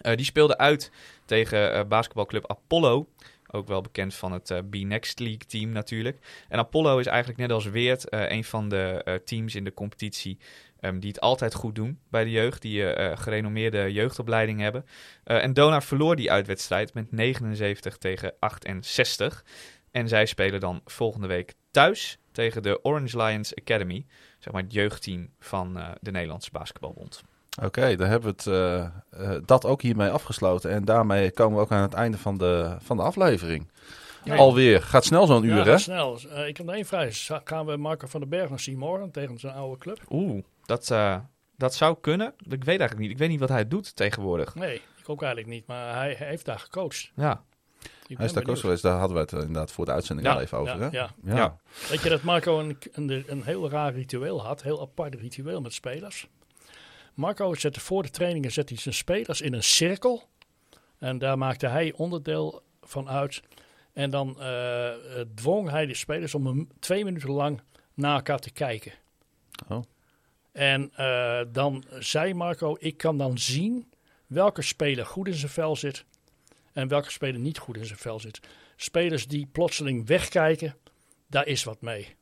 Eh, 0.00 0.16
die 0.16 0.24
speelden 0.24 0.58
uit 0.58 0.90
tegen 1.24 1.72
eh, 1.72 1.84
basketbalclub 1.84 2.50
Apollo. 2.50 3.08
Ook 3.56 3.68
wel 3.68 3.80
bekend 3.80 4.14
van 4.14 4.32
het 4.32 4.50
eh, 4.50 4.58
B-Next 4.70 5.18
League 5.18 5.46
team 5.46 5.70
natuurlijk. 5.70 6.18
En 6.48 6.58
Apollo 6.58 6.98
is 6.98 7.06
eigenlijk 7.06 7.38
net 7.38 7.50
als 7.50 7.64
Weert 7.64 8.08
eh, 8.08 8.30
een 8.30 8.44
van 8.44 8.68
de 8.68 9.02
eh, 9.04 9.14
teams 9.14 9.54
in 9.54 9.64
de 9.64 9.74
competitie 9.74 10.38
ehm, 10.80 10.98
die 10.98 11.08
het 11.08 11.20
altijd 11.20 11.54
goed 11.54 11.74
doen 11.74 11.98
bij 12.10 12.24
de 12.24 12.30
jeugd. 12.30 12.62
Die 12.62 12.82
gerenommeerde 13.16 13.92
jeugdopleiding 13.92 14.60
hebben. 14.60 14.84
En 15.24 15.52
Donar 15.52 15.82
verloor 15.82 16.16
die 16.16 16.30
uitwedstrijd 16.30 16.94
met 16.94 17.12
79 17.12 17.98
tegen 17.98 18.34
68. 18.38 19.44
En 19.90 20.08
zij 20.08 20.26
spelen 20.26 20.60
dan 20.60 20.80
volgende 20.84 21.26
week 21.26 21.54
thuis 21.70 22.18
tegen 22.32 22.62
de 22.62 22.84
Orange 22.84 23.16
Lions 23.22 23.54
Academy. 23.54 24.06
Zeg 24.38 24.52
maar 24.52 24.62
het 24.62 24.72
jeugdteam 24.72 25.30
van 25.38 25.74
de 26.00 26.10
Nederlandse 26.10 26.50
Basketbalbond. 26.50 27.22
Oké, 27.62 27.96
dan 27.96 28.08
hebben 28.08 28.28
we 28.30 28.34
het, 28.36 28.46
eh, 28.46 28.84
eh, 29.34 29.42
dat 29.44 29.64
ook 29.64 29.82
hiermee 29.82 30.10
afgesloten. 30.10 30.70
En 30.70 30.84
daarmee 30.84 31.30
komen 31.30 31.56
we 31.56 31.62
ook 31.62 31.70
aan 31.70 31.82
het 31.82 31.92
einde 31.94 32.18
van 32.18 32.38
de, 32.38 32.76
van 32.80 32.96
de 32.96 33.02
aflevering. 33.02 33.70
Ja. 34.24 34.36
Alweer. 34.36 34.82
Gaat 34.82 35.04
snel 35.04 35.26
zo'n 35.26 35.42
Ja, 35.42 35.48
uur, 35.48 35.56
dat 35.56 35.66
hè? 35.66 35.78
snel. 35.78 36.18
Eh, 36.30 36.46
ik 36.48 36.56
heb 36.56 36.66
nog 36.66 36.74
één 36.74 36.84
vraag. 36.84 37.26
Gaan 37.44 37.66
we 37.66 37.76
Marco 37.76 38.06
van 38.06 38.20
den 38.20 38.28
Berg 38.28 38.50
nog 38.50 38.60
zien 38.60 38.78
morgen 38.78 39.10
tegen 39.10 39.38
zijn 39.38 39.54
oude 39.54 39.78
club? 39.78 40.00
Oeh, 40.10 40.42
dat, 40.64 40.90
eh, 40.90 41.16
dat 41.56 41.74
zou 41.74 41.96
kunnen. 42.00 42.34
Ik 42.38 42.64
weet 42.64 42.66
eigenlijk 42.66 42.98
niet. 42.98 43.10
Ik 43.10 43.18
weet 43.18 43.28
niet 43.28 43.40
wat 43.40 43.48
hij 43.48 43.68
doet 43.68 43.96
tegenwoordig. 43.96 44.54
Nee, 44.54 44.74
ik 44.74 45.08
ook 45.08 45.22
eigenlijk 45.22 45.52
niet. 45.52 45.66
Maar 45.66 45.94
hij, 45.94 46.14
hij 46.18 46.26
heeft 46.28 46.44
daar 46.44 46.58
gecoacht. 46.58 47.10
Ja, 47.14 47.42
Ik 48.06 48.16
Hij 48.16 48.26
is 48.26 48.32
daar 48.32 48.42
coach 48.42 48.60
geweest. 48.60 48.82
Daar 48.82 48.98
hadden 48.98 49.16
we 49.16 49.22
het 49.22 49.32
inderdaad 49.32 49.72
voor 49.72 49.84
de 49.84 49.92
uitzending 49.92 50.28
Ja, 50.28 50.34
al 50.34 50.40
even 50.40 50.58
over, 50.58 50.74
ja, 50.78 50.80
hè? 50.80 50.88
ja. 50.90 51.10
Ja. 51.24 51.56
Weet 51.90 52.02
je 52.02 52.08
dat 52.08 52.22
Marco 52.22 52.58
een, 52.58 52.78
een, 52.92 53.24
een 53.26 53.42
heel 53.42 53.70
raar 53.70 53.92
ritueel 53.92 54.42
had? 54.42 54.62
Heel 54.62 54.80
apart 54.80 55.14
ritueel 55.14 55.60
met 55.60 55.72
spelers. 55.72 56.28
Marco 57.16 57.54
zette 57.54 57.80
voor 57.80 58.02
de 58.02 58.10
trainingen 58.10 58.52
zette 58.52 58.72
hij 58.72 58.82
zijn 58.82 58.94
spelers 58.94 59.40
in 59.40 59.52
een 59.52 59.62
cirkel. 59.62 60.28
En 60.98 61.18
daar 61.18 61.38
maakte 61.38 61.66
hij 61.66 61.92
onderdeel 61.92 62.62
van 62.82 63.08
uit. 63.08 63.42
En 63.92 64.10
dan 64.10 64.40
eh, 64.40 65.20
eh, 65.20 65.26
dwong 65.34 65.70
hij 65.70 65.86
de 65.86 65.94
spelers 65.94 66.34
om 66.34 66.46
een, 66.46 66.70
twee 66.78 67.04
minuten 67.04 67.30
lang 67.30 67.60
naar 67.94 68.14
elkaar 68.14 68.38
te 68.38 68.50
kijken. 68.50 68.92
Oh. 69.68 69.82
En 70.52 70.92
eh, 70.94 71.40
dan 71.52 71.84
zei 71.98 72.34
Marco, 72.34 72.76
ik 72.78 72.96
kan 72.96 73.18
dan 73.18 73.38
zien 73.38 73.90
welke 74.26 74.62
speler 74.62 75.06
goed 75.06 75.26
in 75.26 75.34
zijn 75.34 75.52
vel 75.52 75.76
zit 75.76 76.04
en 76.72 76.88
welke 76.88 77.10
speler 77.10 77.40
niet 77.40 77.58
goed 77.58 77.76
in 77.76 77.86
zijn 77.86 77.98
vel 77.98 78.20
zit. 78.20 78.40
Spelers 78.76 79.26
die 79.26 79.46
plotseling 79.46 80.06
wegkijken, 80.06 80.76
daar 81.26 81.46
is 81.46 81.64
wat 81.64 81.80
mee. 81.80 82.16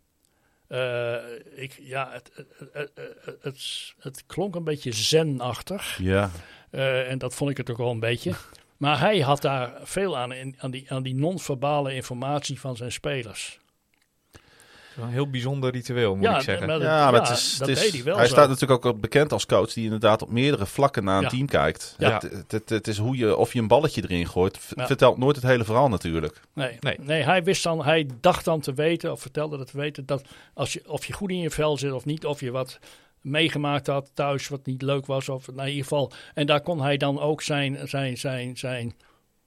Eh, 0.75 1.15
ik, 1.55 1.79
ja, 1.83 2.11
het, 2.13 2.31
het, 2.73 2.91
het, 3.41 3.95
het, 3.99 4.25
klonk 4.27 4.55
een 4.55 4.65
beetje 4.65 4.93
zenachtig. 4.93 5.99
Ja. 6.03 6.31
Eh, 6.71 7.11
en 7.11 7.19
dat 7.19 7.35
vond 7.35 7.51
ik 7.51 7.57
het 7.57 7.71
ook 7.71 7.77
wel 7.77 7.91
een 7.91 8.01
beetje. 8.01 8.33
Maar 8.77 8.99
hij 8.99 9.21
had 9.21 9.43
daar 9.43 9.73
veel 9.83 10.19
aan, 10.19 10.33
in, 10.33 10.55
aan 10.59 10.71
die, 10.71 10.85
aan 10.89 11.03
die 11.03 11.15
non-verbale 11.15 11.95
informatie 11.95 12.61
van 12.61 12.77
zijn 12.77 12.93
spelers. 12.93 13.59
Een 15.01 15.09
heel 15.09 15.31
bijzonder 15.31 15.71
ritueel, 15.73 16.15
moet 16.17 16.25
Ja, 16.25 16.37
ik 16.37 16.43
zeggen. 16.43 16.67
maar 16.67 16.79
dat- 16.79 16.87
Ja, 16.89 17.11
maar 17.11 17.21
ja, 17.23 17.29
het 17.29 17.37
is, 17.39 17.57
dat 17.59 17.69
het 17.69 17.77
is- 17.77 17.83
deed 17.83 17.93
hij 17.93 18.03
wel 18.05 18.17
hij 18.17 18.27
zo. 18.27 18.33
staat 18.33 18.49
natuurlijk 18.49 18.85
ook 18.87 19.01
bekend 19.01 19.33
als 19.33 19.47
coach 19.47 19.73
die 19.73 19.85
inderdaad 19.85 20.23
op 20.23 20.31
meerdere 20.31 20.67
vlakken 20.67 21.05
naar 21.05 21.17
een 21.17 21.23
Ja. 21.23 21.29
team 21.29 21.47
kijkt. 21.47 21.95
Ja. 21.99 22.13
Het, 22.13 22.23
het, 22.23 22.53
het, 22.53 22.69
het 22.69 22.89
is 22.89 22.99
hoe 22.99 23.17
je, 23.17 23.37
of 23.37 23.53
je 23.53 23.59
een 23.59 23.69
balletje 23.69 24.03
erin 24.03 24.29
gooit, 24.29 24.59
vertelt 24.61 25.19
nooit 25.19 25.37
het 25.37 25.45
hele 25.45 25.65
verhaal 25.65 25.89
natuurlijk. 25.89 26.41
Nee, 26.55 26.77
Nee. 26.81 26.97
nee. 27.01 27.23
hij 27.23 27.43
wist 27.45 27.63
dan, 27.63 27.85
hij 27.85 28.09
dacht 28.21 28.45
dan 28.45 28.61
te 28.61 28.73
weten, 28.75 29.13
of 29.13 29.21
vertelde 29.21 29.57
dat 29.57 29.71
te 29.71 29.77
weten, 29.77 30.07
dat 30.07 30.23
als 30.55 30.73
je, 30.73 30.83
of 30.87 31.05
je 31.05 31.13
goed 31.13 31.31
in 31.31 31.39
je 31.41 31.51
vel 31.51 31.79
zit 31.79 31.93
of 31.93 32.05
niet, 32.05 32.25
of 32.27 32.41
je 32.41 32.51
wat 32.51 32.79
meegemaakt 33.21 33.87
had 33.87 34.11
thuis 34.15 34.49
wat 34.49 34.67
niet 34.67 34.83
leuk 34.83 35.07
was, 35.07 35.29
of 35.29 35.47
nou, 35.47 35.61
in 35.61 35.67
ieder 35.67 35.83
geval. 35.83 36.13
En 36.35 36.47
daar 36.47 36.61
kon 36.61 36.81
hij 36.83 36.97
dan 36.97 37.21
ook 37.21 37.43
zijn, 37.43 37.79
zijn, 37.89 38.19
zijn, 38.19 38.57
zijn 38.57 38.95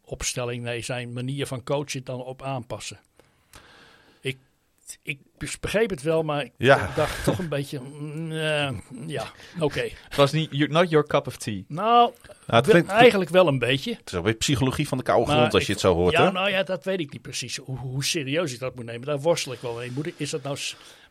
opstelling, 0.06 0.64
nee, 0.64 0.82
zijn 0.82 1.14
manier 1.14 1.48
van 1.48 1.64
coachen 1.64 2.04
dan 2.04 2.24
op 2.24 2.42
aanpassen. 2.42 3.00
Ik, 5.02 5.20
begreep 5.60 5.90
het 5.90 6.02
wel, 6.02 6.24
maar 6.24 6.44
ik 6.44 6.52
Ja. 6.58 6.90
dacht 6.96 7.24
toch 7.24 7.40
een 7.40 7.50
beetje, 7.50 7.80
mm, 7.80 8.32
eh, 8.32 8.70
ja, 9.08 9.24
oké. 9.60 9.82
Het 10.08 10.16
was 10.16 10.32
niet, 10.32 10.70
not 10.70 10.90
your 10.90 11.08
cup 11.08 11.28
of 11.28 11.38
tea. 11.38 11.62
Nou, 11.68 11.86
Nou, 11.88 12.12
het, 12.46 12.48
wel- 12.48 12.62
klinkt- 12.64 12.90
eigenlijk 12.90 13.30
wel 13.30 13.48
een 13.48 13.60
beetje. 13.60 13.92
het 13.92 14.12
is 14.12 14.14
ook 14.18 14.24
weer 14.26 14.34
psychologie 14.34 14.88
van 14.88 14.98
de 14.98 15.04
koude 15.04 15.32
grond 15.32 15.54
als 15.54 15.62
ik- 15.62 15.68
je 15.68 15.72
het 15.74 15.82
zo 15.82 15.94
hoort. 15.94 16.14
Ja, 16.14 16.26
hè? 16.26 16.32
nou 16.32 16.50
ja, 16.50 16.64
dat 16.64 16.84
weet 16.86 17.00
ik 17.00 17.12
niet 17.12 17.22
precies. 17.22 17.58
Hoe, 17.58 17.78
hoe 17.78 18.04
serieus 18.04 18.54
ik 18.54 18.60
dat 18.60 18.76
moet 18.76 18.86
nemen, 18.86 19.08
daar 19.08 19.20
worstel 19.20 19.54
ik 19.54 19.60
wel 19.60 19.76
mee. 19.76 19.92
Moet 19.92 20.06
ik, 20.08 20.14
is 20.18 20.30
dat 20.30 20.44
nou, 20.44 20.58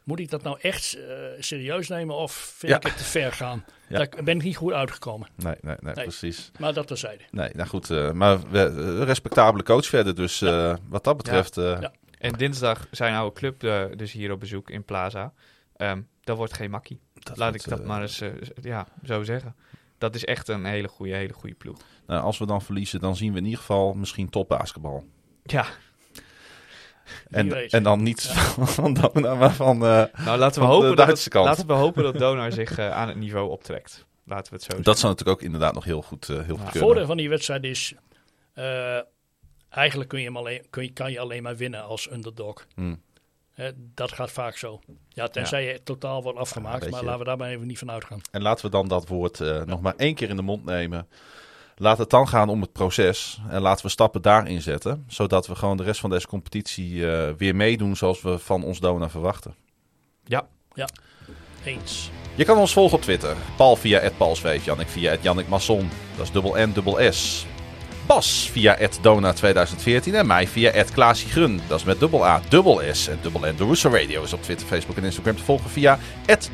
moet 0.05 0.19
ik 0.21 0.31
dat 0.31 0.43
nou 0.43 0.59
echt 0.61 0.95
eh, 0.95 1.03
serieus 1.39 1.89
nemen 1.89 2.17
of 2.17 2.33
vind 2.57 2.73
Ja. 2.73 2.79
ik 2.79 2.83
het 2.87 2.97
te 2.97 3.05
ver 3.05 3.33
gaan? 3.33 3.65
Ja. 3.89 3.99
Daar 3.99 4.09
ben 4.25 4.37
ik 4.37 4.43
niet 4.43 4.57
goed 4.57 4.73
uitgekomen. 4.73 5.29
Nee, 5.37 5.55
nee, 5.61 5.77
nee, 5.81 5.95
Nee. 5.95 6.05
precies. 6.05 6.51
Maar 6.59 6.73
dat 6.75 6.87
terzijde. 6.87 7.23
Nee, 7.31 7.51
nou 7.53 7.69
goed. 7.69 7.91
eh, 7.91 8.11
maar 8.13 8.51
we, 8.51 9.05
respectabele 9.05 9.63
coach 9.63 9.87
verder. 9.87 10.15
Dus 10.15 10.43
eh, 10.43 10.75
wat 10.89 11.05
dat 11.05 11.17
betreft... 11.17 11.57
eh, 11.57 11.65
Ja. 11.81 11.93
En 12.27 12.39
dinsdag 12.39 12.87
zijn 12.91 13.15
oude 13.15 13.35
club 13.35 13.63
eh, 13.63 13.85
dus 13.97 14.13
hier 14.13 14.33
op 14.33 14.41
bezoek 14.41 14.71
in 14.71 14.85
Plaza. 14.85 15.33
Ehm 15.77 16.01
dat 16.21 16.37
wordt 16.37 16.53
geen 16.53 16.71
makkie. 16.71 17.01
dat 17.15 17.37
Laat 17.37 17.49
wordt, 17.51 17.65
ik 17.65 17.71
dat 17.71 17.81
eh, 17.81 17.87
maar 17.87 18.01
eens 18.03 18.21
eh, 18.21 18.31
ja, 18.63 18.87
zo 19.05 19.23
zeggen. 19.23 19.57
Dat 19.99 20.15
is 20.15 20.25
echt 20.25 20.49
een 20.49 20.65
hele 20.65 20.89
goede, 20.89 21.15
hele 21.15 21.33
goede 21.33 21.55
ploeg. 21.55 21.77
nou, 22.07 22.23
als 22.23 22.39
we 22.39 22.47
dan 22.47 22.63
verliezen, 22.63 23.01
dan 23.01 23.17
zien 23.17 23.33
we 23.33 23.39
in 23.39 23.45
ieder 23.45 23.59
geval 23.61 23.95
misschien 23.95 24.31
top 24.31 24.49
basketbal. 24.49 25.05
Ja, 25.43 25.67
En, 27.31 27.69
en 27.71 27.83
dan 27.83 28.03
niet 28.03 28.23
van 28.77 28.95
Dona, 28.95 29.35
maar 29.35 29.53
van... 29.55 29.77
eh, 29.87 30.05
nou 30.25 30.39
laten 30.39 30.61
we, 30.63 30.67
Van 30.67 30.69
de 30.69 30.75
hopen 30.75 30.97
dat, 30.97 31.07
Duitse 31.07 31.25
het- 31.25 31.33
kant. 31.33 31.47
laten 31.47 31.67
we 31.67 31.73
hopen 31.73 32.03
dat 32.03 32.19
Donar 32.19 32.53
zich 32.53 32.79
aan 32.79 33.09
het 33.09 33.17
niveau 33.17 33.51
optrekt. 33.51 34.07
Laten 34.25 34.45
we 34.53 34.55
het 34.55 34.61
zo 34.63 34.67
zeggen. 34.69 34.85
dat 34.85 34.99
zou 34.99 35.13
natuurlijk 35.13 35.39
ook 35.39 35.45
inderdaad 35.47 35.75
nog 35.75 35.85
heel 35.85 36.03
goed, 36.03 36.27
heel 36.27 36.37
goed 36.37 36.49
Het 36.49 36.57
kunnen. 36.71 36.81
voordeel 36.89 37.07
van 37.07 37.17
die 37.17 37.29
wedstrijd 37.29 37.65
is, 37.65 37.95
eh, 38.53 38.99
eigenlijk 39.77 40.09
kun 40.09 40.19
je 40.19 40.25
hem 40.25 40.37
alleen, 40.37 40.63
kun 40.71 40.83
je, 40.83 40.93
kan 40.93 41.13
je 41.13 41.21
alleen 41.21 41.43
maar 41.43 41.57
winnen 41.57 41.85
als 41.85 42.11
underdog. 42.11 42.67
Hmm. 42.75 43.03
Dat 43.77 44.13
gaat 44.13 44.31
vaak 44.31 44.57
zo. 44.57 44.81
Ja, 45.09 45.29
tenzij 45.29 45.65
je 45.65 45.83
totaal 45.83 46.23
wordt 46.23 46.39
afgemaakt, 46.39 46.91
maar 46.91 47.05
laten 47.05 47.19
we 47.19 47.25
daar 47.25 47.37
maar 47.37 47.49
even 47.49 47.67
niet 47.67 47.79
van 47.79 47.91
uitgaan. 47.91 48.21
En 48.31 48.43
laten 48.43 48.65
we 48.65 48.71
dan 48.71 48.89
dat 48.89 49.09
woord 49.09 49.41
eh, 49.41 49.63
nog 49.63 49.81
maar 49.81 49.95
één 49.97 50.15
keer 50.15 50.29
in 50.29 50.37
de 50.37 50.43
mond 50.43 50.65
nemen. 50.65 51.09
Laat 51.77 51.99
het 51.99 52.11
dan 52.11 52.29
gaan 52.29 52.49
om 52.49 52.61
het 52.61 52.73
proces. 52.73 53.41
En 53.49 53.61
laten 53.61 53.85
we 53.85 53.91
stappen 53.91 54.23
daarin 54.23 54.63
zetten. 54.63 55.05
Zodat 55.09 55.47
we 55.47 55.55
gewoon 55.55 55.77
de 55.77 55.83
rest 55.83 56.01
van 56.01 56.11
deze 56.11 56.27
competitie 56.27 57.11
eh, 57.11 57.33
weer 57.37 57.57
meedoen 57.57 57.97
zoals 57.97 58.23
we 58.23 58.39
van 58.39 58.65
ons 58.65 58.81
Dona 58.81 59.09
verwachten. 59.09 59.55
Eens. 61.65 62.11
Je 62.35 62.45
kan 62.45 62.59
ons 62.59 62.73
volgen 62.73 62.97
op 62.97 63.03
Twitter. 63.03 63.37
Paul 63.57 63.77
via 63.77 64.11
@paulsweef, 64.17 64.65
Jannik 64.65 64.89
via 64.89 65.17
@jannik 65.23 65.49
Masson. 65.49 65.89
Dat 66.17 66.27
is 66.27 66.33
dubbel 66.33 66.67
N, 66.67 66.73
dubbel 66.73 67.13
S. 67.13 67.47
Bas 68.07 68.51
via 68.53 68.79
@dona2014 68.79 70.15
en 70.15 70.27
mij 70.27 70.49
via 70.49 70.85
Klaasje 70.95 71.29
Grun. 71.29 71.61
Dat 71.69 71.79
is 71.79 71.85
met 71.85 72.01
dubbel 72.01 72.27
A, 72.27 72.41
dubbel 72.49 72.81
S 72.93 73.09
en 73.09 73.19
dubbel 73.23 73.41
N. 73.41 73.55
De 73.57 73.65
Russo 73.65 73.91
Radio 73.91 74.23
is 74.23 74.33
op 74.33 74.43
Twitter, 74.43 74.67
Facebook 74.67 74.97
en 74.97 75.05
Instagram 75.05 75.37
te 75.37 75.43
volgen 75.45 75.71
via 75.71 75.99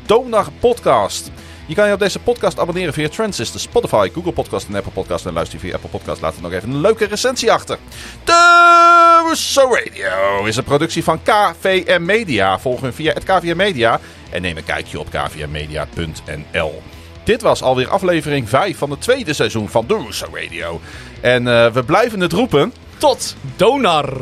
@donarpodcast. 0.05 1.31
Je 1.65 1.75
kan 1.75 1.87
je 1.87 1.93
op 1.93 1.99
deze 1.99 2.19
podcast 2.19 2.59
abonneren 2.59 2.93
via 2.93 3.09
Transistor, 3.09 3.59
Spotify, 3.59 4.09
Google 4.13 4.31
Podcast 4.31 4.67
en 4.67 4.75
Apple 4.75 4.91
Podcast. 4.91 5.25
En 5.25 5.33
luister 5.33 5.59
via 5.59 5.73
Apple 5.73 5.89
Podcast, 5.89 6.21
laat 6.21 6.35
er 6.35 6.41
nog 6.41 6.51
even 6.51 6.69
een 6.69 6.81
leuke 6.81 7.05
recensie 7.05 7.51
achter. 7.51 7.77
De 8.23 9.25
Russo 9.27 9.61
Radio 9.61 10.45
is 10.45 10.55
een 10.55 10.63
productie 10.63 11.03
van 11.03 11.19
KVM 11.23 12.05
Media. 12.05 12.59
Volg 12.59 12.81
hen 12.81 12.93
via 12.93 13.13
KVM 13.13 13.55
Media 13.55 13.99
en 14.29 14.41
neem 14.41 14.57
een 14.57 14.63
kijkje 14.63 14.99
op 14.99 15.07
kvmmedia.nl. 15.09 16.81
Dit 17.23 17.41
was 17.41 17.61
alweer 17.61 17.89
aflevering 17.89 18.49
5 18.49 18.77
van 18.77 18.89
het 18.91 19.01
tweede 19.01 19.33
seizoen 19.33 19.69
van 19.69 19.87
de 19.87 20.03
Russo 20.05 20.27
Radio. 20.33 20.81
En 21.23 21.47
eh, 21.47 21.71
we 21.71 21.83
blijven 21.83 22.19
het 22.19 22.31
roepen. 22.31 22.73
Tot 22.97 23.35
Donar! 23.55 24.13